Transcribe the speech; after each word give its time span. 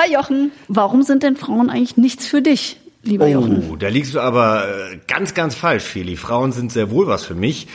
Hi 0.00 0.12
Jochen, 0.12 0.52
warum 0.68 1.02
sind 1.02 1.24
denn 1.24 1.34
Frauen 1.34 1.70
eigentlich 1.70 1.96
nichts 1.96 2.24
für 2.24 2.40
dich, 2.40 2.76
lieber 3.02 3.24
oh, 3.24 3.28
Jochen? 3.28 3.78
da 3.80 3.88
liegst 3.88 4.14
du 4.14 4.20
aber 4.20 4.68
äh, 4.68 4.98
ganz, 5.08 5.34
ganz 5.34 5.56
falsch, 5.56 5.82
Feli. 5.82 6.14
Frauen 6.14 6.52
sind 6.52 6.70
sehr 6.70 6.92
wohl 6.92 7.08
was 7.08 7.24
für 7.24 7.34
mich, 7.34 7.66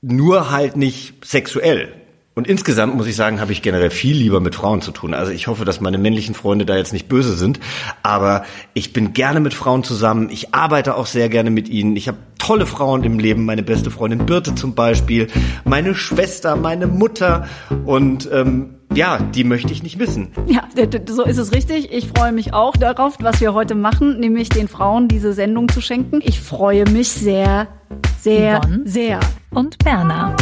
nur 0.00 0.50
halt 0.50 0.76
nicht 0.76 1.24
sexuell. 1.24 1.92
Und 2.34 2.48
insgesamt 2.48 2.96
muss 2.96 3.06
ich 3.06 3.14
sagen, 3.14 3.40
habe 3.40 3.52
ich 3.52 3.62
generell 3.62 3.90
viel 3.90 4.16
lieber 4.16 4.40
mit 4.40 4.56
Frauen 4.56 4.80
zu 4.80 4.90
tun. 4.90 5.14
Also 5.14 5.30
ich 5.30 5.46
hoffe, 5.46 5.64
dass 5.64 5.80
meine 5.80 5.98
männlichen 5.98 6.34
Freunde 6.34 6.66
da 6.66 6.76
jetzt 6.76 6.92
nicht 6.92 7.08
böse 7.08 7.36
sind. 7.36 7.60
Aber 8.02 8.44
ich 8.74 8.92
bin 8.92 9.12
gerne 9.12 9.38
mit 9.38 9.54
Frauen 9.54 9.84
zusammen. 9.84 10.30
Ich 10.30 10.54
arbeite 10.54 10.96
auch 10.96 11.06
sehr 11.06 11.28
gerne 11.28 11.50
mit 11.50 11.68
ihnen. 11.68 11.94
Ich 11.94 12.08
habe 12.08 12.18
tolle 12.38 12.66
Frauen 12.66 13.04
im 13.04 13.18
Leben. 13.18 13.44
Meine 13.44 13.62
beste 13.62 13.90
Freundin 13.90 14.24
Birte 14.24 14.54
zum 14.54 14.74
Beispiel. 14.74 15.28
Meine 15.64 15.94
Schwester, 15.94 16.56
meine 16.56 16.86
Mutter. 16.86 17.46
Und 17.84 18.28
ähm, 18.32 18.76
ja, 18.94 19.18
die 19.18 19.44
möchte 19.44 19.72
ich 19.72 19.82
nicht 19.82 19.98
missen. 19.98 20.32
Ja, 20.46 20.68
so 21.06 21.24
ist 21.24 21.38
es 21.38 21.52
richtig. 21.52 21.92
Ich 21.92 22.08
freue 22.08 22.32
mich 22.32 22.52
auch 22.52 22.76
darauf, 22.76 23.16
was 23.20 23.40
wir 23.40 23.54
heute 23.54 23.74
machen, 23.74 24.20
nämlich 24.20 24.48
den 24.48 24.68
Frauen 24.68 25.08
diese 25.08 25.32
Sendung 25.32 25.68
zu 25.68 25.80
schenken. 25.80 26.20
Ich 26.22 26.40
freue 26.40 26.84
mich 26.90 27.08
sehr, 27.08 27.68
sehr, 28.20 28.60
Yvonne? 28.60 28.82
sehr. 28.84 29.20
und 29.50 29.78
Berna. 29.78 30.36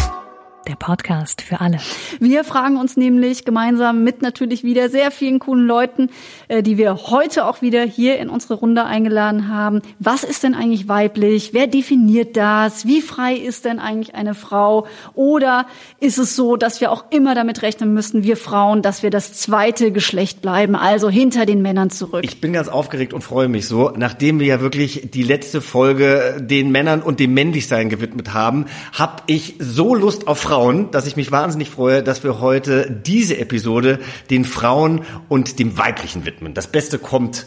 Der 0.67 0.77
Podcast 0.77 1.41
für 1.41 1.61
alle. 1.61 1.79
Wir 2.21 2.45
fragen 2.45 2.77
uns 2.77 2.97
nämlich 2.99 3.47
gemeinsam 3.47 4.05
mit 4.05 4.21
natürlich 4.21 4.63
wieder 4.63 4.91
sehr 4.91 5.11
vielen 5.11 5.39
coolen 5.39 5.67
Leuten, 5.67 6.11
äh, 6.49 6.63
die 6.63 6.77
wir 6.77 6.97
heute 7.09 7.47
auch 7.47 7.63
wieder 7.63 7.83
hier 7.83 8.19
in 8.19 8.29
unsere 8.29 8.55
Runde 8.55 8.85
eingeladen 8.85 9.49
haben. 9.49 9.81
Was 9.99 10.23
ist 10.23 10.43
denn 10.43 10.55
eigentlich 10.55 10.87
weiblich? 10.87 11.55
Wer 11.55 11.67
definiert 11.67 12.37
das? 12.37 12.87
Wie 12.87 13.01
frei 13.01 13.35
ist 13.35 13.65
denn 13.65 13.79
eigentlich 13.79 14.15
eine 14.15 14.35
Frau? 14.35 14.87
Oder 15.15 15.67
ist 15.99 16.19
es 16.19 16.37
so, 16.37 16.57
dass 16.57 16.83
wir 16.83 16.93
auch 16.93 17.05
immer 17.11 17.35
damit 17.35 17.63
rechnen 17.63 17.95
müssen, 17.95 18.23
wir 18.23 18.37
Frauen, 18.37 18.83
dass 18.83 19.03
wir 19.03 19.11
das 19.11 19.33
zweite 19.33 19.93
Geschlecht 19.93 20.43
bleiben, 20.43 20.77
also 20.77 21.09
hinter 21.09 21.47
den 21.47 21.63
Männern 21.63 21.89
zurück? 21.89 22.23
Ich 22.23 22.41
bin 22.41 22.53
ganz 22.53 22.69
aufgeregt 22.69 23.15
und 23.15 23.23
freue 23.23 23.49
mich 23.49 23.67
so. 23.67 23.93
Nachdem 23.97 24.41
wir 24.41 24.47
ja 24.47 24.61
wirklich 24.61 25.11
die 25.11 25.23
letzte 25.23 25.63
Folge 25.63 26.37
den 26.39 26.71
Männern 26.71 27.01
und 27.01 27.19
dem 27.19 27.33
Männlichsein 27.33 27.89
gewidmet 27.89 28.35
haben, 28.35 28.67
habe 28.93 29.23
ich 29.27 29.55
so 29.59 29.95
Lust 29.95 30.29
auf 30.29 30.50
Frauen, 30.51 30.91
dass 30.91 31.07
ich 31.07 31.15
mich 31.15 31.31
wahnsinnig 31.31 31.71
freue, 31.71 32.03
dass 32.03 32.25
wir 32.25 32.41
heute 32.41 32.91
diese 32.91 33.39
Episode 33.39 34.01
den 34.31 34.45
Frauen 34.45 35.03
und 35.29 35.61
dem 35.61 35.79
Weiblichen 35.79 36.27
widmen. 36.27 36.55
Das 36.55 36.67
Beste 36.67 36.99
kommt 36.99 37.47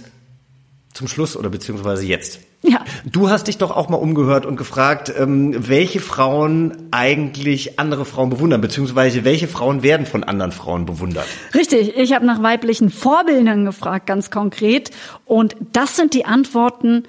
zum 0.94 1.10
Schluss 1.10 1.36
oder 1.36 1.50
beziehungsweise 1.50 2.06
jetzt. 2.06 2.40
Ja. 2.62 2.86
Du 3.04 3.30
hast 3.30 3.48
dich 3.48 3.58
doch 3.58 3.72
auch 3.72 3.90
mal 3.90 3.98
umgehört 3.98 4.46
und 4.46 4.56
gefragt, 4.56 5.12
ähm, 5.20 5.54
welche 5.68 6.00
Frauen 6.00 6.78
eigentlich 6.92 7.78
andere 7.78 8.06
Frauen 8.06 8.30
bewundern, 8.30 8.62
beziehungsweise 8.62 9.26
welche 9.26 9.50
Frauen 9.50 9.84
werden 9.84 10.06
von 10.06 10.24
anderen 10.24 10.54
Frauen 10.54 10.86
bewundert. 10.86 11.26
Richtig, 11.54 11.98
ich 11.98 12.14
habe 12.14 12.26
nach 12.26 12.42
weiblichen 12.42 12.90
Vorbildern 12.90 13.66
gefragt, 13.66 14.08
ganz 14.08 14.32
konkret. 14.32 14.92
Und 15.26 15.58
das 15.74 15.98
sind 15.98 16.14
die 16.14 16.24
Antworten, 16.24 17.04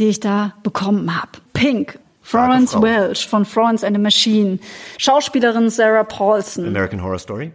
die 0.00 0.08
ich 0.08 0.18
da 0.18 0.54
bekommen 0.64 1.14
habe. 1.14 1.30
Pink, 1.52 2.00
Florence. 2.28 2.74
Welch 2.80 3.26
von 3.26 3.44
Florence 3.44 3.82
and 3.84 3.96
the 3.96 4.02
Machine, 4.02 4.58
Schauspielerin 4.98 5.70
Sarah 5.70 6.04
Paulson. 6.04 6.66
American 6.66 7.02
Horror 7.02 7.18
Story. 7.18 7.52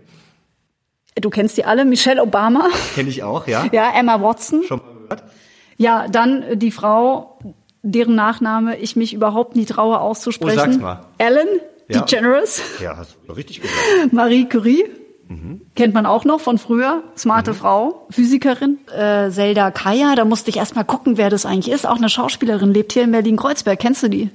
Du 1.21 1.29
kennst 1.29 1.57
die 1.57 1.65
alle, 1.65 1.85
Michelle 1.85 2.21
Obama. 2.21 2.69
Kenne 2.95 3.09
ich 3.09 3.21
auch, 3.21 3.47
ja. 3.47 3.67
Ja, 3.71 3.91
Emma 3.95 4.19
Watson. 4.19 4.63
Schon 4.67 4.79
mal 4.79 4.93
gehört? 5.03 5.23
Ja, 5.77 6.07
dann 6.07 6.57
die 6.57 6.71
Frau, 6.71 7.37
deren 7.83 8.15
Nachname 8.15 8.77
ich 8.77 8.95
mich 8.95 9.13
überhaupt 9.13 9.55
nie 9.55 9.65
traue 9.65 9.99
auszusprechen. 9.99 10.57
Oh, 10.57 10.61
sag's 10.61 10.77
mal. 10.77 11.05
Ellen 11.19 11.47
Ja. 11.87 12.01
DeGeneres. 12.01 12.61
Ja, 12.81 12.97
hast 12.97 13.17
du 13.27 13.33
richtig 13.33 13.61
gesagt. 13.61 13.77
Marie 14.11 14.45
Curie. 14.49 14.85
Kennt 15.75 15.93
man 15.95 16.05
auch 16.05 16.25
noch 16.25 16.39
von 16.39 16.59
früher. 16.59 17.01
Smarte 17.17 17.53
Frau, 17.55 18.05
Physikerin. 18.11 18.77
Äh, 18.95 19.31
Zelda 19.31 19.71
Kaya, 19.71 20.13
da 20.15 20.25
musste 20.25 20.51
ich 20.51 20.57
erst 20.57 20.75
mal 20.75 20.83
gucken, 20.83 21.17
wer 21.17 21.31
das 21.31 21.45
eigentlich 21.47 21.73
ist. 21.73 21.87
Auch 21.87 21.95
eine 21.97 22.09
Schauspielerin, 22.09 22.71
lebt 22.71 22.93
hier 22.93 23.03
in 23.03 23.11
Berlin-Kreuzberg. 23.11 23.79
Kennst 23.79 24.03
du 24.03 24.09
die? 24.09 24.29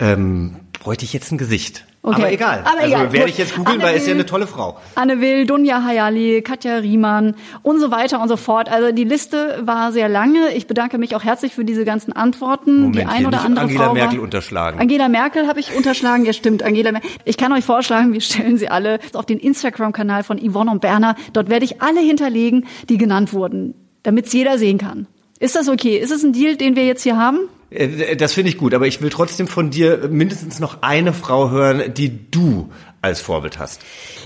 Ähm, 0.00 0.56
bräuchte 0.72 1.04
ich 1.04 1.12
jetzt 1.12 1.30
ein 1.30 1.38
Gesicht. 1.38 1.84
Okay. 2.02 2.14
Aber 2.14 2.32
egal. 2.32 2.60
Aber 2.60 2.80
also 2.80 2.86
egal, 2.86 3.12
werde 3.12 3.28
ich 3.28 3.36
jetzt 3.36 3.54
googeln, 3.54 3.82
weil 3.82 3.94
ist 3.94 4.06
ja 4.06 4.14
eine 4.14 4.24
tolle 4.24 4.46
Frau. 4.46 4.78
Anne 4.94 5.20
Will, 5.20 5.44
Dunja 5.44 5.84
Hayali, 5.84 6.40
Katja 6.40 6.76
Riemann 6.76 7.36
und 7.62 7.78
so 7.78 7.90
weiter 7.90 8.22
und 8.22 8.28
so 8.28 8.38
fort. 8.38 8.70
Also 8.70 8.90
die 8.90 9.04
Liste 9.04 9.60
war 9.64 9.92
sehr 9.92 10.08
lange. 10.08 10.54
Ich 10.54 10.66
bedanke 10.66 10.96
mich 10.96 11.14
auch 11.14 11.22
herzlich 11.22 11.54
für 11.54 11.66
diese 11.66 11.84
ganzen 11.84 12.14
Antworten. 12.14 12.84
Moment, 12.84 12.96
die 12.96 13.04
ein 13.04 13.26
oder 13.26 13.42
andere 13.42 13.66
Angela 13.66 13.84
Frau 13.84 13.94
Merkel 13.94 14.16
war, 14.16 14.24
unterschlagen. 14.24 14.80
Angela 14.80 15.08
Merkel 15.10 15.46
habe 15.46 15.60
ich 15.60 15.76
unterschlagen. 15.76 16.24
Ja, 16.24 16.32
stimmt. 16.32 16.62
Angela 16.62 16.92
Merkel. 16.92 17.10
Ich 17.26 17.36
kann 17.36 17.52
euch 17.52 17.64
vorschlagen, 17.64 18.14
wir 18.14 18.22
stellen 18.22 18.56
sie 18.56 18.70
alle 18.70 18.98
auf 19.12 19.26
den 19.26 19.38
Instagram-Kanal 19.38 20.22
von 20.22 20.38
Yvonne 20.38 20.70
und 20.70 20.80
Berner. 20.80 21.16
Dort 21.34 21.50
werde 21.50 21.66
ich 21.66 21.82
alle 21.82 22.00
hinterlegen, 22.00 22.66
die 22.88 22.96
genannt 22.96 23.34
wurden, 23.34 23.74
damit 24.04 24.24
es 24.24 24.32
jeder 24.32 24.56
sehen 24.56 24.78
kann. 24.78 25.06
Ist 25.38 25.54
das 25.54 25.68
okay? 25.68 25.98
Ist 25.98 26.12
es 26.12 26.22
ein 26.22 26.32
Deal, 26.32 26.56
den 26.56 26.76
wir 26.76 26.86
jetzt 26.86 27.02
hier 27.02 27.18
haben? 27.18 27.40
Äh, 27.70 28.16
Das 28.16 28.32
finde 28.34 28.50
ich 28.50 28.58
gut, 28.58 28.74
aber 28.74 28.86
ich 28.86 29.00
will 29.00 29.10
trotzdem 29.10 29.46
von 29.48 29.70
dir 29.70 30.08
mindestens 30.10 30.60
noch 30.60 30.82
eine 30.82 31.12
Frau 31.12 31.50
hören, 31.50 31.94
die 31.94 32.30
du 32.30 32.70
als 33.02 33.20
Vorbild 33.20 33.58
hast. 33.58 33.80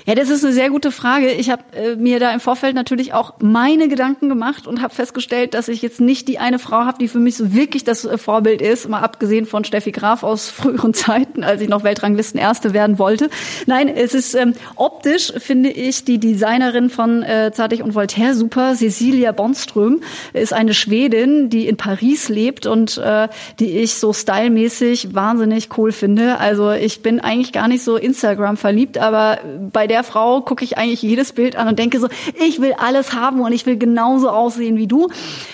Ja, 0.07 0.15
das 0.15 0.29
ist 0.29 0.45
eine 0.45 0.53
sehr 0.53 0.69
gute 0.69 0.91
Frage. 0.91 1.31
Ich 1.31 1.49
habe 1.49 1.63
äh, 1.73 1.97
mir 1.97 2.21
da 2.21 2.31
im 2.31 2.41
Vorfeld 2.41 2.75
natürlich 2.75 3.15
auch 3.15 3.35
meine 3.39 3.89
Gedanken 3.89 4.29
gemacht 4.29 4.67
und 4.67 4.83
habe 4.83 4.95
festgestellt, 4.95 5.55
dass 5.55 5.69
ich 5.69 5.81
jetzt 5.81 5.99
nicht 5.99 6.29
die 6.29 6.39
eine 6.39 6.59
Frau 6.59 6.85
habe, 6.85 6.99
die 6.99 7.09
für 7.09 7.19
mich 7.19 7.39
so 7.39 7.55
wirklich 7.55 7.85
das 7.85 8.05
äh, 8.05 8.19
Vorbild 8.19 8.61
ist, 8.61 8.87
mal 8.87 9.01
abgesehen 9.01 9.47
von 9.47 9.65
Steffi 9.65 9.93
Graf 9.93 10.23
aus 10.23 10.51
früheren 10.51 10.93
Zeiten, 10.93 11.43
als 11.43 11.63
ich 11.63 11.71
noch 11.71 11.85
Weltranglisten 11.85 12.39
Erste 12.39 12.75
werden 12.75 12.99
wollte. 12.99 13.31
Nein, 13.65 13.89
es 13.89 14.13
ist 14.13 14.35
ähm, 14.35 14.53
optisch 14.77 15.33
finde 15.39 15.71
ich 15.71 16.05
die 16.05 16.19
Designerin 16.19 16.91
von 16.91 17.23
äh, 17.23 17.53
Zartig 17.55 17.83
und 17.83 17.95
Voltaire 17.95 18.35
super. 18.35 18.75
Cecilia 18.75 19.33
Bonström 19.33 20.03
ist 20.35 20.53
eine 20.53 20.75
Schwedin, 20.75 21.49
die 21.49 21.67
in 21.67 21.79
Paris 21.79 22.29
lebt 22.29 22.67
und 22.67 22.99
äh, 22.99 23.29
die 23.59 23.79
ich 23.79 23.95
so 23.95 24.13
stylmäßig 24.13 25.15
wahnsinnig 25.15 25.71
cool 25.79 25.93
finde. 25.93 26.39
Also 26.41 26.73
ich 26.73 27.01
bin 27.01 27.21
eigentlich 27.21 27.53
gar 27.53 27.69
nicht 27.69 27.83
so 27.83 27.97
Instagram 27.97 28.59
verliebt, 28.59 28.99
aber 28.99 29.39
bei 29.73 29.87
der 29.87 29.94
Frau 30.03 30.41
gucke 30.41 30.65
ich 30.65 30.79
eigentlich 30.79 31.03
jedes 31.03 31.33
Bild 31.33 31.57
an 31.57 31.69
und 31.69 31.79
denke 31.79 32.01
so, 32.01 32.09
ich 32.47 32.61
will 32.61 32.75
alles 32.77 33.13
haben 33.13 33.41
und 33.41 33.53
ich 33.53 33.67
will 33.67 33.77
genauso 33.77 34.29
aussehen 34.31 34.77
wie 34.77 34.87
du. 34.87 35.09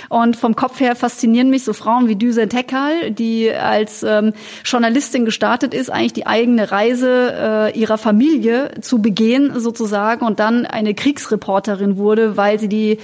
Und 0.09 0.37
vom 0.37 0.57
Kopf 0.57 0.81
her 0.81 0.97
faszinieren 0.97 1.51
mich 1.51 1.65
so 1.65 1.73
Frauen 1.73 2.09
wie 2.09 2.17
Düsen 2.17 2.49
Tekal, 2.49 3.11
die 3.11 3.51
als 3.51 4.03
ähm, 4.03 4.33
Journalistin 4.65 5.25
gestartet 5.25 5.75
ist, 5.75 5.91
eigentlich 5.91 6.13
die 6.15 6.27
eigene 6.27 6.73
Reise 6.73 7.73
äh, 7.75 7.79
ihrer 7.79 7.99
Familie 7.99 8.73
zu 8.81 9.03
begehen 9.03 9.59
sozusagen 9.61 10.25
und 10.25 10.41
dann 10.41 10.67
eine 10.67 10.95
Kriegsreporterin 10.95 11.97
wurde, 11.97 12.37
weil 12.37 12.59
sie 12.59 12.69
die 12.69 12.99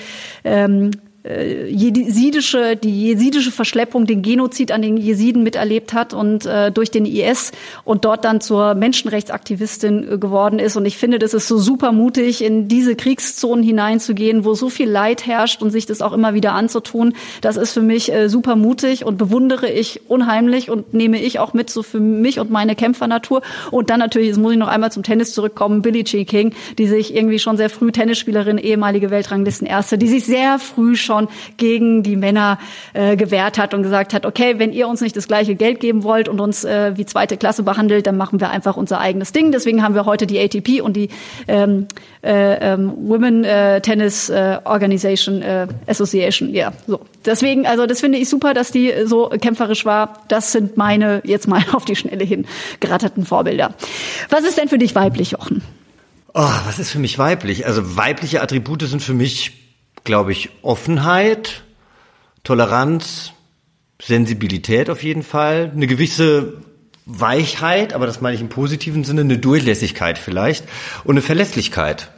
ähm, 0.44 0.90
äh, 1.26 1.66
jesidische, 1.68 2.76
die 2.76 3.08
jesidische 3.08 3.50
Verschleppung, 3.50 4.06
den 4.06 4.22
Genozid 4.22 4.72
an 4.72 4.82
den 4.82 4.96
Jesiden 4.96 5.42
miterlebt 5.42 5.92
hat 5.92 6.14
und 6.14 6.46
äh, 6.46 6.70
durch 6.70 6.90
den 6.90 7.06
IS 7.06 7.52
und 7.84 8.04
dort 8.04 8.24
dann 8.24 8.40
zur 8.40 8.74
Menschenrechtsaktivistin 8.74 10.12
äh, 10.12 10.18
geworden 10.18 10.58
ist. 10.58 10.76
Und 10.76 10.86
ich 10.86 10.96
finde, 10.96 11.18
das 11.18 11.34
ist 11.34 11.48
so 11.48 11.58
super 11.58 11.92
mutig, 11.92 12.42
in 12.42 12.68
diese 12.68 12.96
Kriegszonen 12.96 13.64
hineinzugehen, 13.64 14.44
wo 14.44 14.54
so 14.54 14.68
viel 14.68 14.88
Leid 14.88 15.26
herrscht 15.26 15.62
und 15.62 15.70
sich 15.70 15.86
das 15.86 16.02
auch 16.02 16.12
immer 16.12 16.34
wieder 16.34 16.52
anzutun. 16.52 17.14
Das 17.40 17.56
ist 17.56 17.72
für 17.72 17.82
mich 17.82 18.12
äh, 18.12 18.28
super 18.28 18.56
mutig 18.56 19.04
und 19.04 19.18
bewundere 19.18 19.70
ich 19.70 20.02
unheimlich 20.08 20.70
und 20.70 20.94
nehme 20.94 21.20
ich 21.20 21.38
auch 21.38 21.54
mit 21.54 21.70
so 21.70 21.82
für 21.82 22.00
mich 22.00 22.38
und 22.38 22.50
meine 22.50 22.76
Kämpfernatur. 22.76 23.42
Und 23.70 23.90
dann 23.90 23.98
natürlich, 23.98 24.28
jetzt 24.28 24.38
muss 24.38 24.52
ich 24.52 24.58
noch 24.58 24.68
einmal 24.68 24.92
zum 24.92 25.02
Tennis 25.02 25.32
zurückkommen, 25.32 25.82
Billie 25.82 26.04
Jean 26.04 26.26
King, 26.26 26.54
die 26.78 26.86
sich 26.86 27.14
irgendwie 27.14 27.38
schon 27.38 27.56
sehr 27.56 27.70
früh 27.70 27.90
Tennisspielerin, 27.90 28.58
ehemalige 28.58 29.10
Weltranglistenerste, 29.10 29.98
die 29.98 30.08
sich 30.08 30.24
sehr 30.24 30.58
früh 30.58 30.94
schon 30.96 31.15
gegen 31.56 32.02
die 32.02 32.16
Männer 32.16 32.58
äh, 32.92 33.16
gewehrt 33.16 33.58
hat 33.58 33.74
und 33.74 33.82
gesagt 33.82 34.14
hat, 34.14 34.26
okay, 34.26 34.58
wenn 34.58 34.72
ihr 34.72 34.88
uns 34.88 35.00
nicht 35.00 35.16
das 35.16 35.28
gleiche 35.28 35.54
Geld 35.54 35.80
geben 35.80 36.02
wollt 36.02 36.28
und 36.28 36.40
uns 36.40 36.64
äh, 36.64 36.92
wie 36.96 37.06
zweite 37.06 37.36
Klasse 37.36 37.62
behandelt, 37.62 38.06
dann 38.06 38.16
machen 38.16 38.40
wir 38.40 38.50
einfach 38.50 38.76
unser 38.76 39.00
eigenes 39.00 39.32
Ding. 39.32 39.52
Deswegen 39.52 39.82
haben 39.82 39.94
wir 39.94 40.06
heute 40.06 40.26
die 40.26 40.38
ATP 40.38 40.80
und 40.80 40.96
die 40.96 41.08
ähm, 41.48 41.86
äh, 42.22 42.72
ähm, 42.72 42.92
Women 42.96 43.44
äh, 43.44 43.80
Tennis 43.80 44.28
äh, 44.28 44.58
Organization 44.64 45.42
äh, 45.42 45.66
Association. 45.86 46.52
Ja, 46.52 46.72
so. 46.86 47.00
Deswegen, 47.24 47.66
also 47.66 47.86
das 47.86 48.00
finde 48.00 48.18
ich 48.18 48.28
super, 48.28 48.54
dass 48.54 48.70
die 48.70 48.92
so 49.04 49.28
kämpferisch 49.28 49.84
war. 49.84 50.22
Das 50.28 50.52
sind 50.52 50.76
meine 50.76 51.22
jetzt 51.24 51.48
mal 51.48 51.64
auf 51.72 51.84
die 51.84 51.96
Schnelle 51.96 52.24
hin 52.24 52.46
geratterten 52.80 53.24
Vorbilder. 53.24 53.74
Was 54.30 54.44
ist 54.44 54.58
denn 54.58 54.68
für 54.68 54.78
dich 54.78 54.94
weiblich, 54.94 55.32
Jochen? 55.32 55.62
Oh, 56.34 56.50
was 56.66 56.78
ist 56.78 56.90
für 56.90 56.98
mich 56.98 57.18
weiblich? 57.18 57.66
Also 57.66 57.96
weibliche 57.96 58.42
Attribute 58.42 58.82
sind 58.82 59.02
für 59.02 59.14
mich, 59.14 59.65
glaube 60.06 60.32
ich, 60.32 60.48
Offenheit, 60.62 61.64
Toleranz, 62.42 63.32
Sensibilität 64.00 64.88
auf 64.88 65.02
jeden 65.02 65.22
Fall, 65.22 65.70
eine 65.74 65.86
gewisse 65.86 66.62
Weichheit, 67.04 67.92
aber 67.92 68.06
das 68.06 68.22
meine 68.22 68.34
ich 68.34 68.40
im 68.40 68.48
positiven 68.48 69.04
Sinne, 69.04 69.20
eine 69.20 69.38
Durchlässigkeit 69.38 70.18
vielleicht 70.18 70.64
und 71.04 71.14
eine 71.14 71.22
Verlässlichkeit. 71.22 72.10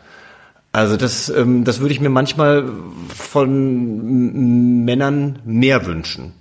Also 0.73 0.97
das, 0.97 1.29
ähm, 1.29 1.65
das 1.65 1.81
würde 1.81 1.93
ich 1.93 2.01
mir 2.01 2.11
manchmal 2.11 2.69
von 3.09 4.85
Männern 4.85 5.41
mehr 5.45 5.87
wünschen. 5.87 6.35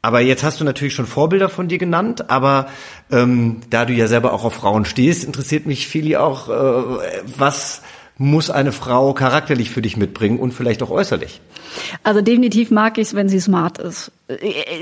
Aber 0.00 0.20
jetzt 0.20 0.44
hast 0.44 0.60
du 0.60 0.64
natürlich 0.64 0.94
schon 0.94 1.06
Vorbilder 1.06 1.48
von 1.48 1.68
dir 1.68 1.78
genannt, 1.78 2.30
aber 2.30 2.68
ähm, 3.10 3.60
da 3.68 3.84
du 3.84 3.92
ja 3.92 4.06
selber 4.06 4.32
auch 4.32 4.44
auf 4.44 4.54
Frauen 4.54 4.84
stehst, 4.84 5.24
interessiert 5.24 5.66
mich 5.66 5.88
Fili 5.88 6.16
auch, 6.16 6.48
äh, 6.48 7.00
was 7.36 7.82
muss 8.18 8.50
eine 8.50 8.72
Frau 8.72 9.14
charakterlich 9.14 9.70
für 9.70 9.80
dich 9.80 9.96
mitbringen 9.96 10.40
und 10.40 10.52
vielleicht 10.52 10.82
auch 10.82 10.90
äußerlich? 10.90 11.40
Also 12.02 12.20
definitiv 12.20 12.70
mag 12.70 12.98
ich 12.98 13.08
es, 13.08 13.14
wenn 13.14 13.28
sie 13.28 13.40
smart 13.40 13.78
ist. 13.78 14.10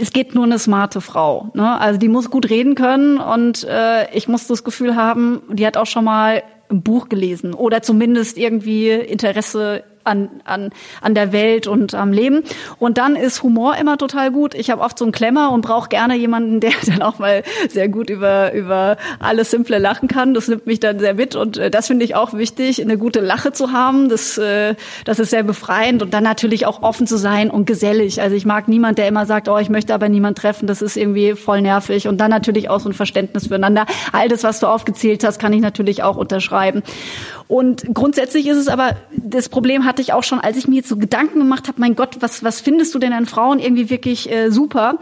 Es 0.00 0.12
geht 0.12 0.34
nur 0.34 0.44
eine 0.44 0.58
smarte 0.58 1.02
Frau. 1.02 1.50
Ne? 1.54 1.78
Also 1.78 1.98
die 1.98 2.08
muss 2.08 2.30
gut 2.30 2.48
reden 2.48 2.74
können 2.74 3.18
und 3.18 3.64
äh, 3.64 4.10
ich 4.12 4.26
muss 4.26 4.46
das 4.46 4.64
Gefühl 4.64 4.96
haben, 4.96 5.42
die 5.50 5.66
hat 5.66 5.76
auch 5.76 5.86
schon 5.86 6.04
mal 6.04 6.42
ein 6.70 6.82
Buch 6.82 7.08
gelesen 7.08 7.54
oder 7.54 7.82
zumindest 7.82 8.38
irgendwie 8.38 8.90
Interesse 8.90 9.84
an, 10.06 10.28
an, 10.44 10.70
an 11.00 11.14
der 11.14 11.32
Welt 11.32 11.66
und 11.66 11.94
am 11.94 12.12
Leben. 12.12 12.42
Und 12.78 12.98
dann 12.98 13.16
ist 13.16 13.42
Humor 13.42 13.76
immer 13.76 13.98
total 13.98 14.30
gut. 14.30 14.54
Ich 14.54 14.70
habe 14.70 14.82
oft 14.82 14.98
so 14.98 15.04
einen 15.04 15.12
Klemmer 15.12 15.52
und 15.52 15.62
brauche 15.62 15.88
gerne 15.88 16.16
jemanden, 16.16 16.60
der 16.66 16.72
dann 16.86 17.02
auch 17.02 17.18
mal 17.18 17.42
sehr 17.68 17.88
gut 17.88 18.10
über, 18.10 18.52
über 18.52 18.96
alles 19.18 19.50
Simple 19.50 19.78
lachen 19.78 20.08
kann. 20.08 20.34
Das 20.34 20.48
nimmt 20.48 20.66
mich 20.66 20.80
dann 20.80 20.98
sehr 20.98 21.14
mit 21.14 21.36
und 21.36 21.56
äh, 21.56 21.70
das 21.70 21.88
finde 21.88 22.04
ich 22.04 22.14
auch 22.14 22.34
wichtig, 22.34 22.80
eine 22.80 22.98
gute 22.98 23.20
Lache 23.20 23.52
zu 23.52 23.72
haben. 23.72 24.08
Das, 24.08 24.38
äh, 24.38 24.74
das 25.04 25.18
ist 25.18 25.30
sehr 25.30 25.42
befreiend 25.42 26.02
und 26.02 26.14
dann 26.14 26.24
natürlich 26.24 26.66
auch 26.66 26.82
offen 26.82 27.06
zu 27.06 27.16
sein 27.16 27.50
und 27.50 27.66
gesellig. 27.66 28.20
Also 28.20 28.36
ich 28.36 28.46
mag 28.46 28.68
niemand, 28.68 28.98
der 28.98 29.08
immer 29.08 29.26
sagt, 29.26 29.48
oh, 29.48 29.58
ich 29.58 29.68
möchte 29.68 29.94
aber 29.94 30.08
niemand 30.08 30.38
treffen. 30.38 30.66
Das 30.66 30.82
ist 30.82 30.96
irgendwie 30.96 31.34
voll 31.34 31.62
nervig 31.62 32.08
und 32.08 32.18
dann 32.18 32.30
natürlich 32.30 32.70
auch 32.70 32.80
so 32.80 32.88
ein 32.88 32.94
Verständnis 32.94 33.48
füreinander. 33.48 33.86
All 34.12 34.28
das, 34.28 34.44
was 34.44 34.60
du 34.60 34.66
aufgezählt 34.66 35.24
hast, 35.24 35.38
kann 35.38 35.52
ich 35.52 35.60
natürlich 35.60 36.02
auch 36.02 36.16
unterschreiben. 36.16 36.82
Und 37.48 37.94
grundsätzlich 37.94 38.46
ist 38.48 38.56
es 38.56 38.68
aber, 38.68 38.96
das 39.12 39.48
Problem 39.48 39.84
hatte 39.96 40.02
ich 40.02 40.12
auch 40.12 40.24
schon, 40.24 40.40
als 40.40 40.58
ich 40.58 40.68
mir 40.68 40.74
jetzt 40.74 40.90
so 40.90 40.98
Gedanken 40.98 41.38
gemacht 41.38 41.68
habe, 41.68 41.80
mein 41.80 41.96
Gott, 41.96 42.18
was, 42.20 42.44
was 42.44 42.60
findest 42.60 42.94
du 42.94 42.98
denn 42.98 43.14
an 43.14 43.24
Frauen 43.24 43.58
irgendwie 43.58 43.88
wirklich 43.88 44.30
äh, 44.30 44.50
super? 44.50 44.98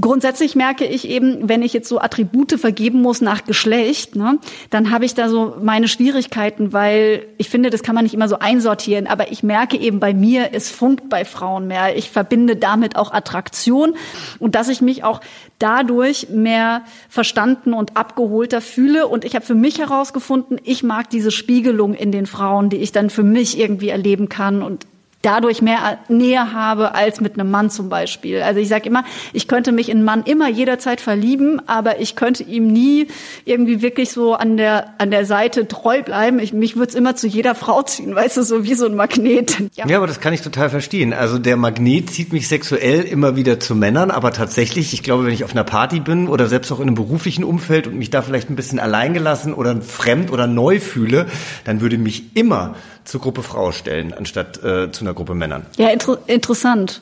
Grundsätzlich 0.00 0.54
merke 0.54 0.84
ich 0.84 1.08
eben, 1.08 1.48
wenn 1.48 1.60
ich 1.60 1.72
jetzt 1.72 1.88
so 1.88 1.98
Attribute 2.00 2.52
vergeben 2.52 3.02
muss 3.02 3.20
nach 3.20 3.44
Geschlecht, 3.44 4.14
ne, 4.14 4.38
dann 4.70 4.92
habe 4.92 5.04
ich 5.04 5.14
da 5.14 5.28
so 5.28 5.56
meine 5.60 5.88
Schwierigkeiten, 5.88 6.72
weil 6.72 7.26
ich 7.36 7.50
finde, 7.50 7.70
das 7.70 7.82
kann 7.82 7.96
man 7.96 8.04
nicht 8.04 8.14
immer 8.14 8.28
so 8.28 8.38
einsortieren, 8.38 9.08
aber 9.08 9.32
ich 9.32 9.42
merke 9.42 9.76
eben 9.76 9.98
bei 9.98 10.14
mir, 10.14 10.50
es 10.52 10.70
funkt 10.70 11.08
bei 11.08 11.24
Frauen 11.24 11.66
mehr. 11.66 11.96
Ich 11.96 12.10
verbinde 12.10 12.54
damit 12.54 12.94
auch 12.94 13.10
Attraktion 13.12 13.96
und 14.38 14.54
dass 14.54 14.68
ich 14.68 14.80
mich 14.80 15.02
auch 15.02 15.20
dadurch 15.58 16.28
mehr 16.30 16.82
verstanden 17.08 17.72
und 17.72 17.96
abgeholter 17.96 18.60
fühle. 18.60 19.06
Und 19.06 19.24
ich 19.24 19.34
habe 19.34 19.44
für 19.44 19.54
mich 19.54 19.78
herausgefunden, 19.78 20.60
ich 20.64 20.82
mag 20.82 21.10
diese 21.10 21.30
Spiegelung 21.30 21.94
in 21.94 22.12
den 22.12 22.26
Frauen, 22.26 22.70
die 22.70 22.78
ich 22.78 22.92
dann 22.92 23.10
für 23.10 23.22
mich 23.22 23.58
irgendwie 23.58 23.88
erleben 23.88 24.28
kann 24.28 24.62
und 24.62 24.86
dadurch 25.22 25.62
mehr 25.62 25.98
Nähe 26.08 26.52
habe 26.52 26.94
als 26.94 27.20
mit 27.20 27.34
einem 27.34 27.50
Mann 27.50 27.70
zum 27.70 27.88
Beispiel. 27.88 28.40
Also 28.42 28.60
ich 28.60 28.68
sage 28.68 28.88
immer, 28.88 29.04
ich 29.32 29.48
könnte 29.48 29.72
mich 29.72 29.88
in 29.88 29.98
einen 29.98 30.04
Mann 30.04 30.22
immer 30.24 30.48
jederzeit 30.48 31.00
verlieben, 31.00 31.60
aber 31.66 32.00
ich 32.00 32.14
könnte 32.14 32.44
ihm 32.44 32.68
nie 32.68 33.08
irgendwie 33.44 33.82
wirklich 33.82 34.10
so 34.12 34.34
an 34.34 34.56
der 34.56 34.94
an 34.98 35.10
der 35.10 35.24
Seite 35.24 35.66
treu 35.66 36.02
bleiben. 36.02 36.38
Ich, 36.38 36.52
mich 36.52 36.76
würde 36.76 36.90
es 36.90 36.94
immer 36.94 37.16
zu 37.16 37.26
jeder 37.26 37.54
Frau 37.54 37.82
ziehen, 37.82 38.14
weißt 38.14 38.36
du, 38.36 38.42
so 38.44 38.64
wie 38.64 38.74
so 38.74 38.86
ein 38.86 38.94
Magnet. 38.94 39.58
Ja. 39.74 39.86
ja, 39.86 39.96
aber 39.96 40.06
das 40.06 40.20
kann 40.20 40.32
ich 40.32 40.42
total 40.42 40.70
verstehen. 40.70 41.12
Also 41.12 41.38
der 41.38 41.56
Magnet 41.56 42.10
zieht 42.10 42.32
mich 42.32 42.48
sexuell 42.48 43.02
immer 43.02 43.36
wieder 43.36 43.60
zu 43.60 43.74
Männern, 43.74 44.10
aber 44.10 44.32
tatsächlich, 44.32 44.92
ich 44.92 45.02
glaube, 45.02 45.26
wenn 45.26 45.32
ich 45.32 45.44
auf 45.44 45.52
einer 45.52 45.64
Party 45.64 46.00
bin 46.00 46.28
oder 46.28 46.46
selbst 46.46 46.72
auch 46.72 46.80
in 46.80 46.86
einem 46.86 46.94
beruflichen 46.94 47.44
Umfeld 47.44 47.86
und 47.86 47.96
mich 47.96 48.10
da 48.10 48.22
vielleicht 48.22 48.50
ein 48.50 48.56
bisschen 48.56 48.78
alleingelassen 48.78 49.52
oder 49.52 49.80
fremd 49.80 50.30
oder 50.30 50.46
neu 50.46 50.80
fühle, 50.80 51.26
dann 51.64 51.80
würde 51.80 51.98
mich 51.98 52.36
immer 52.36 52.76
zur 53.08 53.20
Gruppe 53.20 53.42
Frau 53.42 53.72
stellen, 53.72 54.12
anstatt 54.12 54.62
äh, 54.62 54.92
zu 54.92 55.04
einer 55.04 55.14
Gruppe 55.14 55.34
Männern. 55.34 55.66
Ja, 55.76 55.88
inter 55.88 56.18
interessant. 56.26 57.00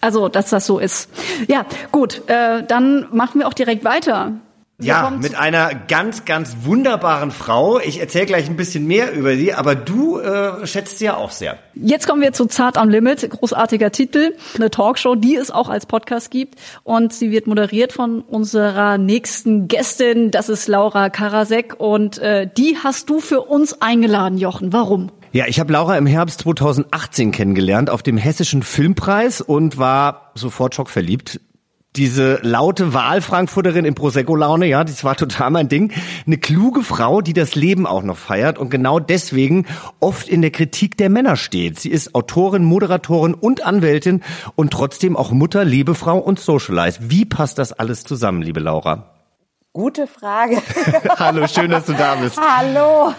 Also, 0.00 0.28
dass 0.28 0.50
das 0.50 0.66
so 0.66 0.78
ist. 0.78 1.08
Ja, 1.48 1.66
gut, 1.90 2.22
äh, 2.28 2.62
dann 2.62 3.08
machen 3.12 3.40
wir 3.40 3.48
auch 3.48 3.54
direkt 3.54 3.84
weiter. 3.84 4.32
Ja, 4.78 5.08
mit 5.08 5.34
einer 5.34 5.74
ganz, 5.74 6.26
ganz 6.26 6.54
wunderbaren 6.64 7.30
Frau. 7.30 7.80
Ich 7.80 7.98
erzähle 7.98 8.26
gleich 8.26 8.46
ein 8.50 8.56
bisschen 8.56 8.86
mehr 8.86 9.14
über 9.14 9.34
sie, 9.34 9.54
aber 9.54 9.74
du 9.74 10.18
äh, 10.18 10.66
schätzt 10.66 10.98
sie 10.98 11.06
ja 11.06 11.16
auch 11.16 11.30
sehr. 11.30 11.56
Jetzt 11.72 12.06
kommen 12.06 12.20
wir 12.20 12.34
zu 12.34 12.44
Zart 12.44 12.76
am 12.76 12.90
Limit, 12.90 13.30
großartiger 13.30 13.90
Titel, 13.90 14.36
eine 14.54 14.70
Talkshow, 14.70 15.14
die 15.14 15.34
es 15.34 15.50
auch 15.50 15.70
als 15.70 15.86
Podcast 15.86 16.30
gibt 16.30 16.56
und 16.84 17.14
sie 17.14 17.30
wird 17.30 17.46
moderiert 17.46 17.94
von 17.94 18.20
unserer 18.20 18.98
nächsten 18.98 19.66
Gästin, 19.66 20.30
das 20.30 20.50
ist 20.50 20.68
Laura 20.68 21.08
Karasek 21.08 21.76
und 21.78 22.18
äh, 22.18 22.46
die 22.46 22.76
hast 22.76 23.08
du 23.08 23.20
für 23.20 23.40
uns 23.40 23.80
eingeladen, 23.80 24.36
Jochen. 24.36 24.74
Warum? 24.74 25.10
Ja, 25.32 25.46
ich 25.46 25.60
habe 25.60 25.72
Laura 25.72 25.98
im 25.98 26.06
Herbst 26.06 26.40
2018 26.40 27.32
kennengelernt 27.32 27.90
auf 27.90 28.02
dem 28.02 28.16
Hessischen 28.16 28.62
Filmpreis 28.62 29.40
und 29.40 29.76
war 29.78 30.32
sofort 30.34 30.74
schockverliebt 30.74 31.40
diese 31.96 32.40
laute 32.42 32.92
Wahlfrankfurterin 32.92 33.84
in 33.84 33.94
Prosecco-Laune, 33.94 34.66
ja, 34.66 34.84
das 34.84 35.02
war 35.02 35.16
total 35.16 35.50
mein 35.50 35.68
Ding. 35.68 35.92
Eine 36.26 36.38
kluge 36.38 36.82
Frau, 36.82 37.22
die 37.22 37.32
das 37.32 37.54
Leben 37.54 37.86
auch 37.86 38.02
noch 38.02 38.18
feiert 38.18 38.58
und 38.58 38.70
genau 38.70 39.00
deswegen 39.00 39.66
oft 40.00 40.28
in 40.28 40.42
der 40.42 40.50
Kritik 40.50 40.96
der 40.96 41.08
Männer 41.08 41.36
steht. 41.36 41.78
Sie 41.78 41.90
ist 41.90 42.14
Autorin, 42.14 42.64
Moderatorin 42.64 43.34
und 43.34 43.64
Anwältin 43.64 44.22
und 44.54 44.72
trotzdem 44.72 45.16
auch 45.16 45.32
Mutter, 45.32 45.64
Liebefrau 45.64 46.18
und 46.18 46.38
Socialize. 46.38 46.98
Wie 47.02 47.24
passt 47.24 47.58
das 47.58 47.72
alles 47.72 48.04
zusammen, 48.04 48.42
liebe 48.42 48.60
Laura? 48.60 49.15
Gute 49.76 50.06
Frage. 50.06 50.56
Hallo, 51.18 51.46
schön, 51.46 51.70
dass 51.70 51.84
du 51.84 51.92
da 51.92 52.14
bist. 52.14 52.40
Hallo, 52.40 53.12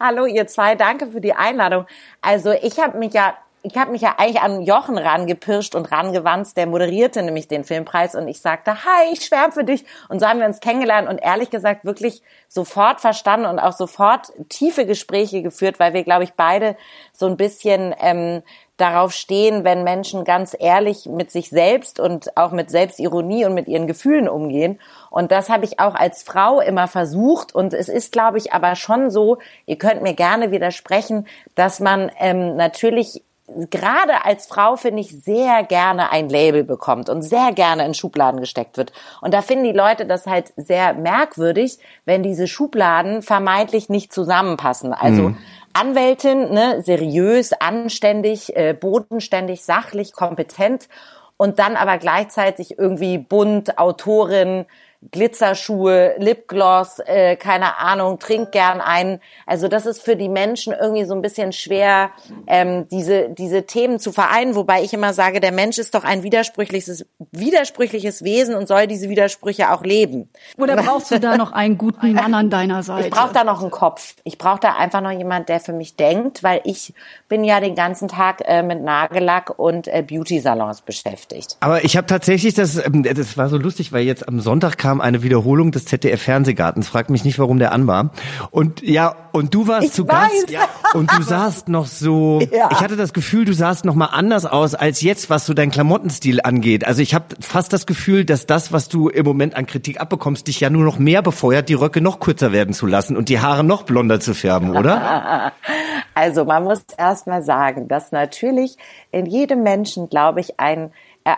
hallo 0.00 0.24
ihr 0.24 0.46
zwei, 0.46 0.74
danke 0.74 1.08
für 1.08 1.20
die 1.20 1.34
Einladung. 1.34 1.84
Also 2.22 2.52
ich 2.52 2.78
habe 2.78 2.96
mich 2.96 3.12
ja 3.12 3.34
ich 3.62 3.76
habe 3.76 3.90
mich 3.90 4.00
ja 4.00 4.14
eigentlich 4.16 4.40
an 4.40 4.62
Jochen 4.62 4.96
rangepirscht 4.96 5.74
und 5.74 5.90
rangewanzt, 5.92 6.56
der 6.56 6.66
moderierte 6.66 7.22
nämlich 7.22 7.48
den 7.48 7.64
Filmpreis 7.64 8.14
und 8.14 8.26
ich 8.28 8.40
sagte, 8.40 8.84
hi, 8.84 9.12
ich 9.12 9.24
schwärme 9.24 9.52
für 9.52 9.64
dich. 9.64 9.84
Und 10.08 10.20
so 10.20 10.26
haben 10.26 10.38
wir 10.38 10.46
uns 10.46 10.60
kennengelernt 10.60 11.08
und 11.08 11.18
ehrlich 11.18 11.50
gesagt 11.50 11.84
wirklich 11.84 12.22
sofort 12.48 13.00
verstanden 13.00 13.46
und 13.46 13.58
auch 13.58 13.72
sofort 13.72 14.32
tiefe 14.48 14.86
Gespräche 14.86 15.42
geführt, 15.42 15.78
weil 15.78 15.92
wir, 15.92 16.04
glaube 16.04 16.24
ich, 16.24 16.34
beide 16.34 16.76
so 17.12 17.26
ein 17.26 17.36
bisschen 17.36 17.94
ähm, 18.00 18.42
darauf 18.78 19.12
stehen, 19.12 19.64
wenn 19.64 19.82
Menschen 19.82 20.24
ganz 20.24 20.56
ehrlich 20.58 21.06
mit 21.06 21.32
sich 21.32 21.50
selbst 21.50 21.98
und 21.98 22.36
auch 22.36 22.52
mit 22.52 22.70
Selbstironie 22.70 23.44
und 23.44 23.54
mit 23.54 23.66
ihren 23.66 23.88
Gefühlen 23.88 24.28
umgehen. 24.28 24.78
Und 25.10 25.32
das 25.32 25.48
habe 25.48 25.64
ich 25.64 25.80
auch 25.80 25.94
als 25.94 26.22
Frau 26.22 26.60
immer 26.60 26.88
versucht. 26.88 27.54
Und 27.54 27.74
es 27.74 27.88
ist, 27.88 28.12
glaube 28.12 28.38
ich, 28.38 28.52
aber 28.52 28.76
schon 28.76 29.10
so, 29.10 29.38
ihr 29.66 29.76
könnt 29.76 30.02
mir 30.02 30.14
gerne 30.14 30.50
widersprechen, 30.50 31.26
dass 31.54 31.80
man 31.80 32.10
ähm, 32.18 32.56
natürlich 32.56 33.22
gerade 33.70 34.24
als 34.24 34.46
Frau 34.46 34.76
finde 34.76 35.00
ich 35.00 35.22
sehr 35.22 35.62
gerne 35.62 36.12
ein 36.12 36.28
Label 36.28 36.64
bekommt 36.64 37.08
und 37.08 37.22
sehr 37.22 37.52
gerne 37.52 37.84
in 37.86 37.94
Schubladen 37.94 38.40
gesteckt 38.40 38.76
wird. 38.76 38.92
Und 39.20 39.32
da 39.32 39.42
finden 39.42 39.64
die 39.64 39.72
Leute 39.72 40.06
das 40.06 40.26
halt 40.26 40.52
sehr 40.56 40.92
merkwürdig, 40.94 41.78
wenn 42.04 42.22
diese 42.22 42.46
Schubladen 42.46 43.22
vermeintlich 43.22 43.88
nicht 43.88 44.12
zusammenpassen. 44.12 44.92
Also 44.92 45.30
mhm. 45.30 45.38
Anwältin, 45.72 46.52
ne, 46.52 46.82
seriös, 46.82 47.52
anständig, 47.52 48.54
äh, 48.56 48.74
bodenständig, 48.78 49.64
sachlich, 49.64 50.12
kompetent 50.12 50.88
und 51.36 51.58
dann 51.58 51.76
aber 51.76 51.98
gleichzeitig 51.98 52.78
irgendwie 52.78 53.16
bunt, 53.16 53.78
Autorin, 53.78 54.66
Glitzerschuhe, 55.12 56.16
Lipgloss, 56.18 56.98
äh, 56.98 57.36
keine 57.36 57.78
Ahnung, 57.78 58.18
trink 58.18 58.50
gern 58.50 58.80
ein. 58.80 59.20
Also 59.46 59.68
das 59.68 59.86
ist 59.86 60.02
für 60.02 60.16
die 60.16 60.28
Menschen 60.28 60.72
irgendwie 60.72 61.04
so 61.04 61.14
ein 61.14 61.22
bisschen 61.22 61.52
schwer, 61.52 62.10
ähm, 62.48 62.88
diese, 62.90 63.28
diese 63.28 63.64
Themen 63.64 64.00
zu 64.00 64.10
vereinen, 64.10 64.56
wobei 64.56 64.82
ich 64.82 64.92
immer 64.92 65.12
sage, 65.14 65.38
der 65.38 65.52
Mensch 65.52 65.78
ist 65.78 65.94
doch 65.94 66.02
ein 66.02 66.24
widersprüchliches, 66.24 67.06
widersprüchliches 67.30 68.24
Wesen 68.24 68.56
und 68.56 68.66
soll 68.66 68.88
diese 68.88 69.08
Widersprüche 69.08 69.70
auch 69.70 69.84
leben. 69.84 70.30
Oder 70.56 70.74
brauchst 70.74 71.12
du 71.12 71.20
da 71.20 71.36
noch 71.36 71.52
einen 71.52 71.78
guten 71.78 72.14
Mann 72.14 72.34
an 72.34 72.50
deiner 72.50 72.82
Seite? 72.82 73.06
Ich 73.06 73.14
brauche 73.14 73.32
da 73.32 73.44
noch 73.44 73.60
einen 73.60 73.70
Kopf. 73.70 74.16
Ich 74.24 74.36
brauche 74.36 74.60
da 74.60 74.74
einfach 74.74 75.00
noch 75.00 75.12
jemand, 75.12 75.48
der 75.48 75.60
für 75.60 75.72
mich 75.72 75.94
denkt, 75.94 76.42
weil 76.42 76.60
ich 76.64 76.92
bin 77.28 77.44
ja 77.44 77.60
den 77.60 77.76
ganzen 77.76 78.08
Tag 78.08 78.42
äh, 78.44 78.64
mit 78.64 78.82
Nagellack 78.82 79.56
und 79.58 79.86
äh, 79.86 80.02
Beauty-Salons 80.02 80.80
beschäftigt. 80.80 81.56
Aber 81.60 81.84
ich 81.84 81.96
habe 81.96 82.08
tatsächlich, 82.08 82.54
das, 82.54 82.84
ähm, 82.84 83.04
das 83.04 83.36
war 83.36 83.48
so 83.48 83.58
lustig, 83.58 83.92
weil 83.92 84.02
jetzt 84.02 84.26
am 84.26 84.40
Sonntag 84.40 84.76
kam 84.76 84.87
kam 84.88 85.02
eine 85.02 85.22
Wiederholung 85.22 85.70
des 85.70 85.84
ZDF 85.84 86.22
Fernsehgartens. 86.22 86.88
Frag 86.88 87.10
mich 87.10 87.22
nicht, 87.22 87.38
warum 87.38 87.58
der 87.58 87.72
an 87.72 87.86
war. 87.86 88.08
Und 88.50 88.80
ja, 88.80 89.14
und 89.32 89.52
du 89.52 89.68
warst 89.68 89.88
ich 89.88 89.92
zu 89.92 90.08
weiß. 90.08 90.46
Gast 90.46 90.50
ja, 90.50 90.66
und 90.94 91.12
du 91.12 91.22
sahst 91.22 91.68
noch 91.68 91.84
so, 91.84 92.40
ja. 92.50 92.70
ich 92.72 92.80
hatte 92.80 92.96
das 92.96 93.12
Gefühl, 93.12 93.44
du 93.44 93.52
sahst 93.52 93.84
noch 93.84 93.94
mal 93.94 94.06
anders 94.06 94.46
aus 94.46 94.74
als 94.74 95.02
jetzt, 95.02 95.28
was 95.28 95.44
so 95.44 95.52
dein 95.52 95.70
Klamottenstil 95.70 96.40
angeht. 96.42 96.86
Also 96.86 97.02
ich 97.02 97.12
habe 97.12 97.26
fast 97.38 97.74
das 97.74 97.84
Gefühl, 97.84 98.24
dass 98.24 98.46
das, 98.46 98.72
was 98.72 98.88
du 98.88 99.10
im 99.10 99.26
Moment 99.26 99.56
an 99.56 99.66
Kritik 99.66 100.00
abbekommst, 100.00 100.46
dich 100.46 100.58
ja 100.60 100.70
nur 100.70 100.84
noch 100.84 100.98
mehr 100.98 101.20
befeuert, 101.20 101.68
die 101.68 101.74
Röcke 101.74 102.00
noch 102.00 102.18
kürzer 102.18 102.50
werden 102.52 102.72
zu 102.72 102.86
lassen 102.86 103.14
und 103.14 103.28
die 103.28 103.40
Haare 103.40 103.64
noch 103.64 103.82
blonder 103.82 104.20
zu 104.20 104.32
färben, 104.32 104.74
oder? 104.74 105.52
also 106.14 106.46
man 106.46 106.64
muss 106.64 106.80
erst 106.96 107.26
mal 107.26 107.42
sagen, 107.42 107.88
dass 107.88 108.10
natürlich 108.10 108.78
in 109.10 109.26
jedem 109.26 109.62
Menschen, 109.62 110.08
glaube 110.08 110.40
ich, 110.40 110.58
ein 110.58 110.92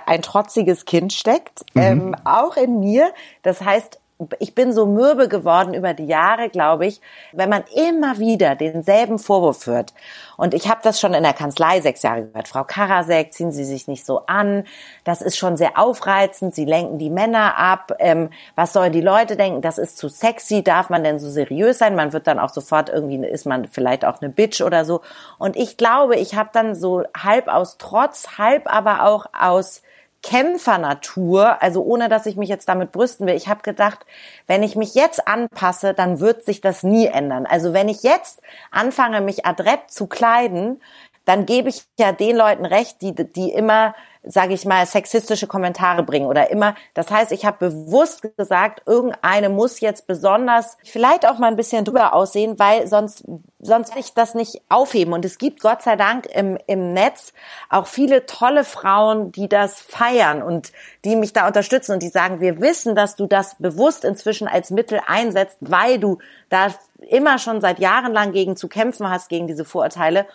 ein 0.07 0.23
trotziges 0.23 0.85
Kind 0.85 1.13
steckt, 1.13 1.65
mhm. 1.75 1.83
ähm, 1.83 2.17
auch 2.25 2.57
in 2.57 2.81
mir. 2.81 3.13
Das 3.43 3.63
heißt, 3.63 3.99
ich 4.39 4.55
bin 4.55 4.73
so 4.73 4.87
mürbe 4.87 5.29
geworden 5.29 5.75
über 5.75 5.95
die 5.95 6.07
Jahre, 6.07 6.49
glaube 6.49 6.87
ich, 6.87 7.01
wenn 7.33 7.49
man 7.49 7.65
immer 7.75 8.19
wieder 8.19 8.55
denselben 8.55 9.19
Vorwurf 9.19 9.67
hört. 9.67 9.95
Und 10.37 10.55
ich 10.55 10.69
habe 10.69 10.81
das 10.83 11.01
schon 11.01 11.15
in 11.15 11.23
der 11.23 11.33
Kanzlei 11.33 11.81
sechs 11.81 12.03
Jahre 12.03 12.25
gehört. 12.25 12.49
Frau 12.49 12.65
Karasek, 12.65 13.33
ziehen 13.33 13.53
Sie 13.53 13.65
sich 13.65 13.89
nicht 13.89 14.05
so 14.05 14.27
an. 14.27 14.65
Das 15.05 15.23
ist 15.23 15.37
schon 15.37 15.57
sehr 15.57 15.79
aufreizend. 15.79 16.55
Sie 16.55 16.65
lenken 16.65 16.99
die 16.99 17.11
Männer 17.11 17.57
ab. 17.57 17.93
Ähm, 17.99 18.31
was 18.55 18.73
sollen 18.73 18.93
die 18.93 19.01
Leute 19.01 19.37
denken? 19.37 19.63
Das 19.63 19.79
ist 19.79 19.99
zu 19.99 20.09
sexy. 20.09 20.63
Darf 20.63 20.91
man 20.91 21.05
denn 21.05 21.19
so 21.19 21.29
seriös 21.31 21.79
sein? 21.79 21.95
Man 21.95 22.13
wird 22.13 22.27
dann 22.27 22.39
auch 22.39 22.51
sofort 22.51 22.89
irgendwie, 22.89 23.27
ist 23.27 23.47
man 23.47 23.69
vielleicht 23.69 24.05
auch 24.05 24.21
eine 24.21 24.31
Bitch 24.31 24.61
oder 24.61 24.85
so. 24.85 25.01
Und 25.39 25.57
ich 25.57 25.77
glaube, 25.77 26.17
ich 26.17 26.35
habe 26.35 26.51
dann 26.53 26.75
so 26.75 27.05
halb 27.17 27.49
aus 27.49 27.79
Trotz, 27.79 28.39
halb 28.39 28.73
aber 28.73 29.07
auch 29.07 29.27
aus 29.39 29.83
Kämpfernatur, 30.23 31.63
also 31.63 31.83
ohne 31.83 32.09
dass 32.09 32.27
ich 32.27 32.37
mich 32.37 32.49
jetzt 32.49 32.69
damit 32.69 32.93
brüsten 32.93 33.27
will. 33.27 33.35
Ich 33.35 33.49
habe 33.49 33.63
gedacht, 33.63 34.01
wenn 34.47 34.63
ich 34.63 34.77
mich 34.77 34.95
jetzt 34.95 35.27
anpasse, 35.27 35.95
dann 35.95 36.21
wird 36.21 36.45
sich 36.45 36.61
das 36.61 36.83
nie 36.83 37.07
ändern. 37.07 37.47
Also 37.47 37.73
wenn 37.73 37.89
ich 37.89 38.03
jetzt 38.03 38.43
anfange, 38.71 39.23
mich 39.23 39.47
adrett 39.47 39.91
zu 39.91 40.07
kleiden, 40.07 40.83
dann 41.25 41.47
gebe 41.47 41.69
ich 41.69 41.85
ja 41.99 42.13
den 42.13 42.37
Leuten 42.37 42.65
recht, 42.65 43.03
die, 43.03 43.15
die 43.15 43.53
immer 43.53 43.95
sage 44.23 44.53
ich 44.53 44.67
mal, 44.67 44.85
sexistische 44.85 45.47
Kommentare 45.47 46.03
bringen 46.03 46.27
oder 46.27 46.51
immer. 46.51 46.75
Das 46.93 47.11
heißt, 47.11 47.33
ich 47.33 47.47
habe 47.47 47.71
bewusst 47.71 48.37
gesagt, 48.37 48.83
irgendeine 48.85 49.49
muss 49.49 49.81
jetzt 49.81 50.07
besonders 50.07 50.77
vielleicht 50.85 51.27
auch 51.27 51.39
mal 51.39 51.47
ein 51.47 51.57
bisschen 51.57 51.87
drüber 51.87 52.13
aussehen, 52.13 52.59
weil 52.59 52.87
sonst 52.87 53.25
sonst 53.63 53.91
werde 53.91 54.01
ich 54.01 54.15
das 54.15 54.35
nicht 54.35 54.61
aufheben. 54.69 55.15
Und 55.15 55.25
es 55.25 55.39
gibt 55.39 55.61
Gott 55.61 55.83
sei 55.83 55.97
Dank 55.97 56.27
im, 56.27 56.59
im 56.67 56.93
Netz 56.93 57.33
auch 57.69 57.87
viele 57.87 58.27
tolle 58.27 58.65
Frauen, 58.65 59.33
die 59.33 59.49
das 59.49 59.81
feiern 59.81 60.43
und 60.43 60.73
die 61.05 61.17
mich 61.17 61.33
da 61.33 61.47
unterstützen 61.47 61.93
und 61.93 62.03
die 62.03 62.09
sagen, 62.09 62.41
wir 62.41 62.61
wissen, 62.61 62.95
dass 62.95 63.17
du 63.17 63.27
das 63.27 63.57
bewusst 63.59 64.05
inzwischen 64.05 64.49
als 64.49 64.71
Mittel 64.71 65.01
einsetzt, 65.07 65.59
weil 65.61 65.99
du 65.99 66.19
da 66.49 66.69
immer 67.09 67.39
schon 67.39 67.61
seit 67.61 67.79
Jahren 67.79 68.13
lang 68.13 68.33
gegen 68.33 68.57
zu 68.57 68.69
kämpfen 68.69 69.09
hast, 69.09 69.29
gegen 69.29 69.47
diese 69.47 69.65
Vorurteile. 69.65 70.27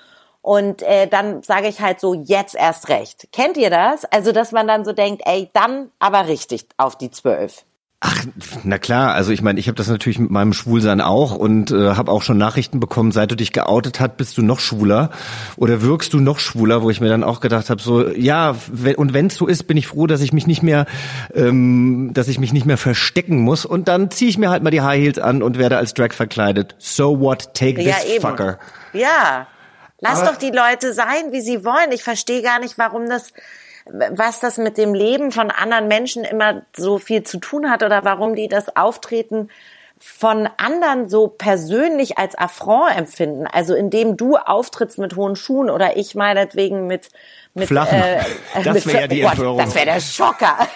Und 0.46 0.84
äh, 0.84 1.08
dann 1.08 1.42
sage 1.42 1.68
ich 1.68 1.82
halt 1.82 2.00
so, 2.00 2.14
jetzt 2.14 2.54
erst 2.54 2.90
recht. 2.90 3.30
Kennt 3.32 3.58
ihr 3.58 3.72
das? 3.72 4.06
Also, 4.06 4.32
dass 4.32 4.52
man 4.52 4.68
dann 4.68 4.86
so 4.86 4.94
denkt, 4.94 5.24
ey, 5.26 5.50
dann 5.54 5.90
aber 5.98 6.28
richtig 6.28 6.68
auf 6.78 6.96
die 6.96 7.10
zwölf. 7.10 7.66
Ach, 8.00 8.24
na 8.64 8.78
klar, 8.78 9.16
also 9.16 9.32
ich 9.32 9.42
meine, 9.42 9.60
ich 9.60 9.68
habe 9.68 9.76
das 9.76 9.88
natürlich 9.88 10.20
mit 10.20 10.30
meinem 10.30 10.54
Schwulsein 10.54 11.02
auch 11.02 11.36
und 11.36 11.72
äh, 11.72 11.96
habe 11.96 12.12
auch 12.12 12.22
schon 12.22 12.38
Nachrichten 12.38 12.80
bekommen, 12.80 13.12
seit 13.12 13.32
du 13.32 13.36
dich 13.36 13.54
geoutet 13.54 14.00
hast, 14.00 14.18
bist 14.18 14.38
du 14.38 14.44
noch 14.44 14.60
schwuler 14.60 15.10
oder 15.56 15.82
wirkst 15.82 16.14
du 16.14 16.20
noch 16.20 16.38
schwuler, 16.38 16.84
wo 16.84 16.92
ich 16.92 17.02
mir 17.02 17.10
dann 17.10 17.24
auch 17.24 17.40
gedacht 17.40 17.72
habe, 17.72 17.82
so 17.82 18.08
ja, 18.10 18.56
und 18.98 19.14
wenn 19.14 19.28
es 19.28 19.36
so 19.36 19.48
ist, 19.48 19.64
bin 19.64 19.78
ich 19.78 19.88
froh, 19.88 20.06
dass 20.06 20.22
ich 20.22 20.32
mich 20.32 20.46
nicht 20.46 20.62
mehr, 20.62 20.86
ähm, 21.34 22.12
dass 22.14 22.28
ich 22.28 22.38
mich 22.38 22.54
nicht 22.54 22.68
mehr 22.68 22.78
verstecken 22.78 23.40
muss 23.40 23.66
und 23.66 23.88
dann 23.88 24.12
ziehe 24.12 24.30
ich 24.30 24.38
mir 24.38 24.52
halt 24.52 24.62
mal 24.62 24.70
die 24.70 24.82
High 24.82 25.02
Heels 25.02 25.18
an 25.18 25.42
und 25.42 25.58
werde 25.58 25.78
als 25.78 25.96
Drag 25.96 26.14
verkleidet. 26.14 26.76
So 26.78 27.20
what, 27.20 27.56
take 27.56 27.82
ja, 27.82 27.96
this 27.96 28.06
eben. 28.06 28.22
fucker. 28.22 28.60
Ja, 28.94 29.48
Lass 30.00 30.22
Aber 30.22 30.32
doch 30.32 30.38
die 30.38 30.52
Leute 30.52 30.94
sein, 30.94 31.32
wie 31.32 31.42
sie 31.42 31.64
wollen. 31.64 31.92
Ich 31.92 32.04
verstehe 32.04 32.42
gar 32.42 32.60
nicht, 32.60 32.78
warum 32.78 33.08
das, 33.08 33.34
was 33.86 34.40
das 34.40 34.58
mit 34.58 34.78
dem 34.78 34.94
Leben 34.94 35.32
von 35.32 35.52
anderen 35.52 35.88
Menschen 35.88 36.24
immer 36.24 36.64
so 36.76 36.98
viel 36.98 37.24
zu 37.24 37.40
tun 37.40 37.70
hat 37.70 37.84
oder 37.84 38.04
warum 38.04 38.36
die 38.36 38.48
das 38.48 38.76
Auftreten 38.76 39.50
von 39.98 40.50
anderen 40.58 41.08
so 41.10 41.30
persönlich 41.30 42.18
als 42.18 42.38
Affront 42.38 42.98
empfinden. 42.98 43.48
Also 43.48 43.74
indem 43.76 44.18
du 44.18 44.36
auftrittst 44.36 44.98
mit 44.98 45.16
hohen 45.16 45.36
Schuhen 45.36 45.70
oder 45.70 45.96
ich 45.98 46.16
meinetwegen 46.16 46.86
mit 46.88 47.10
mit 47.56 47.70
Flachen. 47.70 47.98
Äh, 47.98 48.20
das 48.64 48.86
wäre 48.86 49.02
ja 49.02 49.08
die 49.08 49.22
Empörung. 49.22 49.58
Das 49.58 49.74
wäre 49.74 49.86
der 49.86 50.02
Schocker. 50.02 50.68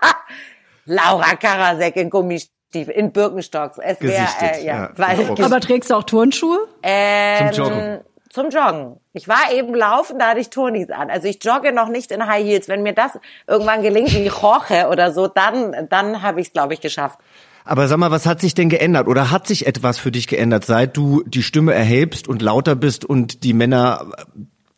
Laura 0.84 1.36
Karasek 1.36 1.96
in 1.96 2.10
Gummistiefeln, 2.10 2.96
in 2.96 3.12
Birkenstocks. 3.12 3.78
Es 3.78 4.00
wäre 4.00 4.26
äh, 4.40 4.64
ja, 4.64 4.88
ja. 4.88 4.90
Weil, 4.96 5.30
Aber 5.40 5.60
trägst 5.60 5.90
du 5.90 5.94
auch 5.94 6.02
Turnschuhe? 6.02 6.66
Ähm, 6.82 7.52
Zum 7.52 7.64
Joggen 7.64 8.00
zum 8.30 8.50
Joggen. 8.50 9.00
Ich 9.12 9.28
war 9.28 9.52
eben 9.52 9.74
laufen, 9.74 10.18
da 10.18 10.30
hatte 10.30 10.40
ich 10.40 10.50
Tonis 10.50 10.90
an. 10.90 11.10
Also 11.10 11.28
ich 11.28 11.42
jogge 11.42 11.72
noch 11.72 11.88
nicht 11.88 12.10
in 12.10 12.26
High 12.26 12.44
Heels. 12.44 12.68
Wenn 12.68 12.82
mir 12.82 12.92
das 12.92 13.18
irgendwann 13.46 13.82
gelingt, 13.82 14.12
wie 14.12 14.28
Roche 14.28 14.88
oder 14.88 15.12
so, 15.12 15.26
dann, 15.26 15.88
dann 15.88 16.22
habe 16.22 16.40
ich 16.40 16.48
es, 16.48 16.52
glaube 16.52 16.74
ich, 16.74 16.80
geschafft. 16.80 17.18
Aber 17.64 17.86
sag 17.86 17.98
mal, 17.98 18.10
was 18.10 18.24
hat 18.24 18.40
sich 18.40 18.54
denn 18.54 18.70
geändert? 18.70 19.08
Oder 19.08 19.30
hat 19.30 19.46
sich 19.46 19.66
etwas 19.66 19.98
für 19.98 20.10
dich 20.10 20.26
geändert, 20.26 20.64
seit 20.64 20.96
du 20.96 21.22
die 21.26 21.42
Stimme 21.42 21.74
erhebst 21.74 22.26
und 22.26 22.40
lauter 22.40 22.74
bist 22.74 23.04
und 23.04 23.44
die 23.44 23.52
Männer 23.52 24.10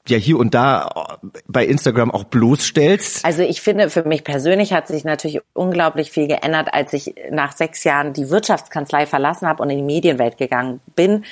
ja 0.09 0.19
hier 0.19 0.39
und 0.39 0.55
da 0.55 1.19
bei 1.47 1.65
Instagram 1.65 2.11
auch 2.11 2.25
bloßstellst? 2.25 3.25
Also 3.25 3.43
ich 3.43 3.61
finde, 3.61 3.91
für 3.91 4.03
mich 4.03 4.25
persönlich 4.25 4.73
hat 4.73 4.89
sich 4.89 5.05
natürlich 5.05 5.41
unglaublich 5.53 6.11
viel 6.11 6.27
geändert, 6.27 6.69
als 6.73 6.93
ich 6.93 7.15
nach 7.31 7.53
sechs 7.53 7.85
Jahren 7.85 8.13
die 8.13 8.29
Wirtschaftskanzlei 8.29 9.07
verlassen 9.07 9.47
habe 9.47 9.63
und 9.63 9.71
in 9.71 9.79
die 9.79 9.85
Medienwelt 9.85 10.37
gegangen 10.37 10.81
bin. 10.97 11.25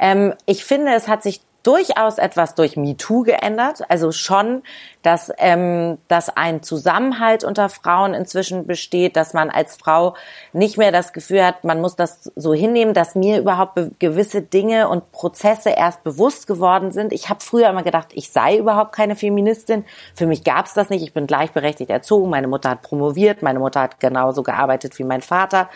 Ähm, 0.00 0.34
ich 0.46 0.64
finde, 0.64 0.94
es 0.94 1.06
hat 1.06 1.22
sich 1.22 1.42
durchaus 1.64 2.18
etwas 2.18 2.54
durch 2.54 2.76
MeToo 2.76 3.22
geändert. 3.22 3.82
Also 3.88 4.12
schon, 4.12 4.62
dass, 5.02 5.32
ähm, 5.38 5.98
dass 6.08 6.28
ein 6.28 6.62
Zusammenhalt 6.62 7.42
unter 7.42 7.68
Frauen 7.68 8.14
inzwischen 8.14 8.66
besteht, 8.66 9.16
dass 9.16 9.32
man 9.34 9.50
als 9.50 9.76
Frau 9.76 10.14
nicht 10.52 10.78
mehr 10.78 10.92
das 10.92 11.12
Gefühl 11.12 11.44
hat, 11.44 11.64
man 11.64 11.80
muss 11.80 11.96
das 11.96 12.30
so 12.36 12.54
hinnehmen, 12.54 12.94
dass 12.94 13.14
mir 13.14 13.38
überhaupt 13.38 13.80
gewisse 13.98 14.42
Dinge 14.42 14.88
und 14.88 15.10
Prozesse 15.10 15.70
erst 15.70 16.04
bewusst 16.04 16.46
geworden 16.46 16.92
sind. 16.92 17.12
Ich 17.12 17.30
habe 17.30 17.40
früher 17.42 17.70
immer 17.70 17.82
gedacht, 17.82 18.08
ich 18.12 18.30
sei 18.30 18.58
überhaupt 18.58 18.92
keine 18.92 19.16
Feministin. 19.16 19.84
Für 20.14 20.26
mich 20.26 20.44
gab 20.44 20.66
es 20.66 20.74
das 20.74 20.90
nicht. 20.90 21.02
Ich 21.02 21.14
bin 21.14 21.26
gleichberechtigt 21.26 21.90
erzogen. 21.90 22.28
Meine 22.28 22.46
Mutter 22.46 22.70
hat 22.70 22.82
promoviert. 22.82 23.42
Meine 23.42 23.58
Mutter 23.58 23.80
hat 23.80 24.00
genauso 24.00 24.42
gearbeitet 24.42 24.98
wie 24.98 25.04
mein 25.04 25.22
Vater. 25.22 25.70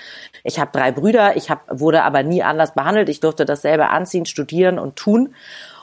Ich 0.45 0.61
habe 0.61 0.71
drei 0.73 0.93
Brüder. 0.93 1.37
Ich 1.37 1.51
hab, 1.51 1.63
wurde 1.71 2.03
aber 2.03 2.23
nie 2.23 2.43
anders 2.43 2.75
behandelt. 2.75 3.09
Ich 3.09 3.21
durfte 3.21 3.47
dasselbe 3.47 3.89
anziehen, 3.89 4.27
studieren 4.27 4.79
und 4.79 4.97
tun. 4.97 5.35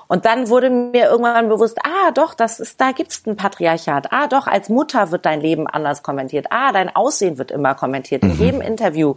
Und 0.08 0.26
dann 0.26 0.50
wurde 0.50 0.70
mir 0.70 1.06
irgendwann 1.06 1.50
bewusst, 1.50 1.80
ah, 1.84 2.12
doch, 2.12 2.34
das 2.34 2.60
ist, 2.60 2.80
da 2.80 2.92
gibt's 2.92 3.26
ein 3.26 3.36
Patriarchat. 3.36 4.12
Ah, 4.12 4.28
doch, 4.28 4.48
als 4.48 4.70
Mutter 4.70 5.12
wird 5.12 5.26
dein 5.26 5.42
Leben 5.42 5.68
anders 5.68 6.04
kommentiert. 6.04 6.48
Ah, 6.50 6.72
dein 6.72 6.96
Aussehen 6.96 7.38
wird 7.38 7.52
immer 7.52 7.76
kommentiert. 7.76 8.24
In 8.24 8.36
mhm. 8.36 8.40
jedem 8.40 8.62
Interview, 8.62 9.16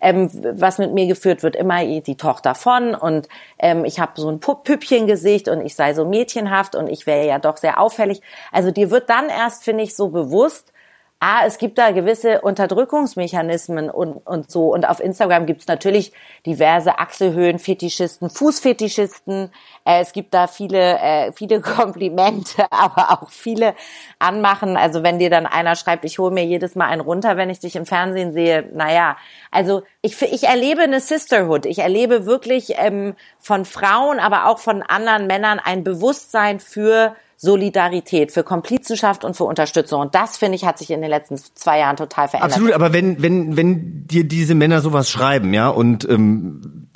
ähm, 0.00 0.30
was 0.32 0.78
mit 0.78 0.92
mir 0.92 1.06
geführt 1.06 1.42
wird, 1.42 1.56
immer 1.56 1.84
die 1.84 2.16
Tochter 2.16 2.54
von 2.54 2.94
und 2.94 3.28
ähm, 3.58 3.84
ich 3.84 3.98
habe 3.98 4.12
so 4.14 4.30
ein 4.30 4.40
Püppchengesicht 4.40 5.48
und 5.48 5.60
ich 5.60 5.74
sei 5.74 5.94
so 5.94 6.04
mädchenhaft 6.04 6.74
und 6.74 6.88
ich 6.88 7.06
wäre 7.06 7.26
ja 7.26 7.38
doch 7.38 7.56
sehr 7.56 7.80
auffällig. 7.80 8.22
Also 8.52 8.70
dir 8.70 8.90
wird 8.90 9.10
dann 9.10 9.28
erst, 9.28 9.64
finde 9.64 9.84
ich, 9.84 9.96
so 9.96 10.08
bewusst, 10.08 10.72
ah, 11.20 11.42
es 11.46 11.58
gibt 11.58 11.78
da 11.78 11.90
gewisse 11.90 12.40
Unterdrückungsmechanismen 12.42 13.90
und, 13.90 14.18
und 14.18 14.50
so. 14.50 14.72
Und 14.72 14.88
auf 14.88 15.00
Instagram 15.00 15.46
gibt's 15.46 15.66
natürlich 15.66 16.12
diverse 16.46 16.98
Achselhöhen-Fetischisten, 16.98 18.30
Fußfetischisten. 18.30 19.50
Äh, 19.84 20.00
es 20.00 20.12
gibt 20.12 20.32
da 20.32 20.46
viele, 20.46 20.98
äh, 20.98 21.32
viele 21.32 21.60
Komplimente, 21.62 22.70
aber 22.70 23.10
auch 23.10 23.30
viele 23.30 23.74
Anmachen. 24.20 24.76
Also 24.76 25.02
wenn 25.02 25.18
dir 25.18 25.30
dann 25.30 25.46
einer 25.46 25.74
schreibt, 25.74 26.04
ich 26.04 26.20
hole 26.20 26.32
mir 26.32 26.44
jedes 26.44 26.76
Mal 26.76 26.86
einen 26.86 27.00
runter, 27.00 27.36
wenn 27.36 27.50
ich 27.50 27.58
dich 27.58 27.74
im 27.74 27.86
Fernsehen 27.86 28.32
sehe, 28.32 28.68
naja, 28.72 29.16
also 29.50 29.82
ich, 30.02 30.20
ich 30.22 30.44
erlebe 30.44 30.82
eine 30.82 31.00
Sisterhood. 31.00 31.66
Ich 31.66 31.80
erlebe 31.80 32.26
wirklich 32.26 32.74
ähm, 32.76 33.16
von 33.40 33.64
Frauen, 33.64 34.20
aber 34.20 34.46
auch 34.46 34.60
von 34.60 34.82
anderen 34.82 35.26
Männern 35.26 35.58
ein 35.58 35.82
Bewusstsein 35.82 36.60
für 36.60 37.16
Solidarität, 37.40 38.32
für 38.32 38.42
Komplizenschaft 38.42 39.24
und 39.24 39.36
für 39.36 39.44
Unterstützung. 39.44 40.00
Und 40.00 40.16
das, 40.16 40.36
finde 40.36 40.56
ich, 40.56 40.64
hat 40.64 40.76
sich 40.76 40.90
in 40.90 41.00
den 41.00 41.08
letzten 41.08 41.36
zwei 41.36 41.78
Jahren 41.78 41.96
total 41.96 42.26
verändert. 42.26 42.52
Absolut, 42.52 42.72
aber 42.72 42.92
wenn, 42.92 43.22
wenn, 43.22 43.56
wenn 43.56 44.08
dir 44.08 44.24
diese 44.24 44.56
Männer 44.56 44.80
sowas 44.80 45.08
schreiben, 45.08 45.54
ja, 45.54 45.68
und 45.68 46.08
ähm, 46.08 46.87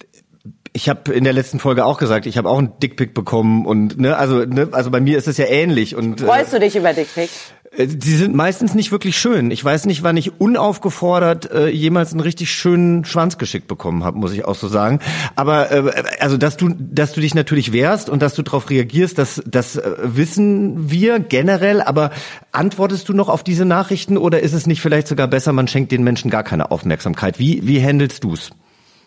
ich 0.73 0.89
habe 0.89 1.13
in 1.13 1.25
der 1.25 1.33
letzten 1.33 1.59
Folge 1.59 1.85
auch 1.85 1.99
gesagt, 1.99 2.27
ich 2.27 2.39
habe 2.39 2.49
auch 2.49 2.59
einen 2.59 2.79
Dickpick 2.83 3.15
bekommen 3.15 3.67
und 3.67 3.99
ne, 3.99 4.17
also 4.17 4.45
ne, 4.45 4.69
also 4.73 4.91
bei 4.91 5.01
mir 5.01 5.19
ist 5.19 5.29
es 5.29 5.37
ja 5.37 5.47
ähnlich 5.47 5.97
und 5.97 6.21
freust 6.21 6.55
äh, 6.55 6.59
du 6.59 6.65
dich 6.65 6.77
über 6.77 6.93
Dickpick? 6.93 7.31
Äh, 7.77 7.89
sie 7.89 8.17
sind 8.17 8.35
meistens 8.35 8.75
nicht 8.75 8.93
wirklich 8.93 9.19
schön. 9.19 9.51
Ich 9.51 9.63
weiß 9.65 9.87
nicht, 9.87 10.03
wann 10.03 10.17
ich 10.17 10.41
unaufgefordert 10.41 11.51
äh, 11.51 11.69
jemals 11.69 12.13
einen 12.13 12.21
richtig 12.21 12.51
schönen 12.51 13.05
Schwanz 13.05 13.39
geschickt 13.39 13.69
bekommen 13.69 14.05
habe, 14.05 14.19
muss 14.19 14.33
ich 14.33 14.45
auch 14.45 14.55
so 14.55 14.69
sagen. 14.69 15.01
Aber 15.37 15.71
äh, 15.71 16.05
also, 16.21 16.37
dass 16.37 16.57
du, 16.57 16.71
dass 16.79 17.13
du 17.13 17.21
dich 17.21 17.35
natürlich 17.35 17.73
wehrst 17.73 18.09
und 18.09 18.23
dass 18.23 18.35
du 18.35 18.43
darauf 18.43 18.71
reagierst, 18.71 19.19
das, 19.19 19.43
das 19.47 19.77
äh, 19.77 19.93
wissen 20.03 20.91
wir 20.91 21.19
generell. 21.19 21.83
Aber 21.83 22.11
antwortest 22.53 23.09
du 23.09 23.13
noch 23.13 23.29
auf 23.29 23.43
diese 23.45 23.65
Nachrichten 23.65 24.17
oder 24.17 24.41
ist 24.41 24.53
es 24.53 24.67
nicht 24.67 24.81
vielleicht 24.81 25.09
sogar 25.09 25.29
besser, 25.29 25.53
man 25.53 25.69
schenkt 25.69 25.93
den 25.93 26.05
Menschen 26.05 26.31
gar 26.31 26.45
keine 26.45 26.71
Aufmerksamkeit? 26.71 27.39
Wie, 27.39 27.67
wie 27.67 27.83
handelst 27.83 28.25
du's? 28.25 28.51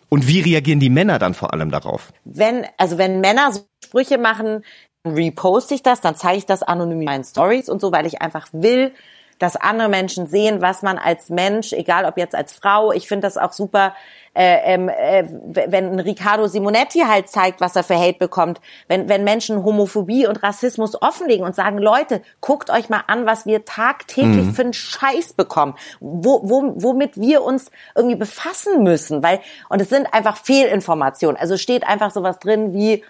Und 0.08 0.28
wie 0.28 0.40
reagieren 0.40 0.80
die 0.80 0.90
Männer 0.90 1.18
dann 1.18 1.34
vor 1.34 1.52
allem 1.52 1.70
darauf? 1.70 2.12
Wenn, 2.24 2.66
also 2.78 2.98
wenn 2.98 3.20
Männer 3.20 3.52
so 3.52 3.66
Sprüche 3.84 4.18
machen, 4.18 4.64
reposte 5.04 5.74
ich 5.74 5.82
das, 5.82 6.00
dann 6.00 6.16
zeige 6.16 6.38
ich 6.38 6.46
das 6.46 6.62
anonym 6.62 7.00
in 7.00 7.04
meinen 7.04 7.24
Stories 7.24 7.68
und 7.68 7.80
so, 7.80 7.92
weil 7.92 8.06
ich 8.06 8.22
einfach 8.22 8.48
will, 8.52 8.92
dass 9.38 9.56
andere 9.56 9.88
Menschen 9.88 10.26
sehen, 10.26 10.62
was 10.62 10.82
man 10.82 10.98
als 10.98 11.28
Mensch, 11.28 11.72
egal 11.72 12.04
ob 12.06 12.16
jetzt 12.16 12.34
als 12.34 12.52
Frau, 12.54 12.92
ich 12.92 13.06
finde 13.06 13.26
das 13.26 13.36
auch 13.36 13.52
super, 13.52 13.94
äh, 14.36 14.74
ähm, 14.74 14.90
äh, 14.90 15.24
wenn 15.68 15.98
Riccardo 15.98 16.46
Simonetti 16.46 17.00
halt 17.00 17.30
zeigt, 17.30 17.62
was 17.62 17.74
er 17.74 17.84
für 17.84 17.98
Hate 17.98 18.18
bekommt, 18.18 18.60
wenn, 18.86 19.08
wenn 19.08 19.24
Menschen 19.24 19.64
Homophobie 19.64 20.26
und 20.26 20.42
Rassismus 20.42 21.00
offenlegen 21.00 21.46
und 21.46 21.54
sagen, 21.54 21.78
Leute, 21.78 22.20
guckt 22.42 22.68
euch 22.68 22.90
mal 22.90 23.04
an, 23.06 23.24
was 23.24 23.46
wir 23.46 23.64
tagtäglich 23.64 24.46
mhm. 24.46 24.54
für 24.54 24.62
einen 24.62 24.72
Scheiß 24.74 25.32
bekommen, 25.32 25.74
wo, 26.00 26.40
wo, 26.44 26.74
womit 26.76 27.18
wir 27.18 27.42
uns 27.42 27.70
irgendwie 27.94 28.16
befassen 28.16 28.82
müssen, 28.82 29.22
weil, 29.22 29.40
und 29.70 29.80
es 29.80 29.88
sind 29.88 30.12
einfach 30.12 30.36
Fehlinformationen, 30.36 31.40
also 31.40 31.56
steht 31.56 31.86
einfach 31.86 32.10
sowas 32.10 32.38
drin 32.38 32.74
wie, 32.74 33.02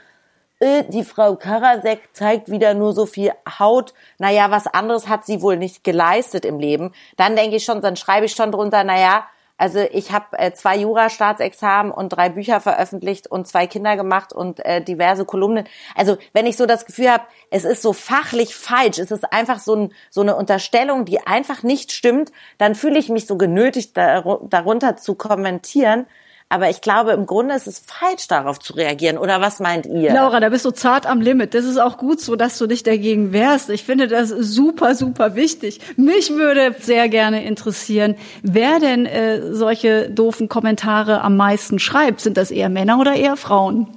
äh, 0.60 0.84
die 0.84 1.02
Frau 1.02 1.34
Karasek 1.34 2.00
zeigt 2.12 2.50
wieder 2.50 2.74
nur 2.74 2.92
so 2.92 3.04
viel 3.04 3.32
Haut. 3.58 3.92
Naja, 4.18 4.50
was 4.50 4.66
anderes 4.66 5.08
hat 5.08 5.26
sie 5.26 5.42
wohl 5.42 5.56
nicht 5.56 5.84
geleistet 5.84 6.44
im 6.44 6.58
Leben. 6.58 6.92
Dann 7.16 7.36
denke 7.36 7.56
ich 7.56 7.64
schon, 7.64 7.82
dann 7.82 7.96
schreibe 7.96 8.26
ich 8.26 8.32
schon 8.32 8.52
drunter, 8.52 8.84
naja, 8.84 9.26
also 9.58 9.80
ich 9.80 10.12
habe 10.12 10.38
äh, 10.38 10.52
zwei 10.52 10.76
Jura-Staatsexamen 10.76 11.90
und 11.90 12.10
drei 12.10 12.28
Bücher 12.28 12.60
veröffentlicht 12.60 13.26
und 13.26 13.48
zwei 13.48 13.66
Kinder 13.66 13.96
gemacht 13.96 14.32
und 14.32 14.64
äh, 14.64 14.82
diverse 14.82 15.24
Kolumnen. 15.24 15.66
Also 15.94 16.18
wenn 16.32 16.46
ich 16.46 16.56
so 16.56 16.66
das 16.66 16.84
Gefühl 16.84 17.10
habe, 17.10 17.24
es 17.50 17.64
ist 17.64 17.80
so 17.80 17.92
fachlich 17.92 18.54
falsch, 18.54 18.98
es 18.98 19.10
ist 19.10 19.32
einfach 19.32 19.58
so, 19.58 19.74
ein, 19.74 19.92
so 20.10 20.20
eine 20.20 20.36
Unterstellung, 20.36 21.06
die 21.06 21.26
einfach 21.26 21.62
nicht 21.62 21.92
stimmt, 21.92 22.32
dann 22.58 22.74
fühle 22.74 22.98
ich 22.98 23.08
mich 23.08 23.26
so 23.26 23.36
genötigt, 23.36 23.96
darunter 23.96 24.96
zu 24.96 25.14
kommentieren. 25.14 26.06
Aber 26.48 26.70
ich 26.70 26.80
glaube, 26.80 27.10
im 27.10 27.26
Grunde 27.26 27.56
ist 27.56 27.66
es 27.66 27.80
falsch, 27.80 28.28
darauf 28.28 28.60
zu 28.60 28.74
reagieren. 28.74 29.18
Oder 29.18 29.40
was 29.40 29.58
meint 29.58 29.84
ihr? 29.84 30.12
Laura, 30.14 30.38
da 30.38 30.48
bist 30.48 30.64
du 30.64 30.70
zart 30.70 31.04
am 31.04 31.20
Limit. 31.20 31.54
Das 31.54 31.64
ist 31.64 31.76
auch 31.76 31.98
gut 31.98 32.20
so, 32.20 32.36
dass 32.36 32.56
du 32.56 32.68
dich 32.68 32.84
dagegen 32.84 33.32
wehrst. 33.32 33.68
Ich 33.68 33.82
finde 33.82 34.06
das 34.06 34.28
super, 34.28 34.94
super 34.94 35.34
wichtig. 35.34 35.80
Mich 35.96 36.30
würde 36.30 36.76
sehr 36.78 37.08
gerne 37.08 37.44
interessieren, 37.44 38.14
wer 38.42 38.78
denn 38.78 39.06
äh, 39.06 39.52
solche 39.54 40.08
doofen 40.08 40.48
Kommentare 40.48 41.22
am 41.22 41.36
meisten 41.36 41.80
schreibt. 41.80 42.20
Sind 42.20 42.36
das 42.36 42.52
eher 42.52 42.68
Männer 42.68 43.00
oder 43.00 43.16
eher 43.16 43.36
Frauen? 43.36 43.88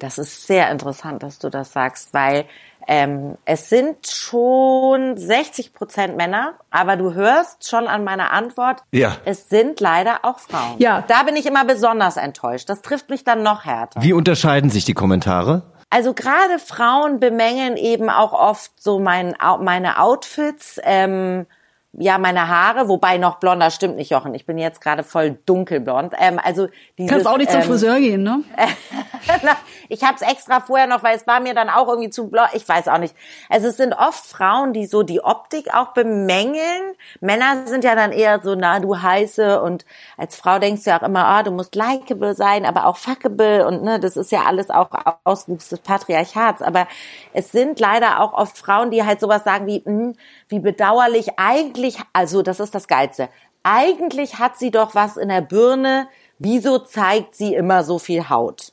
Das 0.00 0.18
ist 0.18 0.48
sehr 0.48 0.72
interessant, 0.72 1.22
dass 1.22 1.38
du 1.38 1.48
das 1.48 1.72
sagst, 1.72 2.12
weil 2.12 2.46
ähm, 2.86 3.36
es 3.44 3.68
sind 3.68 4.06
schon 4.06 5.16
60 5.16 5.72
Prozent 5.72 6.16
Männer, 6.16 6.54
aber 6.70 6.96
du 6.96 7.14
hörst 7.14 7.68
schon 7.68 7.86
an 7.86 8.04
meiner 8.04 8.32
Antwort, 8.32 8.82
ja. 8.92 9.16
es 9.24 9.48
sind 9.48 9.80
leider 9.80 10.20
auch 10.24 10.38
Frauen. 10.38 10.76
Ja. 10.78 11.04
Da 11.08 11.22
bin 11.22 11.36
ich 11.36 11.46
immer 11.46 11.64
besonders 11.64 12.16
enttäuscht. 12.16 12.68
Das 12.68 12.82
trifft 12.82 13.10
mich 13.10 13.24
dann 13.24 13.42
noch 13.42 13.64
härter. 13.64 14.02
Wie 14.02 14.12
unterscheiden 14.12 14.70
sich 14.70 14.84
die 14.84 14.94
Kommentare? 14.94 15.62
Also 15.90 16.12
gerade 16.12 16.58
Frauen 16.58 17.20
bemängeln 17.20 17.76
eben 17.76 18.10
auch 18.10 18.32
oft 18.32 18.72
so 18.82 18.98
mein, 18.98 19.36
meine 19.60 20.00
Outfits. 20.00 20.80
Ähm, 20.82 21.46
ja, 21.98 22.18
meine 22.18 22.48
Haare, 22.48 22.88
wobei 22.88 23.18
noch 23.18 23.36
blonder 23.36 23.70
stimmt 23.70 23.96
nicht, 23.96 24.10
Jochen. 24.10 24.34
Ich 24.34 24.46
bin 24.46 24.58
jetzt 24.58 24.80
gerade 24.80 25.04
voll 25.04 25.38
dunkelblond. 25.46 26.14
Ähm, 26.18 26.40
also 26.42 26.66
dieses, 26.98 27.10
Kannst 27.10 27.26
auch 27.26 27.36
nicht 27.36 27.50
zum 27.50 27.60
ähm, 27.60 27.66
Friseur 27.66 27.98
gehen, 27.98 28.22
ne? 28.22 28.42
ich 29.88 30.02
habe 30.02 30.16
es 30.16 30.22
extra 30.22 30.60
vorher 30.60 30.86
noch, 30.86 31.02
weil 31.02 31.16
es 31.16 31.26
war 31.26 31.40
mir 31.40 31.54
dann 31.54 31.68
auch 31.68 31.88
irgendwie 31.88 32.10
zu 32.10 32.28
blond. 32.28 32.48
Ich 32.54 32.68
weiß 32.68 32.88
auch 32.88 32.98
nicht. 32.98 33.14
Also 33.48 33.68
es 33.68 33.76
sind 33.76 33.92
oft 33.92 34.26
Frauen, 34.26 34.72
die 34.72 34.86
so 34.86 35.02
die 35.02 35.22
Optik 35.22 35.72
auch 35.72 35.88
bemängeln. 35.88 36.94
Männer 37.20 37.66
sind 37.66 37.84
ja 37.84 37.94
dann 37.94 38.10
eher 38.10 38.40
so, 38.40 38.54
na, 38.54 38.80
du 38.80 39.00
heiße. 39.00 39.62
Und 39.62 39.84
als 40.16 40.34
Frau 40.36 40.58
denkst 40.58 40.84
du 40.84 40.90
ja 40.90 40.98
auch 40.98 41.06
immer, 41.06 41.24
ah, 41.26 41.42
du 41.42 41.52
musst 41.52 41.76
likable 41.76 42.34
sein, 42.34 42.64
aber 42.64 42.86
auch 42.86 42.96
fuckable. 42.96 43.66
Und 43.66 43.84
ne, 43.84 44.00
das 44.00 44.16
ist 44.16 44.32
ja 44.32 44.42
alles 44.46 44.70
auch 44.70 44.90
Auswuchs 45.22 45.68
des 45.68 45.78
Patriarchats. 45.80 46.60
Aber 46.60 46.88
es 47.32 47.52
sind 47.52 47.78
leider 47.78 48.20
auch 48.20 48.32
oft 48.32 48.58
Frauen, 48.58 48.90
die 48.90 49.04
halt 49.04 49.20
sowas 49.20 49.44
sagen 49.44 49.66
wie, 49.66 49.82
mh, 49.84 49.92
hm, 49.92 50.14
wie 50.48 50.60
bedauerlich 50.60 51.38
eigentlich, 51.38 51.83
also 52.12 52.42
das 52.42 52.60
ist 52.60 52.74
das 52.74 52.88
Geilste, 52.88 53.28
eigentlich 53.62 54.38
hat 54.38 54.58
sie 54.58 54.70
doch 54.70 54.94
was 54.94 55.16
in 55.16 55.28
der 55.28 55.40
Birne, 55.40 56.08
wieso 56.38 56.78
zeigt 56.78 57.34
sie 57.34 57.54
immer 57.54 57.82
so 57.82 57.98
viel 57.98 58.28
Haut? 58.28 58.72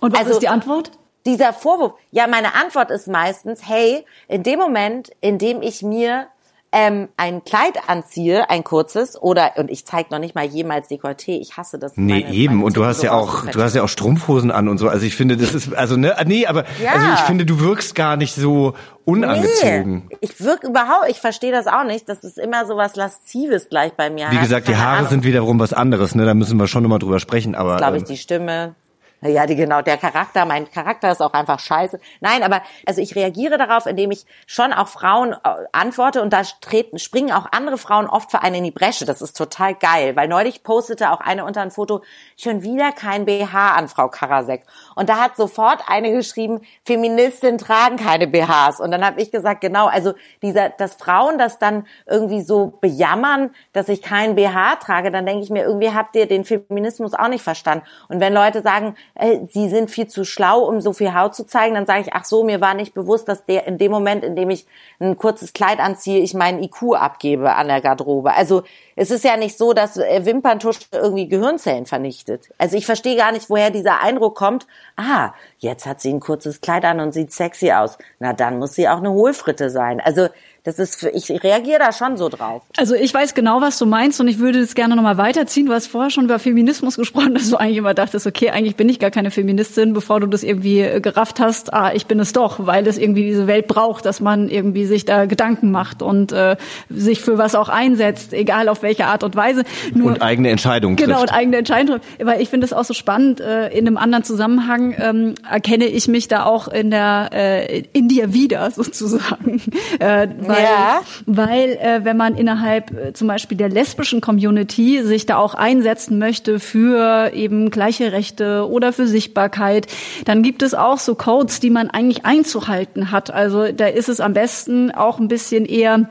Und 0.00 0.12
was 0.12 0.20
also, 0.20 0.32
ist 0.32 0.42
die 0.42 0.48
Antwort? 0.48 0.90
Dieser 1.24 1.52
Vorwurf, 1.52 1.94
ja, 2.10 2.26
meine 2.26 2.54
Antwort 2.54 2.90
ist 2.90 3.08
meistens, 3.08 3.66
hey, 3.66 4.04
in 4.28 4.42
dem 4.42 4.58
Moment, 4.58 5.10
in 5.20 5.38
dem 5.38 5.62
ich 5.62 5.82
mir 5.82 6.28
ähm, 6.76 7.08
ein 7.16 7.42
Kleid 7.42 7.88
anziehe, 7.88 8.50
ein 8.50 8.62
kurzes, 8.62 9.20
oder 9.20 9.52
und 9.56 9.70
ich 9.70 9.86
zeige 9.86 10.10
noch 10.10 10.18
nicht 10.18 10.34
mal 10.34 10.44
jemals 10.44 10.90
Dekolleté, 10.90 11.40
ich 11.40 11.56
hasse 11.56 11.78
das. 11.78 11.96
Nee, 11.96 12.20
meine, 12.20 12.34
eben. 12.34 12.54
Meine 12.56 12.66
und 12.66 12.76
du 12.76 12.84
hast 12.84 13.02
ja 13.02 13.12
auch, 13.12 13.46
du 13.46 13.62
hast 13.62 13.74
ja 13.74 13.82
auch 13.82 13.88
Strumpfhosen 13.88 14.50
an 14.50 14.68
und 14.68 14.76
so. 14.76 14.90
Also 14.90 15.06
ich 15.06 15.16
finde, 15.16 15.38
das 15.38 15.54
ist, 15.54 15.74
also 15.74 15.96
ne, 15.96 16.14
nee, 16.26 16.46
aber 16.46 16.64
ja. 16.82 16.92
also 16.92 17.06
ich 17.14 17.20
finde, 17.20 17.46
du 17.46 17.60
wirkst 17.60 17.94
gar 17.94 18.18
nicht 18.18 18.34
so 18.34 18.74
unangezogen. 19.06 20.08
Nee, 20.10 20.16
ich 20.20 20.38
wirk 20.44 20.64
überhaupt, 20.64 21.08
ich 21.08 21.18
verstehe 21.18 21.52
das 21.52 21.66
auch 21.66 21.84
nicht. 21.84 22.10
Das 22.10 22.24
ist 22.24 22.38
immer 22.38 22.66
so 22.66 22.76
was 22.76 22.94
Laszives 22.94 23.70
gleich 23.70 23.94
bei 23.94 24.10
mir. 24.10 24.30
Wie 24.30 24.38
gesagt, 24.38 24.68
die 24.68 24.76
Haare 24.76 24.98
Ahnung. 24.98 25.10
sind 25.10 25.24
wiederum 25.24 25.58
was 25.58 25.72
anderes, 25.72 26.14
ne? 26.14 26.26
Da 26.26 26.34
müssen 26.34 26.58
wir 26.58 26.66
schon 26.66 26.82
nochmal 26.82 26.98
drüber 26.98 27.20
sprechen. 27.20 27.54
Aber 27.54 27.78
glaube 27.78 27.96
ich, 27.96 28.02
ähm, 28.02 28.08
die 28.08 28.16
Stimme. 28.18 28.74
Ja, 29.22 29.46
die, 29.46 29.56
genau, 29.56 29.80
der 29.80 29.96
Charakter, 29.96 30.44
mein 30.44 30.70
Charakter 30.70 31.10
ist 31.10 31.22
auch 31.22 31.32
einfach 31.32 31.58
scheiße. 31.58 31.98
Nein, 32.20 32.42
aber 32.42 32.60
also 32.84 33.00
ich 33.00 33.16
reagiere 33.16 33.56
darauf, 33.56 33.86
indem 33.86 34.10
ich 34.10 34.26
schon 34.46 34.74
auch 34.74 34.88
Frauen 34.88 35.32
äh, 35.32 35.36
antworte 35.72 36.20
und 36.20 36.34
da 36.34 36.42
treten, 36.60 36.98
springen 36.98 37.32
auch 37.32 37.46
andere 37.50 37.78
Frauen 37.78 38.08
oft 38.08 38.30
für 38.30 38.42
einen 38.42 38.56
in 38.56 38.64
die 38.64 38.70
Bresche. 38.70 39.06
Das 39.06 39.22
ist 39.22 39.36
total 39.36 39.74
geil, 39.74 40.16
weil 40.16 40.28
neulich 40.28 40.62
postete 40.62 41.10
auch 41.12 41.20
eine 41.20 41.46
unter 41.46 41.62
ein 41.62 41.70
Foto, 41.70 42.02
schon 42.36 42.62
wieder 42.62 42.92
kein 42.92 43.24
BH 43.24 43.74
an 43.74 43.88
Frau 43.88 44.08
Karasek. 44.08 44.64
Und 44.94 45.08
da 45.08 45.16
hat 45.16 45.36
sofort 45.36 45.82
eine 45.88 46.12
geschrieben, 46.12 46.60
Feministinnen 46.84 47.56
tragen 47.56 47.96
keine 47.96 48.26
BHs. 48.26 48.80
Und 48.80 48.90
dann 48.90 49.04
habe 49.04 49.22
ich 49.22 49.30
gesagt, 49.32 49.62
genau, 49.62 49.86
also 49.86 50.12
dieser, 50.42 50.68
dass 50.68 50.94
Frauen 50.94 51.38
das 51.38 51.58
dann 51.58 51.86
irgendwie 52.04 52.42
so 52.42 52.74
bejammern, 52.82 53.54
dass 53.72 53.88
ich 53.88 54.02
kein 54.02 54.34
BH 54.34 54.76
trage, 54.76 55.10
dann 55.10 55.24
denke 55.24 55.42
ich 55.42 55.50
mir, 55.50 55.64
irgendwie 55.64 55.92
habt 55.92 56.14
ihr 56.16 56.26
den 56.26 56.44
Feminismus 56.44 57.14
auch 57.14 57.28
nicht 57.28 57.42
verstanden. 57.42 57.86
Und 58.08 58.20
wenn 58.20 58.34
Leute 58.34 58.60
sagen, 58.60 58.94
äh, 59.18 59.40
sie 59.48 59.68
sind 59.68 59.90
viel 59.90 60.06
zu 60.06 60.24
schlau, 60.24 60.60
um 60.60 60.80
so 60.80 60.92
viel 60.92 61.14
Haut 61.14 61.34
zu 61.34 61.46
zeigen, 61.46 61.74
dann 61.74 61.86
sage 61.86 62.02
ich, 62.02 62.12
ach 62.12 62.24
so, 62.24 62.44
mir 62.44 62.60
war 62.60 62.74
nicht 62.74 62.94
bewusst, 62.94 63.28
dass 63.28 63.46
der 63.46 63.66
in 63.66 63.78
dem 63.78 63.90
Moment, 63.90 64.22
in 64.24 64.36
dem 64.36 64.50
ich 64.50 64.66
ein 65.00 65.16
kurzes 65.16 65.52
Kleid 65.52 65.80
anziehe, 65.80 66.20
ich 66.20 66.34
meinen 66.34 66.62
IQ 66.62 66.94
abgebe 66.94 67.54
an 67.54 67.68
der 67.68 67.80
Garderobe. 67.80 68.34
Also 68.34 68.62
es 68.94 69.10
ist 69.10 69.24
ja 69.24 69.36
nicht 69.36 69.56
so, 69.56 69.72
dass 69.72 69.96
äh, 69.96 70.24
Wimperntusch 70.24 70.80
irgendwie 70.92 71.28
Gehirnzellen 71.28 71.86
vernichtet. 71.86 72.50
Also 72.58 72.76
ich 72.76 72.86
verstehe 72.86 73.16
gar 73.16 73.32
nicht, 73.32 73.48
woher 73.48 73.70
dieser 73.70 74.02
Eindruck 74.02 74.36
kommt. 74.36 74.66
Ah, 74.96 75.32
jetzt 75.58 75.86
hat 75.86 76.00
sie 76.00 76.12
ein 76.12 76.20
kurzes 76.20 76.60
Kleid 76.60 76.84
an 76.84 77.00
und 77.00 77.12
sieht 77.12 77.32
sexy 77.32 77.72
aus. 77.72 77.98
Na, 78.18 78.34
dann 78.34 78.58
muss 78.58 78.74
sie 78.74 78.88
auch 78.88 78.98
eine 78.98 79.12
Hohlfritte 79.12 79.70
sein. 79.70 80.00
Also 80.00 80.28
das 80.66 80.80
ist, 80.80 80.98
für, 80.98 81.10
ich 81.10 81.30
reagiere 81.30 81.78
da 81.78 81.92
schon 81.92 82.16
so 82.16 82.28
drauf. 82.28 82.62
Also 82.76 82.96
ich 82.96 83.14
weiß 83.14 83.34
genau, 83.34 83.60
was 83.60 83.78
du 83.78 83.86
meinst 83.86 84.20
und 84.20 84.26
ich 84.26 84.40
würde 84.40 84.60
das 84.60 84.74
gerne 84.74 84.96
nochmal 84.96 85.16
weiterziehen. 85.16 85.66
Du 85.66 85.72
hast 85.72 85.86
vorher 85.86 86.10
schon 86.10 86.24
über 86.24 86.40
Feminismus 86.40 86.96
gesprochen, 86.96 87.34
dass 87.34 87.48
du 87.48 87.56
eigentlich 87.56 87.76
immer 87.76 87.94
dachtest, 87.94 88.26
okay, 88.26 88.50
eigentlich 88.50 88.74
bin 88.74 88.88
ich 88.88 88.98
gar 88.98 89.12
keine 89.12 89.30
Feministin, 89.30 89.92
bevor 89.92 90.18
du 90.18 90.26
das 90.26 90.42
irgendwie 90.42 90.80
äh, 90.80 91.00
gerafft 91.00 91.38
hast, 91.38 91.72
ah, 91.72 91.92
ich 91.94 92.06
bin 92.06 92.18
es 92.18 92.32
doch, 92.32 92.66
weil 92.66 92.84
es 92.88 92.98
irgendwie 92.98 93.22
diese 93.22 93.46
Welt 93.46 93.68
braucht, 93.68 94.06
dass 94.06 94.20
man 94.20 94.48
irgendwie 94.48 94.86
sich 94.86 95.04
da 95.04 95.26
Gedanken 95.26 95.70
macht 95.70 96.02
und 96.02 96.32
äh, 96.32 96.56
sich 96.90 97.20
für 97.20 97.38
was 97.38 97.54
auch 97.54 97.68
einsetzt, 97.68 98.32
egal 98.32 98.68
auf 98.68 98.82
welche 98.82 99.06
Art 99.06 99.22
und 99.22 99.36
Weise. 99.36 99.62
Nur, 99.94 100.08
und 100.08 100.22
eigene 100.22 100.50
Entscheidungen 100.50 100.96
trifft. 100.96 101.08
Genau, 101.08 101.20
und 101.20 101.32
eigene 101.32 101.58
Entscheidungen 101.58 102.00
trifft. 102.00 102.26
Weil 102.26 102.42
ich 102.42 102.48
finde 102.48 102.66
es 102.66 102.72
auch 102.72 102.84
so 102.84 102.92
spannend, 102.92 103.40
äh, 103.40 103.68
in 103.68 103.86
einem 103.86 103.98
anderen 103.98 104.24
Zusammenhang 104.24 104.96
ähm, 104.98 105.34
erkenne 105.48 105.84
ich 105.84 106.08
mich 106.08 106.26
da 106.26 106.44
auch 106.44 106.66
in 106.66 106.90
der 106.90 107.30
äh, 107.32 107.84
in 107.92 108.08
dir 108.08 108.32
wieder 108.32 108.68
sozusagen. 108.72 109.62
Äh, 110.00 110.26
weil, 110.56 110.64
ja. 110.64 111.00
weil 111.26 111.70
äh, 111.70 112.04
wenn 112.04 112.16
man 112.16 112.36
innerhalb 112.36 112.90
äh, 112.90 113.12
zum 113.12 113.28
Beispiel 113.28 113.56
der 113.56 113.68
lesbischen 113.68 114.20
Community 114.20 115.02
sich 115.02 115.26
da 115.26 115.36
auch 115.36 115.54
einsetzen 115.54 116.18
möchte 116.18 116.60
für 116.60 117.32
eben 117.34 117.70
gleiche 117.70 118.12
Rechte 118.12 118.68
oder 118.68 118.92
für 118.92 119.06
Sichtbarkeit, 119.06 119.86
dann 120.24 120.42
gibt 120.42 120.62
es 120.62 120.74
auch 120.74 120.98
so 120.98 121.14
Codes, 121.14 121.60
die 121.60 121.70
man 121.70 121.90
eigentlich 121.90 122.24
einzuhalten 122.24 123.10
hat. 123.10 123.30
Also 123.30 123.72
da 123.72 123.86
ist 123.86 124.08
es 124.08 124.20
am 124.20 124.32
besten 124.32 124.90
auch 124.90 125.18
ein 125.18 125.28
bisschen 125.28 125.64
eher 125.64 126.08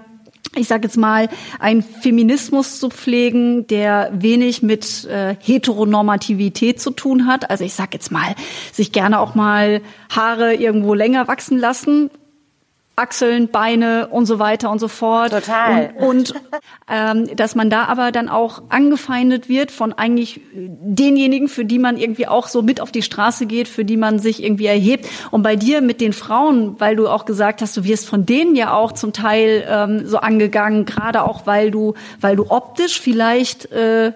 ich 0.57 0.67
sage 0.67 0.83
jetzt 0.83 0.97
mal, 0.97 1.29
einen 1.59 1.81
Feminismus 1.81 2.79
zu 2.79 2.89
pflegen, 2.89 3.67
der 3.67 4.09
wenig 4.13 4.61
mit 4.61 5.05
äh, 5.05 5.35
Heteronormativität 5.39 6.81
zu 6.81 6.91
tun 6.91 7.27
hat. 7.27 7.49
Also 7.49 7.63
ich 7.63 7.73
sage 7.73 7.91
jetzt 7.93 8.11
mal, 8.11 8.35
sich 8.71 8.91
gerne 8.91 9.19
auch 9.19 9.35
mal 9.35 9.81
Haare 10.09 10.55
irgendwo 10.55 10.93
länger 10.93 11.27
wachsen 11.27 11.57
lassen, 11.57 12.09
Achseln, 12.97 13.49
Beine 13.49 14.07
und 14.07 14.25
so 14.25 14.39
weiter 14.39 14.71
und 14.71 14.79
so 14.79 14.87
fort. 14.87 15.31
Total. 15.31 15.93
Und, 15.97 16.31
und 16.31 16.41
ähm, 16.89 17.35
dass 17.35 17.55
man 17.55 17.69
da 17.69 17.85
aber 17.85 18.11
dann 18.11 18.29
auch 18.29 18.63
angefeindet 18.69 19.49
wird 19.49 19.71
von 19.71 19.91
eigentlich 19.91 20.39
denjenigen, 20.53 21.49
für 21.49 21.65
die 21.65 21.79
man 21.79 21.97
irgendwie 21.97 22.27
auch 22.27 22.47
so 22.47 22.61
mit 22.61 22.79
auf 22.79 22.91
die 22.91 23.01
Straße 23.01 23.47
geht, 23.47 23.67
für 23.67 23.83
die 23.83 23.97
man 23.97 24.19
sich 24.19 24.41
irgendwie 24.41 24.67
erhebt. 24.67 25.07
Und 25.31 25.43
bei 25.43 25.57
dir 25.57 25.81
mit 25.81 25.99
den 25.99 26.13
Frauen, 26.13 26.79
weil 26.79 26.95
du 26.95 27.09
auch 27.09 27.25
gesagt 27.25 27.61
hast, 27.61 27.75
du 27.75 27.83
wirst 27.83 28.07
von 28.07 28.25
denen 28.25 28.55
ja 28.55 28.73
auch 28.73 28.93
zum 28.93 29.11
Teil 29.11 29.65
ähm, 29.69 30.07
so 30.07 30.17
angegangen, 30.17 30.85
gerade 30.85 31.23
auch 31.23 31.45
weil 31.45 31.71
du, 31.71 31.95
weil 32.21 32.37
du 32.37 32.49
optisch 32.49 33.01
vielleicht 33.01 33.71
äh, 33.71 34.13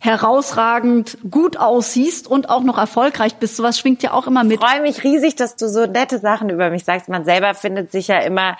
herausragend 0.00 1.18
gut 1.28 1.56
aussiehst 1.56 2.28
und 2.28 2.50
auch 2.50 2.62
noch 2.62 2.78
erfolgreich 2.78 3.36
bist. 3.36 3.56
Sowas 3.56 3.78
schwingt 3.78 4.02
ja 4.02 4.12
auch 4.12 4.26
immer 4.26 4.44
mit. 4.44 4.60
Ich 4.60 4.66
freue 4.66 4.80
mich 4.80 5.02
riesig, 5.02 5.34
dass 5.34 5.56
du 5.56 5.68
so 5.68 5.86
nette 5.86 6.18
Sachen 6.18 6.50
über 6.50 6.70
mich 6.70 6.84
sagst. 6.84 7.08
Man 7.08 7.24
selber 7.24 7.54
findet 7.54 7.90
sich 7.90 8.08
ja 8.08 8.18
immer 8.20 8.56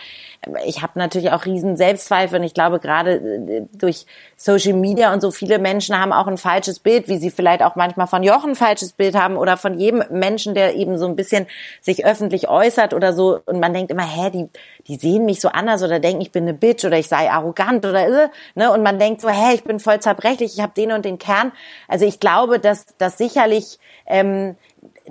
ich 0.65 0.83
habe 0.83 0.99
natürlich 0.99 1.33
auch 1.33 1.45
riesen 1.47 1.77
Selbstzweifel 1.77 2.39
und 2.39 2.45
ich 2.45 2.55
glaube 2.55 2.79
gerade 2.79 3.17
äh, 3.17 3.63
durch 3.73 4.07
Social 4.37 4.73
Media 4.73 5.13
und 5.13 5.21
so 5.21 5.31
viele 5.31 5.59
Menschen 5.59 5.99
haben 5.99 6.13
auch 6.13 6.29
ein 6.29 6.39
falsches 6.39 6.79
Bild, 6.79 7.09
wie 7.09 7.19
sie 7.19 7.31
vielleicht 7.31 7.63
auch 7.63 7.75
manchmal 7.75 8.07
von 8.07 8.23
Jochen 8.23 8.51
ein 8.51 8.57
falsches 8.57 8.93
Bild 8.93 9.17
haben 9.17 9.37
oder 9.37 9.57
von 9.57 9.79
jedem 9.79 10.05
Menschen, 10.11 10.55
der 10.55 10.77
eben 10.77 10.97
so 10.97 11.07
ein 11.07 11.17
bisschen 11.17 11.47
sich 11.81 12.07
öffentlich 12.07 12.49
äußert 12.49 12.95
oder 12.95 13.13
so 13.13 13.41
und 13.47 13.59
man 13.59 13.75
denkt 13.75 13.91
immer, 13.91 14.05
hä, 14.05 14.31
die 14.31 14.49
die 14.89 14.97
sehen 14.97 15.25
mich 15.25 15.41
so 15.41 15.49
anders 15.49 15.83
oder 15.83 16.01
denken, 16.01 16.21
ich 16.21 16.33
bin 16.33 16.45
eine 16.45 16.55
Bitch 16.55 16.85
oder 16.85 16.99
ich 16.99 17.09
sei 17.09 17.31
arrogant 17.31 17.85
oder 17.85 18.31
ne 18.55 18.73
und 18.73 18.83
man 18.83 18.99
denkt 18.99 19.21
so, 19.21 19.29
hä, 19.29 19.55
ich 19.55 19.65
bin 19.65 19.79
voll 19.79 20.01
zerbrechlich, 20.01 20.55
ich 20.55 20.63
habe 20.63 20.73
den 20.77 20.93
und 20.93 21.05
den 21.05 21.19
Kern. 21.19 21.53
Also 21.87 22.07
ich 22.07 22.21
glaube, 22.21 22.59
dass 22.59 22.87
das 22.99 23.19
sicherlich 23.19 23.79
ähm, 24.07 24.57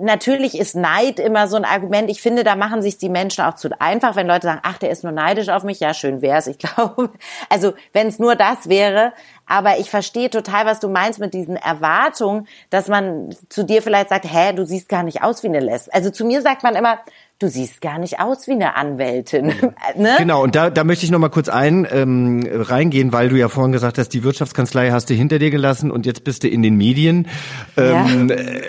natürlich 0.00 0.58
ist 0.58 0.76
Neid 0.76 1.18
immer 1.18 1.48
so 1.48 1.56
ein 1.56 1.64
Argument. 1.64 2.10
Ich 2.10 2.22
finde, 2.22 2.44
da 2.44 2.56
machen 2.56 2.82
sich 2.82 2.98
die 2.98 3.08
Menschen 3.08 3.44
auch 3.44 3.54
zu 3.54 3.68
einfach, 3.80 4.16
wenn 4.16 4.26
Leute 4.26 4.46
sagen, 4.46 4.60
ach, 4.62 4.78
der 4.78 4.90
ist 4.90 5.02
nur 5.02 5.12
neidisch 5.12 5.48
auf 5.48 5.64
mich. 5.64 5.80
Ja, 5.80 5.94
schön 5.94 6.22
wär's. 6.22 6.46
Ich 6.46 6.58
glaube, 6.58 7.10
also 7.48 7.74
wenn 7.92 8.08
es 8.08 8.18
nur 8.18 8.36
das 8.36 8.68
wäre. 8.68 9.12
Aber 9.46 9.78
ich 9.78 9.90
verstehe 9.90 10.30
total, 10.30 10.66
was 10.66 10.80
du 10.80 10.88
meinst 10.88 11.18
mit 11.18 11.34
diesen 11.34 11.56
Erwartungen, 11.56 12.46
dass 12.70 12.88
man 12.88 13.34
zu 13.48 13.64
dir 13.64 13.82
vielleicht 13.82 14.10
sagt, 14.10 14.26
hä, 14.26 14.52
du 14.52 14.66
siehst 14.66 14.88
gar 14.88 15.02
nicht 15.02 15.22
aus 15.22 15.42
wie 15.42 15.48
eine 15.48 15.60
Lesbe. 15.60 15.94
Also 15.94 16.10
zu 16.10 16.24
mir 16.24 16.42
sagt 16.42 16.62
man 16.62 16.76
immer, 16.76 16.98
du 17.38 17.48
siehst 17.48 17.80
gar 17.80 17.98
nicht 17.98 18.18
aus 18.18 18.48
wie 18.48 18.52
eine 18.52 18.74
Anwältin. 18.74 19.46
ne? 19.96 20.16
Genau, 20.18 20.42
und 20.42 20.56
da, 20.56 20.70
da 20.70 20.82
möchte 20.82 21.04
ich 21.04 21.10
noch 21.12 21.20
mal 21.20 21.28
kurz 21.28 21.48
ein 21.48 21.86
ähm, 21.90 22.44
reingehen, 22.52 23.12
weil 23.12 23.28
du 23.28 23.36
ja 23.36 23.48
vorhin 23.48 23.72
gesagt 23.72 23.98
hast, 23.98 24.08
die 24.08 24.24
Wirtschaftskanzlei 24.24 24.90
hast 24.90 25.08
du 25.08 25.14
hinter 25.14 25.38
dir 25.38 25.50
gelassen 25.50 25.90
und 25.90 26.04
jetzt 26.04 26.24
bist 26.24 26.42
du 26.42 26.48
in 26.48 26.62
den 26.62 26.76
Medien. 26.76 27.28
Ähm, 27.76 28.28
ja. 28.28 28.34
äh, 28.34 28.62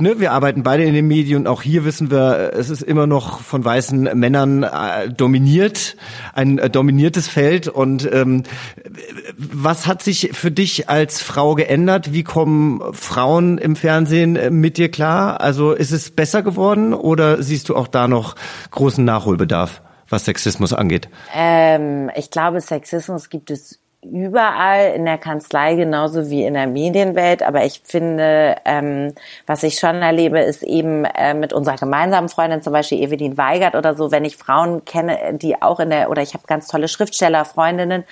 ne, 0.00 0.18
wir 0.18 0.32
arbeiten 0.32 0.64
beide 0.64 0.82
in 0.82 0.94
den 0.94 1.06
Medien 1.06 1.42
und 1.42 1.46
auch 1.46 1.62
hier 1.62 1.84
wissen 1.84 2.10
wir, 2.10 2.52
es 2.54 2.70
ist 2.70 2.82
immer 2.82 3.06
noch 3.06 3.40
von 3.40 3.64
weißen 3.64 4.18
Männern 4.18 4.64
äh, 4.64 5.08
dominiert, 5.10 5.96
ein 6.32 6.58
äh, 6.58 6.68
dominiertes 6.68 7.28
Feld. 7.28 7.68
Und 7.68 8.10
ähm, 8.12 8.42
was 9.36 9.86
hat 9.86 10.02
sich 10.02 10.30
für 10.32 10.50
dich 10.50 10.88
als 10.88 11.22
Frau 11.22 11.54
geändert? 11.54 12.12
Wie 12.12 12.24
kommen 12.24 12.80
Frauen 12.92 13.58
im 13.58 13.76
Fernsehen 13.76 14.34
äh, 14.34 14.50
mit 14.50 14.76
dir 14.76 14.90
klar? 14.90 15.40
Also 15.40 15.72
ist 15.72 15.92
es 15.92 16.10
besser 16.10 16.42
geworden 16.42 16.94
oder 16.94 17.43
siehst 17.44 17.68
du 17.68 17.76
auch 17.76 17.88
da 17.88 18.08
noch 18.08 18.34
großen 18.70 19.04
Nachholbedarf, 19.04 19.82
was 20.08 20.24
Sexismus 20.24 20.72
angeht? 20.72 21.08
Ähm, 21.34 22.10
ich 22.16 22.30
glaube, 22.30 22.60
Sexismus 22.60 23.30
gibt 23.30 23.50
es 23.50 23.78
überall 24.04 24.92
in 24.94 25.04
der 25.04 25.18
Kanzlei 25.18 25.74
genauso 25.74 26.30
wie 26.30 26.44
in 26.44 26.54
der 26.54 26.66
Medienwelt. 26.66 27.42
Aber 27.42 27.64
ich 27.64 27.80
finde, 27.84 28.56
ähm, 28.64 29.14
was 29.46 29.62
ich 29.62 29.78
schon 29.78 29.96
erlebe, 29.96 30.40
ist 30.40 30.62
eben 30.62 31.04
äh, 31.04 31.34
mit 31.34 31.52
unserer 31.52 31.76
gemeinsamen 31.76 32.28
Freundin, 32.28 32.62
zum 32.62 32.72
Beispiel 32.72 33.02
Evelyn 33.02 33.36
Weigert 33.36 33.74
oder 33.74 33.94
so, 33.94 34.10
wenn 34.10 34.24
ich 34.24 34.36
Frauen 34.36 34.84
kenne, 34.84 35.18
die 35.34 35.60
auch 35.60 35.80
in 35.80 35.90
der, 35.90 36.10
oder 36.10 36.22
ich 36.22 36.34
habe 36.34 36.44
ganz 36.46 36.68
tolle 36.68 36.88
Schriftsteller-Freundinnen, 36.88 38.04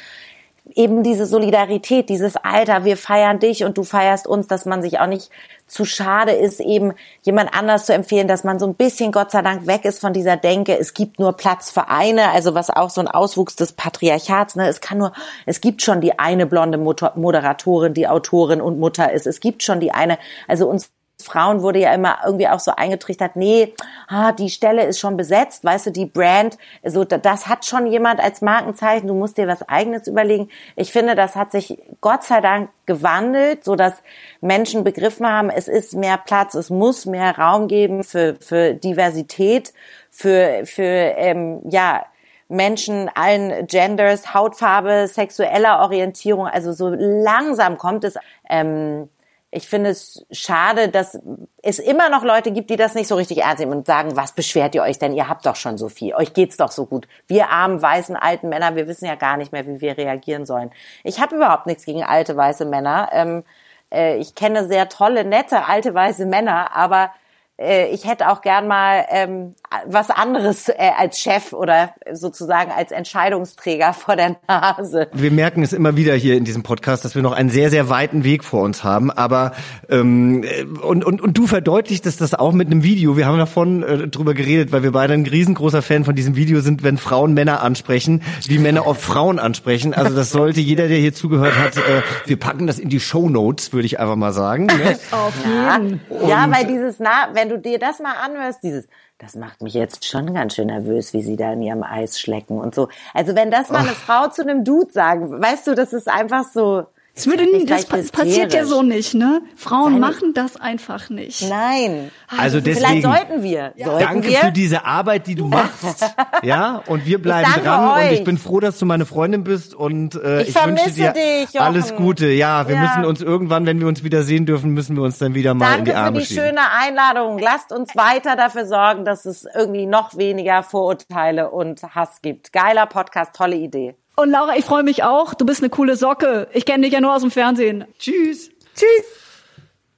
eben 0.75 1.03
diese 1.03 1.27
Solidarität, 1.27 2.09
dieses 2.09 2.37
Alter, 2.37 2.85
wir 2.85 2.96
feiern 2.96 3.38
dich 3.40 3.64
und 3.64 3.77
du 3.77 3.83
feierst 3.83 4.27
uns, 4.27 4.46
dass 4.46 4.64
man 4.64 4.81
sich 4.81 5.01
auch 5.01 5.07
nicht 5.07 5.31
zu 5.66 5.85
schade 5.85 6.33
ist, 6.33 6.61
eben 6.61 6.92
jemand 7.22 7.55
anders 7.55 7.87
zu 7.87 7.94
empfehlen, 7.94 8.29
dass 8.29 8.44
man 8.44 8.59
so 8.59 8.66
ein 8.66 8.75
bisschen 8.75 9.11
Gott 9.11 9.31
sei 9.31 9.42
Dank 9.42 9.66
weg 9.66 9.85
ist 9.85 10.01
von 10.01 10.12
dieser 10.12 10.37
Denke, 10.37 10.79
es 10.79 10.94
gibt 10.94 11.18
nur 11.18 11.33
Platz 11.33 11.70
für 11.70 11.88
eine, 11.88 12.31
also 12.31 12.55
was 12.55 12.70
auch 12.70 12.90
so 12.90 13.01
ein 13.01 13.09
Auswuchs 13.09 13.57
des 13.57 13.72
Patriarchats, 13.72 14.55
ne, 14.55 14.68
es 14.68 14.81
kann 14.81 14.98
nur, 14.98 15.12
es 15.46 15.61
gibt 15.61 15.83
schon 15.83 16.01
die 16.01 16.18
eine 16.18 16.46
blonde 16.46 16.79
Moderatorin, 16.79 17.94
die 17.94 18.07
Autorin 18.07 18.61
und 18.61 18.79
Mutter 18.79 19.12
ist, 19.12 19.27
es 19.27 19.40
gibt 19.40 19.62
schon 19.62 19.81
die 19.81 19.92
eine, 19.92 20.18
also 20.46 20.68
uns 20.68 20.90
Frauen 21.20 21.62
wurde 21.62 21.79
ja 21.79 21.94
immer 21.94 22.18
irgendwie 22.25 22.48
auch 22.48 22.61
so 22.61 22.72
eingetrichtert, 22.72 23.37
nee, 23.37 23.75
ah, 24.09 24.33
die 24.33 24.51
Stelle 24.51 24.85
ist 24.85 24.98
schon 24.98 25.16
besetzt, 25.16 25.64
weißt 25.64 25.87
du, 25.87 25.90
die 25.90 26.07
Brand, 26.07 26.59
so 26.85 27.05
das 27.05 27.46
hat 27.46 27.64
schon 27.64 27.87
jemand 27.87 28.20
als 28.20 28.40
Markenzeichen, 28.40 29.07
du 29.07 29.14
musst 29.14 29.38
dir 29.38 29.46
was 29.46 29.68
eigenes 29.68 30.07
überlegen. 30.07 30.48
Ich 30.77 30.92
finde, 30.92 31.14
das 31.14 31.37
hat 31.37 31.53
sich 31.53 31.79
Gott 32.01 32.25
sei 32.25 32.40
Dank 32.40 32.70
gewandelt, 32.87 33.64
so 33.64 33.77
dass 33.77 34.03
Menschen 34.40 34.85
begriffen 34.85 35.27
haben, 35.27 35.51
es 35.51 35.68
ist 35.68 35.94
mehr 35.94 36.18
Platz, 36.18 36.55
es 36.55 36.70
muss 36.70 37.07
mehr 37.07 37.38
Raum 37.38 37.68
geben 37.68 38.05
für 38.05 38.37
für 38.40 38.75
Diversität, 38.75 39.72
für 40.11 40.62
für 40.64 40.83
ähm, 40.83 41.61
ja 41.70 42.05
Menschen 42.48 43.09
allen 43.14 43.66
Genders, 43.66 44.35
Hautfarbe, 44.35 45.09
sexueller 45.09 45.81
Orientierung. 45.81 46.46
Also 46.46 46.72
so 46.72 46.90
langsam 46.90 47.79
kommt 47.79 48.05
es. 48.05 48.16
Ähm, 48.48 49.09
ich 49.54 49.68
finde 49.68 49.90
es 49.90 50.24
schade, 50.30 50.88
dass 50.88 51.18
es 51.62 51.78
immer 51.78 52.08
noch 52.08 52.24
Leute 52.24 52.52
gibt, 52.52 52.70
die 52.70 52.76
das 52.76 52.94
nicht 52.94 53.06
so 53.06 53.16
richtig 53.16 53.42
ernst 53.42 53.60
nehmen 53.60 53.72
und 53.72 53.86
sagen, 53.86 54.16
was 54.16 54.32
beschwert 54.32 54.74
ihr 54.74 54.82
euch 54.82 54.98
denn? 54.98 55.12
Ihr 55.12 55.28
habt 55.28 55.44
doch 55.44 55.56
schon 55.56 55.76
so 55.76 55.90
viel. 55.90 56.14
Euch 56.14 56.32
geht's 56.32 56.56
doch 56.56 56.70
so 56.70 56.86
gut. 56.86 57.06
Wir 57.26 57.50
armen, 57.50 57.82
weißen, 57.82 58.16
alten 58.16 58.48
Männer, 58.48 58.76
wir 58.76 58.88
wissen 58.88 59.04
ja 59.04 59.14
gar 59.14 59.36
nicht 59.36 59.52
mehr, 59.52 59.66
wie 59.66 59.82
wir 59.82 59.98
reagieren 59.98 60.46
sollen. 60.46 60.70
Ich 61.04 61.20
habe 61.20 61.36
überhaupt 61.36 61.66
nichts 61.66 61.84
gegen 61.84 62.02
alte, 62.02 62.34
weiße 62.34 62.64
Männer. 62.64 63.10
Ähm, 63.12 63.44
äh, 63.92 64.16
ich 64.16 64.34
kenne 64.34 64.66
sehr 64.66 64.88
tolle, 64.88 65.22
nette, 65.22 65.66
alte, 65.66 65.92
weiße 65.92 66.24
Männer, 66.24 66.74
aber 66.74 67.10
äh, 67.58 67.88
ich 67.88 68.06
hätte 68.06 68.30
auch 68.30 68.40
gern 68.40 68.66
mal 68.66 69.04
ähm, 69.10 69.54
was 69.87 70.11
anderes 70.11 70.68
äh, 70.68 70.90
als 70.96 71.18
Chef 71.18 71.52
oder 71.52 71.94
sozusagen 72.12 72.70
als 72.70 72.92
Entscheidungsträger 72.92 73.92
vor 73.92 74.16
der 74.16 74.37
Nase. 74.48 75.08
Wir 75.12 75.30
merken 75.30 75.62
es 75.62 75.72
immer 75.72 75.96
wieder 75.96 76.14
hier 76.14 76.37
in 76.37 76.44
diesem 76.44 76.62
Podcast, 76.62 77.04
dass 77.04 77.14
wir 77.14 77.22
noch 77.22 77.32
einen 77.32 77.50
sehr, 77.50 77.70
sehr 77.70 77.88
weiten 77.88 78.24
Weg 78.24 78.44
vor 78.44 78.62
uns 78.62 78.85
haben. 78.85 79.11
Aber 79.11 79.52
ähm, 79.88 80.44
und, 80.82 81.04
und, 81.04 81.20
und 81.20 81.38
du 81.38 81.46
verdeutlichtest 81.46 82.20
das 82.20 82.35
auch 82.35 82.52
mit 82.52 82.68
einem 82.68 82.82
Video. 82.82 83.16
Wir 83.16 83.26
haben 83.26 83.38
davon 83.38 83.82
äh, 83.82 84.08
drüber 84.08 84.35
geredet, 84.35 84.72
weil 84.72 84.82
wir 84.82 84.92
beide 84.92 85.14
ein 85.14 85.26
riesengroßer 85.26 85.82
Fan 85.82 86.04
von 86.04 86.14
diesem 86.14 86.37
Video 86.37 86.61
sind, 86.61 86.82
wenn 86.82 86.98
Frauen 86.98 87.35
Männer 87.35 87.62
ansprechen, 87.62 88.22
wie 88.46 88.58
Männer 88.58 88.87
oft 88.87 89.00
Frauen 89.00 89.38
ansprechen. 89.38 89.94
Also 89.94 90.14
das 90.14 90.30
sollte 90.30 90.61
jeder, 90.61 90.88
der 90.88 90.98
hier 90.98 91.14
zugehört 91.14 91.56
hat, 91.56 91.76
äh, 91.76 92.02
wir 92.26 92.38
packen 92.38 92.66
das 92.66 92.78
in 92.78 92.88
die 92.88 93.00
Show 93.00 93.28
Notes, 93.28 93.72
würde 93.72 93.87
ich 93.87 94.00
einfach 94.00 94.16
mal 94.16 94.32
sagen. 94.32 94.66
Ne? 94.66 94.98
Auf 95.11 95.35
jeden. 95.44 96.00
Ja, 96.11 96.28
ja, 96.28 96.50
weil 96.50 96.66
dieses, 96.66 96.96
na, 96.98 97.28
wenn 97.32 97.48
du 97.48 97.58
dir 97.58 97.78
das 97.78 98.00
mal 98.00 98.14
anhörst, 98.24 98.62
dieses 98.62 98.87
das 99.22 99.37
macht 99.37 99.62
mich 99.62 99.74
jetzt 99.74 100.04
schon 100.04 100.35
ganz 100.35 100.56
schön 100.56 100.66
nervös, 100.66 101.12
wie 101.12 101.22
sie 101.22 101.37
da 101.37 101.52
in 101.52 101.62
ihrem 101.62 101.85
Eis 101.85 102.18
schlecken 102.18 102.58
und 102.58 102.74
so. 102.74 102.88
Also 103.14 103.37
wenn 103.37 103.52
das 103.52 103.70
mal 103.70 103.78
eine 103.78 103.90
Frau 103.90 104.26
zu 104.28 104.42
einem 104.42 104.64
Dude 104.64 104.92
sagen, 104.92 105.40
weißt 105.40 105.68
du, 105.68 105.74
das 105.76 105.92
ist 105.92 106.08
einfach 106.08 106.44
so, 106.52 106.87
das 107.14 107.27
würde 107.27 107.44
nie, 107.44 107.66
das 107.66 107.85
passiert 107.85 108.55
ja 108.55 108.64
so 108.64 108.81
nicht, 108.81 109.12
ne? 109.12 109.42
Frauen 109.55 109.92
Seine, 109.92 109.98
machen 110.01 110.33
das 110.33 110.57
einfach 110.57 111.11
nicht. 111.11 111.46
Nein. 111.46 112.11
Also 112.27 112.59
deswegen. 112.61 113.03
Vielleicht 113.03 113.03
sollten 113.03 113.42
wir. 113.42 113.75
Ja. 113.77 113.87
Sollten 113.87 114.05
danke 114.05 114.29
wir? 114.29 114.38
für 114.38 114.53
diese 114.53 114.87
Arbeit, 114.87 115.27
die 115.27 115.35
du 115.35 115.46
machst. 115.48 116.14
ja, 116.42 116.83
und 116.87 117.05
wir 117.05 117.20
bleiben 117.20 117.53
dran. 117.62 117.90
Euch. 117.98 118.09
Und 118.09 118.14
ich 118.14 118.25
bin 118.25 118.38
froh, 118.38 118.61
dass 118.61 118.79
du 118.79 118.87
meine 118.87 119.05
Freundin 119.05 119.44
bist 119.44 119.75
und 119.75 120.14
äh, 120.14 120.42
ich, 120.42 120.48
ich 120.48 120.66
wünsche 120.66 120.90
dir 120.90 121.12
dich, 121.12 121.61
alles 121.61 121.94
Gute. 121.96 122.29
Ja, 122.29 122.66
wir 122.66 122.77
ja. 122.77 122.81
müssen 122.81 123.05
uns 123.05 123.20
irgendwann, 123.20 123.66
wenn 123.66 123.79
wir 123.79 123.88
uns 123.88 124.03
wieder 124.05 124.22
sehen 124.22 124.46
dürfen, 124.46 124.70
müssen 124.70 124.96
wir 124.96 125.03
uns 125.03 125.18
dann 125.18 125.35
wieder 125.35 125.53
mal 125.53 125.66
danke 125.66 125.79
in 125.79 125.85
die 125.85 125.92
Arme 125.92 126.12
Danke 126.12 126.27
für 126.27 126.35
die 126.35 126.40
schöne 126.40 126.70
Einladung. 126.81 127.38
Lasst 127.38 127.72
uns 127.72 127.94
weiter 127.94 128.37
dafür 128.37 128.64
sorgen, 128.64 129.05
dass 129.05 129.27
es 129.27 129.46
irgendwie 129.55 129.85
noch 129.85 130.16
weniger 130.16 130.62
Vorurteile 130.62 131.51
und 131.51 131.83
Hass 131.94 132.22
gibt. 132.22 132.55
Geiler 132.55 132.87
Podcast, 132.87 133.35
tolle 133.35 133.57
Idee. 133.57 133.96
Und 134.14 134.31
Laura, 134.31 134.57
ich 134.57 134.64
freue 134.64 134.83
mich 134.83 135.03
auch. 135.03 135.35
Du 135.35 135.46
bist 135.46 135.61
eine 135.62 135.70
coole 135.70 135.96
Socke. 135.96 136.48
Ich 136.53 136.64
kenne 136.64 136.85
dich 136.85 136.92
ja 136.92 137.01
nur 137.01 137.14
aus 137.14 137.22
dem 137.22 137.31
Fernsehen. 137.31 137.85
Tschüss. 137.98 138.51
Tschüss. 138.75 139.07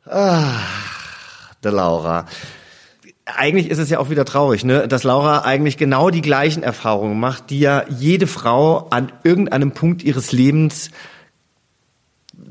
Ah, 0.07 0.61
der 1.63 1.73
Laura. 1.73 2.27
Eigentlich 3.25 3.71
ist 3.71 3.79
es 3.79 3.89
ja 3.89 3.99
auch 3.99 4.11
wieder 4.11 4.25
traurig, 4.27 4.65
ne, 4.65 4.87
dass 4.87 5.03
Laura 5.03 5.41
eigentlich 5.45 5.79
genau 5.79 6.11
die 6.11 6.21
gleichen 6.21 6.63
Erfahrungen 6.63 7.19
macht, 7.19 7.49
die 7.49 7.59
ja 7.59 7.85
jede 7.89 8.27
Frau 8.27 8.89
an 8.91 9.13
irgendeinem 9.23 9.73
Punkt 9.73 10.03
ihres 10.03 10.31
Lebens 10.33 10.91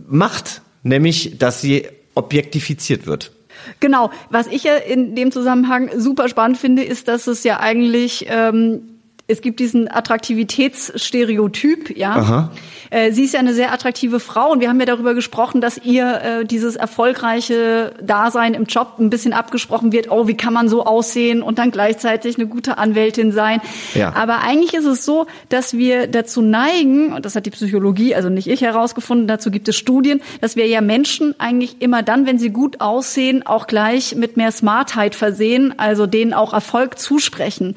macht, 0.07 0.61
nämlich, 0.81 1.37
dass 1.37 1.61
sie 1.61 1.87
objektifiziert 2.15 3.05
wird. 3.05 3.31
Genau. 3.79 4.11
Was 4.29 4.47
ich 4.47 4.63
ja 4.63 4.75
in 4.75 5.15
dem 5.15 5.31
Zusammenhang 5.31 5.91
super 5.97 6.27
spannend 6.27 6.57
finde, 6.57 6.83
ist, 6.83 7.07
dass 7.07 7.27
es 7.27 7.43
ja 7.43 7.59
eigentlich 7.59 8.25
ähm, 8.29 8.92
es 9.25 9.41
gibt 9.41 9.61
diesen 9.61 9.89
Attraktivitätsstereotyp, 9.89 11.97
ja. 11.97 12.11
Aha. 12.11 12.51
Äh, 12.89 13.13
sie 13.13 13.23
ist 13.23 13.33
ja 13.33 13.39
eine 13.39 13.53
sehr 13.53 13.71
attraktive 13.71 14.19
Frau 14.19 14.51
und 14.51 14.59
wir 14.59 14.67
haben 14.67 14.81
ja 14.81 14.85
darüber 14.85 15.13
gesprochen, 15.13 15.61
dass 15.61 15.77
ihr 15.77 16.21
äh, 16.21 16.45
dieses 16.45 16.75
erfolgreiche 16.75 17.93
Dasein 18.03 18.53
im 18.53 18.65
Job 18.65 18.95
ein 18.99 19.09
bisschen 19.09 19.31
abgesprochen 19.31 19.93
wird. 19.93 20.11
Oh, 20.11 20.27
wie 20.27 20.35
kann 20.35 20.53
man 20.53 20.67
so 20.67 20.85
aussehen 20.85 21.41
und 21.41 21.57
dann 21.57 21.71
gleichzeitig 21.71 22.37
eine 22.37 22.47
gute 22.47 22.77
Anwältin 22.77 23.31
sein? 23.31 23.61
Ja. 23.93 24.13
Aber 24.13 24.41
eigentlich 24.41 24.73
ist 24.73 24.85
es 24.85 25.05
so, 25.05 25.25
dass 25.47 25.73
wir 25.73 26.07
dazu 26.07 26.41
neigen, 26.41 27.13
und 27.13 27.25
das 27.25 27.37
hat 27.37 27.45
die 27.45 27.51
Psychologie, 27.51 28.15
also 28.15 28.27
nicht 28.27 28.47
ich 28.47 28.61
herausgefunden, 28.61 29.25
dazu 29.25 29.51
gibt 29.51 29.69
es 29.69 29.77
Studien, 29.77 30.21
dass 30.41 30.57
wir 30.57 30.67
ja 30.67 30.81
Menschen 30.81 31.33
eigentlich 31.39 31.81
immer 31.81 32.03
dann, 32.03 32.25
wenn 32.25 32.39
sie 32.39 32.49
gut 32.49 32.81
aussehen, 32.81 33.45
auch 33.45 33.67
gleich 33.67 34.15
mit 34.15 34.35
mehr 34.35 34.51
Smartheit 34.51 35.15
versehen, 35.15 35.79
also 35.79 36.07
denen 36.07 36.33
auch 36.33 36.53
Erfolg 36.53 36.99
zusprechen. 36.99 37.75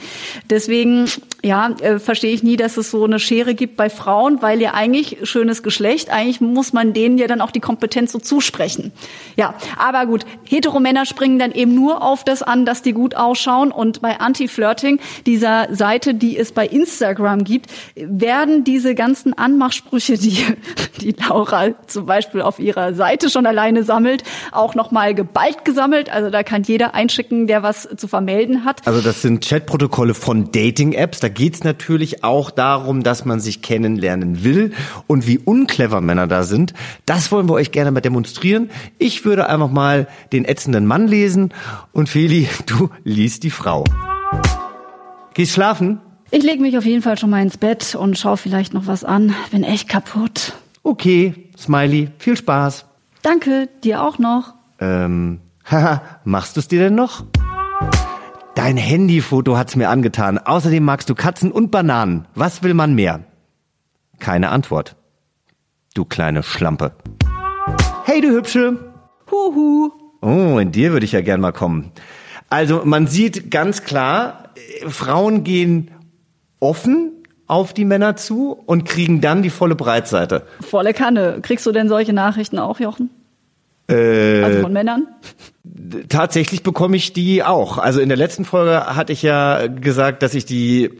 Deswegen 0.50 1.06
ja, 1.42 1.70
äh, 1.80 1.98
verstehe 1.98 2.32
ich 2.32 2.42
nie, 2.42 2.56
dass 2.56 2.76
es 2.76 2.90
so 2.90 3.04
eine 3.04 3.18
Schere 3.18 3.54
gibt 3.54 3.76
bei 3.76 3.90
Frauen, 3.90 4.42
weil 4.42 4.60
ja 4.60 4.74
eigentlich 4.74 5.18
schönes 5.22 5.62
Geschlecht, 5.62 6.10
eigentlich 6.10 6.40
muss 6.40 6.72
man 6.72 6.92
denen 6.92 7.18
ja 7.18 7.26
dann 7.26 7.40
auch 7.40 7.50
die 7.50 7.60
Kompetenz 7.60 8.12
so 8.12 8.18
zusprechen. 8.18 8.92
Ja, 9.36 9.54
aber 9.78 10.06
gut, 10.06 10.24
Heteromänner 10.44 11.06
springen 11.06 11.38
dann 11.38 11.52
eben 11.52 11.74
nur 11.74 12.02
auf 12.02 12.24
das 12.24 12.42
an, 12.42 12.64
dass 12.64 12.82
die 12.82 12.92
gut 12.92 13.14
ausschauen 13.14 13.70
und 13.70 14.00
bei 14.00 14.18
Anti-Flirting, 14.18 14.98
dieser 15.26 15.74
Seite, 15.74 16.14
die 16.14 16.36
es 16.36 16.52
bei 16.52 16.66
Instagram 16.66 17.44
gibt, 17.44 17.70
werden 17.94 18.64
diese 18.64 18.94
ganzen 18.94 19.36
Anmachsprüche, 19.36 20.18
die, 20.18 20.44
die 21.00 21.12
Laura 21.12 21.68
zum 21.86 22.06
Beispiel 22.06 22.42
auf 22.42 22.58
ihrer 22.58 22.94
Seite 22.94 23.30
schon 23.30 23.46
alleine 23.46 23.82
sammelt, 23.84 24.22
auch 24.52 24.74
nochmal 24.74 25.14
geballt 25.14 25.64
gesammelt. 25.64 26.10
Also 26.10 26.30
da 26.30 26.42
kann 26.42 26.62
jeder 26.62 26.94
einschicken, 26.94 27.46
der 27.46 27.62
was 27.62 27.88
zu 27.96 28.08
vermelden 28.08 28.64
hat. 28.64 28.86
Also 28.86 29.00
das 29.00 29.22
sind 29.22 29.44
Chatprotokolle 29.44 30.14
von 30.14 30.50
Dating-Apps. 30.52 31.20
Da 31.20 31.28
geht's 31.28 31.64
natürlich 31.64 32.24
auch 32.24 32.50
darum, 32.50 33.02
dass 33.02 33.24
man 33.24 33.40
sich 33.40 33.62
kennenlernen 33.62 34.44
will 34.44 34.72
und 35.06 35.26
wie 35.26 35.38
unclever 35.38 36.00
Männer 36.00 36.26
da 36.26 36.42
sind. 36.42 36.74
Das 37.04 37.32
wollen 37.32 37.48
wir 37.48 37.54
euch 37.54 37.72
gerne 37.72 37.90
mal 37.90 38.00
demonstrieren. 38.00 38.70
Ich 38.98 39.24
würde 39.24 39.48
einfach 39.48 39.70
mal 39.70 40.08
den 40.32 40.44
ätzenden 40.44 40.86
Mann 40.86 41.08
lesen 41.08 41.52
und 41.92 42.08
Feli, 42.08 42.48
du 42.66 42.90
liest 43.04 43.42
die 43.42 43.50
Frau. 43.50 43.84
Gehst 45.34 45.52
schlafen? 45.52 46.00
Ich 46.30 46.42
lege 46.42 46.60
mich 46.60 46.76
auf 46.76 46.84
jeden 46.84 47.02
Fall 47.02 47.18
schon 47.18 47.30
mal 47.30 47.42
ins 47.42 47.56
Bett 47.56 47.94
und 47.94 48.18
schaue 48.18 48.36
vielleicht 48.36 48.74
noch 48.74 48.86
was 48.86 49.04
an. 49.04 49.34
Bin 49.50 49.62
echt 49.62 49.88
kaputt. 49.88 50.54
Okay, 50.86 51.34
Smiley, 51.58 52.10
viel 52.16 52.36
Spaß. 52.36 52.86
Danke, 53.22 53.68
dir 53.82 54.04
auch 54.04 54.20
noch. 54.20 54.54
Ähm, 54.78 55.40
haha, 55.68 56.20
machst 56.22 56.56
du's 56.56 56.68
dir 56.68 56.78
denn 56.78 56.94
noch? 56.94 57.24
Dein 58.54 58.76
Handyfoto 58.76 59.56
hat's 59.56 59.74
mir 59.74 59.90
angetan. 59.90 60.38
Außerdem 60.38 60.84
magst 60.84 61.10
du 61.10 61.16
Katzen 61.16 61.50
und 61.50 61.72
Bananen. 61.72 62.28
Was 62.36 62.62
will 62.62 62.72
man 62.72 62.94
mehr? 62.94 63.24
Keine 64.20 64.50
Antwort. 64.50 64.94
Du 65.94 66.04
kleine 66.04 66.44
Schlampe. 66.44 66.92
Hey, 68.04 68.20
du 68.20 68.28
Hübsche. 68.28 68.94
Huhu. 69.28 69.90
Oh, 70.22 70.56
in 70.60 70.70
dir 70.70 70.92
würde 70.92 71.04
ich 71.04 71.10
ja 71.10 71.20
gern 71.20 71.40
mal 71.40 71.50
kommen. 71.50 71.90
Also 72.48 72.82
man 72.84 73.08
sieht 73.08 73.50
ganz 73.50 73.82
klar, 73.82 74.50
äh, 74.54 74.88
Frauen 74.88 75.42
gehen 75.42 75.90
offen 76.60 77.15
auf 77.46 77.72
die 77.72 77.84
Männer 77.84 78.16
zu 78.16 78.52
und 78.66 78.84
kriegen 78.84 79.20
dann 79.20 79.42
die 79.42 79.50
volle 79.50 79.74
Breitseite. 79.74 80.42
Volle 80.60 80.92
Kanne. 80.94 81.38
Kriegst 81.42 81.64
du 81.66 81.72
denn 81.72 81.88
solche 81.88 82.12
Nachrichten 82.12 82.58
auch, 82.58 82.80
Jochen? 82.80 83.10
Äh, 83.88 84.42
Also 84.42 84.60
von 84.62 84.72
Männern? 84.72 85.06
tatsächlich 86.08 86.62
bekomme 86.62 86.96
ich 86.96 87.12
die 87.12 87.42
auch. 87.42 87.78
Also 87.78 88.00
in 88.00 88.08
der 88.08 88.18
letzten 88.18 88.44
Folge 88.44 88.86
hatte 88.96 89.12
ich 89.12 89.22
ja 89.22 89.66
gesagt, 89.66 90.22
dass 90.22 90.34
ich 90.34 90.44
die 90.44 90.90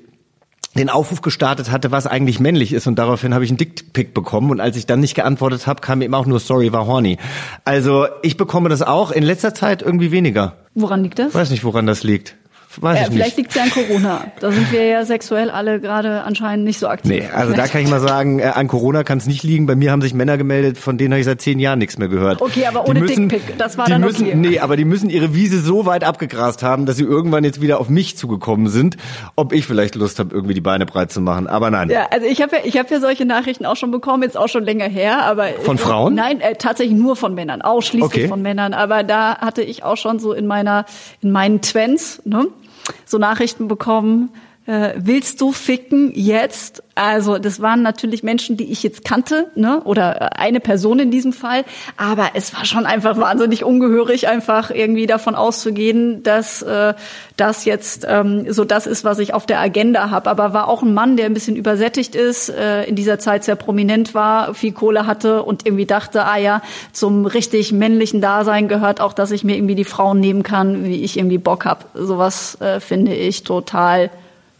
den 0.76 0.90
Aufruf 0.90 1.22
gestartet 1.22 1.70
hatte, 1.70 1.90
was 1.90 2.06
eigentlich 2.06 2.38
männlich 2.38 2.74
ist 2.74 2.86
und 2.86 2.96
daraufhin 2.98 3.32
habe 3.32 3.44
ich 3.44 3.50
einen 3.50 3.56
Dickpick 3.56 4.12
bekommen 4.12 4.50
und 4.50 4.60
als 4.60 4.76
ich 4.76 4.84
dann 4.84 5.00
nicht 5.00 5.14
geantwortet 5.14 5.66
habe, 5.66 5.80
kam 5.80 6.02
eben 6.02 6.12
auch 6.12 6.26
nur 6.26 6.38
sorry, 6.38 6.70
war 6.72 6.86
horny. 6.86 7.16
Also 7.64 8.06
ich 8.22 8.36
bekomme 8.36 8.68
das 8.68 8.82
auch 8.82 9.10
in 9.10 9.22
letzter 9.22 9.54
Zeit 9.54 9.80
irgendwie 9.80 10.10
weniger. 10.12 10.56
Woran 10.74 11.02
liegt 11.02 11.18
das? 11.18 11.34
Weiß 11.34 11.48
nicht, 11.50 11.64
woran 11.64 11.86
das 11.86 12.02
liegt. 12.02 12.36
Weiß 12.80 12.98
Ja, 13.00 13.06
ich 13.06 13.12
vielleicht 13.14 13.36
liegt 13.36 13.50
es 13.50 13.56
ja 13.56 13.62
an 13.62 13.70
Corona. 13.70 14.24
Da 14.40 14.50
sind 14.52 14.70
wir 14.72 14.84
ja 14.84 15.04
sexuell 15.04 15.50
alle 15.50 15.80
gerade 15.80 16.22
anscheinend 16.22 16.64
nicht 16.64 16.78
so 16.78 16.88
aktiv. 16.88 17.10
Nee, 17.10 17.28
also 17.32 17.54
da 17.54 17.66
kann 17.66 17.80
ich 17.82 17.88
mal 17.90 18.00
sagen, 18.00 18.38
äh, 18.38 18.44
an 18.44 18.68
Corona 18.68 19.02
kann 19.04 19.18
es 19.18 19.26
nicht 19.26 19.42
liegen. 19.42 19.66
Bei 19.66 19.74
mir 19.76 19.90
haben 19.92 20.02
sich 20.02 20.12
Männer 20.14 20.36
gemeldet, 20.36 20.76
von 20.78 20.98
denen 20.98 21.12
habe 21.12 21.20
ich 21.20 21.26
seit 21.26 21.40
zehn 21.40 21.58
Jahren 21.58 21.78
nichts 21.78 21.98
mehr 21.98 22.08
gehört. 22.08 22.42
Okay, 22.42 22.66
aber 22.66 22.88
ohne 22.88 23.00
müssen- 23.00 23.28
Dickpick. 23.28 23.56
Das 23.58 23.78
war 23.78 23.86
die 23.86 23.92
dann 23.92 24.00
müssen, 24.02 24.26
okay. 24.26 24.34
Nee, 24.36 24.58
aber 24.58 24.76
die 24.76 24.84
müssen 24.84 25.08
ihre 25.10 25.34
Wiese 25.34 25.60
so 25.60 25.86
weit 25.86 26.04
abgegrast 26.04 26.62
haben, 26.62 26.86
dass 26.86 26.96
sie 26.96 27.04
irgendwann 27.04 27.44
jetzt 27.44 27.60
wieder 27.60 27.80
auf 27.80 27.88
mich 27.88 28.16
zugekommen 28.16 28.68
sind, 28.68 28.96
ob 29.36 29.52
ich 29.52 29.66
vielleicht 29.66 29.94
Lust 29.94 30.18
habe, 30.18 30.34
irgendwie 30.34 30.54
die 30.54 30.60
Beine 30.60 30.86
breit 30.86 31.10
zu 31.12 31.20
machen. 31.20 31.46
Aber 31.46 31.70
nein. 31.70 31.88
Ja, 31.90 32.06
also 32.10 32.26
ich 32.26 32.42
habe 32.42 32.56
ja, 32.56 32.62
ich 32.64 32.76
habe 32.78 32.88
ja 32.90 33.00
solche 33.00 33.24
Nachrichten 33.24 33.64
auch 33.66 33.76
schon 33.76 33.90
bekommen, 33.90 34.22
jetzt 34.22 34.36
auch 34.36 34.48
schon 34.48 34.64
länger 34.64 34.86
her, 34.86 35.24
aber 35.24 35.46
Von 35.62 35.78
Frauen? 35.78 36.14
Nein, 36.14 36.40
äh, 36.40 36.54
tatsächlich 36.56 36.96
nur 36.96 37.16
von 37.16 37.34
Männern, 37.34 37.62
ausschließlich 37.62 38.04
Okay. 38.24 38.28
von 38.28 38.42
Männern. 38.42 38.74
Aber 38.74 39.02
da 39.02 39.38
hatte 39.38 39.62
ich 39.62 39.82
auch 39.84 39.96
schon 39.96 40.18
so 40.18 40.32
in 40.32 40.46
meiner, 40.46 40.84
in 41.22 41.30
meinen 41.32 41.62
Twens, 41.62 42.20
ne, 42.24 42.46
so 43.04 43.18
Nachrichten 43.18 43.68
bekommen. 43.68 44.30
Äh, 44.66 44.94
willst 44.96 45.40
du 45.40 45.52
ficken 45.52 46.10
jetzt? 46.14 46.82
Also 46.96 47.38
das 47.38 47.60
waren 47.60 47.82
natürlich 47.82 48.24
Menschen, 48.24 48.56
die 48.56 48.72
ich 48.72 48.82
jetzt 48.82 49.04
kannte, 49.04 49.48
ne? 49.54 49.80
Oder 49.84 50.20
äh, 50.20 50.24
eine 50.36 50.58
Person 50.58 50.98
in 50.98 51.12
diesem 51.12 51.32
Fall. 51.32 51.64
Aber 51.96 52.30
es 52.34 52.52
war 52.52 52.64
schon 52.64 52.84
einfach 52.84 53.16
wahnsinnig 53.16 53.62
ungehörig, 53.62 54.26
einfach 54.26 54.70
irgendwie 54.70 55.06
davon 55.06 55.36
auszugehen, 55.36 56.24
dass 56.24 56.62
äh, 56.62 56.94
das 57.36 57.64
jetzt 57.64 58.06
ähm, 58.08 58.52
so 58.52 58.64
das 58.64 58.88
ist, 58.88 59.04
was 59.04 59.20
ich 59.20 59.34
auf 59.34 59.46
der 59.46 59.60
Agenda 59.60 60.10
habe. 60.10 60.28
Aber 60.30 60.52
war 60.52 60.66
auch 60.66 60.82
ein 60.82 60.94
Mann, 60.94 61.16
der 61.16 61.26
ein 61.26 61.34
bisschen 61.34 61.54
übersättigt 61.54 62.16
ist, 62.16 62.48
äh, 62.48 62.84
in 62.84 62.96
dieser 62.96 63.20
Zeit 63.20 63.44
sehr 63.44 63.56
prominent 63.56 64.14
war, 64.14 64.52
viel 64.54 64.72
Kohle 64.72 65.06
hatte 65.06 65.44
und 65.44 65.64
irgendwie 65.64 65.86
dachte, 65.86 66.24
ah 66.24 66.38
ja, 66.38 66.60
zum 66.92 67.26
richtig 67.26 67.70
männlichen 67.70 68.20
Dasein 68.20 68.66
gehört 68.66 69.00
auch, 69.00 69.12
dass 69.12 69.30
ich 69.30 69.44
mir 69.44 69.54
irgendwie 69.56 69.76
die 69.76 69.84
Frauen 69.84 70.18
nehmen 70.18 70.42
kann, 70.42 70.84
wie 70.84 71.04
ich 71.04 71.18
irgendwie 71.18 71.38
Bock 71.38 71.66
hab. 71.66 71.88
Sowas 71.94 72.60
äh, 72.60 72.80
finde 72.80 73.14
ich 73.14 73.44
total 73.44 74.10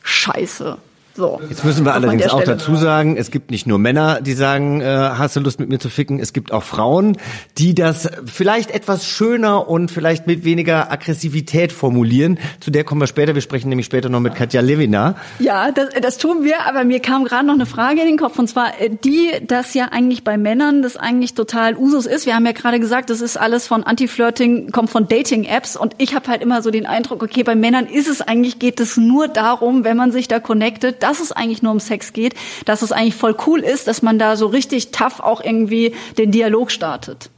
scheiße. 0.06 0.78
So. 1.16 1.40
Jetzt 1.48 1.64
müssen 1.64 1.86
wir 1.86 1.94
allerdings 1.94 2.28
auch 2.28 2.44
dazu 2.44 2.76
sagen, 2.76 3.16
es 3.16 3.30
gibt 3.30 3.50
nicht 3.50 3.66
nur 3.66 3.78
Männer, 3.78 4.20
die 4.20 4.34
sagen, 4.34 4.82
äh, 4.82 4.84
hast 4.84 5.34
du 5.34 5.40
Lust 5.40 5.58
mit 5.58 5.70
mir 5.70 5.78
zu 5.78 5.88
ficken, 5.88 6.20
es 6.20 6.34
gibt 6.34 6.52
auch 6.52 6.62
Frauen, 6.62 7.16
die 7.56 7.74
das 7.74 8.10
vielleicht 8.26 8.70
etwas 8.70 9.06
schöner 9.06 9.66
und 9.66 9.90
vielleicht 9.90 10.26
mit 10.26 10.44
weniger 10.44 10.92
Aggressivität 10.92 11.72
formulieren. 11.72 12.38
Zu 12.60 12.70
der 12.70 12.84
kommen 12.84 13.00
wir 13.00 13.06
später, 13.06 13.34
wir 13.34 13.40
sprechen 13.40 13.70
nämlich 13.70 13.86
später 13.86 14.10
noch 14.10 14.20
mit 14.20 14.34
Katja 14.34 14.60
Levina. 14.60 15.14
Ja, 15.38 15.70
das, 15.70 15.88
das 16.02 16.18
tun 16.18 16.44
wir, 16.44 16.66
aber 16.66 16.84
mir 16.84 17.00
kam 17.00 17.24
gerade 17.24 17.46
noch 17.46 17.54
eine 17.54 17.66
Frage 17.66 18.02
in 18.02 18.08
den 18.08 18.18
Kopf 18.18 18.38
und 18.38 18.48
zwar 18.48 18.78
äh, 18.78 18.90
die, 18.90 19.30
dass 19.46 19.72
ja 19.72 19.86
eigentlich 19.92 20.22
bei 20.22 20.36
Männern 20.36 20.82
das 20.82 20.98
eigentlich 20.98 21.32
total 21.32 21.76
Usus 21.76 22.04
ist. 22.04 22.26
Wir 22.26 22.34
haben 22.34 22.44
ja 22.44 22.52
gerade 22.52 22.78
gesagt, 22.78 23.08
das 23.08 23.22
ist 23.22 23.38
alles 23.38 23.66
von 23.66 23.84
Anti-Flirting, 23.84 24.70
kommt 24.70 24.90
von 24.90 25.08
Dating-Apps 25.08 25.76
und 25.76 25.94
ich 25.96 26.14
habe 26.14 26.28
halt 26.28 26.42
immer 26.42 26.60
so 26.60 26.70
den 26.70 26.84
Eindruck, 26.84 27.22
okay, 27.22 27.42
bei 27.42 27.54
Männern 27.54 27.86
ist 27.86 28.08
es 28.08 28.20
eigentlich, 28.20 28.58
geht 28.58 28.80
es 28.80 28.98
nur 28.98 29.28
darum, 29.28 29.84
wenn 29.84 29.96
man 29.96 30.12
sich 30.12 30.28
da 30.28 30.40
connectet, 30.40 31.05
dass 31.06 31.20
es 31.20 31.30
eigentlich 31.30 31.62
nur 31.62 31.72
um 31.72 31.80
Sex 31.80 32.12
geht, 32.12 32.34
dass 32.64 32.82
es 32.82 32.90
eigentlich 32.90 33.14
voll 33.14 33.36
cool 33.46 33.60
ist, 33.60 33.86
dass 33.86 34.02
man 34.02 34.18
da 34.18 34.36
so 34.36 34.46
richtig 34.46 34.90
tough 34.90 35.20
auch 35.20 35.40
irgendwie 35.42 35.94
den 36.18 36.32
Dialog 36.32 36.72
startet. 36.72 37.30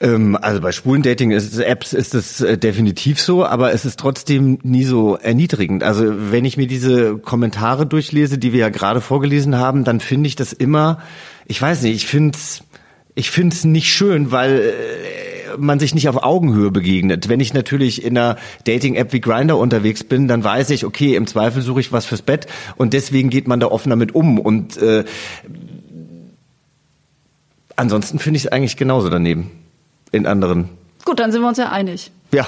Ähm, 0.00 0.38
also 0.40 0.60
bei 0.62 0.72
schwulen 0.72 1.02
Dating-Apps 1.02 1.92
ist 1.92 2.14
es 2.14 2.40
äh, 2.40 2.56
definitiv 2.56 3.20
so, 3.20 3.44
aber 3.44 3.72
es 3.72 3.84
ist 3.84 4.00
trotzdem 4.00 4.58
nie 4.62 4.84
so 4.84 5.16
erniedrigend. 5.16 5.82
Also 5.82 6.06
wenn 6.30 6.46
ich 6.46 6.56
mir 6.56 6.66
diese 6.66 7.18
Kommentare 7.18 7.84
durchlese, 7.84 8.38
die 8.38 8.54
wir 8.54 8.60
ja 8.60 8.68
gerade 8.70 9.02
vorgelesen 9.02 9.56
haben, 9.56 9.84
dann 9.84 10.00
finde 10.00 10.28
ich 10.28 10.36
das 10.36 10.54
immer, 10.54 11.00
ich 11.46 11.60
weiß 11.60 11.82
nicht, 11.82 11.96
ich 11.96 12.06
finde 12.06 12.36
es 12.36 12.62
ich 13.16 13.30
find's 13.30 13.64
nicht 13.64 13.88
schön, 13.88 14.30
weil 14.30 14.60
äh, 14.60 15.29
man 15.58 15.78
sich 15.78 15.94
nicht 15.94 16.08
auf 16.08 16.22
Augenhöhe 16.22 16.70
begegnet. 16.70 17.28
Wenn 17.28 17.40
ich 17.40 17.54
natürlich 17.54 18.04
in 18.04 18.16
einer 18.16 18.36
Dating-App 18.64 19.12
wie 19.12 19.20
Grinder 19.20 19.58
unterwegs 19.58 20.04
bin, 20.04 20.28
dann 20.28 20.44
weiß 20.44 20.70
ich, 20.70 20.84
okay, 20.84 21.14
im 21.14 21.26
Zweifel 21.26 21.62
suche 21.62 21.80
ich 21.80 21.92
was 21.92 22.06
fürs 22.06 22.22
Bett 22.22 22.46
und 22.76 22.92
deswegen 22.92 23.30
geht 23.30 23.48
man 23.48 23.60
da 23.60 23.66
offen 23.66 23.90
damit 23.90 24.14
um. 24.14 24.38
Und 24.38 24.76
äh, 24.78 25.04
ansonsten 27.76 28.18
finde 28.18 28.38
ich 28.38 28.44
es 28.44 28.52
eigentlich 28.52 28.76
genauso 28.76 29.08
daneben 29.08 29.50
in 30.12 30.26
anderen. 30.26 30.68
Gut, 31.04 31.18
dann 31.18 31.32
sind 31.32 31.40
wir 31.40 31.48
uns 31.48 31.58
ja 31.58 31.70
einig. 31.70 32.10
Ja, 32.32 32.46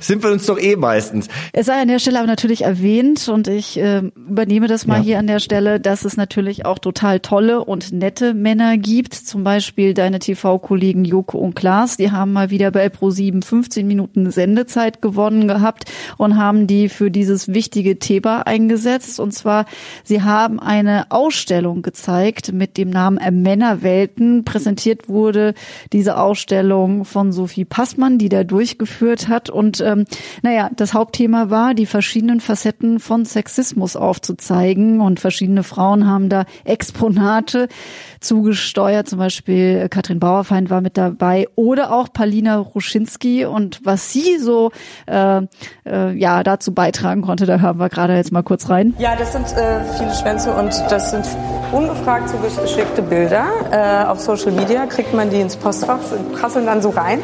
sind 0.00 0.22
wir 0.22 0.30
uns 0.32 0.46
doch 0.46 0.58
eh 0.58 0.76
meistens. 0.76 1.28
Es 1.52 1.66
sei 1.66 1.80
an 1.80 1.88
der 1.88 1.98
Stelle 1.98 2.18
aber 2.18 2.26
natürlich 2.26 2.62
erwähnt 2.62 3.28
und 3.28 3.46
ich 3.48 3.78
äh, 3.78 4.02
übernehme 4.28 4.66
das 4.66 4.86
mal 4.86 4.98
Ja. 4.98 5.02
hier 5.02 5.18
an 5.18 5.26
der 5.26 5.38
Stelle, 5.38 5.78
dass 5.80 6.04
es 6.04 6.16
natürlich 6.16 6.66
auch 6.66 6.78
total 6.78 7.20
tolle 7.20 7.64
und 7.64 7.92
nette 7.92 8.34
Männer 8.34 8.76
gibt. 8.78 9.14
Zum 9.14 9.44
Beispiel 9.44 9.94
deine 9.94 10.18
TV-Kollegen 10.18 11.04
Joko 11.04 11.38
und 11.38 11.54
Klaas, 11.54 11.96
die 11.96 12.10
haben 12.10 12.32
mal 12.32 12.50
wieder 12.50 12.70
bei 12.70 12.86
Pro7 12.86 13.44
15 13.44 13.86
Minuten 13.86 14.30
Sendezeit 14.30 15.02
gewonnen 15.02 15.48
gehabt 15.48 15.84
und 16.16 16.36
haben 16.36 16.66
die 16.66 16.88
für 16.88 17.10
dieses 17.10 17.48
wichtige 17.48 17.98
Thema 17.98 18.46
eingesetzt. 18.46 19.20
Und 19.20 19.32
zwar, 19.32 19.66
sie 20.04 20.22
haben 20.22 20.60
eine 20.60 21.10
Ausstellung 21.10 21.82
gezeigt 21.82 22.52
mit 22.52 22.76
dem 22.76 22.90
Namen 22.90 23.18
Männerwelten. 23.42 24.44
Präsentiert 24.44 25.08
wurde 25.08 25.54
diese 25.92 26.18
Ausstellung 26.18 27.04
von 27.04 27.32
Sophie 27.32 27.64
Passmann, 27.64 28.18
die 28.18 28.28
da 28.28 28.44
durchgeführt 28.44 29.28
hat. 29.28 29.50
Und 29.50 29.80
ähm, 29.90 30.04
naja, 30.42 30.70
das 30.74 30.94
Hauptthema 30.94 31.50
war, 31.50 31.74
die 31.74 31.86
verschiedenen 31.86 32.40
Facetten 32.40 33.00
von 33.00 33.24
Sexismus 33.24 33.96
aufzuzeigen. 33.96 35.00
Und 35.00 35.20
verschiedene 35.20 35.62
Frauen 35.62 36.06
haben 36.06 36.28
da 36.28 36.44
Exponate 36.64 37.68
zugesteuert. 38.20 39.08
Zum 39.08 39.18
Beispiel 39.18 39.88
Katrin 39.88 40.20
Bauerfeind 40.20 40.70
war 40.70 40.80
mit 40.80 40.96
dabei 40.96 41.48
oder 41.54 41.92
auch 41.92 42.12
Palina 42.12 42.58
Ruschinski. 42.58 43.44
Und 43.44 43.80
was 43.84 44.12
sie 44.12 44.38
so 44.38 44.70
äh, 45.06 45.42
äh, 45.84 46.12
ja 46.16 46.42
dazu 46.42 46.72
beitragen 46.74 47.22
konnte, 47.22 47.46
da 47.46 47.58
hören 47.58 47.78
wir 47.78 47.88
gerade 47.88 48.14
jetzt 48.14 48.32
mal 48.32 48.42
kurz 48.42 48.68
rein. 48.68 48.94
Ja, 48.98 49.16
das 49.16 49.32
sind 49.32 49.46
äh, 49.56 49.84
viele 49.96 50.14
Schwänze 50.14 50.52
und 50.52 50.70
das 50.90 51.10
sind 51.10 51.24
ungefragt 51.72 52.28
zugeschickte 52.28 53.02
Bilder. 53.02 53.46
Äh, 53.70 54.06
auf 54.06 54.20
Social 54.20 54.52
Media 54.52 54.86
kriegt 54.86 55.14
man 55.14 55.30
die 55.30 55.40
ins 55.40 55.56
Postfach, 55.56 55.98
prasseln 56.34 56.66
dann 56.66 56.82
so 56.82 56.90
rein. 56.90 57.20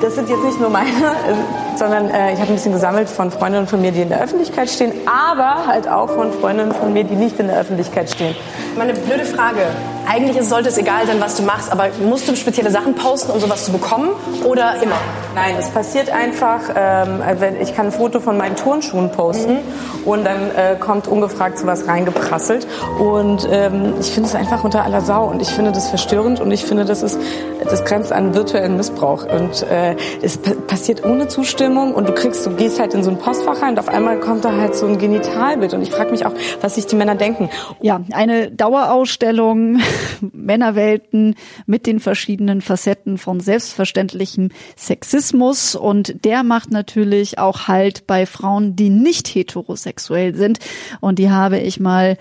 Das 0.00 0.14
sind 0.14 0.28
jetzt 0.28 0.42
nicht 0.44 0.58
nur 0.58 0.70
meine, 0.70 0.88
äh, 0.88 1.69
sondern 1.80 2.10
äh, 2.10 2.34
ich 2.34 2.40
habe 2.40 2.50
ein 2.50 2.56
bisschen 2.56 2.72
gesammelt 2.72 3.08
von 3.08 3.30
Freundinnen 3.30 3.66
von 3.66 3.80
mir, 3.80 3.90
die 3.90 4.02
in 4.02 4.10
der 4.10 4.22
Öffentlichkeit 4.22 4.68
stehen, 4.68 4.92
aber 5.06 5.66
halt 5.66 5.88
auch 5.88 6.10
von 6.10 6.30
Freundinnen 6.30 6.72
von 6.72 6.92
mir, 6.92 7.04
die 7.04 7.16
nicht 7.16 7.40
in 7.40 7.48
der 7.48 7.58
Öffentlichkeit 7.58 8.10
stehen. 8.10 8.36
Meine 8.76 8.92
blöde 8.92 9.24
Frage. 9.24 9.62
Eigentlich 10.06 10.42
sollte 10.46 10.68
es 10.68 10.76
egal 10.76 11.06
sein, 11.06 11.20
was 11.20 11.36
du 11.36 11.42
machst, 11.42 11.70
aber 11.70 11.86
musst 12.06 12.28
du 12.28 12.34
spezielle 12.34 12.70
Sachen 12.70 12.94
posten, 12.96 13.30
um 13.30 13.40
sowas 13.40 13.64
zu 13.64 13.72
bekommen 13.72 14.10
oder 14.44 14.74
immer? 14.82 14.96
Nein, 15.34 15.54
es 15.58 15.68
passiert 15.68 16.10
einfach, 16.10 16.60
ähm, 16.74 17.22
wenn 17.38 17.60
ich 17.60 17.74
kann 17.74 17.86
ein 17.86 17.92
Foto 17.92 18.20
von 18.20 18.36
meinen 18.36 18.56
Turnschuhen 18.56 19.12
posten 19.12 19.54
mhm. 19.54 20.04
und 20.04 20.24
dann 20.24 20.50
äh, 20.50 20.76
kommt 20.78 21.06
ungefragt 21.06 21.58
sowas 21.58 21.86
reingeprasselt 21.86 22.66
und 22.98 23.48
ähm, 23.50 23.94
ich 24.00 24.10
finde 24.10 24.28
es 24.28 24.34
einfach 24.34 24.64
unter 24.64 24.84
aller 24.84 25.00
Sau 25.00 25.26
und 25.26 25.40
ich 25.40 25.48
finde 25.48 25.70
das 25.70 25.88
verstörend 25.88 26.40
und 26.40 26.50
ich 26.50 26.64
finde, 26.64 26.84
das 26.84 27.02
ist 27.02 27.18
das 27.64 27.84
grenzt 27.84 28.12
an 28.12 28.34
virtuellen 28.34 28.76
Missbrauch 28.76 29.24
und 29.24 29.62
äh, 29.62 29.94
es 30.22 30.38
passiert 30.66 31.04
ohne 31.04 31.28
Zustimmung 31.28 31.69
und 31.76 32.08
du 32.08 32.12
kriegst, 32.12 32.44
du 32.44 32.50
gehst 32.50 32.80
halt 32.80 32.94
in 32.94 33.02
so 33.02 33.10
ein 33.10 33.18
Postfach 33.18 33.62
rein 33.62 33.70
und 33.70 33.78
auf 33.78 33.88
einmal 33.88 34.18
kommt 34.18 34.44
da 34.44 34.56
halt 34.56 34.74
so 34.74 34.86
ein 34.86 34.98
Genitalbild 34.98 35.72
und 35.74 35.82
ich 35.82 35.90
frage 35.90 36.10
mich 36.10 36.26
auch, 36.26 36.34
was 36.60 36.74
sich 36.74 36.86
die 36.86 36.96
Männer 36.96 37.14
denken. 37.14 37.48
Ja, 37.80 38.02
eine 38.12 38.50
Dauerausstellung 38.50 39.80
Männerwelten 40.32 41.36
mit 41.66 41.86
den 41.86 42.00
verschiedenen 42.00 42.60
Facetten 42.60 43.18
von 43.18 43.40
selbstverständlichem 43.40 44.50
Sexismus 44.76 45.74
und 45.74 46.24
der 46.24 46.42
macht 46.42 46.70
natürlich 46.70 47.38
auch 47.38 47.68
Halt 47.68 48.06
bei 48.06 48.26
Frauen, 48.26 48.74
die 48.74 48.90
nicht 48.90 49.28
heterosexuell 49.28 50.34
sind 50.34 50.58
und 51.00 51.18
die 51.18 51.30
habe 51.30 51.58
ich 51.58 51.78
mal 51.78 52.16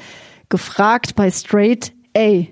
gefragt 0.50 1.16
bei 1.16 1.32
Straight 1.32 1.94
A. 2.16 2.44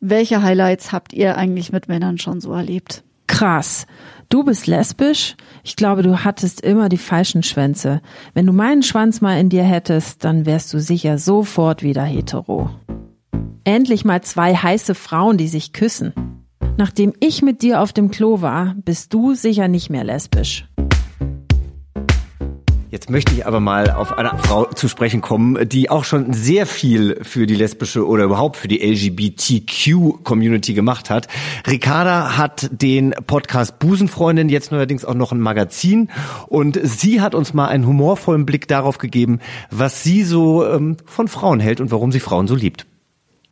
Welche 0.00 0.42
Highlights 0.42 0.92
habt 0.92 1.12
ihr 1.12 1.36
eigentlich 1.36 1.72
mit 1.72 1.88
Männern 1.88 2.18
schon 2.18 2.40
so 2.40 2.52
erlebt? 2.52 3.04
Krass. 3.26 3.86
Du 4.30 4.44
bist 4.44 4.68
lesbisch? 4.68 5.34
Ich 5.64 5.74
glaube, 5.74 6.02
du 6.02 6.22
hattest 6.22 6.60
immer 6.60 6.88
die 6.88 6.98
falschen 6.98 7.42
Schwänze. 7.42 8.00
Wenn 8.32 8.46
du 8.46 8.52
meinen 8.52 8.84
Schwanz 8.84 9.20
mal 9.20 9.40
in 9.40 9.48
dir 9.48 9.64
hättest, 9.64 10.22
dann 10.24 10.46
wärst 10.46 10.72
du 10.72 10.78
sicher 10.78 11.18
sofort 11.18 11.82
wieder 11.82 12.04
hetero. 12.04 12.70
Endlich 13.64 14.04
mal 14.04 14.22
zwei 14.22 14.54
heiße 14.54 14.94
Frauen, 14.94 15.36
die 15.36 15.48
sich 15.48 15.72
küssen. 15.72 16.14
Nachdem 16.76 17.12
ich 17.18 17.42
mit 17.42 17.60
dir 17.62 17.80
auf 17.80 17.92
dem 17.92 18.12
Klo 18.12 18.40
war, 18.40 18.76
bist 18.84 19.12
du 19.12 19.34
sicher 19.34 19.66
nicht 19.66 19.90
mehr 19.90 20.04
lesbisch. 20.04 20.68
Jetzt 22.90 23.08
möchte 23.08 23.32
ich 23.32 23.46
aber 23.46 23.60
mal 23.60 23.92
auf 23.92 24.18
eine 24.18 24.36
Frau 24.36 24.64
zu 24.64 24.88
sprechen 24.88 25.20
kommen, 25.20 25.68
die 25.68 25.90
auch 25.90 26.02
schon 26.02 26.32
sehr 26.32 26.66
viel 26.66 27.20
für 27.22 27.46
die 27.46 27.54
lesbische 27.54 28.04
oder 28.04 28.24
überhaupt 28.24 28.56
für 28.56 28.66
die 28.66 28.82
LGBTQ-Community 28.84 30.74
gemacht 30.74 31.08
hat. 31.08 31.28
Ricarda 31.68 32.36
hat 32.36 32.68
den 32.72 33.14
Podcast 33.28 33.78
Busenfreundin, 33.78 34.48
jetzt 34.48 34.72
neuerdings 34.72 35.04
auch 35.04 35.14
noch 35.14 35.30
ein 35.30 35.38
Magazin. 35.38 36.10
Und 36.48 36.80
sie 36.82 37.20
hat 37.20 37.36
uns 37.36 37.54
mal 37.54 37.68
einen 37.68 37.86
humorvollen 37.86 38.44
Blick 38.44 38.66
darauf 38.66 38.98
gegeben, 38.98 39.38
was 39.70 40.02
sie 40.02 40.24
so 40.24 40.66
ähm, 40.66 40.96
von 41.04 41.28
Frauen 41.28 41.60
hält 41.60 41.80
und 41.80 41.92
warum 41.92 42.10
sie 42.10 42.18
Frauen 42.18 42.48
so 42.48 42.56
liebt. 42.56 42.86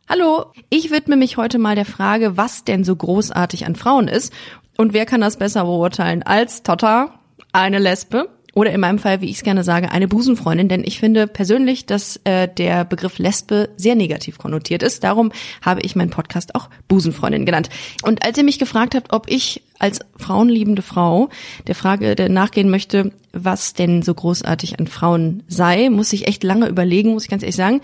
Hallo, 0.09 0.47
ich 0.69 0.91
widme 0.91 1.15
mich 1.15 1.37
heute 1.37 1.59
mal 1.59 1.75
der 1.75 1.85
Frage, 1.85 2.35
was 2.35 2.65
denn 2.65 2.83
so 2.83 2.93
großartig 2.93 3.65
an 3.65 3.77
Frauen 3.77 4.09
ist. 4.09 4.33
Und 4.75 4.91
wer 4.91 5.05
kann 5.05 5.21
das 5.21 5.37
besser 5.37 5.63
beurteilen 5.63 6.23
als 6.23 6.61
Totta, 6.61 7.21
eine 7.53 7.79
Lesbe? 7.79 8.27
Oder 8.59 8.73
in 8.73 8.81
meinem 8.81 8.99
Fall, 8.99 9.21
wie 9.21 9.29
ich 9.29 9.37
es 9.37 9.43
gerne 9.43 9.63
sage, 9.63 9.89
eine 9.89 10.09
Busenfreundin, 10.09 10.67
denn 10.67 10.83
ich 10.83 10.99
finde 10.99 11.27
persönlich, 11.27 11.85
dass 11.85 12.19
äh, 12.25 12.49
der 12.49 12.83
Begriff 12.83 13.17
Lesbe 13.17 13.69
sehr 13.77 13.95
negativ 13.95 14.37
konnotiert 14.37 14.83
ist. 14.83 15.01
Darum 15.05 15.31
habe 15.61 15.79
ich 15.79 15.95
meinen 15.95 16.09
Podcast 16.09 16.55
auch 16.55 16.69
Busenfreundin 16.89 17.45
genannt. 17.45 17.69
Und 18.03 18.25
als 18.25 18.37
ihr 18.37 18.43
mich 18.43 18.59
gefragt 18.59 18.95
habt, 18.95 19.13
ob 19.13 19.31
ich 19.31 19.61
als 19.79 20.01
frauenliebende 20.17 20.81
Frau 20.81 21.29
der 21.67 21.75
Frage 21.75 22.27
nachgehen 22.29 22.69
möchte, 22.69 23.13
was 23.31 23.75
denn 23.75 24.01
so 24.01 24.13
großartig 24.13 24.77
an 24.77 24.87
Frauen 24.87 25.43
sei, 25.47 25.89
muss 25.89 26.11
ich 26.11 26.27
echt 26.27 26.43
lange 26.43 26.67
überlegen, 26.67 27.11
muss 27.11 27.23
ich 27.23 27.29
ganz 27.29 27.43
ehrlich 27.43 27.55
sagen. 27.55 27.79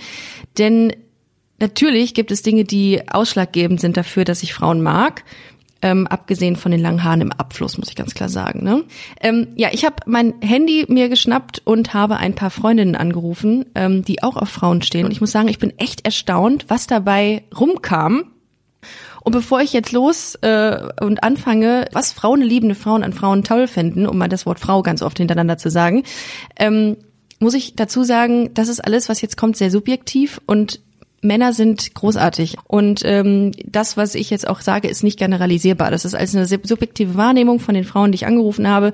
Denn 0.58 0.92
Natürlich 1.58 2.14
gibt 2.14 2.32
es 2.32 2.42
Dinge, 2.42 2.66
die 2.66 3.08
ausschlaggebend 3.08 3.80
sind 3.80 3.96
dafür, 3.96 4.26
dass 4.26 4.44
ich 4.44 4.54
Frauen 4.54 4.82
mag. 4.82 5.24
Ähm, 5.82 6.08
abgesehen 6.08 6.56
von 6.56 6.72
den 6.72 6.80
langen 6.82 7.04
Haaren 7.04 7.22
im 7.22 7.32
Abfluss, 7.32 7.78
muss 7.78 7.90
ich 7.90 7.96
ganz 7.96 8.16
klar 8.16 8.30
sagen. 8.30 8.64
Ne? 8.64 8.86
Ähm, 9.20 9.50
ja, 9.56 9.70
ich 9.72 9.86
habe 9.86 9.98
mein 10.06 10.34
Handy 10.42 10.86
mir 10.88 11.10
geschnappt 11.10 11.62
und 11.66 11.94
habe 11.94 12.18
ein 12.18 12.34
paar 12.34 12.50
Freundinnen 12.50 12.96
angerufen, 12.96 13.66
ähm, 13.76 14.04
die 14.04 14.24
auch 14.24 14.38
auf 14.38 14.50
Frauen 14.50 14.82
stehen. 14.82 15.06
Und 15.06 15.12
ich 15.12 15.22
muss 15.22 15.32
sagen, 15.32 15.50
ich 15.50 15.60
bin 15.60 15.78
echt 15.78 16.06
erstaunt, 16.06 16.66
was 16.70 16.88
dabei 16.88 17.44
rumkam. 17.56 18.32
Und 19.26 19.32
bevor 19.32 19.62
ich 19.62 19.74
jetzt 19.74 19.92
los 19.92 20.36
äh, 20.42 20.88
und 21.02 21.24
anfange, 21.24 21.88
was 21.92 22.14
Frauen 22.14 22.42
liebende 22.42 22.76
Frauen 22.76 23.04
an 23.04 23.12
Frauen 23.12 23.44
toll 23.44 23.68
finden, 23.68 24.06
um 24.06 24.18
mal 24.18 24.30
das 24.30 24.46
Wort 24.46 24.60
Frau 24.60 24.84
ganz 24.84 25.02
oft 25.02 25.18
hintereinander 25.18 25.58
zu 25.58 25.70
sagen, 25.70 26.04
ähm, 26.58 26.96
muss 27.40 27.54
ich 27.54 27.76
dazu 27.76 28.04
sagen, 28.04 28.54
das 28.54 28.70
ist 28.70 28.80
alles, 28.80 29.10
was 29.10 29.22
jetzt 29.22 29.36
kommt, 29.36 29.58
sehr 29.58 29.72
subjektiv 29.72 30.40
und 30.46 30.80
Männer 31.26 31.54
sind 31.54 31.94
großartig. 31.94 32.58
Und 32.68 33.02
ähm, 33.04 33.52
das, 33.66 33.98
was 33.98 34.16
ich 34.16 34.30
jetzt 34.30 34.48
auch 34.48 34.62
sage, 34.62 34.88
ist 34.88 35.04
nicht 35.04 35.20
generalisierbar. 35.20 35.92
Das 35.92 36.06
ist 36.06 36.16
als 36.16 36.36
eine 36.36 36.46
subjektive 36.46 37.16
Wahrnehmung 37.16 37.60
von 37.60 37.76
den 37.76 37.84
Frauen, 37.84 38.12
die 38.12 38.16
ich 38.16 38.28
angerufen 38.28 38.68
habe. 38.68 38.94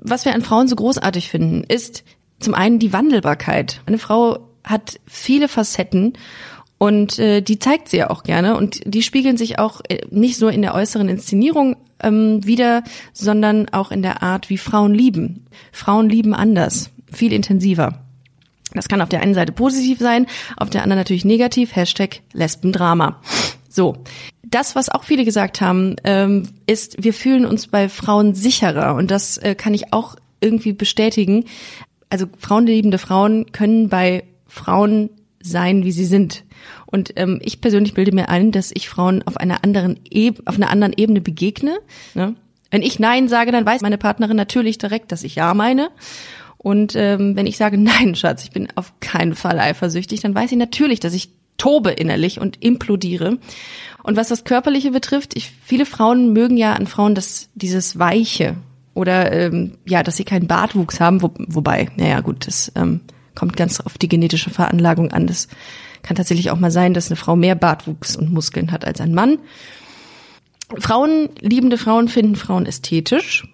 Was 0.00 0.24
wir 0.24 0.34
an 0.34 0.42
Frauen 0.42 0.68
so 0.68 0.76
großartig 0.76 1.28
finden, 1.28 1.64
ist 1.64 2.04
zum 2.40 2.54
einen 2.54 2.78
die 2.78 2.92
Wandelbarkeit. 2.92 3.80
Eine 3.86 3.98
Frau 3.98 4.38
hat 4.64 5.00
viele 5.06 5.48
Facetten 5.48 6.14
und 6.78 7.18
äh, 7.18 7.42
die 7.42 7.58
zeigt 7.58 7.88
sie 7.88 7.98
ja 7.98 8.10
auch 8.10 8.24
gerne 8.24 8.56
und 8.56 8.80
die 8.84 9.02
spiegeln 9.02 9.36
sich 9.36 9.58
auch 9.58 9.80
äh, 9.88 10.00
nicht 10.10 10.40
nur 10.40 10.52
in 10.52 10.62
der 10.62 10.74
äußeren 10.74 11.08
Inszenierung 11.08 11.76
ähm, 12.00 12.44
wieder, 12.44 12.82
sondern 13.12 13.68
auch 13.68 13.92
in 13.92 14.02
der 14.02 14.22
Art, 14.22 14.50
wie 14.50 14.58
Frauen 14.58 14.94
lieben. 14.94 15.46
Frauen 15.70 16.08
lieben 16.08 16.34
anders, 16.34 16.90
viel 17.10 17.32
intensiver. 17.32 18.01
Das 18.74 18.88
kann 18.88 19.02
auf 19.02 19.08
der 19.08 19.20
einen 19.20 19.34
Seite 19.34 19.52
positiv 19.52 19.98
sein, 19.98 20.26
auf 20.56 20.70
der 20.70 20.82
anderen 20.82 21.00
natürlich 21.00 21.24
negativ. 21.24 21.74
Hashtag 21.76 22.20
Lesbendrama. 22.32 23.20
So. 23.68 23.96
Das, 24.44 24.74
was 24.76 24.90
auch 24.90 25.04
viele 25.04 25.24
gesagt 25.24 25.60
haben, 25.60 25.96
ähm, 26.04 26.48
ist, 26.66 27.02
wir 27.02 27.14
fühlen 27.14 27.46
uns 27.46 27.68
bei 27.68 27.88
Frauen 27.88 28.34
sicherer. 28.34 28.94
Und 28.94 29.10
das 29.10 29.38
äh, 29.38 29.54
kann 29.54 29.72
ich 29.72 29.92
auch 29.92 30.16
irgendwie 30.40 30.72
bestätigen. 30.72 31.44
Also 32.10 32.26
frauenliebende 32.38 32.98
Frauen 32.98 33.52
können 33.52 33.88
bei 33.88 34.24
Frauen 34.46 35.08
sein, 35.40 35.84
wie 35.84 35.92
sie 35.92 36.04
sind. 36.04 36.44
Und 36.86 37.14
ähm, 37.16 37.40
ich 37.42 37.60
persönlich 37.60 37.94
bilde 37.94 38.12
mir 38.12 38.28
ein, 38.28 38.52
dass 38.52 38.70
ich 38.74 38.88
Frauen 38.88 39.22
auf 39.26 39.38
einer 39.38 39.64
anderen, 39.64 39.98
e 40.10 40.32
auf 40.44 40.56
einer 40.56 40.70
anderen 40.70 40.92
Ebene 40.94 41.22
begegne. 41.22 41.78
Ne? 42.14 42.34
Wenn 42.70 42.82
ich 42.82 42.98
Nein 42.98 43.28
sage, 43.28 43.52
dann 43.52 43.66
weiß 43.66 43.82
meine 43.82 43.98
Partnerin 43.98 44.36
natürlich 44.36 44.78
direkt, 44.78 45.12
dass 45.12 45.24
ich 45.24 45.34
Ja 45.34 45.54
meine. 45.54 45.90
Und 46.62 46.94
ähm, 46.96 47.36
wenn 47.36 47.46
ich 47.46 47.56
sage, 47.56 47.78
nein, 47.82 48.14
Schatz, 48.14 48.44
ich 48.44 48.50
bin 48.50 48.68
auf 48.74 48.94
keinen 49.00 49.34
Fall 49.34 49.58
eifersüchtig, 49.58 50.20
dann 50.20 50.34
weiß 50.34 50.52
ich 50.52 50.58
natürlich, 50.58 51.00
dass 51.00 51.14
ich 51.14 51.30
tobe 51.58 51.90
innerlich 51.90 52.40
und 52.40 52.62
implodiere. 52.62 53.38
Und 54.02 54.16
was 54.16 54.28
das 54.28 54.44
Körperliche 54.44 54.90
betrifft, 54.90 55.36
ich, 55.36 55.52
viele 55.64 55.86
Frauen 55.86 56.32
mögen 56.32 56.56
ja 56.56 56.72
an 56.72 56.86
Frauen 56.86 57.14
das, 57.14 57.50
dieses 57.54 57.98
Weiche 57.98 58.56
oder 58.94 59.32
ähm, 59.32 59.78
ja, 59.86 60.02
dass 60.02 60.16
sie 60.16 60.24
keinen 60.24 60.48
Bartwuchs 60.48 61.00
haben, 61.00 61.22
wo, 61.22 61.30
wobei, 61.46 61.88
naja 61.96 62.20
gut, 62.20 62.46
das 62.46 62.72
ähm, 62.74 63.00
kommt 63.34 63.56
ganz 63.56 63.80
auf 63.80 63.96
die 63.96 64.08
genetische 64.08 64.50
Veranlagung 64.50 65.12
an. 65.12 65.26
Das 65.26 65.48
kann 66.02 66.16
tatsächlich 66.16 66.50
auch 66.50 66.58
mal 66.58 66.70
sein, 66.70 66.94
dass 66.94 67.08
eine 67.08 67.16
Frau 67.16 67.36
mehr 67.36 67.54
Bartwuchs 67.54 68.16
und 68.16 68.32
Muskeln 68.32 68.72
hat 68.72 68.84
als 68.84 69.00
ein 69.00 69.14
Mann. 69.14 69.38
Frauen, 70.78 71.28
liebende 71.40 71.78
Frauen 71.78 72.08
finden 72.08 72.36
Frauen 72.36 72.66
ästhetisch, 72.66 73.46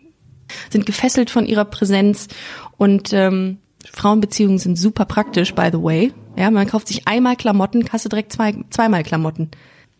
sind 0.71 0.87
gefesselt 0.87 1.31
von 1.31 1.47
ihrer 1.47 1.64
Präsenz 1.64 2.29
und 2.78 3.12
ähm, 3.12 3.58
Frauenbeziehungen 3.92 4.58
sind 4.58 4.78
super 4.78 5.04
praktisch, 5.04 5.54
by 5.54 5.68
the 5.70 5.82
way. 5.82 6.12
Ja, 6.36 6.50
man 6.50 6.66
kauft 6.66 6.88
sich 6.88 7.06
einmal 7.06 7.36
Klamotten, 7.36 7.80
du 7.80 8.08
direkt 8.08 8.32
zwei, 8.32 8.54
zweimal 8.70 9.02
Klamotten. 9.02 9.50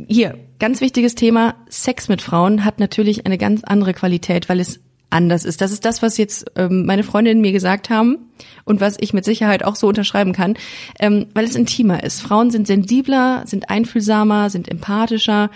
Hier, 0.07 0.39
ganz 0.59 0.81
wichtiges 0.81 1.17
Thema, 1.17 1.57
Sex 1.69 2.09
mit 2.09 2.23
Frauen 2.23 2.65
hat 2.65 2.79
natürlich 2.79 3.27
eine 3.27 3.37
ganz 3.37 3.65
andere 3.65 3.93
Qualität, 3.93 4.49
weil 4.49 4.61
es 4.61 4.81
anders 5.11 5.45
ist. 5.45 5.61
Das 5.61 5.73
ist 5.73 5.85
das, 5.85 6.03
was 6.03 6.19
jetzt 6.19 6.47
ähm, 6.57 6.87
meine 6.87 7.03
Freundinnen 7.03 7.41
mir 7.41 7.53
gesagt 7.53 7.91
haben 7.91 8.31
und 8.65 8.81
was 8.81 8.97
ich 9.01 9.13
mit 9.13 9.25
Sicherheit 9.25 9.65
auch 9.65 9.75
so 9.75 9.89
unterschreiben 9.89 10.33
kann, 10.33 10.55
ähm, 11.01 11.27
weil 11.35 11.45
es 11.45 11.57
intimer 11.57 12.05
ist. 12.05 12.21
Frauen 12.21 12.51
sind 12.51 12.67
sensibler, 12.67 13.43
sind 13.47 13.71
einfühlsamer, 13.71 14.51
sind 14.51 14.69
empathischer. 14.69 15.51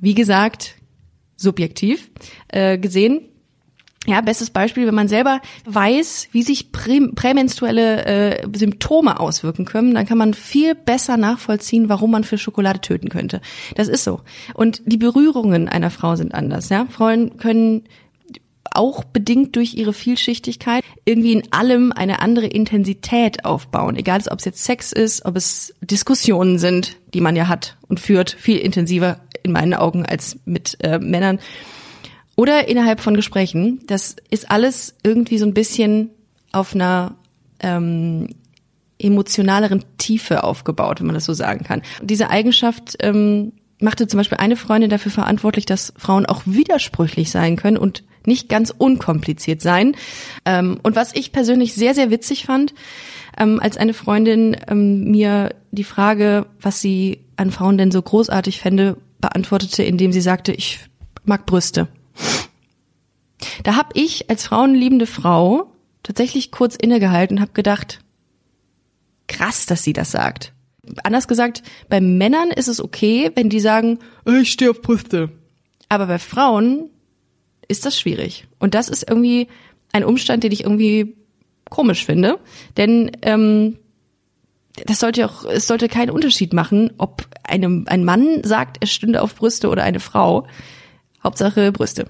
Wie 0.00 0.14
gesagt, 0.14 0.74
subjektiv 1.36 2.10
äh, 2.48 2.78
gesehen. 2.78 3.20
Ja, 4.06 4.20
bestes 4.20 4.50
Beispiel, 4.50 4.86
wenn 4.86 4.94
man 4.94 5.08
selber 5.08 5.40
weiß, 5.64 6.28
wie 6.32 6.42
sich 6.42 6.72
prä 6.72 7.00
prämenstruelle 7.14 8.04
äh, 8.04 8.48
Symptome 8.56 9.18
auswirken 9.18 9.64
können, 9.64 9.94
dann 9.94 10.06
kann 10.06 10.18
man 10.18 10.34
viel 10.34 10.74
besser 10.74 11.16
nachvollziehen, 11.16 11.88
warum 11.88 12.12
man 12.12 12.24
für 12.24 12.38
Schokolade 12.38 12.80
töten 12.80 13.08
könnte. 13.08 13.40
Das 13.74 13.88
ist 13.88 14.04
so. 14.04 14.20
Und 14.54 14.82
die 14.86 14.96
Berührungen 14.96 15.68
einer 15.68 15.90
Frau 15.90 16.16
sind 16.16 16.34
anders. 16.34 16.68
Ja, 16.68 16.86
Frauen 16.86 17.36
können 17.36 17.84
auch 18.76 19.04
bedingt 19.04 19.56
durch 19.56 19.74
ihre 19.74 19.92
Vielschichtigkeit 19.92 20.84
irgendwie 21.04 21.32
in 21.32 21.52
allem 21.52 21.92
eine 21.92 22.20
andere 22.20 22.46
Intensität 22.46 23.44
aufbauen. 23.44 23.96
Egal, 23.96 24.20
ob 24.30 24.38
es 24.38 24.44
jetzt 24.44 24.64
Sex 24.64 24.92
ist, 24.92 25.24
ob 25.24 25.36
es 25.36 25.74
Diskussionen 25.80 26.58
sind, 26.58 26.96
die 27.14 27.20
man 27.20 27.36
ja 27.36 27.48
hat 27.48 27.76
und 27.88 28.00
führt, 28.00 28.30
viel 28.30 28.58
intensiver 28.58 29.20
in 29.42 29.52
meinen 29.52 29.74
Augen 29.74 30.04
als 30.04 30.38
mit 30.44 30.76
äh, 30.80 30.98
Männern. 30.98 31.38
Oder 32.36 32.68
innerhalb 32.68 33.00
von 33.00 33.14
Gesprächen. 33.14 33.80
Das 33.86 34.16
ist 34.30 34.50
alles 34.50 34.94
irgendwie 35.02 35.38
so 35.38 35.46
ein 35.46 35.54
bisschen 35.54 36.10
auf 36.52 36.74
einer 36.74 37.16
ähm, 37.60 38.28
emotionaleren 38.98 39.84
Tiefe 39.98 40.44
aufgebaut, 40.44 41.00
wenn 41.00 41.06
man 41.06 41.14
das 41.14 41.24
so 41.24 41.32
sagen 41.32 41.64
kann. 41.64 41.82
Diese 42.02 42.30
Eigenschaft 42.30 42.96
ähm, 43.00 43.52
machte 43.80 44.06
zum 44.06 44.18
Beispiel 44.18 44.38
eine 44.38 44.56
Freundin 44.56 44.90
dafür 44.90 45.12
verantwortlich, 45.12 45.66
dass 45.66 45.92
Frauen 45.96 46.26
auch 46.26 46.42
widersprüchlich 46.46 47.30
sein 47.30 47.56
können 47.56 47.76
und 47.76 48.04
nicht 48.24 48.48
ganz 48.48 48.72
unkompliziert 48.76 49.62
sein. 49.62 49.96
Ähm, 50.44 50.78
und 50.82 50.96
was 50.96 51.14
ich 51.14 51.32
persönlich 51.32 51.74
sehr, 51.74 51.94
sehr 51.94 52.10
witzig 52.10 52.44
fand, 52.44 52.74
ähm, 53.38 53.60
als 53.60 53.76
eine 53.76 53.94
Freundin 53.94 54.56
ähm, 54.68 55.10
mir 55.10 55.54
die 55.70 55.84
Frage, 55.84 56.46
was 56.60 56.80
sie 56.80 57.20
an 57.36 57.50
Frauen 57.50 57.78
denn 57.78 57.90
so 57.90 58.00
großartig 58.00 58.60
fände, 58.60 58.96
beantwortete, 59.20 59.82
indem 59.82 60.12
sie 60.12 60.20
sagte, 60.20 60.52
ich 60.52 60.80
mag 61.24 61.46
Brüste. 61.46 61.88
Da 63.64 63.76
habe 63.76 63.90
ich 63.94 64.30
als 64.30 64.46
frauenliebende 64.46 65.06
Frau 65.06 65.72
tatsächlich 66.02 66.50
kurz 66.50 66.76
innegehalten 66.76 67.38
und 67.38 67.42
habe 67.42 67.52
gedacht, 67.52 68.00
krass, 69.26 69.66
dass 69.66 69.82
sie 69.82 69.92
das 69.92 70.10
sagt. 70.10 70.52
Anders 71.02 71.26
gesagt, 71.26 71.62
bei 71.88 72.00
Männern 72.00 72.50
ist 72.50 72.68
es 72.68 72.80
okay, 72.80 73.32
wenn 73.34 73.50
die 73.50 73.60
sagen, 73.60 73.98
ich 74.24 74.52
stehe 74.52 74.70
auf 74.70 74.82
Brüste. 74.82 75.30
Aber 75.88 76.06
bei 76.06 76.18
Frauen 76.18 76.90
ist 77.68 77.84
das 77.84 77.98
schwierig. 77.98 78.46
Und 78.58 78.74
das 78.74 78.88
ist 78.88 79.08
irgendwie 79.08 79.48
ein 79.92 80.04
Umstand, 80.04 80.44
den 80.44 80.52
ich 80.52 80.62
irgendwie 80.62 81.16
komisch 81.68 82.04
finde. 82.04 82.38
Denn 82.76 83.10
ähm, 83.22 83.78
das 84.84 85.00
sollte 85.00 85.26
auch, 85.26 85.44
es 85.44 85.66
sollte 85.66 85.88
keinen 85.88 86.10
Unterschied 86.10 86.52
machen, 86.52 86.92
ob 86.98 87.26
einem, 87.42 87.86
ein 87.88 88.04
Mann 88.04 88.44
sagt, 88.44 88.76
er 88.80 88.86
stünde 88.86 89.22
auf 89.22 89.34
Brüste 89.34 89.68
oder 89.68 89.82
eine 89.82 90.00
Frau. 90.00 90.46
Hauptsache 91.22 91.72
Brüste. 91.72 92.08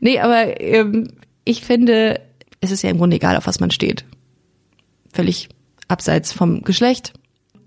Nee, 0.00 0.18
aber 0.18 0.60
ähm, 0.60 1.08
ich 1.44 1.62
finde, 1.62 2.20
es 2.60 2.70
ist 2.70 2.82
ja 2.82 2.90
im 2.90 2.98
Grunde 2.98 3.16
egal, 3.16 3.36
auf 3.36 3.46
was 3.46 3.60
man 3.60 3.70
steht. 3.70 4.04
Völlig 5.12 5.48
abseits 5.88 6.32
vom 6.32 6.62
Geschlecht. 6.62 7.12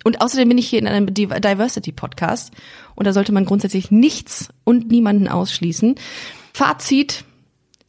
Und 0.04 0.22
außerdem 0.22 0.50
bin 0.50 0.58
ich 0.58 0.68
hier 0.68 0.80
in 0.80 0.88
einem 0.88 1.14
Diversity-Podcast 1.14 2.52
und 2.96 3.08
da 3.08 3.14
sollte 3.14 3.32
man 3.32 3.46
grundsätzlich 3.46 3.90
nichts 3.90 4.50
und 4.64 4.92
niemanden 4.92 5.28
ausschließen. 5.28 5.96
Fazit 6.54 7.24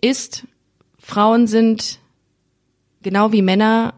ist, 0.00 0.46
Frauen 0.98 1.46
sind 1.46 1.98
genau 3.02 3.32
wie 3.32 3.42
Männer, 3.42 3.94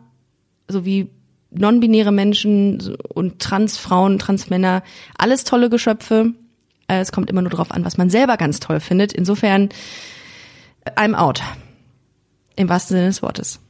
sowie 0.69 1.11
non-binäre 1.51 2.13
Menschen 2.13 2.97
und 3.09 3.39
Transfrauen, 3.39 4.19
Transmänner, 4.19 4.83
alles 5.17 5.45
tolle 5.45 5.71
Geschöpfe. 5.71 6.33
Äh, 6.89 7.01
es 7.01 7.13
kommt 7.13 7.31
immer 7.31 7.43
nur 7.43 7.51
darauf 7.51 7.71
an, 7.71 7.85
was 7.85 7.99
man 7.99 8.11
selber 8.11 8.37
ganz 8.37 8.61
toll 8.61 8.81
findet. 8.81 9.13
Insofern, 9.13 9.69
I'm 10.95 11.15
out. 11.15 11.43
Im 12.55 12.69
wahrsten 12.69 12.97
Sinne 12.97 13.09
des 13.09 13.23
Wortes. 13.23 13.61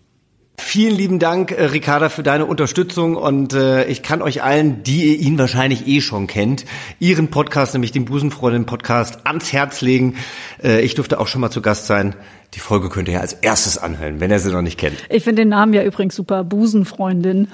Vielen 0.58 0.96
lieben 0.96 1.18
Dank, 1.18 1.52
äh, 1.52 1.66
Ricarda, 1.66 2.08
für 2.08 2.22
deine 2.22 2.46
Unterstützung 2.46 3.16
und 3.16 3.52
äh, 3.52 3.84
ich 3.86 4.02
kann 4.02 4.22
euch 4.22 4.42
allen, 4.42 4.82
die 4.82 5.12
ihr 5.12 5.18
ihn 5.18 5.38
wahrscheinlich 5.38 5.86
eh 5.86 6.00
schon 6.00 6.26
kennt, 6.26 6.64
ihren 6.98 7.28
Podcast, 7.28 7.74
nämlich 7.74 7.92
den 7.92 8.06
Busenfreundin-Podcast, 8.06 9.26
ans 9.26 9.52
Herz 9.52 9.82
legen. 9.82 10.16
Äh, 10.62 10.80
ich 10.80 10.94
durfte 10.94 11.20
auch 11.20 11.26
schon 11.26 11.42
mal 11.42 11.50
zu 11.50 11.60
Gast 11.60 11.86
sein. 11.86 12.14
Die 12.54 12.60
Folge 12.60 12.88
könnt 12.88 13.08
ihr 13.08 13.14
ja 13.14 13.20
als 13.20 13.34
erstes 13.34 13.76
anhören, 13.76 14.20
wenn 14.20 14.30
ihr 14.30 14.38
sie 14.38 14.50
noch 14.50 14.62
nicht 14.62 14.78
kennt. 14.78 14.96
Ich 15.10 15.24
finde 15.24 15.42
den 15.42 15.50
Namen 15.50 15.74
ja 15.74 15.82
übrigens 15.82 16.14
super, 16.14 16.42
Busenfreundin. 16.42 17.48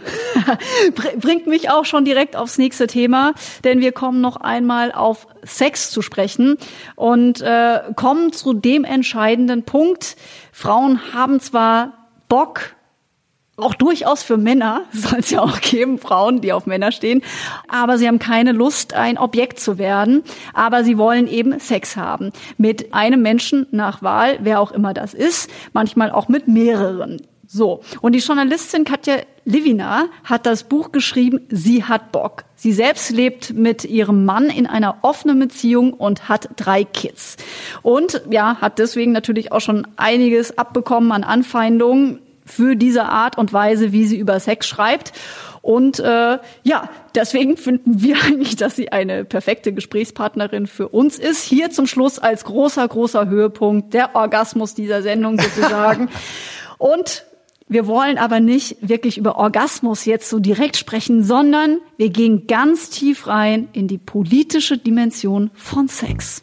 Bringt 1.20 1.48
mich 1.48 1.70
auch 1.70 1.84
schon 1.84 2.04
direkt 2.04 2.36
aufs 2.36 2.56
nächste 2.56 2.86
Thema, 2.86 3.34
denn 3.64 3.80
wir 3.80 3.90
kommen 3.90 4.20
noch 4.20 4.36
einmal 4.36 4.92
auf 4.92 5.26
Sex 5.42 5.90
zu 5.90 6.02
sprechen 6.02 6.56
und 6.94 7.40
äh, 7.40 7.80
kommen 7.96 8.32
zu 8.32 8.52
dem 8.52 8.84
entscheidenden 8.84 9.64
Punkt. 9.64 10.16
Frauen 10.52 11.00
haben 11.12 11.40
zwar 11.40 11.94
Bock 12.28 12.74
auch 13.56 13.74
durchaus 13.74 14.22
für 14.22 14.36
Männer, 14.36 14.82
soll 14.92 15.18
es 15.18 15.30
ja 15.30 15.40
auch 15.42 15.60
geben, 15.60 15.98
Frauen, 15.98 16.40
die 16.40 16.52
auf 16.52 16.66
Männer 16.66 16.92
stehen, 16.92 17.22
aber 17.68 17.98
sie 17.98 18.08
haben 18.08 18.18
keine 18.18 18.52
Lust, 18.52 18.94
ein 18.94 19.18
Objekt 19.18 19.60
zu 19.60 19.78
werden, 19.78 20.22
aber 20.54 20.84
sie 20.84 20.98
wollen 20.98 21.26
eben 21.26 21.58
Sex 21.60 21.96
haben 21.96 22.32
mit 22.56 22.94
einem 22.94 23.22
Menschen 23.22 23.66
nach 23.70 24.02
Wahl, 24.02 24.38
wer 24.42 24.60
auch 24.60 24.72
immer 24.72 24.94
das 24.94 25.14
ist, 25.14 25.50
manchmal 25.72 26.10
auch 26.10 26.28
mit 26.28 26.48
mehreren. 26.48 27.20
So, 27.46 27.82
und 28.00 28.14
die 28.14 28.20
Journalistin 28.20 28.84
Katja 28.84 29.16
Livina 29.44 30.06
hat 30.24 30.46
das 30.46 30.64
Buch 30.64 30.90
geschrieben, 30.90 31.40
Sie 31.50 31.84
hat 31.84 32.10
Bock. 32.10 32.44
Sie 32.54 32.72
selbst 32.72 33.10
lebt 33.10 33.52
mit 33.52 33.84
ihrem 33.84 34.24
Mann 34.24 34.48
in 34.48 34.66
einer 34.66 34.98
offenen 35.02 35.38
Beziehung 35.38 35.92
und 35.92 36.30
hat 36.30 36.48
drei 36.56 36.84
Kids. 36.84 37.36
Und 37.82 38.22
ja, 38.30 38.56
hat 38.62 38.78
deswegen 38.78 39.12
natürlich 39.12 39.52
auch 39.52 39.60
schon 39.60 39.86
einiges 39.96 40.56
abbekommen 40.56 41.12
an 41.12 41.24
Anfeindungen 41.24 42.20
für 42.44 42.76
diese 42.76 43.04
Art 43.04 43.38
und 43.38 43.52
Weise, 43.52 43.92
wie 43.92 44.06
sie 44.06 44.18
über 44.18 44.40
Sex 44.40 44.66
schreibt. 44.66 45.12
Und 45.60 46.00
äh, 46.00 46.38
ja, 46.64 46.88
deswegen 47.14 47.56
finden 47.56 48.02
wir 48.02 48.16
eigentlich, 48.24 48.56
dass 48.56 48.76
sie 48.76 48.90
eine 48.90 49.24
perfekte 49.24 49.72
Gesprächspartnerin 49.72 50.66
für 50.66 50.88
uns 50.88 51.18
ist. 51.18 51.44
Hier 51.44 51.70
zum 51.70 51.86
Schluss 51.86 52.18
als 52.18 52.44
großer, 52.44 52.86
großer 52.86 53.28
Höhepunkt 53.28 53.94
der 53.94 54.14
Orgasmus 54.14 54.74
dieser 54.74 55.02
Sendung 55.02 55.38
sozusagen. 55.38 56.08
und 56.78 57.24
wir 57.68 57.86
wollen 57.86 58.18
aber 58.18 58.40
nicht 58.40 58.76
wirklich 58.80 59.16
über 59.16 59.36
Orgasmus 59.36 60.04
jetzt 60.04 60.28
so 60.28 60.40
direkt 60.40 60.76
sprechen, 60.76 61.22
sondern 61.22 61.78
wir 61.96 62.10
gehen 62.10 62.46
ganz 62.46 62.90
tief 62.90 63.28
rein 63.28 63.68
in 63.72 63.88
die 63.88 63.98
politische 63.98 64.76
Dimension 64.76 65.50
von 65.54 65.88
Sex. 65.88 66.42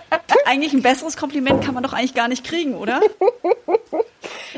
eigentlich 0.45 0.73
ein 0.73 0.81
besseres 0.81 1.17
Kompliment 1.17 1.63
kann 1.63 1.73
man 1.73 1.83
doch 1.83 1.93
eigentlich 1.93 2.13
gar 2.13 2.27
nicht 2.27 2.43
kriegen, 2.43 2.75
oder? 2.75 3.01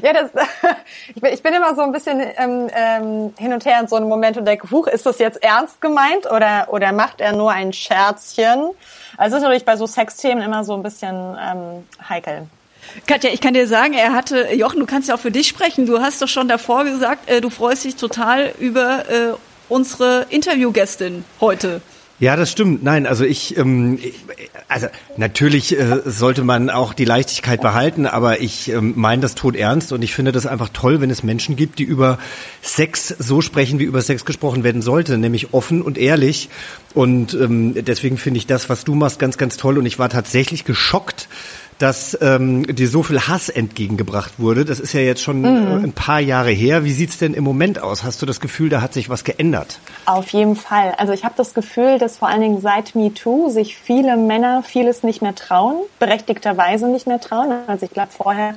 ja, 0.02 0.14
das, 0.14 0.30
ich, 1.16 1.22
bin, 1.22 1.34
ich 1.34 1.44
bin 1.44 1.54
immer 1.54 1.76
so 1.76 1.82
ein 1.82 1.92
bisschen 1.92 2.20
ähm, 2.20 2.70
ähm, 2.74 3.34
hin 3.38 3.54
und 3.54 3.66
her 3.66 3.80
in 3.80 3.88
so 3.88 3.96
einem 3.96 4.08
Moment 4.08 4.38
und 4.38 4.46
denke, 4.46 4.70
huch, 4.72 4.88
ist 4.88 5.06
das 5.06 5.20
jetzt 5.20 5.44
ernst 5.44 5.82
gemeint 5.82 6.30
oder, 6.32 6.68
oder 6.72 6.92
macht 6.92 7.22
er 7.22 7.34
nur 7.34 7.52
ein 7.52 7.74
Scherzchen? 7.74 8.70
Also 9.18 9.38
ist 9.38 9.44
natürlich 9.44 9.66
bei 9.66 9.76
so 9.76 9.86
Sexthemen 9.86 10.44
immer 10.44 10.64
so 10.64 10.74
ein 10.74 10.84
bisschen 10.84 11.38
ähm, 11.40 11.88
heikel. 12.08 12.48
Katja, 13.08 13.32
ich 13.32 13.42
kann 13.42 13.54
dir 13.54 13.68
sagen, 13.68 13.94
er 13.94 14.14
hatte, 14.14 14.54
Jochen, 14.54 14.80
du 14.80 14.86
kannst 14.86 15.10
ja 15.10 15.16
auch 15.16 15.20
für 15.20 15.32
dich 15.32 15.48
sprechen. 15.48 15.86
Du 15.86 16.02
hast 16.02 16.22
doch 16.22 16.28
schon 16.28 16.48
davor 16.48 16.84
gesagt, 16.84 17.30
äh, 17.30 17.42
du 17.42 17.50
freust 17.50 17.86
dich 17.86 17.96
total 17.96 18.54
über 18.60 19.10
äh, 19.10 19.34
unsere 19.70 20.26
Interviewgästin 20.30 21.24
heute. 21.40 21.82
Ja, 22.20 22.36
das 22.36 22.52
stimmt. 22.52 22.84
Nein, 22.84 23.08
also 23.08 23.26
ich, 23.26 23.58
ähm, 23.58 24.00
also 24.68 24.88
natürlich 25.18 25.78
äh, 25.78 26.02
sollte 26.06 26.44
man 26.44 26.70
auch 26.70 26.94
die 26.94 27.06
Leichtigkeit 27.06 27.60
behalten, 27.60 28.06
aber 28.06 28.40
ich 28.40 28.70
ähm, 28.70 28.94
meine 28.96 29.22
das 29.22 29.36
tot 29.36 29.56
ernst 29.56 29.92
und 29.92 30.04
ich 30.04 30.14
finde 30.14 30.32
das 30.32 30.46
einfach 30.46 30.70
toll, 30.70 31.02
wenn 31.02 31.10
es 31.10 31.24
Menschen 31.24 31.56
gibt, 31.56 31.80
die 31.80 31.84
über 31.84 32.20
Sex 32.62 33.08
so 33.08 33.42
sprechen, 33.42 33.80
wie 33.80 33.84
über 33.84 34.02
Sex 34.02 34.26
gesprochen 34.26 34.64
werden 34.64 34.82
sollte, 34.82 35.18
nämlich 35.18 35.54
offen 35.54 35.82
und 35.82 35.98
ehrlich. 35.98 36.50
Und 36.94 37.34
ähm, 37.34 37.74
deswegen 37.84 38.18
finde 38.18 38.38
ich 38.38 38.48
das, 38.48 38.70
was 38.70 38.84
du 38.84 38.94
machst, 38.94 39.18
ganz, 39.18 39.38
ganz 39.38 39.58
toll. 39.58 39.78
Und 39.80 39.86
ich 39.88 39.98
war 39.98 40.10
tatsächlich 40.10 40.66
geschockt, 40.66 41.28
dass 41.84 42.18
ähm, 42.22 42.64
dir 42.74 42.88
so 42.88 43.04
viel 43.04 43.20
Hass 43.20 43.50
entgegengebracht 43.50 44.40
wurde. 44.40 44.64
Das 44.64 44.80
ist 44.80 44.94
ja 44.94 45.02
jetzt 45.02 45.22
schon 45.22 45.42
mhm. 45.42 45.84
ein 45.84 45.92
paar 45.92 46.22
Jahre 46.22 46.52
her. 46.52 46.86
Wie 46.86 46.94
sieht's 46.94 47.18
denn 47.18 47.34
im 47.34 47.44
Moment 47.44 47.84
aus? 47.84 48.04
Hast 48.04 48.22
du 48.22 48.26
das 48.26 48.40
Gefühl, 48.40 48.70
da 48.70 48.80
hat 48.80 48.94
sich 48.94 49.10
was 49.10 49.26
geändert? 49.26 49.80
Auf 50.06 50.30
jeden 50.30 50.56
Fall. 50.56 50.94
Also 50.98 51.12
ich 51.12 51.26
habe 51.26 51.34
das 51.36 51.54
Gefühl, 51.54 51.98
dass 52.00 52.20
vor 52.20 52.30
allen 52.30 52.40
Dingen 52.40 52.62
seit 52.62 52.96
MeToo 52.96 53.50
sich 53.50 53.76
viele 53.76 54.16
Männer 54.16 54.64
vieles 54.64 55.04
nicht 55.04 55.22
mehr 55.22 55.36
trauen, 55.36 55.76
berechtigterweise 56.00 56.88
nicht 56.88 57.06
mehr 57.06 57.20
trauen. 57.20 57.52
Also 57.68 57.86
ich 57.86 57.92
glaube, 57.92 58.14
vorher 58.14 58.56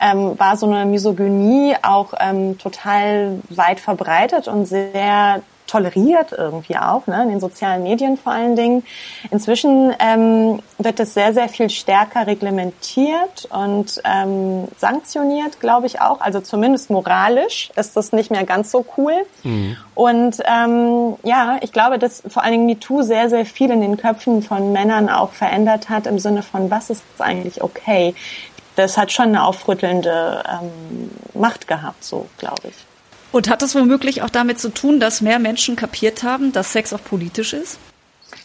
ähm, 0.00 0.38
war 0.38 0.56
so 0.56 0.64
eine 0.64 0.86
Misogynie 0.86 1.74
auch 1.82 2.14
ähm, 2.18 2.56
total 2.56 3.38
weit 3.50 3.80
verbreitet 3.80 4.48
und 4.48 4.64
sehr 4.64 5.42
toleriert 5.72 6.32
irgendwie 6.32 6.76
auch, 6.76 7.06
ne, 7.06 7.22
in 7.22 7.30
den 7.30 7.40
sozialen 7.40 7.82
Medien 7.82 8.18
vor 8.18 8.32
allen 8.32 8.56
Dingen. 8.56 8.84
Inzwischen 9.30 9.94
ähm, 9.98 10.60
wird 10.76 11.00
es 11.00 11.14
sehr, 11.14 11.32
sehr 11.32 11.48
viel 11.48 11.70
stärker 11.70 12.26
reglementiert 12.26 13.48
und 13.50 14.00
ähm, 14.04 14.68
sanktioniert, 14.76 15.60
glaube 15.60 15.86
ich 15.86 16.00
auch. 16.00 16.20
Also 16.20 16.40
zumindest 16.40 16.90
moralisch 16.90 17.70
ist 17.74 17.96
das 17.96 18.12
nicht 18.12 18.30
mehr 18.30 18.44
ganz 18.44 18.70
so 18.70 18.84
cool. 18.98 19.14
Mhm. 19.44 19.78
Und 19.94 20.42
ähm, 20.44 21.16
ja, 21.22 21.56
ich 21.62 21.72
glaube, 21.72 21.98
dass 21.98 22.22
vor 22.28 22.42
allen 22.42 22.52
Dingen 22.52 22.66
MeToo 22.66 23.00
sehr, 23.00 23.30
sehr 23.30 23.46
viel 23.46 23.70
in 23.70 23.80
den 23.80 23.96
Köpfen 23.96 24.42
von 24.42 24.72
Männern 24.72 25.08
auch 25.08 25.32
verändert 25.32 25.88
hat 25.88 26.06
im 26.06 26.18
Sinne 26.18 26.42
von, 26.42 26.70
was 26.70 26.90
ist 26.90 27.02
eigentlich 27.18 27.62
okay? 27.62 28.14
Das 28.76 28.98
hat 28.98 29.10
schon 29.10 29.28
eine 29.28 29.44
aufrüttelnde 29.44 30.42
ähm, 30.48 31.10
Macht 31.32 31.66
gehabt, 31.66 32.04
so 32.04 32.26
glaube 32.36 32.68
ich. 32.68 32.91
Und 33.32 33.48
hat 33.48 33.62
das 33.62 33.74
womöglich 33.74 34.22
auch 34.22 34.30
damit 34.30 34.60
zu 34.60 34.68
tun, 34.68 35.00
dass 35.00 35.22
mehr 35.22 35.38
Menschen 35.38 35.74
kapiert 35.74 36.22
haben, 36.22 36.52
dass 36.52 36.72
Sex 36.72 36.92
auch 36.92 37.02
politisch 37.02 37.54
ist? 37.54 37.78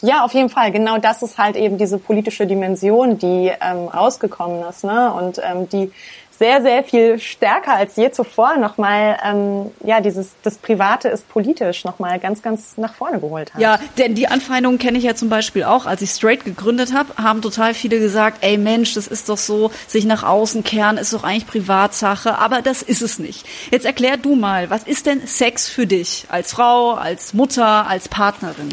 Ja, 0.00 0.24
auf 0.24 0.32
jeden 0.32 0.48
Fall. 0.48 0.72
Genau 0.72 0.98
das 0.98 1.22
ist 1.22 1.38
halt 1.38 1.56
eben 1.56 1.76
diese 1.78 1.98
politische 1.98 2.46
Dimension, 2.46 3.18
die 3.18 3.52
ähm, 3.60 3.88
rausgekommen 3.88 4.64
ist, 4.68 4.84
ne? 4.84 5.12
Und 5.12 5.40
ähm, 5.42 5.68
die 5.68 5.90
sehr, 6.38 6.62
sehr 6.62 6.84
viel 6.84 7.18
stärker 7.18 7.74
als 7.74 7.96
je 7.96 8.10
zuvor 8.10 8.56
nochmal, 8.56 9.18
ähm, 9.24 9.70
ja, 9.84 10.00
dieses, 10.00 10.30
das 10.42 10.56
Private 10.58 11.08
ist 11.08 11.28
politisch 11.28 11.84
nochmal 11.84 12.18
ganz, 12.20 12.42
ganz 12.42 12.76
nach 12.76 12.94
vorne 12.94 13.18
geholt 13.18 13.52
hat. 13.52 13.60
Ja, 13.60 13.80
denn 13.98 14.14
die 14.14 14.28
Anfeindungen 14.28 14.78
kenne 14.78 14.98
ich 14.98 15.04
ja 15.04 15.14
zum 15.14 15.28
Beispiel 15.28 15.64
auch. 15.64 15.86
Als 15.86 16.00
ich 16.00 16.10
Straight 16.10 16.44
gegründet 16.44 16.92
habe, 16.94 17.12
haben 17.22 17.42
total 17.42 17.74
viele 17.74 17.98
gesagt, 17.98 18.38
ey 18.42 18.56
Mensch, 18.56 18.94
das 18.94 19.08
ist 19.08 19.28
doch 19.28 19.38
so, 19.38 19.72
sich 19.88 20.04
nach 20.04 20.22
außen 20.22 20.62
kehren 20.62 20.96
ist 20.96 21.12
doch 21.12 21.24
eigentlich 21.24 21.46
Privatsache, 21.46 22.38
aber 22.38 22.62
das 22.62 22.82
ist 22.82 23.02
es 23.02 23.18
nicht. 23.18 23.44
Jetzt 23.70 23.84
erklär 23.86 24.16
du 24.16 24.36
mal, 24.36 24.70
was 24.70 24.84
ist 24.84 25.06
denn 25.06 25.26
Sex 25.26 25.68
für 25.68 25.86
dich 25.86 26.26
als 26.28 26.52
Frau, 26.52 26.92
als 26.92 27.34
Mutter, 27.34 27.88
als 27.88 28.08
Partnerin? 28.08 28.68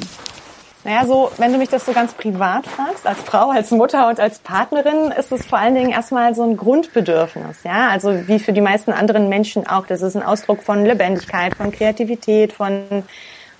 Naja, 0.85 1.07
so, 1.07 1.31
wenn 1.37 1.51
du 1.51 1.57
mich 1.57 1.69
das 1.69 1.83
so 1.83 1.93
ganz 1.93 2.13
privat 2.13 2.67
fragst, 2.67 3.07
als 3.07 3.19
Frau, 3.21 3.49
als 3.49 3.71
Mutter 3.71 4.07
und 4.07 4.19
als 4.19 4.37
Partnerin, 4.37 5.11
ist 5.11 5.31
es 5.31 5.43
vor 5.43 5.57
allen 5.57 5.73
Dingen 5.73 5.89
erstmal 5.89 6.35
so 6.35 6.43
ein 6.43 6.57
Grundbedürfnis, 6.57 7.63
ja. 7.63 7.89
Also, 7.89 8.27
wie 8.27 8.37
für 8.37 8.53
die 8.53 8.61
meisten 8.61 8.91
anderen 8.91 9.27
Menschen 9.27 9.65
auch. 9.65 9.87
Das 9.87 10.03
ist 10.03 10.15
ein 10.15 10.21
Ausdruck 10.21 10.61
von 10.61 10.85
Lebendigkeit, 10.85 11.55
von 11.55 11.71
Kreativität, 11.71 12.53
von 12.53 13.03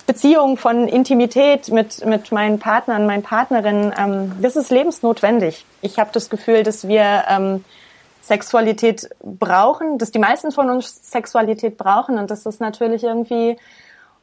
Beziehung, 0.06 0.56
von 0.56 0.86
Intimität 0.86 1.68
mit, 1.70 2.06
mit 2.06 2.30
meinen 2.30 2.60
Partnern, 2.60 3.06
meinen 3.06 3.24
Partnerinnen. 3.24 3.92
Ähm, 3.98 4.32
das 4.40 4.54
ist 4.54 4.70
lebensnotwendig. 4.70 5.66
Ich 5.82 5.98
habe 5.98 6.10
das 6.12 6.30
Gefühl, 6.30 6.62
dass 6.62 6.86
wir 6.86 7.24
ähm, 7.28 7.64
Sexualität 8.22 9.08
brauchen, 9.20 9.98
dass 9.98 10.12
die 10.12 10.20
meisten 10.20 10.52
von 10.52 10.70
uns 10.70 11.10
Sexualität 11.10 11.76
brauchen 11.76 12.18
und 12.18 12.30
dass 12.30 12.44
das 12.44 12.60
natürlich 12.60 13.02
irgendwie 13.02 13.56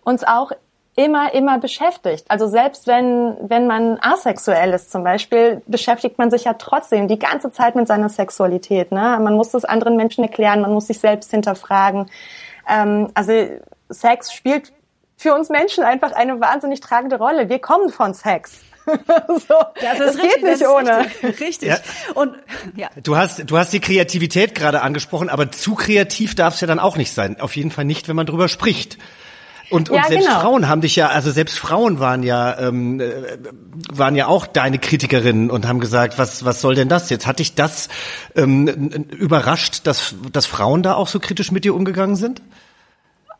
uns 0.05 0.23
auch 0.23 0.53
immer, 0.95 1.33
immer 1.33 1.57
beschäftigt. 1.57 2.25
Also 2.27 2.47
selbst 2.47 2.85
wenn, 2.87 3.35
wenn 3.41 3.67
man 3.67 3.97
asexuell 4.01 4.73
ist 4.73 4.91
zum 4.91 5.03
Beispiel, 5.03 5.61
beschäftigt 5.65 6.17
man 6.17 6.29
sich 6.29 6.43
ja 6.43 6.53
trotzdem 6.53 7.07
die 7.07 7.17
ganze 7.17 7.51
Zeit 7.51 7.75
mit 7.75 7.87
seiner 7.87 8.09
Sexualität. 8.09 8.91
Ne? 8.91 9.19
Man 9.21 9.33
muss 9.33 9.49
das 9.49 9.65
anderen 9.65 9.97
Menschen 9.97 10.23
erklären, 10.23 10.61
man 10.61 10.73
muss 10.73 10.87
sich 10.87 10.99
selbst 10.99 11.31
hinterfragen. 11.31 12.09
Ähm, 12.69 13.09
also 13.15 13.33
Sex 13.89 14.33
spielt 14.33 14.71
für 15.17 15.33
uns 15.33 15.49
Menschen 15.49 15.83
einfach 15.83 16.11
eine 16.11 16.39
wahnsinnig 16.39 16.79
tragende 16.79 17.17
Rolle. 17.17 17.49
Wir 17.49 17.59
kommen 17.59 17.89
von 17.89 18.13
Sex. 18.13 18.59
so, 18.85 19.55
das, 19.81 19.97
das 19.97 20.17
richtig, 20.17 20.33
geht 20.33 20.43
nicht 20.43 20.67
ohne. 20.67 20.99
Richtig. 21.23 21.39
richtig. 21.39 21.69
Ja. 21.69 21.77
Und 22.15 22.35
ja. 22.75 22.89
Du 23.01 23.15
hast 23.15 23.49
du 23.49 23.57
hast 23.57 23.71
die 23.71 23.79
Kreativität 23.79 24.53
gerade 24.53 24.81
angesprochen, 24.81 25.29
aber 25.29 25.51
zu 25.51 25.75
kreativ 25.75 26.35
darf 26.35 26.55
es 26.55 26.61
ja 26.61 26.67
dann 26.67 26.79
auch 26.79 26.97
nicht 26.97 27.13
sein. 27.13 27.39
Auf 27.39 27.55
jeden 27.55 27.71
Fall 27.71 27.85
nicht, 27.85 28.09
wenn 28.09 28.15
man 28.17 28.25
drüber 28.25 28.49
spricht. 28.49 28.97
Und, 29.73 29.89
und 29.89 29.95
ja, 29.95 30.03
selbst 30.03 30.27
genau. 30.27 30.39
Frauen 30.39 30.69
haben 30.69 30.81
dich 30.81 30.95
ja, 30.95 31.07
also 31.07 31.31
selbst 31.31 31.57
Frauen 31.57 31.99
waren 31.99 32.21
ja, 32.21 32.59
ähm, 32.59 32.99
äh, 32.99 33.37
waren 33.91 34.15
ja 34.15 34.27
auch 34.27 34.45
deine 34.45 34.77
Kritikerinnen 34.77 35.49
und 35.49 35.67
haben 35.67 35.79
gesagt, 35.79 36.19
was, 36.19 36.45
was 36.45 36.61
soll 36.61 36.75
denn 36.75 36.89
das 36.89 37.09
jetzt? 37.09 37.25
Hat 37.25 37.39
dich 37.39 37.55
das 37.55 37.89
ähm, 38.35 38.67
überrascht, 38.67 39.87
dass, 39.87 40.13
dass 40.31 40.45
Frauen 40.45 40.83
da 40.83 40.93
auch 40.93 41.07
so 41.07 41.19
kritisch 41.19 41.51
mit 41.51 41.65
dir 41.65 41.73
umgegangen 41.73 42.15
sind? 42.15 42.41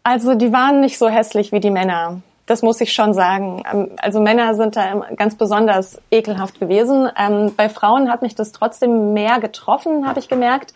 Also 0.02 0.34
die 0.34 0.52
waren 0.52 0.82
nicht 0.82 0.98
so 0.98 1.08
hässlich 1.08 1.52
wie 1.52 1.60
die 1.60 1.70
Männer. 1.70 2.22
Das 2.48 2.64
muss 2.64 2.82
ich 2.82 2.94
schon 2.94 3.14
sagen. 3.14 3.62
Ähm, 3.72 3.92
also 4.02 4.20
Männer 4.20 4.56
sind 4.56 4.76
da 4.76 5.06
ganz 5.16 5.36
besonders 5.36 6.02
ekelhaft 6.10 6.60
gewesen. 6.60 7.10
Ähm, 7.16 7.54
bei 7.56 7.70
Frauen 7.70 8.10
hat 8.10 8.24
mich 8.24 8.34
das 8.34 8.52
trotzdem 8.52 9.14
mehr 9.14 9.40
getroffen, 9.40 10.08
habe 10.08 10.20
ich 10.20 10.30
gemerkt, 10.30 10.74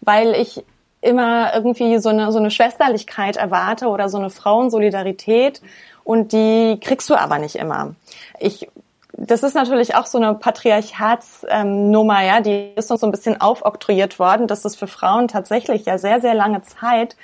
weil 0.00 0.34
ich 0.34 0.64
immer 1.00 1.54
irgendwie 1.54 1.98
so 1.98 2.10
eine, 2.10 2.30
so 2.32 2.38
eine 2.38 2.50
Schwesterlichkeit 2.50 3.36
erwarte 3.36 3.88
oder 3.88 4.08
so 4.08 4.18
eine 4.18 4.30
Frauensolidarität 4.30 5.62
und 6.04 6.32
die 6.32 6.78
kriegst 6.80 7.08
du 7.08 7.14
aber 7.14 7.38
nicht 7.38 7.56
immer. 7.56 7.94
Ich 8.38 8.68
das 9.22 9.42
ist 9.42 9.54
natürlich 9.54 9.94
auch 9.96 10.06
so 10.06 10.18
eine 10.18 10.34
Patriarchatsnummer, 10.34 12.24
ja, 12.24 12.40
die 12.40 12.72
ist 12.74 12.90
uns 12.90 13.00
so 13.00 13.06
ein 13.06 13.10
bisschen 13.10 13.38
aufoktroyiert 13.40 14.18
worden, 14.18 14.46
dass 14.46 14.64
es 14.64 14.76
für 14.76 14.86
Frauen 14.86 15.28
tatsächlich 15.28 15.84
ja 15.84 15.98
sehr, 15.98 16.20
sehr 16.22 16.34
lange 16.34 16.62
Zeit 16.62 17.16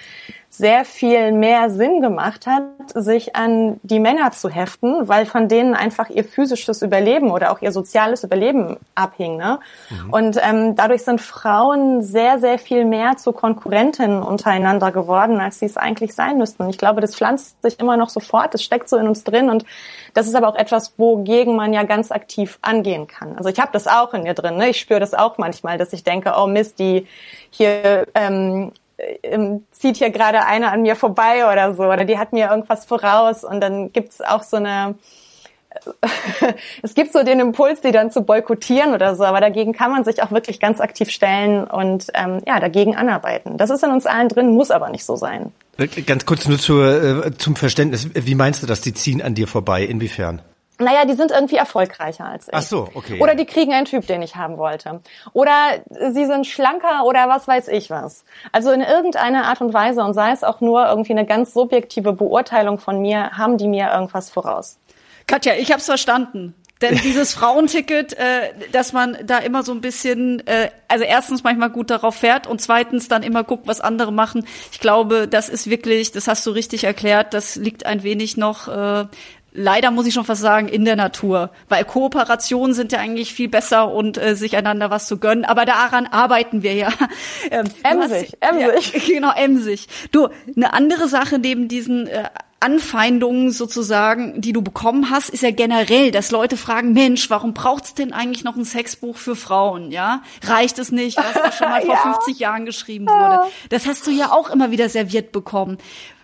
sehr 0.57 0.87
viel 0.87 1.33
mehr 1.33 1.69
Sinn 1.69 2.01
gemacht 2.01 2.47
hat, 2.47 2.65
sich 2.95 3.37
an 3.37 3.79
die 3.83 4.01
Männer 4.01 4.31
zu 4.31 4.49
heften, 4.49 5.07
weil 5.07 5.27
von 5.27 5.49
denen 5.49 5.75
einfach 5.75 6.09
ihr 6.09 6.25
physisches 6.25 6.81
Überleben 6.81 7.31
oder 7.31 7.53
auch 7.53 7.61
ihr 7.61 7.73
soziales 7.73 8.25
Überleben 8.25 8.79
abhing. 8.95 9.37
Ne? 9.37 9.61
Mhm. 9.91 10.13
Und 10.13 10.39
ähm, 10.43 10.75
dadurch 10.75 11.05
sind 11.05 11.21
Frauen 11.21 12.03
sehr, 12.03 12.39
sehr 12.39 12.59
viel 12.59 12.87
mehr 12.87 13.19
zu 13.19 13.33
Konkurrentinnen 13.33 14.23
untereinander 14.23 14.93
geworden, 14.93 15.41
als 15.41 15.59
sie 15.59 15.67
es 15.67 15.77
eigentlich 15.77 16.15
sein 16.15 16.39
müssten. 16.39 16.63
Und 16.63 16.71
ich 16.71 16.79
glaube, 16.79 17.03
das 17.03 17.15
pflanzt 17.15 17.61
sich 17.61 17.79
immer 17.79 17.99
noch 17.99 18.09
sofort, 18.09 18.55
das 18.55 18.63
steckt 18.63 18.89
so 18.89 18.97
in 18.97 19.09
uns 19.09 19.25
drin 19.25 19.51
und 19.51 19.67
das 20.15 20.27
ist 20.27 20.35
aber 20.35 20.49
auch 20.49 20.57
etwas, 20.57 20.95
wogegen 20.97 21.55
man 21.55 21.75
ja 21.75 21.83
ganz 21.83 22.11
aktiv 22.11 22.59
angehen 22.63 23.07
kann. 23.07 23.37
Also 23.37 23.51
ich 23.51 23.61
habe 23.61 23.73
das 23.73 23.87
auch 23.87 24.15
in 24.15 24.23
mir 24.23 24.33
drin. 24.33 24.57
Ne? 24.57 24.71
Ich 24.71 24.81
spüre 24.81 25.01
das 25.01 25.13
auch 25.13 25.37
manchmal, 25.37 25.77
dass 25.77 25.93
ich 25.93 26.03
denke, 26.03 26.33
oh 26.39 26.47
Mist, 26.47 26.79
die 26.79 27.07
hier 27.51 28.07
ähm, 28.15 28.73
ähm, 29.23 29.65
zieht 29.73 29.97
hier 29.97 30.11
gerade 30.11 30.45
eine 30.45 30.71
an 30.71 30.83
mir 30.83 30.97
vorbei 30.97 31.51
oder 31.51 31.75
so, 31.75 31.85
oder 31.85 32.05
die 32.05 32.19
hat 32.19 32.33
mir 32.33 32.51
irgendwas 32.51 32.85
voraus 32.85 33.45
und 33.45 33.61
dann 33.61 33.93
gibt's 33.93 34.21
auch 34.21 34.43
so 34.43 34.57
eine, 34.57 34.95
es 36.83 36.95
gibt 36.95 37.13
so 37.13 37.23
den 37.23 37.41
Impuls, 37.41 37.81
die 37.81 37.93
dann 37.93 38.11
zu 38.11 38.23
boykottieren 38.23 38.95
oder 38.95 39.15
so, 39.15 39.25
aber 39.25 39.41
dagegen 39.41 39.73
kann 39.73 39.91
man 39.91 40.05
sich 40.05 40.23
auch 40.23 40.31
wirklich 40.31 40.61
ganz 40.61 40.81
aktiv 40.81 41.11
stellen 41.11 41.65
und 41.65 42.07
ähm, 42.15 42.41
ja, 42.47 42.61
dagegen 42.61 42.97
anarbeiten. 42.97 43.59
Das 43.59 43.71
ist 43.71 43.85
in 43.85 43.91
uns 43.91 44.07
allen 44.07 44.29
drin, 44.29 44.55
muss 44.55 44.71
aber 44.71 44.91
nicht 44.91 45.05
so 45.05 45.17
sein. 45.17 45.53
Äh, 45.79 45.87
ganz 45.87 46.27
kurz 46.27 46.49
nur 46.49 46.59
zur, 46.59 47.27
äh, 47.27 47.37
zum 47.37 47.57
Verständnis, 47.57 48.09
wie 48.15 48.35
meinst 48.35 48.63
du 48.63 48.67
das, 48.67 48.81
die 48.81 48.95
ziehen 48.95 49.23
an 49.23 49.35
dir 49.35 49.49
vorbei, 49.49 49.85
inwiefern? 49.85 50.41
Naja, 50.79 51.05
die 51.05 51.15
sind 51.15 51.31
irgendwie 51.31 51.57
erfolgreicher 51.57 52.27
als 52.27 52.49
ich. 52.49 52.55
Ach 52.55 52.63
so, 52.63 52.89
okay. 52.95 53.21
Oder 53.21 53.35
die 53.35 53.47
kriegen 53.47 53.73
einen 53.73 53.87
Typ, 53.87 54.07
den 54.07 54.23
ich 54.23 54.37
haben 54.37 54.59
wollte. 54.59 55.01
Oder 55.33 55.55
sie 56.13 56.27
sind 56.27 56.47
schlanker 56.47 57.05
oder 57.05 57.29
was 57.29 57.49
weiß 57.49 57.69
ich 57.69 57.91
was. 57.91 58.25
Also 58.53 58.71
in 58.73 58.81
irgendeiner 58.81 59.45
Art 59.45 59.61
und 59.61 59.73
Weise 59.73 60.03
und 60.03 60.15
sei 60.15 60.33
es 60.33 60.45
auch 60.45 60.61
nur 60.61 60.87
irgendwie 60.87 61.13
eine 61.13 61.27
ganz 61.27 61.55
subjektive 61.55 62.13
Beurteilung 62.13 62.79
von 62.79 63.01
mir, 63.01 63.33
haben 63.37 63.59
die 63.59 63.69
mir 63.69 63.91
irgendwas 63.93 64.31
voraus. 64.31 64.79
Katja, 65.27 65.55
ich 65.55 65.73
hab's 65.73 65.87
verstanden. 65.87 66.55
Denn 66.83 66.97
dieses 66.97 67.33
Frauenticket, 67.33 68.13
äh, 68.19 68.53
dass 68.71 68.93
man 68.93 69.17
da 69.25 69.39
immer 69.39 69.63
so 69.63 69.73
ein 69.73 69.81
bisschen, 69.81 70.47
äh, 70.47 70.69
also 70.89 71.05
erstens 71.05 71.43
manchmal 71.43 71.71
gut 71.71 71.89
darauf 71.89 72.17
fährt 72.17 72.47
und 72.47 72.61
zweitens 72.61 73.09
dann 73.09 73.23
immer 73.23 73.45
guckt, 73.45 73.67
was 73.67 73.81
andere 73.81 74.13
machen. 74.13 74.47
Ich 74.73 74.81
glaube, 74.81 75.27
das 75.27 75.49
ist 75.49 75.71
wirklich, 75.71 76.13
das 76.13 76.29
hast 76.29 76.45
du 76.45 76.51
richtig 76.51 76.85
erklärt, 76.85 77.33
das 77.33 77.57
liegt 77.57 77.87
ein 77.87 78.03
wenig 78.03 78.37
noch 78.37 78.69
äh, 78.69 79.07
leider 79.57 79.91
muss 79.91 80.07
ich 80.07 80.15
schon 80.15 80.25
fast 80.25 80.43
sagen, 80.43 80.69
in 80.69 80.85
der 80.85 80.97
Natur. 80.97 81.51
Weil 81.69 81.85
Kooperationen 81.85 82.75
sind 82.75 82.93
ja 82.93 83.01
eigentlich 83.01 83.33
viel 83.33 83.49
besser 83.49 83.91
und 83.93 84.19
äh, 84.19 84.37
sich 84.37 84.57
einander 84.57 84.91
was 84.91 85.07
zu 85.07 85.19
gönnen. 85.19 85.45
Aber 85.45 85.65
daran 85.65 86.07
arbeiten 86.07 86.63
wir 86.63 86.75
ja. 86.75 86.93
Ähm, 87.51 87.67
emsig, 87.83 88.33
emsig. 88.41 88.93
Ja, 88.93 89.01
genau, 89.15 89.33
emsig. 89.33 89.87
Du, 90.11 90.29
eine 90.57 90.73
andere 90.73 91.09
Sache 91.09 91.39
neben 91.39 91.69
diesen 91.69 92.07
äh, 92.07 92.25
Anfeindungen 92.61 93.53
sozusagen, 93.53 94.41
die 94.41 94.53
du 94.53 94.63
bekommen 94.63 95.11
hast, 95.11 95.31
ist 95.31 95.43
ja 95.43 95.51
generell, 95.51 96.11
dass 96.11 96.31
Leute 96.31 96.57
fragen, 96.57 96.93
Mensch, 96.93 97.31
warum 97.31 97.55
braucht's 97.55 97.95
denn 97.95 98.13
eigentlich 98.13 98.45
noch 98.45 98.57
ein 98.57 98.65
Sexbuch 98.65 99.17
für 99.17 99.37
Frauen, 99.37 99.93
ja? 99.93 100.23
Reicht 100.43 100.79
es 100.79 100.91
nicht, 100.91 101.17
was 101.19 101.35
da 101.35 101.53
schon 101.53 101.69
mal 101.69 101.83
vor 101.87 101.95
ja. 101.95 102.15
50 102.15 102.39
Jahren 102.39 102.67
geschrieben 102.67 103.07
wurde? 103.07 103.45
Das 103.69 103.87
hast 103.87 104.07
du 104.07 104.11
ja 104.11 104.33
auch 104.33 104.51
immer 104.51 104.71
wieder 104.71 104.89
serviert 104.89 105.33
bekommen. 105.33 105.79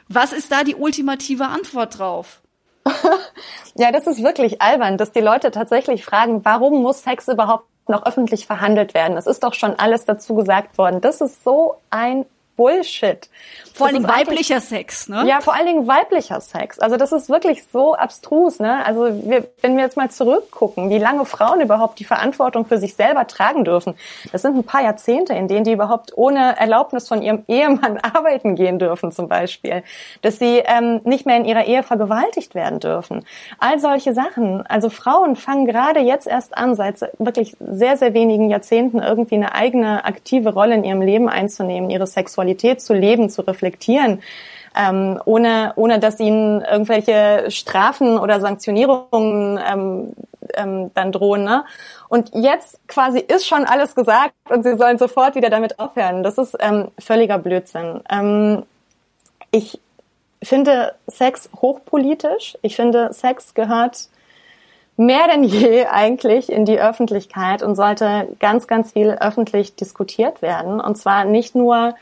Was 0.09 0.33
ist 0.33 0.51
da 0.51 0.65
die 0.65 0.75
ultimative 0.75 1.47
Antwort 1.47 1.99
drauf? 1.99 2.42
ja, 3.75 3.93
das 3.93 4.07
ist 4.07 4.23
wirklich 4.23 4.61
albern, 4.61 4.99
dass 4.99 5.13
die 5.13 5.21
Leute 5.21 5.51
tatsächlich 5.51 6.05
fragen, 6.05 6.45
warum 6.45 6.83
muss 6.83 7.03
Sex 7.03 7.29
überhaupt 7.29 7.67
noch 7.89 8.05
öffentlich 8.07 8.47
verhandelt 8.47 8.95
werden? 8.95 9.17
Es 9.17 9.27
ist 9.27 9.43
doch 9.43 9.55
schon 9.55 9.79
alles 9.79 10.05
dazu 10.05 10.35
gesagt 10.35 10.79
worden. 10.79 11.01
Das 11.01 11.21
ist 11.21 11.45
so 11.45 11.77
ein 11.91 12.27
Bullshit. 12.57 13.29
Vor 13.75 13.87
allen 13.87 13.97
Dingen 13.97 14.09
weiblicher 14.09 14.61
Sex, 14.61 15.09
ne? 15.09 15.25
Ja, 15.27 15.41
vor 15.41 15.55
allen 15.55 15.67
Dingen 15.67 15.89
weiblicher 15.89 16.41
Sex. 16.43 16.79
Also 16.79 16.97
das 16.97 17.11
ist 17.11 17.31
wirklich 17.31 17.65
so 17.73 17.95
abstrus. 17.95 18.61
Ne? 18.61 18.85
Also 18.85 19.07
wir, 19.29 19.49
wenn 19.63 19.77
wir 19.77 19.85
jetzt 19.85 19.97
mal 19.97 20.11
zurückgucken, 20.11 20.91
wie 20.91 20.99
lange 20.99 21.25
Frauen 21.25 21.63
überhaupt 21.63 21.99
die 21.99 22.05
Verantwortung 22.05 22.67
für 22.67 22.77
sich 22.77 22.95
selber 22.95 23.27
tragen 23.27 23.65
dürfen, 23.65 23.95
das 24.31 24.43
sind 24.43 24.57
ein 24.57 24.65
paar 24.65 24.83
Jahrzehnte, 24.83 25.33
in 25.33 25.49
denen 25.49 25.65
die 25.65 25.73
überhaupt 25.73 26.13
ohne 26.17 26.59
Erlaubnis 26.59 27.09
von 27.09 27.23
ihrem 27.23 27.45
Ehemann 27.49 27.99
arbeiten 28.03 28.57
gehen 28.57 28.79
dürfen 28.79 29.11
zum 29.11 29.27
Beispiel. 29.29 29.83
Dass 30.21 30.39
sie 30.39 30.59
ähm, 30.59 31.01
nicht 31.05 31.25
mehr 31.25 31.39
in 31.39 31.47
ihrer 31.47 31.65
Ehe 31.65 31.83
vergewaltigt 31.83 32.55
werden 32.55 32.79
dürfen. 32.79 33.25
All 33.59 33.81
solche 33.81 34.13
Sachen. 34.13 34.67
Also 34.67 34.91
Frauen 34.91 35.37
fangen 35.37 35.65
gerade 35.65 36.01
jetzt 36.01 36.27
erst 36.27 36.57
an, 36.57 36.75
seit 36.75 37.01
wirklich 37.19 37.57
sehr, 37.59 37.97
sehr 37.97 38.13
wenigen 38.13 38.51
Jahrzehnten 38.51 38.99
irgendwie 38.99 39.37
eine 39.37 39.55
eigene 39.55 40.05
aktive 40.05 40.53
Rolle 40.53 40.75
in 40.75 40.85
ihrem 40.85 41.01
Leben 41.01 41.31
einzunehmen, 41.31 41.89
ihre 41.89 42.07
Sexualität 42.07 42.42
zu 42.81 42.95
leben, 42.95 43.31
zu 43.31 43.43
reflektieren, 43.43 44.23
ähm, 44.77 45.21
ohne, 45.25 45.73
ohne 45.77 45.99
dass 45.99 46.21
ihnen 46.21 46.63
irgendwelche 46.63 47.51
Strafen 47.51 48.19
oder 48.19 48.41
Sanktionierungen 48.41 49.61
ähm, 49.65 50.13
ähm, 50.55 50.91
dann 50.95 51.13
drohen. 51.13 51.45
Ne? 51.45 51.65
Und 52.09 52.31
jetzt 52.35 52.81
quasi 52.89 53.19
ist 53.19 53.47
schon 53.47 53.65
alles 53.65 53.95
gesagt 53.95 54.35
und 54.51 54.63
sie 54.63 54.77
sollen 54.77 54.99
sofort 54.99 55.35
wieder 55.35 55.51
damit 55.51 55.79
aufhören. 55.79 56.23
Das 56.23 56.39
ist 56.39 56.57
ähm, 56.61 56.89
völliger 56.99 57.39
Blödsinn. 57.39 58.01
Ähm, 58.11 58.63
ich 59.51 59.79
finde 60.43 60.95
Sex 61.07 61.51
hochpolitisch. 61.61 62.59
Ich 62.63 62.77
finde, 62.77 63.13
Sex 63.13 63.55
gehört 63.55 64.09
mehr 64.97 65.27
denn 65.29 65.45
je 65.45 65.87
eigentlich 65.87 66.51
in 66.51 66.65
die 66.65 66.81
Öffentlichkeit 66.81 67.63
und 67.63 67.77
sollte 67.77 68.29
ganz, 68.41 68.67
ganz 68.67 68.93
viel 68.93 69.11
öffentlich 69.21 69.75
diskutiert 69.77 70.43
werden. 70.43 70.81
Und 70.81 70.97
zwar 70.97 71.25
nicht 71.25 71.55
nur 71.55 71.95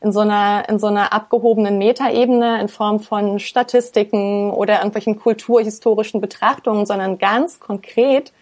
in 0.00 0.12
so 0.12 0.20
einer, 0.20 0.68
in 0.68 0.78
so 0.78 0.86
einer 0.86 1.12
abgehobenen 1.12 1.78
Metaebene 1.78 2.60
in 2.60 2.68
Form 2.68 3.00
von 3.00 3.38
Statistiken 3.38 4.50
oder 4.50 4.76
irgendwelchen 4.76 5.18
kulturhistorischen 5.18 6.20
Betrachtungen, 6.20 6.86
sondern 6.86 7.18
ganz 7.18 7.60
konkret 7.60 8.32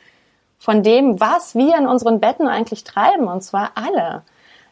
von 0.58 0.82
dem, 0.82 1.20
was 1.20 1.54
wir 1.54 1.76
in 1.76 1.86
unseren 1.86 2.20
Betten 2.20 2.48
eigentlich 2.48 2.84
treiben, 2.84 3.28
und 3.28 3.42
zwar 3.42 3.72
alle. 3.74 4.22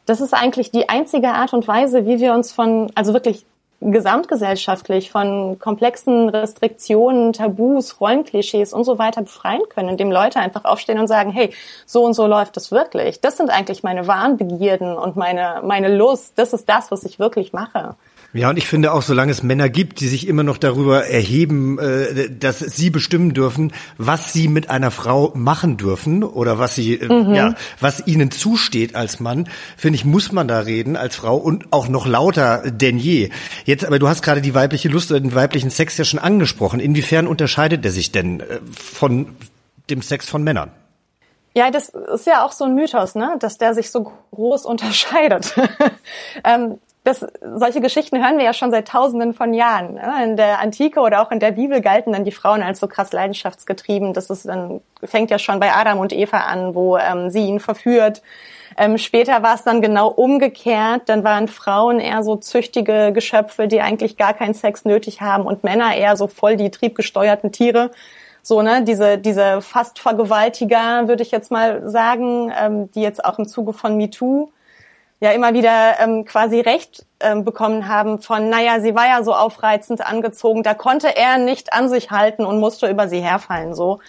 Das 0.07 0.21
ist 0.21 0.35
eigentlich 0.35 0.71
die 0.71 0.89
einzige 0.89 1.29
Art 1.29 1.53
und 1.53 1.69
Weise, 1.69 2.07
wie 2.07 2.19
wir 2.19 2.35
uns 2.35 2.51
von, 2.51 2.91
also 2.95 3.13
wirklich 3.13 3.47
gesamtgesellschaftlich 3.91 5.11
von 5.11 5.59
komplexen 5.59 6.29
Restriktionen, 6.29 7.33
Tabus, 7.33 8.01
Rollenklischees 8.01 8.73
und 8.73 8.85
so 8.85 8.99
weiter 8.99 9.23
befreien 9.23 9.63
können, 9.69 9.89
indem 9.89 10.13
Leute 10.13 10.39
einfach 10.39 10.65
aufstehen 10.65 10.99
und 10.99 11.09
sagen, 11.09 11.31
hey, 11.31 11.53
so 11.87 12.05
und 12.05 12.15
so 12.15 12.27
läuft 12.27 12.57
es 12.57 12.71
wirklich. 12.71 13.21
Das 13.21 13.37
sind 13.37 13.51
eigentlich 13.51 13.83
meine 13.83 14.07
wahren 14.07 14.37
Begierden 14.37 14.97
und 14.97 15.17
meine, 15.17 15.63
meine 15.65 15.95
Lust. 15.95 16.39
Das 16.39 16.53
ist 16.53 16.69
das, 16.69 16.91
was 16.91 17.05
ich 17.05 17.19
wirklich 17.19 17.53
mache. 17.53 17.97
Ja, 18.35 18.49
und 18.49 18.57
ich 18.57 18.67
finde 18.67 18.93
auch, 18.93 19.03
solange 19.03 19.31
es 19.31 19.43
Männer 19.43 19.69
gibt, 19.69 20.01
die 20.01 20.09
sich 20.09 20.27
immer 20.27 20.43
noch 20.43 20.57
darüber 20.57 21.05
erheben, 21.07 21.79
äh, 21.79 22.31
dass 22.31 22.61
sie 22.61 22.89
bestimmen 22.89 23.35
dürfen, 23.35 23.73
was 23.99 24.33
sie 24.33 24.49
mit 24.49 24.71
einer 24.71 24.91
Frau 24.91 25.33
machen 25.35 25.77
dürfen 25.77 26.25
oder 26.25 26.59
was 26.59 26.75
sie, 26.75 26.95
äh, 26.95 27.13
Mhm. 27.13 27.35
ja, 27.35 27.55
was 27.79 28.07
ihnen 28.07 28.31
zusteht 28.31 28.95
als 28.95 29.21
Mann, 29.21 29.49
finde 29.77 29.97
ich, 29.97 30.07
muss 30.07 30.33
man 30.33 30.49
da 30.49 30.61
reden 30.61 30.97
als 30.97 31.17
Frau 31.17 31.37
und 31.37 31.73
auch 31.73 31.89
noch 31.89 32.07
lauter 32.07 32.71
denn 32.71 32.97
je. 32.99 33.29
Jetzt, 33.67 33.85
aber 33.85 33.99
du 33.99 34.09
hast 34.09 34.23
gerade 34.23 34.41
die 34.41 34.55
weibliche 34.55 34.89
Lust 34.89 35.11
oder 35.11 35.21
den 35.21 35.35
weiblichen 35.35 35.71
Sex 35.71 35.99
ja 35.99 36.05
schon 36.07 36.19
angesprochen. 36.19 36.81
Inwiefern 36.81 37.27
unterscheidet 37.27 37.85
der 37.85 37.93
sich 37.93 38.13
denn 38.13 38.41
äh, 38.41 38.61
von 38.73 39.27
dem 39.91 40.01
Sex 40.01 40.27
von 40.29 40.43
Männern? 40.43 40.71
Ja, 41.55 41.71
das 41.71 41.91
ist 41.91 42.27
ja 42.27 42.47
auch 42.47 42.53
so 42.53 42.65
ein 42.65 42.75
Mythos, 42.75 43.15
ne? 43.15 43.37
dass 43.41 43.59
der 43.59 43.75
sich 43.75 43.91
so 43.91 44.11
groß 44.31 44.65
unterscheidet. 44.67 45.55
ähm, 46.45 46.79
das, 47.05 47.27
solche 47.57 47.81
Geschichten 47.81 48.23
hören 48.23 48.39
wir 48.39 48.45
ja 48.45 48.53
schon 48.53 48.71
seit 48.71 48.87
Tausenden 48.87 49.35
von 49.35 49.55
Jahren. 49.55 49.95
Ne? 49.95 50.25
In 50.25 50.37
der 50.37 50.61
Antike 50.61 51.01
oder 51.01 51.21
auch 51.21 51.33
in 51.33 51.41
der 51.41 51.51
Bibel 51.51 51.81
galten 51.81 52.13
dann 52.13 52.23
die 52.23 52.31
Frauen 52.31 52.63
als 52.63 52.79
so 52.79 52.87
krass 52.87 53.13
leidenschaftsgetrieben. 53.13 54.13
Das 54.13 54.31
ist 54.31 54.47
dann 54.47 54.81
fängt 55.03 55.31
ja 55.31 55.41
schon 55.41 55.59
bei 55.59 55.73
Adam 55.73 55.99
und 55.99 56.13
Eva 56.13 56.39
an, 56.39 56.77
wo 56.77 56.97
ähm, 56.97 57.31
sie 57.31 57.45
ihn 57.45 57.59
verführt. 57.59 58.23
Ähm, 58.79 58.99
später 58.99 59.43
war 59.43 59.57
es 59.57 59.65
dann 59.65 59.83
genau 59.83 60.09
umgekehrt. 60.09 61.03
Dann 61.07 61.25
waren 61.25 61.49
Frauen 61.49 61.99
eher 61.99 62.23
so 62.23 62.37
züchtige 62.37 63.13
Geschöpfe, 63.13 63.67
die 63.67 63.81
eigentlich 63.81 64.17
gar 64.17 64.33
keinen 64.33 64.55
Sex 64.55 64.85
nötig 64.85 65.21
haben 65.21 65.45
und 65.45 65.65
Männer 65.65 65.97
eher 65.97 66.17
so 66.17 66.29
voll 66.29 66.57
die 66.57 66.71
triebgesteuerten 66.71 67.51
Tiere. 67.51 67.91
So, 68.45 68.63
ne, 68.63 68.85
diese, 68.85 69.19
diese 69.19 69.61
fast 69.61 69.99
Vergewaltiger, 69.99 71.09
würde 71.09 71.23
ich 71.23 71.33
jetzt 71.33 71.51
mal 71.51 71.89
sagen, 71.89 72.53
ähm, 72.57 72.91
die 72.93 73.03
jetzt 73.03 73.25
auch 73.25 73.39
im 73.41 73.49
Zuge 73.49 73.73
von 73.73 73.97
MeToo 73.97 74.51
ja 75.23 75.31
immer 75.31 75.55
wieder 75.55 76.01
ähm, 76.01 76.25
quasi 76.25 76.59
Recht 76.59 77.07
ähm, 77.21 77.45
bekommen 77.45 77.87
haben 77.87 78.21
von, 78.21 78.49
naja, 78.51 78.81
sie 78.81 78.97
war 78.97 79.07
ja 79.07 79.23
so 79.23 79.33
aufreizend 79.33 80.05
angezogen, 80.05 80.65
da 80.65 80.75
konnte 80.75 81.17
er 81.17 81.39
nicht 81.39 81.73
an 81.73 81.89
sich 81.89 82.11
halten 82.11 82.45
und 82.45 82.59
musste 82.59 82.89
über 82.89 83.07
sie 83.07 83.21
herfallen, 83.21 83.73
so. 83.73 84.01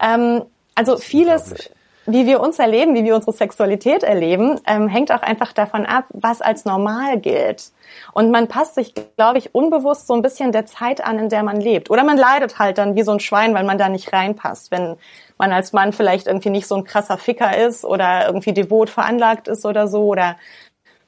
Ähm, 0.00 0.42
also 0.74 0.96
vieles, 0.96 1.70
wie 2.06 2.26
wir 2.26 2.40
uns 2.40 2.58
erleben, 2.58 2.94
wie 2.94 3.04
wir 3.04 3.14
unsere 3.16 3.32
Sexualität 3.32 4.02
erleben, 4.02 4.60
ähm, 4.66 4.88
hängt 4.88 5.10
auch 5.10 5.22
einfach 5.22 5.52
davon 5.52 5.84
ab, 5.86 6.04
was 6.10 6.40
als 6.40 6.64
normal 6.64 7.18
gilt. 7.18 7.72
Und 8.12 8.30
man 8.30 8.48
passt 8.48 8.76
sich, 8.76 8.94
glaube 9.16 9.38
ich, 9.38 9.54
unbewusst 9.54 10.06
so 10.06 10.14
ein 10.14 10.22
bisschen 10.22 10.52
der 10.52 10.66
Zeit 10.66 11.04
an, 11.04 11.18
in 11.18 11.28
der 11.28 11.42
man 11.42 11.60
lebt. 11.60 11.90
Oder 11.90 12.04
man 12.04 12.16
leidet 12.16 12.58
halt 12.58 12.78
dann 12.78 12.94
wie 12.94 13.02
so 13.02 13.12
ein 13.12 13.20
Schwein, 13.20 13.54
weil 13.54 13.64
man 13.64 13.78
da 13.78 13.88
nicht 13.88 14.12
reinpasst. 14.12 14.70
Wenn 14.70 14.96
man 15.38 15.52
als 15.52 15.72
Mann 15.72 15.92
vielleicht 15.92 16.26
irgendwie 16.26 16.50
nicht 16.50 16.66
so 16.66 16.76
ein 16.76 16.84
krasser 16.84 17.18
Ficker 17.18 17.56
ist 17.56 17.84
oder 17.84 18.26
irgendwie 18.26 18.52
devot 18.52 18.88
veranlagt 18.88 19.48
ist 19.48 19.66
oder 19.66 19.88
so. 19.88 20.04
Oder 20.04 20.36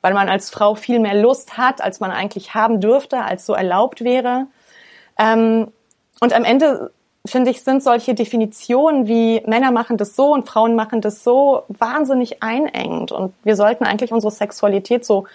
weil 0.03 0.15
man 0.15 0.29
als 0.29 0.51
Frau 0.51 0.75
viel 0.75 0.99
mehr 0.99 1.15
Lust 1.15 1.57
hat, 1.57 1.81
als 1.81 2.01
man 2.01 2.11
eigentlich 2.11 2.55
haben 2.55 2.81
dürfte, 2.81 3.23
als 3.23 3.47
so 3.47 3.55
erlaubt 3.55 4.03
wäre. 4.03 4.47
Ähm, 5.19 5.73
und 6.21 6.33
am 6.33 6.45
Ende 6.45 6.91
finde 7.27 7.51
ich, 7.51 7.63
sind 7.63 7.83
solche 7.83 8.15
Definitionen 8.15 9.07
wie 9.07 9.43
Männer 9.47 9.71
machen 9.71 9.97
das 9.97 10.17
so 10.17 10.33
und 10.33 10.49
Frauen 10.49 10.75
machen 10.75 11.01
das 11.01 11.25
so 11.25 11.65
wahnsinnig 11.69 12.43
einengend. 12.43 13.13
Und 13.13 13.35
wir 13.45 13.57
sollten 13.57 13.85
eigentlich 13.85 14.13
unsere 14.13 14.31
Sexualität 14.31 15.05
so 15.05 15.27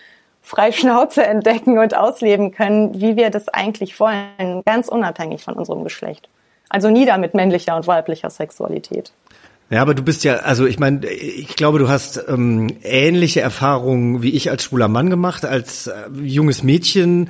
frei 0.42 0.72
Schnauze 0.72 1.26
entdecken 1.26 1.78
und 1.80 1.96
ausleben 1.96 2.52
können, 2.52 3.00
wie 3.00 3.16
wir 3.16 3.30
das 3.30 3.48
eigentlich 3.48 4.00
wollen, 4.00 4.62
ganz 4.66 4.88
unabhängig 4.90 5.44
von 5.44 5.54
unserem 5.54 5.84
Geschlecht. 5.84 6.28
Also 6.70 6.90
nieder 6.90 7.18
mit 7.18 7.34
männlicher 7.34 7.76
und 7.76 7.88
weiblicher 7.88 8.30
Sexualität. 8.30 9.12
Ja, 9.70 9.82
aber 9.82 9.96
du 9.96 10.04
bist 10.04 10.24
ja, 10.24 10.36
also 10.36 10.68
ich 10.68 10.78
meine, 10.78 11.08
ich 11.08 11.56
glaube, 11.56 11.80
du 11.80 11.90
hast 11.90 12.24
ähm, 12.28 12.76
ähnliche 12.84 13.42
Erfahrungen 13.42 14.22
wie 14.22 14.30
ich 14.30 14.52
als 14.52 14.64
schwuler 14.66 14.88
Mann 14.88 15.10
gemacht. 15.10 15.46
Als 15.46 15.88
äh, 15.88 15.94
junges 16.22 16.62
Mädchen 16.62 17.30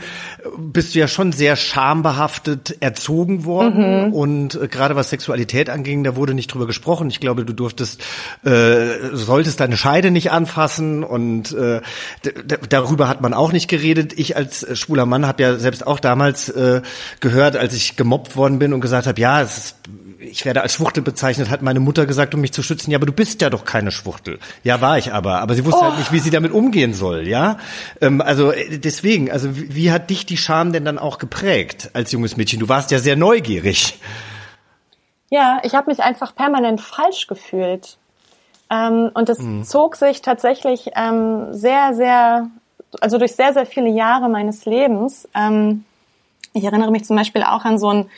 bist 0.58 0.94
du 0.94 1.00
ja 1.00 1.08
schon 1.08 1.32
sehr 1.32 1.56
schambehaftet 1.56 2.76
erzogen 2.82 3.46
worden 3.46 3.64
Mhm. 4.08 4.14
und 4.14 4.56
äh, 4.56 4.68
gerade 4.68 4.96
was 4.98 5.10
Sexualität 5.10 5.70
anging, 5.70 6.04
da 6.04 6.18
wurde 6.18 6.34
nicht 6.34 6.54
drüber 6.54 6.68
gesprochen. 6.68 7.08
Ich 7.10 7.22
glaube, 7.22 7.46
du 7.46 7.54
durftest, 7.54 8.02
äh, 8.44 9.14
solltest 9.14 9.62
deine 9.62 9.78
Scheide 9.78 10.12
nicht 10.12 10.32
anfassen 10.32 11.04
und 11.06 11.54
äh, 11.54 11.80
darüber 12.68 13.08
hat 13.08 13.22
man 13.22 13.34
auch 13.34 13.54
nicht 13.54 13.70
geredet. 13.70 14.20
Ich 14.20 14.36
als 14.36 14.64
äh, 14.64 14.76
schwuler 14.76 15.06
Mann 15.06 15.26
habe 15.28 15.44
ja 15.44 15.56
selbst 15.60 15.88
auch 15.88 16.00
damals 16.02 16.50
äh, 16.50 16.82
gehört, 17.22 17.56
als 17.56 17.74
ich 17.74 17.96
gemobbt 17.96 18.36
worden 18.36 18.60
bin 18.60 18.74
und 18.74 18.82
gesagt 18.82 19.08
habe, 19.08 19.22
ja, 19.22 19.42
es 19.42 19.58
ist 19.58 19.76
ich 20.34 20.46
werde 20.46 20.62
als 20.64 20.74
Schwuchtel 20.74 21.04
bezeichnet, 21.04 21.52
hat 21.52 21.62
meine 21.62 21.80
Mutter 21.80 22.08
gesagt, 22.08 22.34
um 22.34 22.42
mich 22.42 22.52
zu 22.54 22.64
schützen. 22.64 22.90
Ja, 22.90 22.98
aber 22.98 23.06
du 23.06 23.12
bist 23.14 23.40
ja 23.42 23.52
doch 23.52 23.66
keine 23.66 23.92
Schwuchtel. 23.92 24.40
Ja, 24.64 24.82
war 24.82 24.98
ich 24.98 25.14
aber. 25.14 25.40
Aber 25.42 25.54
sie 25.54 25.64
wusste 25.64 25.82
halt 25.82 26.00
nicht, 26.00 26.12
wie 26.12 26.18
sie 26.20 26.32
damit 26.32 26.52
umgehen 26.52 26.96
soll, 26.96 27.28
ja. 27.28 27.58
Ähm, 28.02 28.20
also 28.20 28.52
äh, 28.52 28.80
deswegen, 28.80 29.32
also 29.32 29.56
wie, 29.56 29.76
wie 29.76 29.92
hat 29.92 30.10
dich 30.10 30.26
die 30.26 30.38
Scham 30.38 30.74
denn 30.74 30.86
dann 30.86 30.98
auch 30.98 31.20
geprägt 31.20 31.92
als 31.94 32.12
junges 32.12 32.36
Mädchen? 32.36 32.60
Du 32.60 32.68
warst 32.68 32.90
ja 32.90 32.98
sehr 32.98 33.16
neugierig. 33.16 34.00
Ja, 35.30 35.60
ich 35.64 35.76
habe 35.76 35.92
mich 35.92 36.00
einfach 36.00 36.36
permanent 36.36 36.82
falsch 36.82 37.28
gefühlt. 37.28 37.98
Ähm, 38.72 39.12
und 39.14 39.30
es 39.30 39.38
Mhm. 39.38 39.64
zog 39.64 39.96
sich 39.98 40.24
tatsächlich 40.24 40.90
ähm, 40.96 41.54
sehr, 41.54 41.94
sehr, 41.94 42.50
also 43.02 43.20
durch 43.20 43.36
sehr, 43.36 43.54
sehr 43.54 43.68
viele 43.68 43.90
Jahre 43.90 44.30
meines 44.30 44.66
Lebens. 44.66 45.30
Ähm, 45.36 45.86
ich 46.54 46.64
erinnere 46.64 46.90
mich 46.90 47.06
zum 47.06 47.18
Beispiel 47.18 47.44
auch 47.44 47.66
an 47.66 47.78
so 47.78 47.90
ein 47.90 48.10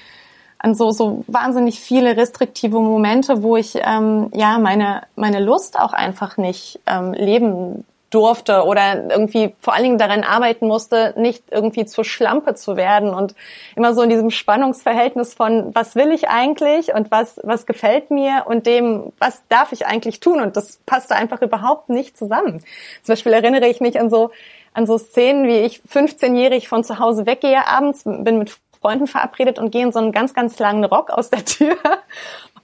an 0.65 0.73
so, 0.73 0.89
so 0.89 1.23
wahnsinnig 1.27 1.79
viele 1.79 2.17
restriktive 2.17 2.79
Momente, 2.79 3.43
wo 3.43 3.55
ich 3.55 3.75
ähm, 3.75 4.31
ja 4.33 4.57
meine, 4.57 5.03
meine 5.15 5.39
Lust 5.39 5.79
auch 5.79 5.93
einfach 5.93 6.37
nicht 6.37 6.79
ähm, 6.87 7.13
leben 7.13 7.85
durfte 8.09 8.63
oder 8.63 9.11
irgendwie 9.11 9.53
vor 9.59 9.75
allen 9.75 9.83
Dingen 9.83 9.97
daran 9.99 10.23
arbeiten 10.23 10.67
musste, 10.67 11.13
nicht 11.17 11.43
irgendwie 11.51 11.85
zur 11.85 12.03
Schlampe 12.03 12.55
zu 12.55 12.77
werden 12.77 13.13
und 13.13 13.35
immer 13.75 13.93
so 13.93 14.01
in 14.01 14.09
diesem 14.09 14.31
Spannungsverhältnis 14.31 15.35
von 15.35 15.75
was 15.75 15.95
will 15.95 16.11
ich 16.11 16.29
eigentlich 16.29 16.95
und 16.95 17.11
was 17.11 17.39
was 17.43 17.67
gefällt 17.67 18.09
mir 18.09 18.45
und 18.47 18.65
dem 18.65 19.11
was 19.19 19.43
darf 19.49 19.71
ich 19.71 19.85
eigentlich 19.85 20.19
tun 20.19 20.41
und 20.41 20.57
das 20.57 20.79
passte 20.87 21.15
einfach 21.15 21.43
überhaupt 21.43 21.89
nicht 21.89 22.17
zusammen. 22.17 22.61
Zum 23.03 23.13
Beispiel 23.13 23.33
erinnere 23.33 23.67
ich 23.67 23.81
mich 23.81 23.99
an 23.99 24.09
so 24.09 24.31
an 24.75 24.85
so 24.85 24.97
Szenen, 24.97 25.47
wie 25.47 25.59
ich 25.59 25.81
15-jährig 25.89 26.67
von 26.67 26.83
zu 26.83 26.99
Hause 26.99 27.25
weggehe 27.25 27.65
abends, 27.65 28.03
bin 28.03 28.37
mit 28.37 28.57
Freunden 28.85 29.07
verabredet 29.07 29.57
und 29.57 29.71
gehe 29.71 29.83
in 29.83 29.91
so 29.91 29.97
einen 29.97 30.11
ganz, 30.11 30.35
ganz 30.35 30.59
langen 30.59 30.83
Rock 30.83 31.09
aus 31.09 31.31
der 31.31 31.43
Tür 31.43 31.75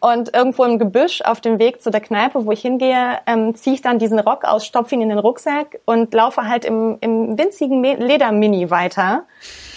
Und 0.04 0.36
irgendwo 0.36 0.64
im 0.64 0.80
Gebüsch 0.80 1.22
auf 1.22 1.42
dem 1.42 1.60
Weg 1.60 1.84
zu 1.84 1.92
der 1.92 2.02
Kneipe, 2.02 2.44
wo 2.44 2.52
ich 2.52 2.62
hingehe, 2.62 3.20
ähm, 3.28 3.54
ziehe 3.54 3.76
ich 3.76 3.84
dann 3.84 4.00
diesen 4.00 4.18
Rock 4.18 4.46
aus, 4.46 4.66
stopfe 4.66 4.96
ihn 4.96 5.02
in 5.02 5.10
den 5.10 5.20
Rucksack 5.20 5.80
und 5.86 6.12
laufe 6.12 6.48
halt 6.48 6.66
im, 6.66 6.98
im 7.02 7.38
winzigen 7.38 7.84
Ledermini 7.84 8.72
weiter. 8.72 9.26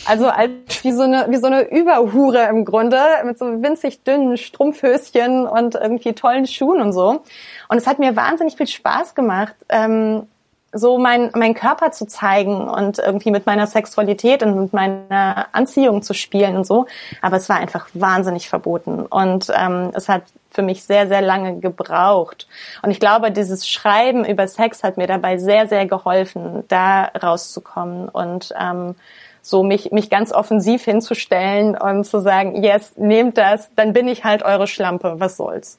Also 0.06 0.28
als 0.28 0.82
wie 0.82 0.92
so 0.92 1.02
eine 1.02 1.26
wie 1.28 1.36
so 1.36 1.46
eine 1.46 1.68
Überhure 1.70 2.48
im 2.48 2.64
Grunde 2.64 2.98
mit 3.24 3.38
so 3.38 3.62
winzig 3.62 4.02
dünnen 4.02 4.38
Strumpfhöschen 4.38 5.46
und 5.46 5.74
irgendwie 5.74 6.14
tollen 6.14 6.46
Schuhen 6.46 6.80
und 6.80 6.94
so. 6.94 7.22
Und 7.68 7.76
es 7.76 7.86
hat 7.86 7.98
mir 7.98 8.16
wahnsinnig 8.16 8.56
viel 8.56 8.66
Spaß 8.66 9.14
gemacht, 9.14 9.54
ähm, 9.68 10.26
so 10.74 10.98
mein 10.98 11.30
mein 11.34 11.54
Körper 11.54 11.92
zu 11.92 12.06
zeigen 12.06 12.68
und 12.68 12.98
irgendwie 12.98 13.30
mit 13.30 13.46
meiner 13.46 13.66
Sexualität 13.66 14.42
und 14.42 14.60
mit 14.60 14.72
meiner 14.72 15.46
Anziehung 15.52 16.02
zu 16.02 16.14
spielen 16.14 16.56
und 16.56 16.66
so. 16.66 16.86
Aber 17.22 17.36
es 17.36 17.48
war 17.48 17.56
einfach 17.56 17.88
wahnsinnig 17.94 18.48
verboten 18.48 19.06
und 19.06 19.52
ähm, 19.54 19.90
es 19.94 20.08
hat 20.08 20.22
für 20.50 20.62
mich 20.62 20.84
sehr, 20.84 21.08
sehr 21.08 21.20
lange 21.20 21.58
gebraucht. 21.58 22.46
Und 22.82 22.90
ich 22.90 23.00
glaube, 23.00 23.32
dieses 23.32 23.68
Schreiben 23.68 24.24
über 24.24 24.46
Sex 24.46 24.84
hat 24.84 24.96
mir 24.96 25.06
dabei 25.06 25.36
sehr, 25.36 25.66
sehr 25.66 25.86
geholfen, 25.86 26.64
da 26.68 27.10
rauszukommen 27.20 28.08
und 28.08 28.54
ähm, 28.58 28.94
so 29.42 29.62
mich, 29.62 29.90
mich 29.92 30.08
ganz 30.08 30.32
offensiv 30.32 30.84
hinzustellen 30.84 31.76
und 31.76 32.04
zu 32.04 32.20
sagen, 32.20 32.62
yes, 32.62 32.94
nehmt 32.96 33.36
das, 33.36 33.68
dann 33.76 33.92
bin 33.92 34.08
ich 34.08 34.24
halt 34.24 34.42
eure 34.42 34.66
Schlampe, 34.66 35.16
was 35.18 35.36
soll's. 35.36 35.78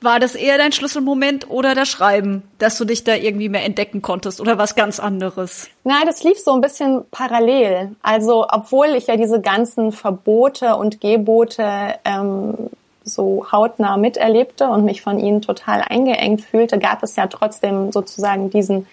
War 0.00 0.20
das 0.20 0.34
eher 0.34 0.58
dein 0.58 0.72
Schlüsselmoment 0.72 1.50
oder 1.50 1.74
das 1.74 1.88
Schreiben, 1.88 2.42
dass 2.58 2.78
du 2.78 2.84
dich 2.84 3.04
da 3.04 3.14
irgendwie 3.14 3.48
mehr 3.48 3.64
entdecken 3.64 4.02
konntest 4.02 4.40
oder 4.40 4.58
was 4.58 4.74
ganz 4.74 5.00
anderes? 5.00 5.68
Nein, 5.84 6.02
das 6.06 6.22
lief 6.22 6.38
so 6.38 6.52
ein 6.52 6.60
bisschen 6.60 7.04
parallel. 7.10 7.96
Also 8.02 8.46
obwohl 8.50 8.88
ich 8.96 9.06
ja 9.08 9.16
diese 9.16 9.40
ganzen 9.40 9.92
Verbote 9.92 10.76
und 10.76 11.00
Gebote 11.00 11.96
ähm, 12.04 12.54
so 13.04 13.46
hautnah 13.50 13.96
miterlebte 13.96 14.68
und 14.68 14.84
mich 14.84 15.02
von 15.02 15.18
ihnen 15.18 15.42
total 15.42 15.82
eingeengt 15.82 16.42
fühlte, 16.42 16.78
gab 16.78 17.02
es 17.02 17.16
ja 17.16 17.26
trotzdem 17.26 17.92
sozusagen 17.92 18.50
diesen 18.50 18.86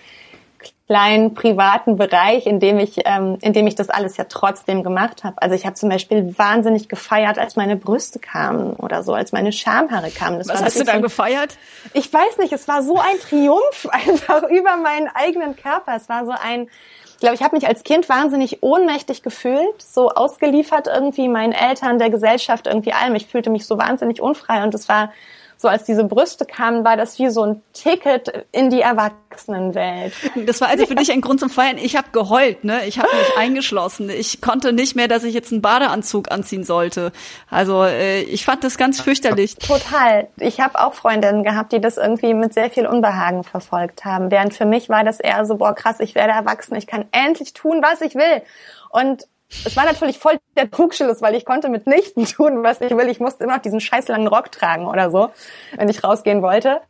kleinen 0.88 1.34
privaten 1.34 1.98
Bereich, 1.98 2.46
in 2.46 2.60
dem 2.60 2.80
ich, 2.80 3.02
ähm, 3.06 3.38
in 3.42 3.52
dem 3.52 3.68
ich 3.68 3.76
das 3.76 3.90
alles 3.90 4.16
ja 4.16 4.24
trotzdem 4.24 4.84
gemacht 4.84 5.24
habe. 5.26 5.42
Also 5.42 5.54
ich 5.54 5.66
habe 5.66 5.76
zum 5.76 5.90
Beispiel 5.90 6.38
wahnsinnig 6.38 6.88
gefeiert, 6.88 7.38
als 7.38 7.58
meine 7.58 7.76
Brüste 7.76 8.20
kamen 8.20 8.74
oder 8.74 9.04
so, 9.04 9.14
als 9.14 9.34
meine 9.34 9.52
Schamhaare 9.52 10.10
kamen. 10.12 10.38
Das 10.38 10.48
Was 10.48 10.64
hast 10.64 10.80
du 10.80 10.86
dann 10.86 10.98
so, 10.98 11.02
gefeiert? 11.02 11.58
Ich 11.94 12.12
weiß 12.12 12.38
nicht, 12.38 12.54
es 12.54 12.68
war 12.68 12.84
so 12.84 12.98
ein 12.98 13.20
Triumph 13.30 13.88
einfach 13.92 14.44
über 14.44 14.78
meinen 14.78 15.10
eigenen 15.14 15.56
Körper. 15.58 15.96
Es 15.96 16.08
war 16.08 16.26
so 16.26 16.32
ein, 16.32 16.70
ich 17.06 17.18
glaube, 17.20 17.36
ich 17.36 17.44
habe 17.44 17.56
mich 17.56 17.68
als 17.68 17.84
Kind 17.84 18.08
wahnsinnig 18.08 18.64
ohnmächtig 18.64 19.24
gefühlt, 19.24 19.82
so 19.82 20.10
ausgeliefert 20.10 20.88
irgendwie 20.88 21.28
meinen 21.28 21.52
Eltern, 21.52 22.00
der 22.00 22.10
Gesellschaft, 22.10 22.66
irgendwie 22.66 22.94
allem. 22.94 23.16
Ich 23.16 23.28
fühlte 23.28 23.50
mich 23.50 23.66
so 23.66 23.78
wahnsinnig 23.78 24.22
unfrei 24.22 24.64
und 24.64 24.74
es 24.74 24.88
war 24.88 25.12
so 25.58 25.68
als 25.68 25.84
diese 25.86 26.04
Brüste 26.04 26.46
kamen, 26.46 26.86
war 26.86 26.98
das 26.98 27.18
wie 27.20 27.30
so 27.30 27.44
ein 27.44 27.62
Ticket 27.74 28.46
in 28.52 28.70
die 28.70 28.82
Erwachsenenwelt. 28.82 30.14
Das 30.46 30.62
war 30.62 30.70
also 30.70 30.86
für 30.86 30.96
dich 30.96 31.12
ein 31.12 31.22
Grund 31.22 31.40
zum 31.40 31.50
Feiern. 31.50 31.78
Ich 31.78 31.96
habe 31.96 32.10
geheult, 32.12 32.64
ne? 32.64 32.86
Ich 32.86 33.00
habe 33.00 33.10
mich 33.16 33.38
eingeschlossen. 33.38 34.10
Ich 34.10 34.42
konnte 34.42 34.72
nicht 34.72 34.96
mehr, 34.96 35.08
dass 35.08 35.24
ich 35.24 35.34
jetzt 35.34 35.52
einen 35.52 35.62
Badeanzug 35.62 36.32
anziehen 36.32 36.64
sollte. 36.64 37.12
Also 37.50 37.84
äh, 37.84 38.22
ich 38.22 38.46
fand 38.46 38.64
das 38.64 38.78
ganz 38.78 39.02
fürchterlich. 39.02 39.56
Total. 39.56 40.28
Ich 40.38 40.60
habe 40.60 40.80
auch 40.80 40.94
Freundinnen 40.94 41.44
gehabt, 41.44 41.74
die 41.74 41.82
das 41.82 41.98
irgendwie 41.98 42.34
mit 42.34 42.54
sehr 42.54 42.70
viel 42.70 42.86
Unbehagen 42.86 43.44
verfolgt 43.44 44.06
haben. 44.06 44.32
Während 44.32 44.54
für 44.54 44.66
mich 44.66 44.90
war 44.90 45.04
das 45.04 45.20
eher 45.20 45.46
so, 45.46 45.56
boah 45.56 45.74
krass, 45.74 46.00
ich 46.00 46.14
werde 46.16 46.34
erwachsen, 46.34 46.76
ich 46.76 46.88
kann 46.88 47.06
endlich 47.12 47.54
tun, 47.54 47.82
was 47.82 48.02
ich 48.02 48.16
will. 48.16 48.44
Und 48.90 49.28
es 49.50 49.78
war 49.78 49.86
natürlich 49.86 50.20
voll 50.20 50.38
der 50.58 50.70
Trugschluss, 50.70 51.22
weil 51.22 51.36
ich 51.36 51.46
konnte 51.46 51.70
mitnichten 51.70 52.26
tun, 52.26 52.64
was 52.64 52.82
ich 52.82 52.92
will. 52.92 53.08
Ich 53.10 53.20
musste 53.20 53.46
immer 53.46 53.56
noch 53.56 53.62
diesen 53.62 53.80
scheiß 53.80 54.08
langen 54.10 54.28
Rock 54.28 54.52
tragen 54.52 54.88
oder 54.88 55.10
so, 55.10 55.30
wenn 55.76 55.90
ich 55.90 56.04
rausgehen 56.04 56.42
wollte, 56.42 56.82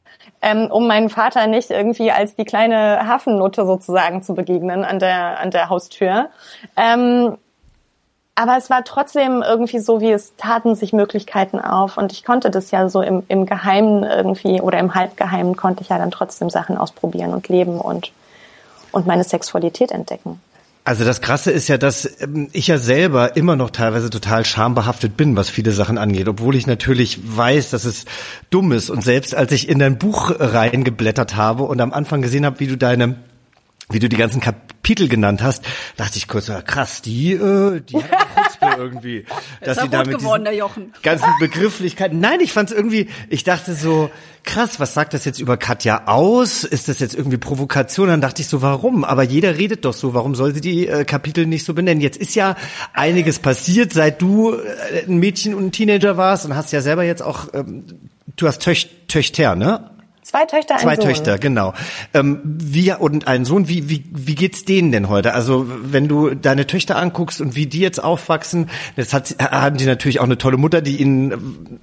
ähm, 0.42 0.72
um 0.72 0.88
meinen 0.88 1.10
Vater 1.10 1.46
nicht 1.48 1.70
irgendwie 1.70 2.12
als 2.12 2.36
die 2.36 2.46
kleine 2.46 3.08
Hafennutte 3.08 3.66
sozusagen 3.66 4.24
zu 4.24 4.34
begegnen 4.34 4.84
an 4.84 5.00
der, 5.00 5.40
an 5.40 5.52
der 5.52 5.70
Haustür. 5.70 6.30
Ähm, 6.76 7.38
aber 8.34 8.58
es 8.58 8.70
war 8.70 8.84
trotzdem 8.84 9.42
irgendwie 9.42 9.80
so, 9.80 10.00
wie 10.00 10.12
es 10.12 10.36
taten 10.36 10.76
sich 10.76 10.94
Möglichkeiten 10.94 11.60
auf 11.60 11.98
und 11.98 12.12
ich 12.12 12.24
konnte 12.24 12.52
das 12.52 12.70
ja 12.70 12.88
so 12.88 13.02
im, 13.02 13.24
im 13.28 13.48
Geheimen 13.48 14.04
irgendwie 14.04 14.62
oder 14.62 14.78
im 14.78 14.94
Halbgeheimen 14.94 15.56
konnte 15.56 15.82
ich 15.82 15.90
ja 15.90 15.98
dann 15.98 16.12
trotzdem 16.12 16.50
Sachen 16.52 16.78
ausprobieren 16.78 17.34
und 17.34 17.50
leben 17.50 17.80
und, 17.80 18.12
und 18.92 19.08
meine 19.08 19.24
Sexualität 19.24 19.92
entdecken. 19.92 20.40
Also 20.88 21.04
das 21.04 21.20
Krasse 21.20 21.52
ist 21.52 21.68
ja, 21.68 21.78
dass 21.78 22.10
ähm, 22.22 22.48
ich 22.54 22.68
ja 22.68 22.78
selber 22.78 23.36
immer 23.36 23.58
noch 23.58 23.72
teilweise 23.72 24.10
total 24.10 24.46
schambehaftet 24.46 25.18
bin, 25.18 25.36
was 25.36 25.50
viele 25.50 25.74
Sachen 25.74 25.98
angeht, 25.98 26.30
obwohl 26.30 26.56
ich 26.56 26.66
natürlich 26.66 27.20
weiß, 27.26 27.72
dass 27.72 27.84
es 27.84 28.06
dumm 28.52 28.72
ist. 28.72 28.90
Und 28.90 29.04
selbst 29.04 29.36
als 29.36 29.52
ich 29.52 29.68
in 29.68 29.80
dein 29.80 29.98
Buch 29.98 30.34
reingeblättert 30.40 31.36
habe 31.36 31.64
und 31.64 31.82
am 31.82 31.92
Anfang 31.92 32.22
gesehen 32.22 32.46
habe, 32.46 32.62
wie 32.62 32.68
du 32.68 32.78
deine 32.78 33.18
wie 33.90 34.00
du 34.00 34.08
die 34.08 34.16
ganzen 34.16 34.40
Kapitel 34.40 35.10
genannt 35.10 35.42
hast, 35.44 35.66
dachte 35.98 36.18
ich 36.18 36.30
kurz, 36.30 36.50
krass, 36.66 37.02
die, 37.02 37.34
äh, 37.34 37.82
die 37.82 37.98
hat 38.36 38.47
irgendwie, 38.78 39.26
dass 39.62 39.80
sie 39.80 39.90
damit 39.90 40.18
geworden, 40.18 40.44
der 40.44 40.56
Jochen. 40.56 40.94
ganzen 41.04 41.30
Begrifflichkeiten. 41.40 42.20
Nein, 42.20 42.40
ich 42.42 42.54
fand 42.54 42.72
es 42.72 42.76
irgendwie, 42.76 43.10
ich 43.30 43.44
dachte 43.44 43.74
so, 43.74 44.10
krass, 44.44 44.80
was 44.80 44.94
sagt 44.94 45.14
das 45.14 45.26
jetzt 45.26 45.40
über 45.40 45.58
Katja 45.58 46.08
aus? 46.08 46.64
Ist 46.64 46.88
das 46.88 47.00
jetzt 47.00 47.16
irgendwie 47.16 47.38
Provokation? 47.38 48.08
Dann 48.08 48.22
dachte 48.22 48.42
ich 48.42 48.48
so, 48.48 48.62
warum? 48.62 49.04
Aber 49.04 49.24
jeder 49.24 49.58
redet 49.58 49.86
doch 49.86 49.94
so, 49.94 50.14
warum 50.14 50.36
soll 50.36 50.54
sie 50.54 50.62
die 50.62 50.88
äh, 50.88 51.06
Kapitel 51.06 51.46
nicht 51.46 51.66
so 51.66 51.74
benennen? 51.74 52.02
Jetzt 52.02 52.18
ist 52.18 52.36
ja 52.36 52.56
einiges 52.94 53.40
passiert, 53.40 53.94
seit 53.94 54.22
du 54.22 54.54
äh, 54.54 55.06
ein 55.08 55.18
Mädchen 55.18 55.54
und 55.54 55.68
ein 55.68 55.72
Teenager 55.72 56.18
warst 56.18 56.46
und 56.46 56.56
hast 56.56 56.72
ja 56.72 56.82
selber 56.82 57.04
jetzt 57.04 57.22
auch, 57.22 57.54
ähm, 57.54 57.86
du 58.36 58.48
hast 58.48 58.62
Töch 58.62 58.88
Töchter, 59.08 59.56
ne? 59.56 59.97
Zwei 60.28 60.44
Töchter, 60.44 60.74
ein 60.74 60.82
Zwei 60.82 60.96
Sohn. 60.98 61.06
Töchter, 61.06 61.38
genau. 61.38 61.74
Ähm, 62.14 62.42
wie, 62.44 62.92
und 62.92 63.30
einen 63.30 63.46
Sohn, 63.46 63.70
wie, 63.70 63.90
wie, 63.90 64.04
wie 64.12 64.36
geht's 64.36 64.66
denen 64.66 64.92
denn 64.92 65.08
heute? 65.08 65.34
Also, 65.34 65.66
wenn 65.68 66.10
du 66.10 66.36
deine 66.36 66.68
Töchter 66.68 66.98
anguckst 66.98 67.40
und 67.40 67.56
wie 67.56 67.66
die 67.66 67.80
jetzt 67.80 68.04
aufwachsen, 68.04 68.70
jetzt 68.98 69.14
hat, 69.14 69.38
haben 69.40 69.78
die 69.78 69.86
natürlich 69.86 70.20
auch 70.20 70.26
eine 70.26 70.38
tolle 70.38 70.58
Mutter, 70.58 70.82
die 70.82 70.98
ihnen 70.98 71.32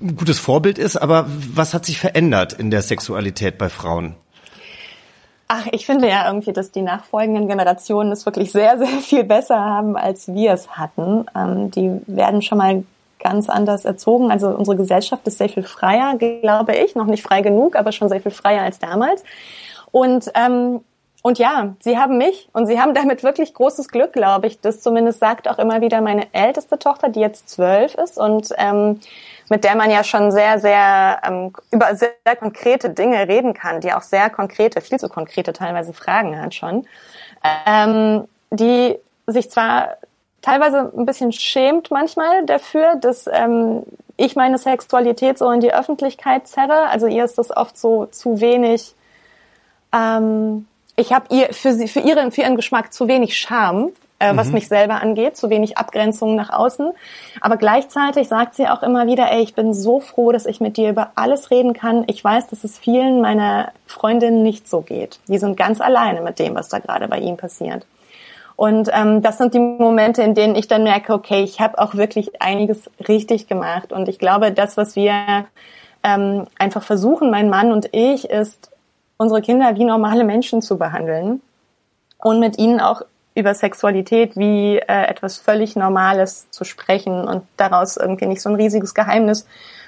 ein 0.03 0.17
gutes 0.17 0.39
Vorbild 0.39 0.77
ist, 0.77 0.99
aber 0.99 1.25
was 1.55 1.73
hat 1.73 1.87
sich 1.87 1.99
verändert 1.99 2.53
in 2.53 2.71
der 2.71 2.83
Sexualität 2.83 3.57
bei 3.57 3.71
Frauen? 3.71 4.15
Ach, 5.49 5.67
ich 5.73 5.87
finde 5.87 6.11
ja 6.11 6.27
irgendwie, 6.27 6.53
dass 6.53 6.71
die 6.71 6.83
nachfolgenden 6.83 7.49
Generationen 7.49 8.13
es 8.13 8.27
wirklich 8.27 8.53
sehr, 8.53 8.77
sehr 8.77 8.89
viel 9.01 9.25
besser 9.25 9.59
haben, 9.59 9.97
als 9.97 10.29
wir 10.29 10.53
es 10.53 10.69
hatten. 10.69 11.25
Ähm, 11.35 11.71
die 11.71 11.99
werden 12.07 12.43
schon 12.43 12.59
mal 12.59 12.85
ganz 13.25 13.49
anders 13.49 13.85
erzogen. 13.85 14.31
Also 14.31 14.49
unsere 14.49 14.77
Gesellschaft 14.77 15.27
ist 15.27 15.39
sehr 15.39 15.49
viel 15.49 15.65
freier, 15.65 16.17
glaube 16.17 16.77
ich. 16.77 16.95
Noch 16.95 17.07
nicht 17.07 17.25
frei 17.25 17.41
genug, 17.41 17.75
aber 17.75 17.91
schon 17.91 18.09
sehr 18.09 18.21
viel 18.21 18.31
freier 18.31 18.63
als 18.63 18.79
damals. 18.79 19.25
Und 19.91 20.31
ähm, 20.35 20.81
und 21.27 21.39
ja, 21.39 21.75
sie 21.81 21.97
haben 21.97 22.19
mich 22.19 22.51
und 22.53 22.67
sie 22.67 22.79
haben 22.79 22.93
damit 22.93 23.23
wirklich 23.23 23.55
großes 23.55 23.89
Glück, 23.89 24.13
glaube 24.13 24.47
ich. 24.47 24.61
Das 24.61 24.83
zumindest 24.83 25.21
sagt 25.21 25.49
auch 25.49 25.59
immer 25.59 25.81
wieder 25.81 26.03
meine 26.03 26.27
älteste 26.35 26.79
Tochter, 26.79 27.09
die 27.09 27.21
jetzt 27.21 27.49
zwölf 27.49 27.95
ist 27.95 28.19
und 28.19 28.51
ähm, 28.59 29.01
mit 29.49 29.65
der 29.65 29.75
man 29.75 29.91
ja 29.91 30.05
schon 30.05 30.31
sehr, 30.33 30.59
sehr 30.59 31.23
ähm, 31.27 31.55
über 31.71 31.97
sehr, 31.97 32.13
sehr 32.27 32.37
konkrete 32.37 32.91
Dinge 32.91 33.27
reden 33.27 33.55
kann, 33.55 33.81
die 33.81 33.95
auch 33.95 34.03
sehr 34.03 34.29
konkrete, 34.29 34.83
viel 34.83 34.99
zu 34.99 35.09
konkrete 35.09 35.55
teilweise 35.55 35.95
Fragen 35.95 36.39
hat 36.39 36.53
schon, 36.53 36.87
ähm, 37.67 38.29
die 38.51 38.99
sich 39.27 39.51
zwar 39.51 39.97
teilweise 40.45 40.93
ein 40.97 41.07
bisschen 41.07 41.33
schämt 41.33 41.91
manchmal 41.91 42.45
dafür, 42.45 42.97
dass 42.97 43.27
ähm, 43.33 43.83
ich 44.17 44.37
meine 44.37 44.59
Sexualität 44.59 45.39
so 45.39 45.51
in 45.51 45.61
die 45.61 45.73
Öffentlichkeit 45.73 46.47
zerre. 46.47 46.89
Also 46.89 47.07
ihr 47.07 47.25
ist 47.25 47.39
das 47.39 47.57
oft 47.57 47.79
so 47.79 48.07
zu 48.07 48.41
wenig. 48.41 48.95
Ähm, 49.93 50.67
ich 50.97 51.13
habe 51.13 51.27
ihr 51.31 51.53
für 51.53 51.73
sie 51.73 51.89
für 51.89 52.01
ihren 52.01 52.31
für 52.31 52.43
ihren 52.43 52.57
Geschmack 52.57 52.93
zu 52.93 53.09
wenig 53.09 53.39
Charme, 53.39 53.93
äh, 54.19 54.37
was 54.37 54.49
mhm. 54.49 54.55
mich 54.55 54.69
selber 54.69 55.01
angeht, 55.01 55.39
zu 55.39 55.49
wenig 55.49 55.79
Abgrenzung 55.79 56.35
nach 56.35 56.51
außen. 56.51 56.93
Aber 57.41 57.57
gleichzeitig 57.57 58.29
sagt 58.29 58.55
sie 58.55 58.69
auch 58.69 58.83
immer 58.83 59.07
wieder, 59.07 59.33
ey, 59.33 59.43
ich 59.43 59.55
bin 59.55 59.73
so 59.73 59.99
froh, 59.99 60.31
dass 60.31 60.45
ich 60.45 60.61
mit 60.61 60.77
dir 60.77 60.91
über 60.91 61.13
alles 61.15 61.51
reden 61.51 61.73
kann. 61.73 62.05
Ich 62.07 62.23
weiß, 62.23 62.49
dass 62.49 62.65
es 62.65 62.79
vielen 62.79 63.23
meiner 63.23 63.73
Freundinnen 63.87 64.43
nicht 64.43 64.69
so 64.69 64.83
geht. 64.83 65.21
Die 65.27 65.39
sind 65.39 65.57
ganz 65.57 65.81
alleine 65.81 66.21
mit 66.21 66.39
dem, 66.39 66.55
was 66.55 66.69
da 66.69 66.81
gerade 66.81 67.09
bei 67.09 67.19
ihm 67.19 67.39
passiert. 67.39 67.87
Und 68.57 68.89
ähm, 68.93 69.21
das 69.23 69.39
sind 69.39 69.55
die 69.55 69.59
Momente, 69.59 70.23
in 70.23 70.35
denen 70.35 70.55
ich 70.55 70.69
dann 70.69 70.85
merke, 70.85 71.13
okay, 71.13 71.43
ich 71.43 71.61
habe 71.61 71.79
auch 71.79 71.95
wirklich 71.95 72.41
einiges 72.41 72.91
richtig 73.09 73.49
gemacht. 73.49 73.93
Und 73.93 74.09
ich 74.09 74.19
glaube, 74.19 74.53
das, 74.53 74.77
was 74.77 74.95
wir 74.95 75.47
ähm, 76.05 76.47
einfach 76.59 76.83
versuchen, 76.83 77.31
mein 77.31 77.51
Mann 77.51 77.73
und 77.73 77.89
ich, 77.93 78.31
ist, 78.31 78.71
unsere 79.17 79.43
Kinder 79.43 79.77
wie 79.77 79.85
normale 79.85 80.25
Menschen 80.25 80.63
zu 80.63 80.77
behandeln 80.79 81.41
und 82.19 82.41
mit 82.41 82.59
ihnen 82.59 82.81
auch 82.81 83.03
über 83.35 83.55
Sexualität 83.55 84.37
wie 84.37 84.77
äh, 84.79 85.07
etwas 85.07 85.39
völlig 85.39 85.77
Normales 85.77 86.51
zu 86.51 86.65
sprechen 86.65 87.27
und 87.27 87.43
daraus 87.57 87.97
irgendwie 87.97 88.27
nicht 88.27 88.41
so 88.41 88.49
ein 88.49 88.55
riesiges 88.55 88.95
Geheimnis, 88.95 89.47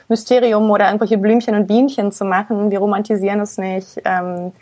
Mysterium 0.09 0.71
oder 0.71 0.87
irgendwelche 0.87 1.19
Blümchen 1.19 1.55
und 1.55 1.67
Bienchen 1.67 2.12
zu 2.12 2.25
machen. 2.25 2.71
Wir 2.71 2.79
romantisieren 2.79 3.41
es 3.41 3.59
nicht. 3.59 4.01
Ähm, 4.05 4.53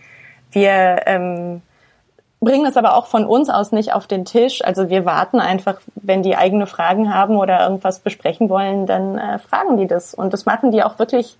wir 0.51 1.03
ähm, 1.07 1.63
bringen 2.45 2.66
es 2.66 2.76
aber 2.76 2.97
auch 2.97 3.07
von 3.07 3.24
uns 3.24 3.49
aus 3.49 3.72
nicht 3.72 3.92
auf 3.92 4.07
den 4.07 4.24
Tisch. 4.24 4.64
Also 4.64 4.88
wir 4.88 5.05
warten 5.05 5.40
einfach, 5.40 5.80
wenn 5.97 6.22
die 6.22 6.36
eigene 6.36 6.66
Fragen 6.66 7.12
haben 7.12 7.36
oder 7.36 7.61
irgendwas 7.62 7.99
besprechen 7.99 8.49
wollen, 8.49 8.86
dann 8.86 9.18
äh, 9.18 9.38
fragen 9.38 9.76
die 9.76 9.86
das. 9.86 10.14
Und 10.14 10.32
das 10.32 10.47
machen 10.47 10.70
die 10.70 10.82
auch 10.82 10.99
wirklich 10.99 11.36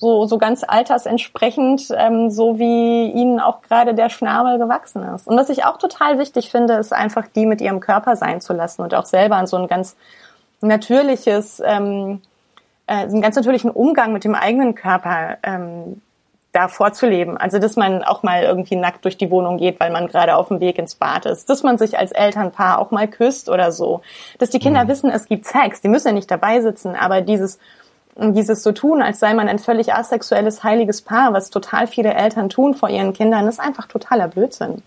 so, 0.00 0.26
so 0.26 0.38
ganz 0.38 0.64
altersentsprechend, 0.66 1.88
ähm, 1.94 2.30
so 2.30 2.58
wie 2.58 3.10
ihnen 3.10 3.38
auch 3.38 3.60
gerade 3.60 3.94
der 3.94 4.08
Schnabel 4.08 4.58
gewachsen 4.58 5.02
ist. 5.14 5.28
Und 5.28 5.36
was 5.36 5.50
ich 5.50 5.64
auch 5.64 5.76
total 5.76 6.18
wichtig 6.18 6.50
finde, 6.50 6.74
ist 6.74 6.92
einfach 6.92 7.26
die 7.28 7.44
mit 7.44 7.60
ihrem 7.60 7.80
Körper 7.80 8.16
sein 8.16 8.40
zu 8.40 8.54
lassen 8.54 8.80
und 8.80 8.94
auch 8.94 9.04
selber 9.04 9.36
an 9.36 9.46
so 9.46 9.58
ein 9.58 9.68
ganz 9.68 9.96
natürliches, 10.62 11.62
ähm, 11.64 12.22
äh, 12.86 12.94
einen 12.94 13.20
ganz 13.20 13.36
natürlichen 13.36 13.70
Umgang 13.70 14.14
mit 14.14 14.24
dem 14.24 14.34
eigenen 14.34 14.74
Körper 14.74 15.36
ähm, 15.42 16.00
da 16.52 16.68
vorzuleben. 16.68 17.36
Also, 17.36 17.58
dass 17.58 17.76
man 17.76 18.02
auch 18.02 18.22
mal 18.22 18.42
irgendwie 18.42 18.76
nackt 18.76 19.04
durch 19.04 19.16
die 19.16 19.30
Wohnung 19.30 19.58
geht, 19.58 19.78
weil 19.78 19.90
man 19.90 20.08
gerade 20.08 20.34
auf 20.34 20.48
dem 20.48 20.60
Weg 20.60 20.78
ins 20.78 20.94
Bad 20.94 21.26
ist. 21.26 21.48
Dass 21.48 21.62
man 21.62 21.78
sich 21.78 21.98
als 21.98 22.12
Elternpaar 22.12 22.78
auch 22.78 22.90
mal 22.90 23.08
küsst 23.08 23.48
oder 23.48 23.70
so. 23.72 24.02
Dass 24.38 24.50
die 24.50 24.58
Kinder 24.58 24.84
mhm. 24.84 24.88
wissen, 24.88 25.10
es 25.10 25.26
gibt 25.26 25.46
Sex. 25.46 25.80
Die 25.80 25.88
müssen 25.88 26.08
ja 26.08 26.14
nicht 26.14 26.30
dabei 26.30 26.60
sitzen, 26.60 26.96
aber 26.96 27.20
dieses, 27.20 27.58
dieses 28.16 28.62
so 28.62 28.72
tun, 28.72 29.00
als 29.02 29.20
sei 29.20 29.34
man 29.34 29.48
ein 29.48 29.58
völlig 29.58 29.94
asexuelles, 29.94 30.64
heiliges 30.64 31.02
Paar, 31.02 31.32
was 31.32 31.50
total 31.50 31.86
viele 31.86 32.14
Eltern 32.14 32.48
tun 32.48 32.74
vor 32.74 32.88
ihren 32.88 33.12
Kindern, 33.12 33.46
ist 33.46 33.60
einfach 33.60 33.86
totaler 33.86 34.28
Blödsinn. 34.28 34.82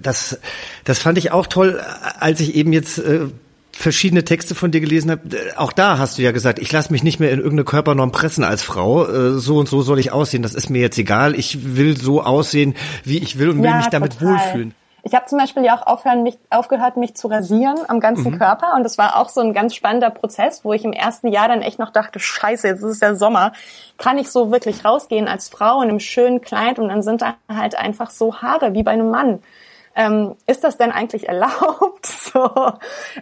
Das, 0.00 0.38
das 0.84 0.98
fand 0.98 1.16
ich 1.16 1.32
auch 1.32 1.46
toll, 1.46 1.80
als 2.18 2.40
ich 2.40 2.54
eben 2.56 2.72
jetzt 2.72 2.98
äh, 2.98 3.28
verschiedene 3.72 4.24
Texte 4.24 4.54
von 4.54 4.70
dir 4.70 4.80
gelesen 4.80 5.10
habe, 5.10 5.22
auch 5.56 5.72
da 5.72 5.98
hast 5.98 6.18
du 6.18 6.22
ja 6.22 6.32
gesagt, 6.32 6.58
ich 6.58 6.70
lasse 6.72 6.92
mich 6.92 7.02
nicht 7.02 7.20
mehr 7.20 7.30
in 7.30 7.38
irgendeine 7.38 7.64
Körpernorm 7.64 8.12
pressen 8.12 8.44
als 8.44 8.62
Frau. 8.62 9.06
Äh, 9.06 9.38
so 9.38 9.58
und 9.58 9.68
so 9.68 9.82
soll 9.82 9.98
ich 9.98 10.12
aussehen. 10.12 10.42
Das 10.42 10.54
ist 10.54 10.70
mir 10.70 10.80
jetzt 10.80 10.98
egal. 10.98 11.34
Ich 11.34 11.76
will 11.76 11.96
so 11.96 12.22
aussehen, 12.22 12.74
wie 13.04 13.18
ich 13.18 13.38
will 13.38 13.50
und 13.50 13.58
will 13.58 13.70
ja, 13.70 13.76
mich 13.76 13.86
damit 13.88 14.18
total. 14.18 14.34
wohlfühlen. 14.34 14.74
Ich 15.04 15.14
habe 15.14 15.26
zum 15.26 15.38
Beispiel 15.38 15.64
ja 15.64 15.76
auch 15.76 15.86
aufhören, 15.86 16.22
mich, 16.22 16.38
aufgehört, 16.50 16.96
mich 16.96 17.14
zu 17.14 17.26
rasieren 17.26 17.76
am 17.88 17.98
ganzen 17.98 18.32
mhm. 18.32 18.38
Körper. 18.38 18.74
Und 18.76 18.84
das 18.84 18.98
war 18.98 19.16
auch 19.16 19.30
so 19.30 19.40
ein 19.40 19.52
ganz 19.52 19.74
spannender 19.74 20.10
Prozess, 20.10 20.64
wo 20.64 20.72
ich 20.72 20.84
im 20.84 20.92
ersten 20.92 21.26
Jahr 21.26 21.48
dann 21.48 21.60
echt 21.60 21.80
noch 21.80 21.90
dachte, 21.90 22.20
scheiße, 22.20 22.68
jetzt 22.68 22.82
ist 22.82 22.90
es 22.90 22.98
der 23.00 23.16
Sommer. 23.16 23.52
Kann 23.98 24.16
ich 24.18 24.30
so 24.30 24.52
wirklich 24.52 24.84
rausgehen 24.84 25.26
als 25.26 25.48
Frau 25.48 25.82
in 25.82 25.88
einem 25.88 25.98
schönen 25.98 26.40
Kleid? 26.40 26.78
Und 26.78 26.88
dann 26.88 27.02
sind 27.02 27.20
da 27.20 27.34
halt 27.48 27.76
einfach 27.76 28.10
so 28.10 28.36
Haare 28.36 28.74
wie 28.74 28.84
bei 28.84 28.92
einem 28.92 29.10
Mann 29.10 29.40
ähm, 29.94 30.36
ist 30.46 30.64
das 30.64 30.78
denn 30.78 30.90
eigentlich 30.90 31.28
erlaubt? 31.28 32.06
so, 32.06 32.50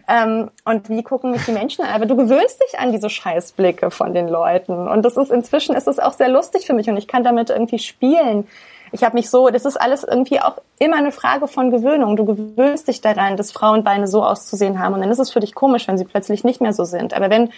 ähm, 0.09 0.51
und 0.64 0.89
wie 0.89 1.03
gucken 1.03 1.33
mich 1.33 1.45
die 1.45 1.53
Menschen 1.53 1.85
an? 1.85 1.95
Aber 1.95 2.07
du 2.07 2.16
gewöhnst 2.16 2.61
dich 2.62 2.79
an 2.79 2.93
diese 2.93 3.11
Scheißblicke 3.11 3.91
von 3.91 4.14
den 4.14 4.29
Leuten. 4.29 4.89
Und 4.89 5.05
das 5.05 5.16
ist 5.16 5.31
inzwischen 5.31 5.75
ist 5.75 5.89
es 5.89 5.99
auch 5.99 6.12
sehr 6.12 6.29
lustig 6.29 6.66
für 6.66 6.75
mich 6.75 6.89
und 6.89 6.97
ich 6.97 7.09
kann 7.09 7.25
damit 7.25 7.51
irgendwie 7.51 7.79
spielen. 7.79 8.47
Ich 8.93 9.05
habe 9.05 9.14
mich 9.14 9.31
so, 9.31 9.51
das 9.51 9.64
ist 9.64 9.77
alles 9.77 10.03
irgendwie 10.03 10.41
auch 10.41 10.59
immer 10.79 10.97
eine 10.97 11.12
Frage 11.12 11.47
von 11.47 11.71
Gewöhnung. 11.71 12.16
Du 12.16 12.25
gewöhnst 12.25 12.89
dich 12.89 13.01
daran, 13.01 13.37
dass 13.37 13.53
Frauenbeine 13.53 14.09
so 14.09 14.25
auszusehen 14.25 14.81
haben 14.81 14.95
und 14.95 15.01
dann 15.01 15.11
ist 15.11 15.21
es 15.21 15.31
für 15.31 15.41
dich 15.41 15.55
komisch, 15.55 15.87
wenn 15.87 15.99
sie 15.99 16.05
plötzlich 16.05 16.43
nicht 16.43 16.61
mehr 16.61 16.73
so 16.73 16.85
sind. 16.85 17.14
Aber 17.14 17.31
wenn 17.31 17.51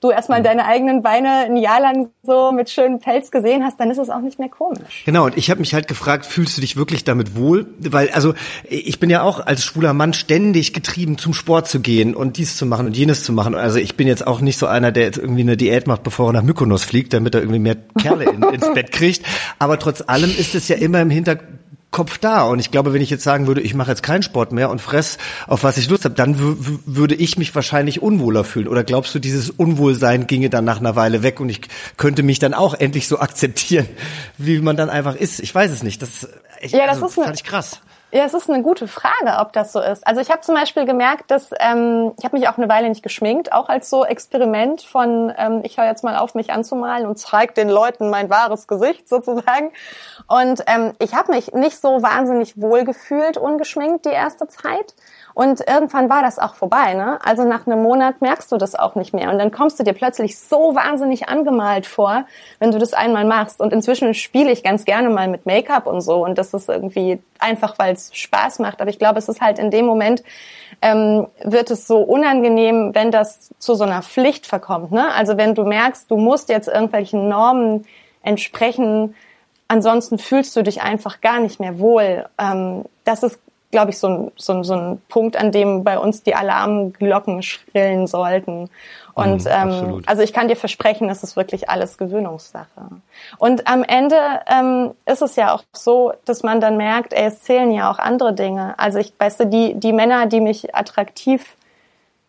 du 0.00 0.10
erstmal 0.10 0.42
deine 0.42 0.66
eigenen 0.66 1.02
Beine 1.02 1.28
ein 1.46 1.56
Jahr 1.56 1.80
lang 1.80 2.10
so 2.22 2.52
mit 2.52 2.70
schönem 2.70 3.00
Pelz 3.00 3.30
gesehen 3.30 3.64
hast, 3.64 3.80
dann 3.80 3.90
ist 3.90 3.98
es 3.98 4.10
auch 4.10 4.20
nicht 4.20 4.38
mehr 4.38 4.48
komisch. 4.48 5.02
Genau, 5.04 5.26
und 5.26 5.36
ich 5.36 5.50
habe 5.50 5.60
mich 5.60 5.74
halt 5.74 5.88
gefragt, 5.88 6.26
fühlst 6.26 6.56
du 6.56 6.60
dich 6.60 6.76
wirklich 6.76 7.04
damit 7.04 7.36
wohl? 7.36 7.66
Weil, 7.80 8.10
also, 8.10 8.34
ich 8.68 9.00
bin 9.00 9.10
ja 9.10 9.22
auch 9.22 9.44
als 9.44 9.64
schwuler 9.64 9.94
Mann 9.94 10.12
ständig 10.12 10.72
getrieben, 10.72 11.18
zum 11.18 11.32
Sport 11.34 11.68
zu 11.68 11.80
gehen 11.80 12.14
und 12.14 12.36
dies 12.36 12.56
zu 12.56 12.66
machen 12.66 12.86
und 12.86 12.96
jenes 12.96 13.24
zu 13.24 13.32
machen. 13.32 13.54
Also 13.54 13.78
ich 13.78 13.96
bin 13.96 14.06
jetzt 14.06 14.26
auch 14.26 14.40
nicht 14.40 14.58
so 14.58 14.66
einer, 14.66 14.92
der 14.92 15.04
jetzt 15.04 15.18
irgendwie 15.18 15.42
eine 15.42 15.56
Diät 15.56 15.86
macht, 15.86 16.02
bevor 16.02 16.30
er 16.30 16.32
nach 16.34 16.42
Mykonos 16.42 16.84
fliegt, 16.84 17.12
damit 17.12 17.34
er 17.34 17.40
irgendwie 17.40 17.58
mehr 17.58 17.76
Kerle 18.00 18.24
in, 18.24 18.42
ins 18.54 18.72
Bett 18.72 18.92
kriegt. 18.92 19.24
Aber 19.58 19.78
trotz 19.78 20.02
allem 20.06 20.30
ist 20.30 20.54
es 20.54 20.68
ja 20.68 20.76
immer 20.76 21.00
im 21.00 21.10
Hintergrund 21.10 21.57
Kopf 21.90 22.18
da. 22.18 22.42
Und 22.42 22.58
ich 22.58 22.70
glaube, 22.70 22.92
wenn 22.92 23.00
ich 23.00 23.10
jetzt 23.10 23.24
sagen 23.24 23.46
würde, 23.46 23.60
ich 23.60 23.74
mache 23.74 23.90
jetzt 23.90 24.02
keinen 24.02 24.22
Sport 24.22 24.52
mehr 24.52 24.70
und 24.70 24.80
fress, 24.80 25.18
auf 25.46 25.62
was 25.62 25.78
ich 25.78 25.88
Lust 25.88 26.04
habe, 26.04 26.14
dann 26.14 26.36
würde 26.38 27.14
ich 27.14 27.38
mich 27.38 27.54
wahrscheinlich 27.54 28.02
unwohler 28.02 28.44
fühlen. 28.44 28.68
Oder 28.68 28.84
glaubst 28.84 29.14
du, 29.14 29.18
dieses 29.18 29.50
Unwohlsein 29.50 30.26
ginge 30.26 30.50
dann 30.50 30.64
nach 30.64 30.80
einer 30.80 30.96
Weile 30.96 31.22
weg 31.22 31.40
und 31.40 31.48
ich 31.48 31.62
könnte 31.96 32.22
mich 32.22 32.38
dann 32.38 32.54
auch 32.54 32.74
endlich 32.74 33.08
so 33.08 33.18
akzeptieren, 33.20 33.88
wie 34.36 34.60
man 34.60 34.76
dann 34.76 34.90
einfach 34.90 35.14
ist? 35.14 35.40
Ich 35.40 35.54
weiß 35.54 35.70
es 35.70 35.82
nicht. 35.82 36.02
Das, 36.02 36.28
ich, 36.60 36.72
ja, 36.72 36.86
das 36.86 37.02
also, 37.02 37.06
ist 37.06 37.14
fand 37.14 37.36
ich 37.36 37.44
krass. 37.44 37.80
Ja, 38.10 38.24
es 38.24 38.32
ist 38.32 38.48
eine 38.48 38.62
gute 38.62 38.88
Frage, 38.88 39.38
ob 39.38 39.52
das 39.52 39.72
so 39.72 39.80
ist. 39.80 40.06
Also 40.06 40.22
ich 40.22 40.30
habe 40.30 40.40
zum 40.40 40.54
Beispiel 40.54 40.86
gemerkt, 40.86 41.30
dass 41.30 41.50
ähm, 41.60 42.14
ich 42.18 42.24
habe 42.24 42.38
mich 42.38 42.48
auch 42.48 42.56
eine 42.56 42.66
Weile 42.66 42.88
nicht 42.88 43.02
geschminkt, 43.02 43.52
auch 43.52 43.68
als 43.68 43.90
so 43.90 44.02
Experiment 44.02 44.80
von 44.80 45.30
ähm, 45.36 45.60
ich 45.62 45.76
höre 45.76 45.84
jetzt 45.84 46.04
mal 46.04 46.16
auf, 46.16 46.34
mich 46.34 46.50
anzumalen 46.50 47.06
und 47.06 47.18
zeig 47.18 47.54
den 47.54 47.68
Leuten 47.68 48.08
mein 48.08 48.30
wahres 48.30 48.66
Gesicht 48.66 49.10
sozusagen. 49.10 49.72
Und 50.26 50.62
ähm, 50.66 50.92
ich 51.00 51.14
habe 51.14 51.32
mich 51.32 51.52
nicht 51.52 51.78
so 51.78 52.02
wahnsinnig 52.02 52.58
wohl 52.58 52.84
gefühlt 52.84 53.36
ungeschminkt 53.36 54.06
die 54.06 54.10
erste 54.10 54.48
Zeit. 54.48 54.94
Und 55.38 55.60
irgendwann 55.68 56.10
war 56.10 56.22
das 56.22 56.40
auch 56.40 56.56
vorbei. 56.56 56.94
Ne? 56.94 57.20
Also 57.24 57.44
nach 57.44 57.64
einem 57.64 57.80
Monat 57.80 58.20
merkst 58.20 58.50
du 58.50 58.56
das 58.56 58.74
auch 58.74 58.96
nicht 58.96 59.14
mehr. 59.14 59.30
Und 59.30 59.38
dann 59.38 59.52
kommst 59.52 59.78
du 59.78 59.84
dir 59.84 59.92
plötzlich 59.92 60.36
so 60.36 60.74
wahnsinnig 60.74 61.28
angemalt 61.28 61.86
vor, 61.86 62.24
wenn 62.58 62.72
du 62.72 62.78
das 62.80 62.92
einmal 62.92 63.24
machst. 63.24 63.60
Und 63.60 63.72
inzwischen 63.72 64.14
spiele 64.14 64.50
ich 64.50 64.64
ganz 64.64 64.84
gerne 64.84 65.10
mal 65.10 65.28
mit 65.28 65.46
Make-up 65.46 65.86
und 65.86 66.00
so. 66.00 66.24
Und 66.24 66.38
das 66.38 66.54
ist 66.54 66.68
irgendwie 66.68 67.20
einfach, 67.38 67.78
weil 67.78 67.94
es 67.94 68.10
Spaß 68.12 68.58
macht. 68.58 68.80
Aber 68.80 68.90
ich 68.90 68.98
glaube, 68.98 69.20
es 69.20 69.28
ist 69.28 69.40
halt 69.40 69.60
in 69.60 69.70
dem 69.70 69.86
Moment, 69.86 70.24
ähm, 70.82 71.28
wird 71.44 71.70
es 71.70 71.86
so 71.86 71.98
unangenehm, 71.98 72.90
wenn 72.96 73.12
das 73.12 73.50
zu 73.60 73.76
so 73.76 73.84
einer 73.84 74.02
Pflicht 74.02 74.44
verkommt. 74.44 74.90
Ne? 74.90 75.08
Also 75.14 75.36
wenn 75.36 75.54
du 75.54 75.62
merkst, 75.62 76.10
du 76.10 76.16
musst 76.16 76.48
jetzt 76.48 76.66
irgendwelchen 76.66 77.28
Normen 77.28 77.86
entsprechen, 78.24 79.14
ansonsten 79.68 80.18
fühlst 80.18 80.56
du 80.56 80.64
dich 80.64 80.82
einfach 80.82 81.20
gar 81.20 81.38
nicht 81.38 81.60
mehr 81.60 81.78
wohl. 81.78 82.26
Ähm, 82.40 82.86
das 83.04 83.22
ist 83.22 83.38
glaube 83.70 83.90
ich, 83.90 83.98
so 83.98 84.08
ein, 84.08 84.32
so, 84.36 84.54
ein, 84.54 84.64
so 84.64 84.74
ein 84.74 85.02
Punkt, 85.08 85.36
an 85.36 85.52
dem 85.52 85.84
bei 85.84 85.98
uns 85.98 86.22
die 86.22 86.34
Alarmglocken 86.34 87.42
schrillen 87.42 88.06
sollten. 88.06 88.70
Und 89.14 89.44
mm, 89.44 89.48
ähm, 89.48 90.02
also 90.06 90.22
ich 90.22 90.32
kann 90.32 90.48
dir 90.48 90.56
versprechen, 90.56 91.10
es 91.10 91.22
ist 91.22 91.36
wirklich 91.36 91.68
alles 91.68 91.98
Gewöhnungssache. 91.98 92.88
Und 93.38 93.66
am 93.66 93.82
Ende 93.82 94.16
ähm, 94.50 94.92
ist 95.06 95.22
es 95.22 95.36
ja 95.36 95.54
auch 95.54 95.64
so, 95.72 96.12
dass 96.24 96.42
man 96.42 96.60
dann 96.60 96.76
merkt, 96.76 97.12
ey, 97.12 97.26
es 97.26 97.42
zählen 97.42 97.70
ja 97.72 97.90
auch 97.90 97.98
andere 97.98 98.32
Dinge. 98.32 98.78
Also 98.78 98.98
ich 98.98 99.12
weißt 99.18 99.40
du, 99.40 99.46
die, 99.46 99.74
die 99.74 99.92
Männer, 99.92 100.26
die 100.26 100.40
mich 100.40 100.74
attraktiv 100.74 101.56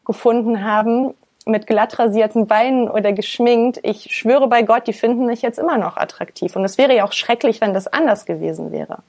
gefunden 0.03 0.63
haben, 0.63 1.13
mit 1.45 1.67
glatt 1.67 1.97
rasierten 1.99 2.47
Beinen 2.47 2.89
oder 2.89 3.13
geschminkt, 3.13 3.79
ich 3.83 4.15
schwöre 4.15 4.47
bei 4.47 4.63
Gott, 4.63 4.87
die 4.87 4.93
finden 4.93 5.25
mich 5.25 5.41
jetzt 5.41 5.59
immer 5.59 5.77
noch 5.77 5.97
attraktiv. 5.97 6.55
Und 6.55 6.65
es 6.65 6.77
wäre 6.77 6.95
ja 6.95 7.05
auch 7.05 7.13
schrecklich, 7.13 7.61
wenn 7.61 7.73
das 7.73 7.87
anders 7.87 8.25
gewesen 8.25 8.71
wäre. 8.71 8.99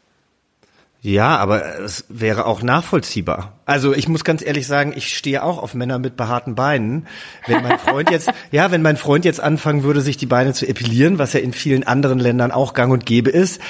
Ja, 1.03 1.39
aber 1.39 1.81
es 1.81 2.05
wäre 2.11 2.45
auch 2.45 2.63
nachvollziehbar. 2.63 3.55
Also 3.65 3.95
ich 3.95 4.07
muss 4.07 4.23
ganz 4.23 4.45
ehrlich 4.45 4.67
sagen, 4.67 4.93
ich 4.95 5.17
stehe 5.17 5.43
auch 5.43 5.57
auf 5.57 5.73
Männer 5.73 5.99
mit 5.99 6.17
behaarten 6.17 6.55
Beinen. 6.55 7.07
Wenn 7.47 7.63
mein 7.63 7.79
Freund 7.79 8.11
jetzt, 8.11 8.31
ja, 8.51 8.71
wenn 8.71 8.83
mein 8.83 8.99
Freund 8.99 9.25
jetzt 9.25 9.41
anfangen 9.41 9.83
würde, 9.83 10.03
sich 10.03 10.19
die 10.19 10.27
Beine 10.27 10.53
zu 10.53 10.69
epilieren, 10.69 11.19
was 11.19 11.33
ja 11.33 11.41
in 11.41 11.55
vielen 11.55 11.85
anderen 11.85 12.19
Ländern 12.19 12.53
auch 12.53 12.75
gang 12.75 12.93
und 12.93 13.07
gäbe 13.07 13.31
ist, 13.31 13.63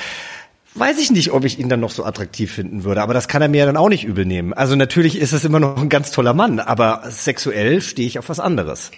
weiß 0.74 0.98
ich 0.98 1.12
nicht, 1.12 1.30
ob 1.30 1.44
ich 1.44 1.60
ihn 1.60 1.68
dann 1.68 1.80
noch 1.80 1.92
so 1.92 2.04
attraktiv 2.04 2.52
finden 2.52 2.82
würde. 2.82 3.00
Aber 3.00 3.14
das 3.14 3.28
kann 3.28 3.42
er 3.42 3.48
mir 3.48 3.58
ja 3.58 3.66
dann 3.66 3.76
auch 3.76 3.88
nicht 3.88 4.04
übel 4.04 4.24
nehmen. 4.24 4.52
Also 4.52 4.74
natürlich 4.74 5.16
ist 5.16 5.32
es 5.32 5.44
immer 5.44 5.60
noch 5.60 5.80
ein 5.80 5.88
ganz 5.88 6.10
toller 6.10 6.34
Mann, 6.34 6.58
aber 6.58 7.02
sexuell 7.04 7.80
stehe 7.80 8.08
ich 8.08 8.18
auf 8.18 8.28
was 8.28 8.40
anderes. 8.40 8.90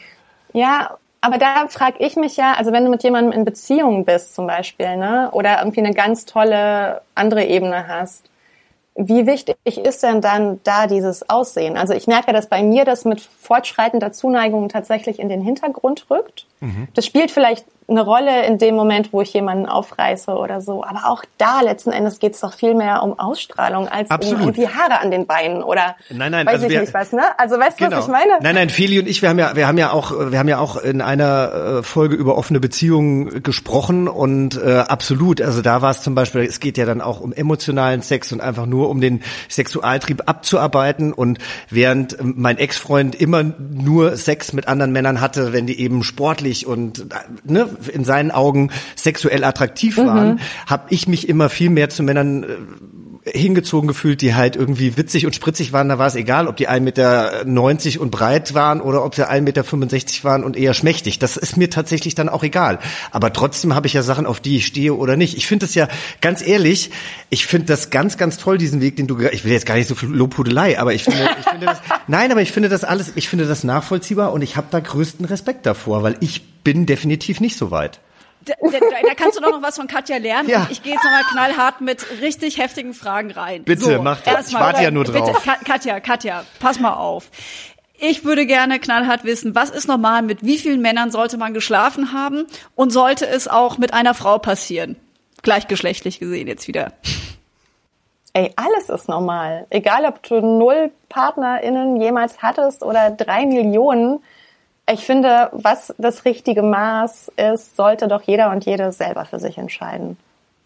Ja, 0.54 0.96
aber 1.22 1.38
da 1.38 1.68
frage 1.68 1.96
ich 2.00 2.16
mich 2.16 2.36
ja, 2.36 2.54
also 2.54 2.72
wenn 2.72 2.84
du 2.84 2.90
mit 2.90 3.02
jemandem 3.04 3.32
in 3.32 3.44
Beziehung 3.44 4.04
bist 4.04 4.34
zum 4.34 4.46
Beispiel, 4.46 4.96
ne, 4.96 5.30
oder 5.32 5.58
irgendwie 5.60 5.80
eine 5.80 5.94
ganz 5.94 6.26
tolle 6.26 7.00
andere 7.14 7.44
Ebene 7.44 7.86
hast, 7.88 8.28
wie 8.94 9.26
wichtig 9.26 9.56
ist 9.64 10.02
denn 10.02 10.20
dann 10.20 10.60
da 10.64 10.86
dieses 10.86 11.28
Aussehen? 11.30 11.78
Also 11.78 11.94
ich 11.94 12.06
merke, 12.06 12.32
dass 12.32 12.48
bei 12.48 12.62
mir 12.62 12.84
das 12.84 13.04
mit 13.04 13.20
fortschreitender 13.20 14.12
Zuneigung 14.12 14.68
tatsächlich 14.68 15.18
in 15.18 15.28
den 15.28 15.40
Hintergrund 15.40 16.06
rückt. 16.10 16.46
Mhm. 16.60 16.88
Das 16.94 17.06
spielt 17.06 17.30
vielleicht 17.30 17.64
eine 17.88 18.02
Rolle 18.02 18.46
in 18.46 18.58
dem 18.58 18.74
Moment, 18.74 19.12
wo 19.12 19.20
ich 19.22 19.32
jemanden 19.32 19.66
aufreiße 19.66 20.32
oder 20.32 20.60
so. 20.60 20.84
Aber 20.84 21.10
auch 21.10 21.24
da 21.38 21.60
letzten 21.60 21.90
Endes 21.90 22.18
geht 22.18 22.34
es 22.34 22.40
doch 22.40 22.54
viel 22.54 22.74
mehr 22.74 23.02
um 23.02 23.18
Ausstrahlung 23.18 23.88
als 23.88 24.10
Absolut. 24.10 24.42
um 24.42 24.52
die 24.52 24.68
Haare 24.68 25.00
an 25.00 25.10
den 25.10 25.26
Beinen 25.26 25.62
oder 25.62 25.96
nein, 26.10 26.32
nein, 26.32 26.46
weiß 26.46 26.54
also 26.54 26.66
ich 26.66 26.72
wir, 26.72 26.80
nicht 26.80 26.94
was, 26.94 27.12
ne? 27.12 27.22
Also 27.38 27.58
weißt 27.58 27.78
genau. 27.78 27.90
du, 27.90 27.96
was 27.96 28.06
genau. 28.06 28.18
ich 28.18 28.26
meine? 28.26 28.42
Nein, 28.42 28.54
nein, 28.54 28.70
Feli 28.70 28.98
und 28.98 29.08
ich, 29.08 29.22
wir 29.22 29.28
haben 29.28 29.38
ja, 29.38 29.56
wir 29.56 29.66
haben 29.66 29.78
ja 29.78 29.92
auch, 29.92 30.12
wir 30.12 30.38
haben 30.38 30.48
ja 30.48 30.58
auch 30.58 30.76
in 30.76 31.00
einer 31.00 31.78
äh, 31.78 31.82
Folge 31.82 32.16
über 32.16 32.36
offene 32.36 32.60
Beziehungen 32.60 33.42
gesprochen 33.42 34.08
und 34.08 34.56
äh, 34.62 34.78
absolut, 34.78 35.40
also 35.40 35.62
da 35.62 35.82
war 35.82 35.90
es 35.90 36.02
zum 36.02 36.14
Beispiel, 36.14 36.42
es 36.42 36.60
geht 36.60 36.78
ja 36.78 36.86
dann 36.86 37.00
auch 37.00 37.20
um 37.20 37.32
emotionalen 37.32 38.02
Sex 38.02 38.32
und 38.32 38.40
einfach 38.40 38.66
nur 38.66 38.88
um 38.90 39.00
den 39.00 39.22
Sexualtrieb 39.48 40.22
abzuarbeiten 40.26 41.12
und 41.12 41.38
während 41.68 42.16
mein 42.22 42.58
Ex-Freund 42.58 43.14
immer 43.14 43.42
nur 43.42 44.16
Sex 44.16 44.52
mit 44.52 44.68
anderen 44.68 44.92
Männern 44.92 45.20
hatte, 45.20 45.52
wenn 45.52 45.66
die 45.66 45.80
eben 45.80 46.02
sportlich 46.02 46.66
und 46.66 47.00
äh, 47.00 47.04
ne, 47.44 47.68
in 47.88 48.04
seinen 48.04 48.30
Augen 48.30 48.70
sexuell 48.96 49.44
attraktiv 49.44 49.96
waren, 49.98 50.34
mhm. 50.34 50.38
habe 50.66 50.86
ich 50.90 51.08
mich 51.08 51.28
immer 51.28 51.48
viel 51.48 51.70
mehr 51.70 51.90
zu 51.90 52.02
Männern 52.02 52.42
äh, 52.42 52.46
hingezogen 53.24 53.86
gefühlt, 53.86 54.20
die 54.20 54.34
halt 54.34 54.56
irgendwie 54.56 54.96
witzig 54.96 55.26
und 55.26 55.34
spritzig 55.34 55.72
waren. 55.72 55.88
Da 55.88 55.98
war 55.98 56.08
es 56.08 56.16
egal, 56.16 56.48
ob 56.48 56.56
die 56.56 56.68
1,90 56.68 56.80
Meter 56.80 58.00
und 58.00 58.10
breit 58.10 58.54
waren 58.54 58.80
oder 58.80 59.04
ob 59.04 59.14
sie 59.14 59.28
1,65 59.28 59.42
Meter 59.42 60.24
waren 60.24 60.42
und 60.42 60.56
eher 60.56 60.74
schmächtig. 60.74 61.20
Das 61.20 61.36
ist 61.36 61.56
mir 61.56 61.70
tatsächlich 61.70 62.16
dann 62.16 62.28
auch 62.28 62.42
egal. 62.42 62.80
Aber 63.12 63.32
trotzdem 63.32 63.74
habe 63.74 63.86
ich 63.86 63.92
ja 63.92 64.02
Sachen, 64.02 64.26
auf 64.26 64.40
die 64.40 64.56
ich 64.56 64.66
stehe 64.66 64.94
oder 64.94 65.16
nicht. 65.16 65.36
Ich 65.36 65.46
finde 65.46 65.66
das 65.66 65.74
ja, 65.76 65.86
ganz 66.20 66.44
ehrlich, 66.46 66.90
ich 67.30 67.46
finde 67.46 67.66
das 67.66 67.90
ganz, 67.90 68.16
ganz 68.16 68.38
toll, 68.38 68.58
diesen 68.58 68.80
Weg, 68.80 68.96
den 68.96 69.06
du, 69.06 69.18
ich 69.20 69.44
will 69.44 69.52
jetzt 69.52 69.66
gar 69.66 69.76
nicht 69.76 69.88
so 69.88 69.94
viel 69.94 70.08
Lobhudelei, 70.08 70.80
aber 70.80 70.92
ich 70.92 71.04
finde, 71.04 71.28
ich 71.38 71.48
finde 71.48 71.66
das, 71.66 71.78
nein, 72.08 72.32
aber 72.32 72.42
ich 72.42 72.50
finde 72.50 72.68
das 72.68 72.82
alles, 72.82 73.12
ich 73.14 73.28
finde 73.28 73.46
das 73.46 73.62
nachvollziehbar 73.62 74.32
und 74.32 74.42
ich 74.42 74.56
habe 74.56 74.66
da 74.70 74.80
größten 74.80 75.26
Respekt 75.26 75.66
davor, 75.66 76.02
weil 76.02 76.16
ich 76.20 76.42
bin 76.64 76.86
definitiv 76.86 77.40
nicht 77.40 77.56
so 77.56 77.70
weit. 77.70 78.00
Da, 78.44 78.54
da, 78.60 78.78
da 79.08 79.14
kannst 79.14 79.38
du 79.38 79.42
doch 79.42 79.50
noch 79.50 79.62
was 79.62 79.76
von 79.76 79.86
Katja 79.86 80.16
lernen. 80.16 80.48
Ja. 80.48 80.66
Ich 80.70 80.82
gehe 80.82 80.94
jetzt 80.94 81.04
nochmal 81.04 81.22
knallhart 81.30 81.80
mit 81.80 82.04
richtig 82.20 82.58
heftigen 82.58 82.94
Fragen 82.94 83.30
rein. 83.30 83.64
Bitte, 83.64 83.98
mach 84.00 84.20
das. 84.22 84.48
Ich 84.48 84.54
warte 84.54 84.82
ja 84.82 84.90
nur 84.90 85.04
bitte, 85.04 85.18
drauf. 85.18 85.44
Ka- 85.44 85.58
Katja, 85.64 86.00
Katja, 86.00 86.44
pass 86.58 86.80
mal 86.80 86.94
auf. 86.94 87.30
Ich 87.98 88.24
würde 88.24 88.46
gerne 88.46 88.80
knallhart 88.80 89.22
wissen, 89.24 89.54
was 89.54 89.70
ist 89.70 89.86
normal, 89.86 90.22
mit 90.22 90.44
wie 90.44 90.58
vielen 90.58 90.80
Männern 90.82 91.10
sollte 91.12 91.36
man 91.36 91.54
geschlafen 91.54 92.12
haben 92.12 92.46
und 92.74 92.90
sollte 92.92 93.28
es 93.28 93.46
auch 93.46 93.78
mit 93.78 93.94
einer 93.94 94.14
Frau 94.14 94.38
passieren? 94.38 94.96
Gleichgeschlechtlich 95.42 96.18
gesehen 96.18 96.48
jetzt 96.48 96.66
wieder. 96.66 96.92
Ey, 98.34 98.52
alles 98.56 98.88
ist 98.88 99.08
normal. 99.08 99.66
Egal, 99.70 100.06
ob 100.06 100.22
du 100.22 100.40
null 100.40 100.90
PartnerInnen 101.10 102.00
jemals 102.00 102.40
hattest 102.42 102.82
oder 102.82 103.10
drei 103.10 103.44
Millionen. 103.46 104.20
Ich 104.92 105.06
finde, 105.06 105.48
was 105.52 105.94
das 105.96 106.24
richtige 106.26 106.62
Maß 106.62 107.32
ist, 107.36 107.76
sollte 107.76 108.08
doch 108.08 108.22
jeder 108.22 108.50
und 108.50 108.66
jede 108.66 108.92
selber 108.92 109.24
für 109.24 109.38
sich 109.38 109.56
entscheiden. 109.56 110.18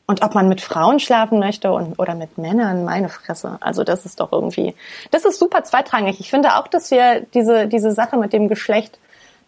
Und 0.08 0.22
ob 0.22 0.34
man 0.34 0.48
mit 0.48 0.60
Frauen 0.60 1.00
schlafen 1.00 1.38
möchte 1.38 1.72
und, 1.72 1.98
oder 1.98 2.14
mit 2.14 2.36
Männern, 2.38 2.84
meine 2.84 3.08
Fresse. 3.08 3.58
Also 3.60 3.84
das 3.84 4.04
ist 4.04 4.20
doch 4.20 4.32
irgendwie, 4.32 4.74
das 5.10 5.24
ist 5.24 5.38
super 5.38 5.64
zweitrangig. 5.64 6.20
Ich 6.20 6.30
finde 6.30 6.56
auch, 6.56 6.68
dass 6.68 6.90
wir 6.90 7.20
diese, 7.34 7.66
diese 7.68 7.92
Sache 7.92 8.16
mit 8.16 8.32
dem 8.32 8.48
Geschlecht 8.48 8.98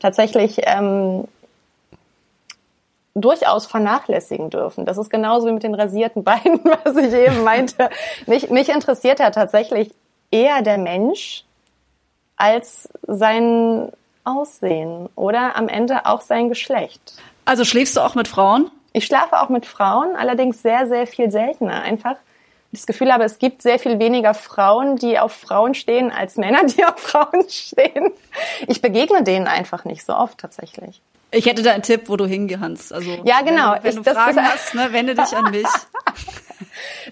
tatsächlich 0.01 0.61
ähm, 0.65 1.27
durchaus 3.15 3.67
vernachlässigen 3.67 4.51
dürfen. 4.51 4.85
Das 4.85 4.99
ist 4.99 5.11
genauso 5.11 5.49
wie 5.49 5.53
mit 5.53 5.63
den 5.65 5.75
rasierten 5.75 6.25
Beinen, 6.25 6.61
was 6.85 6.97
ich 6.97 7.13
eben 7.13 7.43
meinte. 7.43 7.91
Mich, 8.27 8.51
mich 8.51 8.69
interessiert 8.69 9.19
ja 9.19 9.31
tatsächlich 9.31 9.91
eher 10.31 10.63
der 10.63 10.79
Mensch 10.79 11.45
als 12.37 12.89
sein 13.07 13.93
Aussehen 14.29 15.09
oder 15.15 15.57
am 15.57 15.69
Ende 15.69 16.07
auch 16.07 16.21
sein 16.21 16.49
Geschlecht. 16.49 17.15
Also 17.45 17.65
schläfst 17.65 17.97
du 17.97 18.01
auch 18.01 18.15
mit 18.15 18.29
Frauen? 18.29 18.71
Ich 18.93 19.07
schlafe 19.07 19.41
auch 19.41 19.49
mit 19.49 19.65
Frauen, 19.65 20.17
allerdings 20.17 20.63
sehr, 20.63 20.87
sehr 20.87 21.07
viel 21.07 21.31
seltener. 21.31 21.83
Einfach 21.83 22.17
das 22.73 22.87
Gefühl 22.87 23.13
habe, 23.13 23.25
es 23.25 23.39
gibt 23.39 23.63
sehr 23.63 23.79
viel 23.79 23.99
weniger 23.99 24.35
Frauen, 24.35 24.97
die 24.97 25.19
auf 25.19 25.33
Frauen 25.33 25.75
stehen, 25.75 26.11
als 26.13 26.37
Männer, 26.37 26.65
die 26.65 26.85
auf 26.87 26.99
Frauen 26.99 27.49
stehen. 27.49 28.11
Ich 28.67 28.81
begegne 28.83 29.23
denen 29.23 29.47
einfach 29.47 29.85
nicht 29.85 30.05
so 30.05 30.15
oft 30.15 30.39
tatsächlich. 30.39 31.01
Ich 31.31 31.45
hätte 31.47 31.63
da 31.63 31.73
einen 31.73 31.83
Tipp, 31.83 32.09
wo 32.09 32.17
du 32.17 32.27
hingehst. 32.27 32.93
Also 32.93 33.11
Ja, 33.25 33.43
genau. 33.43 33.73
Wenn, 33.73 33.77
du- 33.77 33.83
wenn 33.85 33.91
Ich- 33.91 33.97
du 33.97 34.03
das- 34.03 34.15
Fragen 34.15 34.37
das- 34.37 34.45
hast, 34.55 34.75
ne, 34.75 34.93
wende 34.93 35.15
dich 35.15 35.37
an 35.37 35.51
mich. 35.51 35.67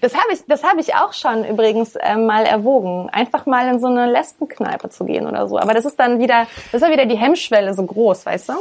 Das 0.01 0.13
habe 0.13 0.27
ich, 0.33 0.39
das 0.47 0.63
habe 0.63 0.79
ich 0.79 0.95
auch 0.95 1.13
schon 1.13 1.43
übrigens 1.43 1.95
äh, 1.95 2.15
mal 2.15 2.45
erwogen, 2.45 3.09
einfach 3.11 3.45
mal 3.45 3.67
in 3.67 3.79
so 3.79 3.87
eine 3.87 4.09
Lesbenkneipe 4.11 4.89
zu 4.89 5.05
gehen 5.05 5.25
oder 5.27 5.47
so. 5.47 5.57
Aber 5.57 5.73
das 5.73 5.85
ist 5.85 5.99
dann 5.99 6.19
wieder, 6.19 6.47
das 6.71 6.81
ist 6.81 6.87
ja 6.87 6.91
wieder 6.93 7.05
die 7.05 7.17
Hemmschwelle 7.17 7.73
so 7.73 7.83
groß, 7.85 8.25
weißt 8.25 8.49
du? 8.49 8.53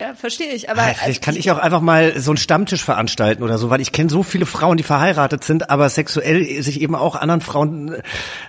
Ja, 0.00 0.14
verstehe 0.14 0.52
ich. 0.52 0.70
Aber 0.70 0.82
Ah, 0.82 0.94
Vielleicht 0.94 1.24
kann 1.24 1.34
ich 1.34 1.50
auch 1.50 1.58
einfach 1.58 1.80
mal 1.80 2.20
so 2.20 2.30
einen 2.30 2.36
Stammtisch 2.38 2.84
veranstalten 2.84 3.42
oder 3.42 3.58
so, 3.58 3.68
weil 3.68 3.80
ich 3.80 3.90
kenne 3.90 4.08
so 4.08 4.22
viele 4.22 4.46
Frauen, 4.46 4.76
die 4.76 4.84
verheiratet 4.84 5.42
sind, 5.42 5.70
aber 5.70 5.88
sexuell 5.88 6.62
sich 6.62 6.80
eben 6.80 6.94
auch 6.94 7.16
anderen 7.16 7.40
Frauen 7.40 7.96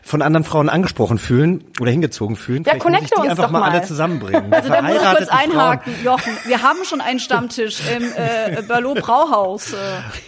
von 0.04 0.22
anderen 0.22 0.44
Frauen 0.44 0.70
angesprochen 0.70 1.18
fühlen 1.18 1.64
oder 1.82 1.90
hingezogen 1.90 2.36
fühlen. 2.36 2.66
Ja, 2.66 2.74
Vielleicht 2.74 2.84
muss 2.86 2.92
ich 2.94 2.98
connecte 2.98 3.16
die 3.16 3.22
uns 3.22 3.30
einfach 3.32 3.44
doch 3.46 3.52
mal, 3.52 3.64
alle 3.68 3.82
zusammenbringen. 3.82 4.54
Also 4.54 4.70
da 4.70 4.82
muss 4.84 4.96
ich 4.96 5.02
kurz 5.18 5.30
einhaken, 5.30 5.94
Jochen. 6.04 6.38
Wir 6.46 6.62
haben 6.62 6.86
schon 6.86 7.02
einen 7.02 7.20
Stammtisch 7.20 7.80
im 7.98 8.04
äh, 8.04 8.62
Berlot 8.62 9.00
Brauhaus. 9.02 9.74
Äh, 9.74 9.76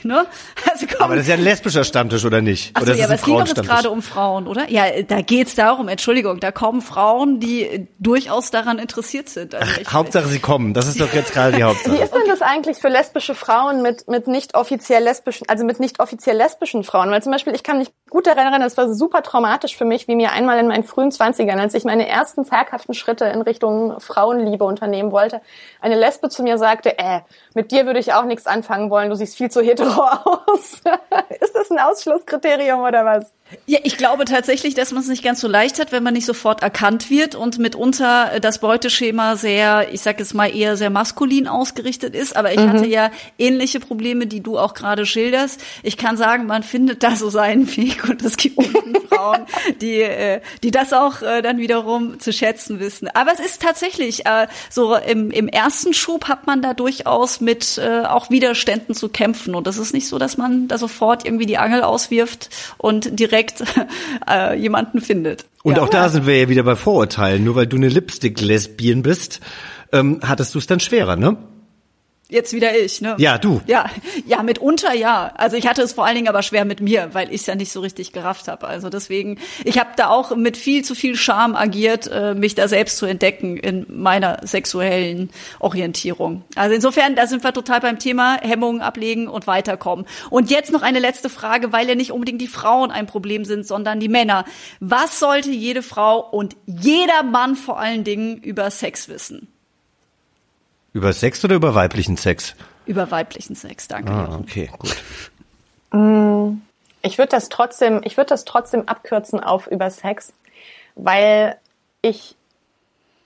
ne? 0.08 0.26
Also 0.72 0.88
komm. 0.88 1.02
Aber 1.04 1.14
das 1.18 1.26
ist 1.26 1.30
ja 1.30 1.36
ein 1.36 1.44
lesbischer 1.44 1.84
Stammtisch, 1.84 2.26
oder 2.26 2.42
nicht? 2.42 2.76
Achso, 2.76 2.90
oder 2.90 2.98
ja, 2.98 3.06
aber 3.06 3.14
es 3.14 3.22
ging 3.22 3.38
doch 3.38 3.46
jetzt 3.48 3.62
gerade 3.62 3.92
um 3.92 4.02
Frauen, 4.02 4.48
oder? 4.48 4.68
Ja, 4.72 4.86
da 5.08 5.22
geht's 5.22 5.54
darum, 5.54 5.88
Entschuldigung, 5.88 6.40
da 6.40 6.52
kommen 6.52 6.82
Frauen, 6.82 7.40
die 7.40 7.88
durchaus 8.00 8.50
daran 8.50 8.80
interessiert 8.80 9.30
sind. 9.30 9.54
Also 9.54 9.82
ich, 9.82 9.94
Hauptsache, 9.94 10.28
sie 10.28 10.40
kommen. 10.40 10.74
Das 10.74 10.88
ist 10.88 11.00
doch 11.12 11.16
jetzt 11.16 11.34
gerade 11.34 11.56
die 11.56 11.64
Hauptsache. 11.64 11.94
Wie 11.94 12.02
ist 12.02 12.14
denn 12.14 12.28
das 12.28 12.42
eigentlich 12.42 12.78
für 12.78 12.88
lesbische 12.88 13.36
Frauen 13.36 13.82
mit, 13.82 14.08
mit 14.08 14.28
nicht 14.28 14.56
offiziell 14.56 15.04
lesbischen, 15.04 15.48
also 15.50 15.66
mit 15.66 15.80
nicht 15.80 16.00
offiziell 16.00 16.38
lesbischen 16.38 16.84
Frauen? 16.84 17.12
Weil 17.12 17.22
zum 17.22 17.32
Beispiel, 17.32 17.54
ich 17.54 17.64
kann 17.64 17.78
mich 17.78 17.92
gut 18.10 18.28
daran 18.28 18.40
erinnern, 18.40 18.62
das 18.62 18.78
war 18.78 18.94
super 18.94 19.24
traumatisch 19.24 19.76
für 19.76 19.86
mich, 19.86 20.08
wie 20.08 20.16
mir 20.16 20.32
einmal 20.32 20.60
in 20.60 20.68
meinen 20.68 20.84
frühen 20.84 21.12
Zwanzigern, 21.12 21.60
als 21.60 21.74
ich 21.74 21.84
meine 21.84 22.08
ersten 22.08 22.46
zaghaften 22.46 22.94
Schritte 22.94 23.26
in 23.26 23.42
Richtung 23.42 24.00
Frauenliebe 24.00 24.64
unternehmen 24.64 25.12
wollte, 25.12 25.42
eine 25.82 25.96
Lesbe 25.96 26.30
zu 26.30 26.44
mir 26.44 26.58
sagte, 26.58 26.98
äh, 26.98 27.22
mit 27.54 27.72
dir 27.72 27.86
würde 27.86 28.00
ich 28.00 28.14
auch 28.14 28.26
nichts 28.26 28.48
anfangen 28.48 28.90
wollen, 28.90 29.10
du 29.10 29.16
siehst 29.16 29.36
viel 29.38 29.52
zu 29.52 29.62
hetero 29.62 30.02
aus. 30.46 30.82
ist 31.40 31.56
das 31.56 31.72
ein 31.72 31.80
Ausschlusskriterium 31.80 32.82
oder 32.82 33.06
was? 33.06 33.34
Ja, 33.66 33.80
ich 33.84 33.98
glaube 33.98 34.26
tatsächlich, 34.26 34.74
dass 34.76 34.92
man 34.92 35.02
es 35.02 35.10
nicht 35.10 35.24
ganz 35.24 35.42
so 35.42 35.48
leicht 35.48 35.80
hat, 35.80 35.92
wenn 35.92 36.04
man 36.04 36.14
nicht 36.14 36.26
sofort 36.26 36.62
erkannt 36.64 37.10
wird 37.10 37.36
und 37.36 37.58
mitunter 37.60 38.34
äh, 38.34 38.40
das 38.42 38.60
Beuteschema 38.60 39.36
sehr, 39.36 39.94
ich 39.94 40.02
sag 40.02 40.20
jetzt 40.20 40.34
mal 40.34 40.48
eher 40.56 40.78
sehr 40.78 40.90
maskulin 40.90 41.48
ausgerichtet 41.48 42.16
ist. 42.16 42.36
Aber 42.36 42.52
ich 42.52 42.60
Mhm. 42.60 42.70
hatte 42.70 42.88
ja 42.88 43.12
ähnliche 43.38 43.80
Probleme, 43.80 44.28
die 44.28 44.42
du 44.42 44.58
auch 44.58 44.74
gerade 44.74 45.06
schilderst. 45.06 45.62
Ich 45.84 45.98
kann 45.98 46.16
sagen, 46.18 46.46
man 46.46 46.64
findet 46.64 47.04
da 47.04 47.16
so 47.16 47.30
seinen 47.30 47.68
Weg 47.78 48.08
und 48.08 48.22
es 48.24 48.38
gibt 48.38 48.58
Frauen, 49.10 49.46
die, 49.82 50.02
äh, 50.02 50.42
die 50.64 50.72
das 50.72 50.94
auch 50.94 51.22
äh, 51.22 51.42
dann 51.42 51.58
wiederum 51.58 52.20
zu 52.20 52.32
schätzen 52.32 52.80
wissen. 52.80 53.10
Aber 53.14 53.32
es 53.34 53.40
ist 53.40 53.62
tatsächlich 53.62 54.24
so 54.70 54.96
im, 54.96 55.32
im 55.32 55.48
ersten 55.48 55.94
Schub 55.94 56.28
hat 56.28 56.48
man 56.48 56.62
da 56.62 56.74
durchaus 56.74 57.42
mit 57.42 57.80
auch 57.82 58.30
Widerständen 58.30 58.96
zu 58.96 59.10
kämpfen. 59.10 59.56
Und 59.56 59.68
das 59.68 59.78
ist 59.78 59.94
nicht 59.94 60.08
so, 60.08 60.18
dass 60.18 60.38
man 60.38 60.68
da 60.68 60.78
sofort 60.78 61.26
irgendwie 61.26 61.46
die 61.46 61.58
Angel 61.58 61.82
auswirft 61.84 62.50
und 62.78 63.20
direkt 63.20 63.41
äh, 64.30 64.58
jemanden 64.58 65.02
findet. 65.02 65.46
Und 65.64 65.78
ja. 65.78 65.84
auch 65.84 65.90
da 65.90 66.10
sind 66.10 66.26
wir 66.26 66.40
ja 66.40 66.50
wieder 66.50 66.64
bei 66.64 66.76
Vorurteilen. 66.76 67.44
Nur 67.44 67.56
weil 67.56 67.68
du 67.68 67.78
eine 67.78 67.90
Lipstick-Lesbien 67.90 69.04
bist, 69.04 69.42
ähm, 69.92 70.20
hattest 70.24 70.56
du 70.56 70.60
es 70.60 70.68
dann 70.68 70.80
schwerer, 70.80 71.16
ne? 71.16 71.38
Jetzt 72.32 72.54
wieder 72.54 72.80
ich, 72.80 73.02
ne? 73.02 73.16
Ja, 73.18 73.38
du. 73.38 73.60
Ja, 73.68 73.90
ja, 74.26 74.42
mitunter 74.42 74.94
ja. 74.94 75.34
Also 75.36 75.58
ich 75.58 75.68
hatte 75.68 75.82
es 75.82 75.92
vor 75.92 76.06
allen 76.06 76.16
Dingen 76.16 76.30
aber 76.30 76.44
schwer 76.44 76.64
mit 76.64 76.80
mir, 76.80 77.10
weil 77.12 77.28
ich 77.28 77.42
es 77.42 77.46
ja 77.46 77.56
nicht 77.56 77.74
so 77.74 77.82
richtig 77.82 78.14
gerafft 78.14 78.48
habe. 78.48 78.70
Also 78.70 78.88
deswegen, 78.88 79.38
ich 79.66 79.78
habe 79.78 79.90
da 79.98 80.08
auch 80.08 80.34
mit 80.38 80.56
viel 80.56 80.86
zu 80.86 80.96
viel 80.96 81.18
Scham 81.18 81.58
agiert, 81.58 82.08
äh, 82.08 82.34
mich 82.34 82.56
da 82.56 82.70
selbst 82.70 83.00
zu 83.00 83.06
entdecken 83.06 83.58
in 83.58 83.86
meiner 83.90 84.40
sexuellen 84.48 85.30
Orientierung. 85.60 86.46
Also 86.56 86.74
insofern, 86.74 87.18
da 87.18 87.28
sind 87.28 87.44
wir 87.44 87.52
total 87.52 87.82
beim 87.82 88.00
Thema 88.00 88.38
Hemmungen 88.42 88.82
ablegen 88.82 89.28
und 89.28 89.46
weiterkommen. 89.46 90.06
Und 90.30 90.50
jetzt 90.50 90.72
noch 90.72 90.84
eine 90.84 91.00
letzte 91.00 91.30
Frage, 91.30 91.74
weil 91.74 91.90
ja 91.90 91.96
nicht 91.96 92.14
unbedingt 92.14 92.40
die 92.40 92.48
Frauen 92.48 92.92
ein 92.92 93.08
Problem 93.08 93.44
sind, 93.44 93.68
sondern 93.68 94.00
die 94.00 94.08
Männer. 94.08 94.46
Was 94.80 95.20
sollte 95.20 95.52
jede 95.52 95.82
Frau 95.84 96.22
und 96.22 96.56
jeder 96.66 97.24
Mann 97.24 97.58
vor 97.58 97.78
allen 97.78 98.06
Dingen 98.06 98.38
über 98.38 98.72
Sex 98.72 99.10
wissen? 99.10 99.51
Über 100.94 101.14
Sex 101.14 101.44
oder 101.46 101.56
über 101.56 101.74
weiblichen 101.76 102.18
Sex? 102.18 102.56
Über 102.86 103.10
weiblichen 103.12 103.56
Sex, 103.56 103.88
danke. 103.88 104.12
Ah, 104.12 104.26
Jochen. 104.26 104.42
okay, 104.42 104.70
gut. 104.78 104.98
Ich 107.04 107.18
würde 107.18 107.30
das 107.30 107.50
trotzdem, 107.50 108.02
ich 108.04 108.18
würde 108.18 108.30
das 108.30 108.46
trotzdem 108.46 108.88
abkürzen 108.88 109.40
auf 109.40 109.68
über 109.68 109.90
Sex, 109.90 110.34
weil 110.96 111.58
ich 112.02 112.36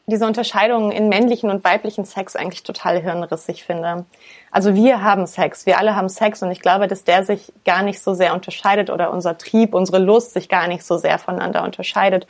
diese 0.08 0.28
Unterscheidung 0.28 0.92
in 0.92 1.10
männlichen 1.10 1.50
und 1.50 1.64
weiblichen 1.64 2.06
Sex 2.06 2.36
eigentlich 2.36 2.64
total 2.64 3.02
hirnrissig 3.02 3.64
finde. 3.64 4.06
Also 4.52 4.76
wir 4.76 5.02
haben 5.02 5.26
Sex, 5.26 5.66
wir 5.66 5.80
alle 5.80 5.96
haben 5.96 6.10
Sex 6.10 6.44
und 6.44 6.52
ich 6.52 6.62
glaube, 6.62 6.88
dass 6.88 7.04
der 7.04 7.24
sich 7.24 7.52
gar 7.66 7.82
nicht 7.82 8.02
so 8.02 8.14
sehr 8.14 8.34
unterscheidet 8.34 8.92
oder 8.92 9.12
unser 9.12 9.38
Trieb, 9.38 9.74
unsere 9.74 9.98
Lust 9.98 10.34
sich 10.34 10.48
gar 10.48 10.68
nicht 10.68 10.84
so 10.84 10.98
sehr 10.98 11.18
voneinander 11.18 11.64
unterscheidet. 11.64 12.28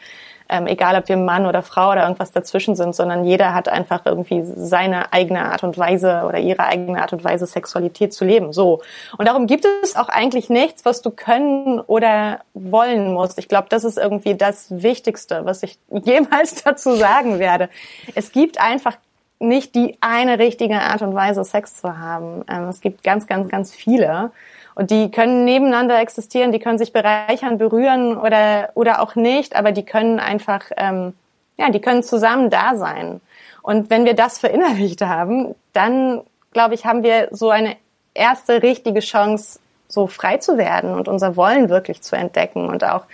Ähm, 0.48 0.68
egal, 0.68 0.96
ob 0.98 1.08
wir 1.10 1.18
Mann 1.18 1.46
oder 1.46 1.62
Frau 1.62 1.92
oder 1.92 2.04
irgendwas 2.04 2.32
dazwischen 2.32 2.76
sind, 2.76 2.96
sondern 2.96 3.26
jeder 3.26 3.54
hat 3.54 3.68
einfach 3.68 4.06
irgendwie 4.06 4.44
seine 4.44 5.12
eigene 5.12 5.52
Art 5.52 5.64
und 5.64 5.78
Weise 5.78 6.24
oder 6.28 6.40
ihre 6.40 6.66
eigene 6.66 7.02
Art 7.02 7.14
und 7.14 7.24
Weise, 7.24 7.46
Sexualität 7.46 8.14
zu 8.14 8.26
leben. 8.26 8.54
So. 8.54 8.82
Und 9.18 9.28
darum 9.28 9.48
gibt 9.48 9.66
es 9.84 9.96
auch 9.96 10.10
eigentlich 10.10 10.50
nichts, 10.50 10.86
was 10.86 11.02
du 11.02 11.10
können 11.10 11.80
oder 11.80 12.42
wollen 12.54 13.14
musst. 13.14 13.40
Ich 13.40 13.48
glaube, 13.48 13.68
das 13.70 13.84
ist 13.84 13.98
irgendwie 13.98 14.36
das 14.36 14.68
Wichtigste, 14.70 15.46
was 15.46 15.64
ich 15.64 15.80
jemals 15.90 16.64
dazu 16.64 16.96
sagen 16.96 17.40
werde. 17.40 17.70
Es 18.14 18.32
gibt 18.32 18.60
einfach 18.62 18.98
nicht 19.40 19.76
die 19.76 19.98
eine 20.02 20.40
richtige 20.40 20.80
Art 20.82 21.02
und 21.02 21.14
Weise, 21.14 21.44
Sex 21.44 21.82
zu 21.82 21.98
haben. 21.98 22.44
Ähm, 22.50 22.70
es 22.70 22.82
gibt 22.82 23.04
ganz, 23.04 23.28
ganz, 23.28 23.50
ganz 23.50 23.74
viele. 23.74 24.32
Und 24.76 24.92
die 24.92 25.10
können 25.10 25.46
nebeneinander 25.46 26.00
existieren, 26.00 26.52
die 26.52 26.60
können 26.60 26.78
sich 26.78 26.92
bereichern, 26.92 27.58
berühren 27.58 28.18
oder, 28.18 28.70
oder 28.76 29.02
auch 29.02 29.16
nicht, 29.16 29.56
aber 29.56 29.72
die 29.72 29.86
können 29.86 30.20
einfach, 30.20 30.64
ähm, 30.76 31.14
ja, 31.58 31.70
die 31.70 31.80
können 31.80 32.04
zusammen 32.04 32.50
da 32.50 32.76
sein. 32.76 33.22
Und 33.62 33.90
wenn 33.90 34.06
wir 34.06 34.14
das 34.14 34.38
verinnerlicht 34.38 35.02
haben, 35.02 35.56
dann, 35.74 36.22
glaube 36.52 36.76
ich, 36.76 36.86
haben 36.86 37.04
wir 37.04 37.30
so 37.32 37.50
eine 37.50 37.78
erste 38.14 38.62
richtige 38.62 39.00
Chance, 39.00 39.60
so 39.88 40.08
frei 40.08 40.38
zu 40.38 40.58
werden 40.58 40.94
und 40.94 41.08
unser 41.08 41.38
Wollen 41.38 41.70
wirklich 41.70 42.02
zu 42.02 42.16
entdecken 42.16 42.70
und 42.70 42.84
auch 42.84 43.06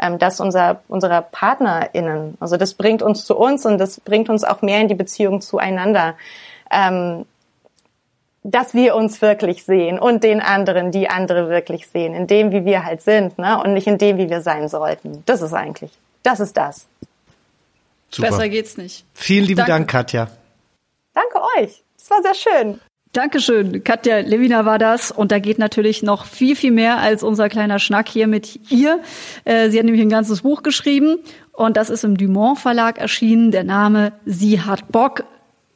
ähm, 0.00 0.18
das 0.18 0.40
unser, 0.40 0.80
unserer 0.88 1.22
PartnerInnen. 1.22 2.38
Also 2.40 2.56
das 2.56 2.74
bringt 2.74 3.02
uns 3.02 3.24
zu 3.24 3.36
uns 3.36 3.66
und 3.66 3.78
das 3.78 4.00
bringt 4.00 4.30
uns 4.30 4.44
auch 4.44 4.62
mehr 4.62 4.80
in 4.80 4.88
die 4.88 4.94
Beziehung 4.94 5.40
zueinander. 5.40 6.14
Ähm, 6.70 7.26
dass 8.42 8.74
wir 8.74 8.94
uns 8.94 9.20
wirklich 9.20 9.64
sehen 9.64 9.98
und 9.98 10.24
den 10.24 10.40
anderen, 10.40 10.92
die 10.92 11.08
andere 11.08 11.48
wirklich 11.48 11.88
sehen, 11.88 12.14
in 12.14 12.26
dem, 12.26 12.52
wie 12.52 12.64
wir 12.64 12.84
halt 12.84 13.02
sind, 13.02 13.38
ne? 13.38 13.62
Und 13.62 13.74
nicht 13.74 13.86
in 13.86 13.98
dem, 13.98 14.18
wie 14.18 14.30
wir 14.30 14.40
sein 14.40 14.68
sollten. 14.68 15.22
Das 15.26 15.42
ist 15.42 15.52
eigentlich, 15.52 15.90
das 16.22 16.40
ist 16.40 16.56
das. 16.56 16.86
Super. 18.10 18.30
Besser 18.30 18.48
geht's 18.48 18.76
nicht. 18.76 19.04
Vielen 19.12 19.44
lieben 19.44 19.58
Danke. 19.58 19.72
Dank, 19.72 19.90
Katja. 19.90 20.28
Danke 21.14 21.40
euch. 21.58 21.82
Es 21.96 22.10
war 22.10 22.22
sehr 22.22 22.34
schön. 22.34 22.80
Dankeschön. 23.12 23.82
Katja 23.82 24.18
Lewina 24.18 24.64
war 24.64 24.78
das. 24.78 25.10
Und 25.10 25.32
da 25.32 25.38
geht 25.40 25.58
natürlich 25.58 26.02
noch 26.02 26.26
viel, 26.26 26.54
viel 26.54 26.70
mehr 26.70 26.98
als 26.98 27.22
unser 27.22 27.48
kleiner 27.48 27.78
Schnack 27.78 28.08
hier 28.08 28.26
mit 28.26 28.70
ihr. 28.70 29.00
Äh, 29.44 29.70
sie 29.70 29.78
hat 29.78 29.84
nämlich 29.84 30.02
ein 30.02 30.08
ganzes 30.08 30.42
Buch 30.42 30.62
geschrieben. 30.62 31.18
Und 31.52 31.76
das 31.76 31.90
ist 31.90 32.04
im 32.04 32.16
Dumont 32.16 32.58
Verlag 32.58 32.98
erschienen. 32.98 33.50
Der 33.50 33.64
Name 33.64 34.12
Sie 34.24 34.60
hat 34.60 34.90
Bock. 34.92 35.24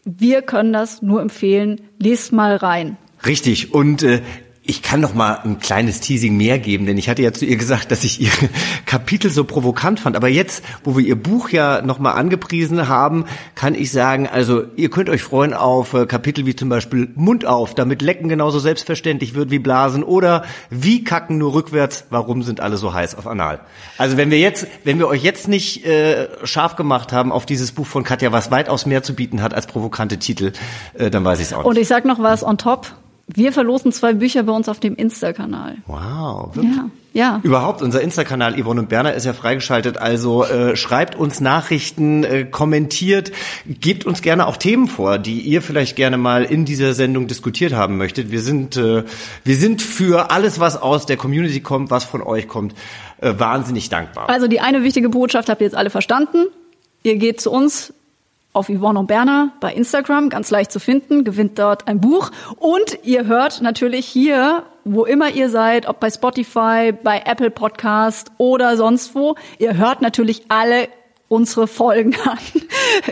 Wir 0.05 0.43
können 0.43 0.73
das 0.73 1.03
nur 1.03 1.21
empfehlen. 1.23 1.81
Lest 1.99 2.33
mal 2.33 2.57
rein. 2.57 2.97
Richtig. 3.25 3.73
Und 3.73 4.03
äh, 4.03 4.21
ich 4.67 4.81
kann 4.81 5.01
noch 5.01 5.13
mal 5.13 5.41
ein 5.45 5.59
kleines 5.59 6.01
Teasing 6.01 6.39
mehr 6.39 6.59
geben, 6.59 6.87
denn 6.87 6.97
ich 6.97 7.11
hatte 7.11 7.21
ja 7.21 7.35
zu 7.35 7.45
ihr 7.45 7.57
gesagt, 7.57 7.91
dass 7.91 8.03
ich 8.03 8.21
ihre 8.23 8.49
Kapitel 8.87 9.31
so 9.31 9.45
provokant 9.45 10.01
fand. 10.01 10.17
Aber 10.17 10.29
jetzt, 10.29 10.65
wo 10.85 10.97
wir 10.97 11.05
ihr 11.05 11.17
Buch 11.17 11.51
ja 11.51 11.83
noch 11.83 11.99
mal 11.99 12.13
angepriesen 12.13 12.89
haben, 12.89 13.27
kann 13.55 13.75
ich 13.75 13.93
sagen, 13.93 14.27
also 14.27 14.65
ihr 14.77 14.89
könnt 14.89 15.11
euch 15.11 15.23
freuen 15.23 15.53
auf 15.53 15.93
äh, 15.93 16.07
Kapitel 16.07 16.47
wie 16.47 16.57
zum 16.57 16.71
Beispiel 16.71 17.11
Mund 17.15 17.45
auf, 17.45 17.75
damit 17.75 18.01
Lecken 18.01 18.31
genauso 18.31 18.59
selbstverständlich 18.59 19.35
wird 19.35 19.51
wie 19.51 19.59
Blasen 19.59 20.03
oder 20.03 20.45
wie 20.71 21.05
kacken 21.05 21.37
nur 21.37 21.53
rückwärts, 21.53 22.07
warum 22.09 22.43
sind 22.43 22.61
alle 22.61 22.79
so 22.79 22.95
heiß 22.95 23.17
auf 23.17 23.27
Anal. 23.27 23.61
Also 23.99 24.17
wenn 24.17 24.31
wir 24.31 24.39
jetzt, 24.39 24.67
wenn 24.85 24.99
wir 24.99 25.09
euch 25.09 25.23
jetzt 25.23 25.47
nicht 25.47 25.85
äh, 25.85 26.29
scharf 26.45 26.77
gemacht 26.77 27.13
haben 27.13 27.33
auf 27.33 27.45
dieses 27.45 27.73
Buch 27.73 27.87
von 27.87 28.03
Katja, 28.03 28.33
was 28.33 28.51
weitaus 28.51 28.87
mehr 28.87 29.03
zu 29.03 29.15
bieten 29.15 29.43
hat 29.43 29.53
als 29.53 29.67
provokante 29.67 30.19
Titel, 30.19 30.53
äh, 30.95 31.11
dann 31.11 31.23
weiß 31.23 31.41
ich 31.41 31.47
es 31.49 31.53
auch 31.53 31.59
nicht. 31.59 31.67
Und 31.67 31.77
ich 31.77 31.87
sag 31.87 32.07
noch 32.07 32.19
was 32.19 32.43
on 32.43 32.57
top. 32.57 32.95
Wir 33.27 33.53
verlosen 33.53 33.91
zwei 33.91 34.13
Bücher 34.13 34.43
bei 34.43 34.53
uns 34.53 34.69
auf 34.69 34.81
dem 34.81 34.97
Insta-Kanal. 34.97 35.79
Wow, 35.87 36.55
wirklich? 36.55 36.77
Ja, 36.77 36.91
ja. 37.15 37.41
Überhaupt, 37.43 37.81
unser 37.81 38.03
Insta-Kanal 38.03 38.61
Yvonne 38.61 38.83
und 38.83 38.89
Berner 38.91 39.15
ist 39.15 39.25
ja 39.25 39.33
freigeschaltet, 39.33 39.97
also 39.97 40.45
äh, 40.45 40.77
schreibt 40.77 41.15
uns 41.15 41.41
Nachrichten, 41.41 42.25
äh, 42.25 42.45
kommentiert, 42.45 43.33
gebt 43.67 44.05
uns 44.05 44.21
gerne 44.21 44.47
auch 44.47 44.59
Themen 44.59 44.89
vor, 44.89 45.19
die 45.19 45.41
ihr 45.41 45.63
vielleicht 45.63 45.97
gerne 45.97 46.19
mal 46.19 46.45
in 46.45 46.67
dieser 46.67 46.93
Sendung 46.93 47.27
diskutiert 47.27 47.73
haben 47.73 47.97
möchtet. 47.97 48.31
Wir 48.31 48.41
sind, 48.41 48.77
äh, 48.77 49.05
wir 49.43 49.57
sind 49.57 49.81
für 49.81 50.31
alles, 50.31 50.61
was 50.61 50.77
aus 50.77 51.07
der 51.07 51.17
Community 51.17 51.61
kommt, 51.61 51.91
was 51.91 52.05
von 52.05 52.21
euch 52.21 52.47
kommt, 52.47 52.75
äh, 53.23 53.33
wahnsinnig 53.39 53.89
dankbar. 53.89 54.29
Also 54.29 54.49
die 54.49 54.61
eine 54.61 54.83
wichtige 54.83 55.09
Botschaft 55.09 55.49
habt 55.49 55.63
ihr 55.63 55.67
jetzt 55.67 55.77
alle 55.77 55.91
verstanden. 55.91 56.49
Ihr 57.05 57.17
geht 57.17 57.41
zu 57.41 57.51
uns 57.51 57.94
auf 58.55 58.69
Yvonne 58.69 59.01
und 59.01 59.07
Berner 59.09 59.53
bei 59.61 59.75
Instagram, 59.75 60.31
ganz 60.31 60.51
leicht 60.51 60.73
zu 60.73 60.81
finden, 60.81 61.25
gewinnt 61.25 61.59
dort 61.59 61.87
ein 61.87 62.01
Buch. 62.01 62.31
Und 62.57 62.99
ihr 63.03 63.27
hört 63.27 63.61
natürlich 63.61 64.07
hier, 64.07 64.63
wo 64.85 65.05
immer 65.05 65.31
ihr 65.31 65.51
seid, 65.51 65.87
ob 65.87 66.01
bei 66.01 66.11
Spotify, 66.11 66.93
bei 66.93 67.23
Apple 67.27 67.51
Podcast 67.51 68.33
oder 68.39 68.77
sonst 68.77 69.15
wo, 69.15 69.35
ihr 69.59 69.77
hört 69.77 70.01
natürlich 70.01 70.45
alle 70.49 70.89
unsere 71.29 71.67
Folgen 71.67 72.15
an. 72.25 72.39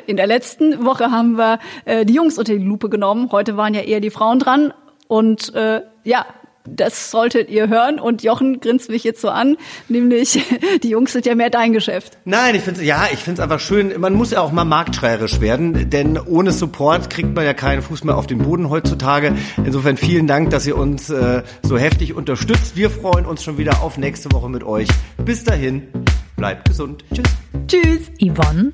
In 0.07 0.16
der 0.16 0.26
letzten 0.26 0.84
Woche 0.84 1.11
haben 1.11 1.36
wir 1.36 1.59
äh, 1.84 2.07
die 2.07 2.14
Jungs 2.14 2.38
unter 2.38 2.53
die 2.53 2.64
Lupe 2.64 2.88
genommen. 2.88 3.30
Heute 3.32 3.57
waren 3.57 3.74
ja 3.74 3.80
eher 3.82 4.01
die 4.01 4.11
Frauen 4.11 4.38
dran. 4.38 4.72
Und 5.09 5.55
äh, 5.55 5.82
ja, 6.05 6.24
das 6.67 7.11
solltet 7.11 7.51
ihr 7.51 7.69
hören. 7.69 7.99
Und 7.99 8.23
Jochen 8.23 8.61
grinst 8.61 8.89
mich 8.89 9.05
jetzt 9.05 9.21
so 9.21 9.29
an, 9.29 9.57
nämlich 9.89 10.43
die 10.83 10.91
Jungs 10.91 11.13
sind 11.13 11.27
ja 11.27 11.35
mehr 11.35 11.51
dein 11.51 11.73
Geschäft. 11.73 12.19
Nein, 12.25 12.55
ich 12.55 12.63
finde 12.63 12.83
ja, 12.83 13.07
ich 13.13 13.19
finde 13.19 13.41
es 13.41 13.45
einfach 13.45 13.61
schön. 13.61 14.01
Man 14.01 14.15
muss 14.15 14.31
ja 14.31 14.41
auch 14.41 14.53
mal 14.53 14.65
marktschreierisch 14.65 15.41
werden, 15.41 15.91
denn 15.91 16.19
ohne 16.19 16.53
Support 16.53 17.11
kriegt 17.11 17.35
man 17.35 17.45
ja 17.45 17.55
keinen 17.55 17.83
Fuß 17.83 18.05
mehr 18.05 18.17
auf 18.17 18.27
den 18.27 18.39
Boden 18.39 18.71
heutzutage. 18.71 19.35
Insofern 19.65 19.97
vielen 19.97 20.27
Dank, 20.27 20.51
dass 20.51 20.67
ihr 20.67 20.77
uns 20.77 21.11
äh, 21.11 21.43
so 21.63 21.79
heftig 21.79 22.15
unterstützt. 22.15 22.77
Wir 22.77 22.91
freuen 22.91 23.27
uns 23.27 23.43
schon 23.43 23.59
wieder 23.59 23.83
auf 23.83 23.99
nächste 23.99 24.33
Woche 24.33 24.49
mit 24.49 24.65
euch. 24.65 24.89
Bis 25.25 25.45
dahin, 25.45 25.89
bleibt 26.37 26.69
gesund. 26.69 27.05
Tschüss. 27.13 27.27
Tschüss. 27.67 28.11
Yvonne 28.21 28.73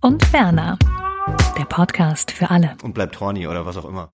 und 0.00 0.32
Berner. 0.32 0.78
Der 1.58 1.64
Podcast 1.64 2.30
für 2.30 2.50
alle. 2.50 2.76
Und 2.82 2.94
bleibt 2.94 3.18
horny 3.20 3.46
oder 3.46 3.64
was 3.64 3.76
auch 3.76 3.86
immer. 3.86 4.13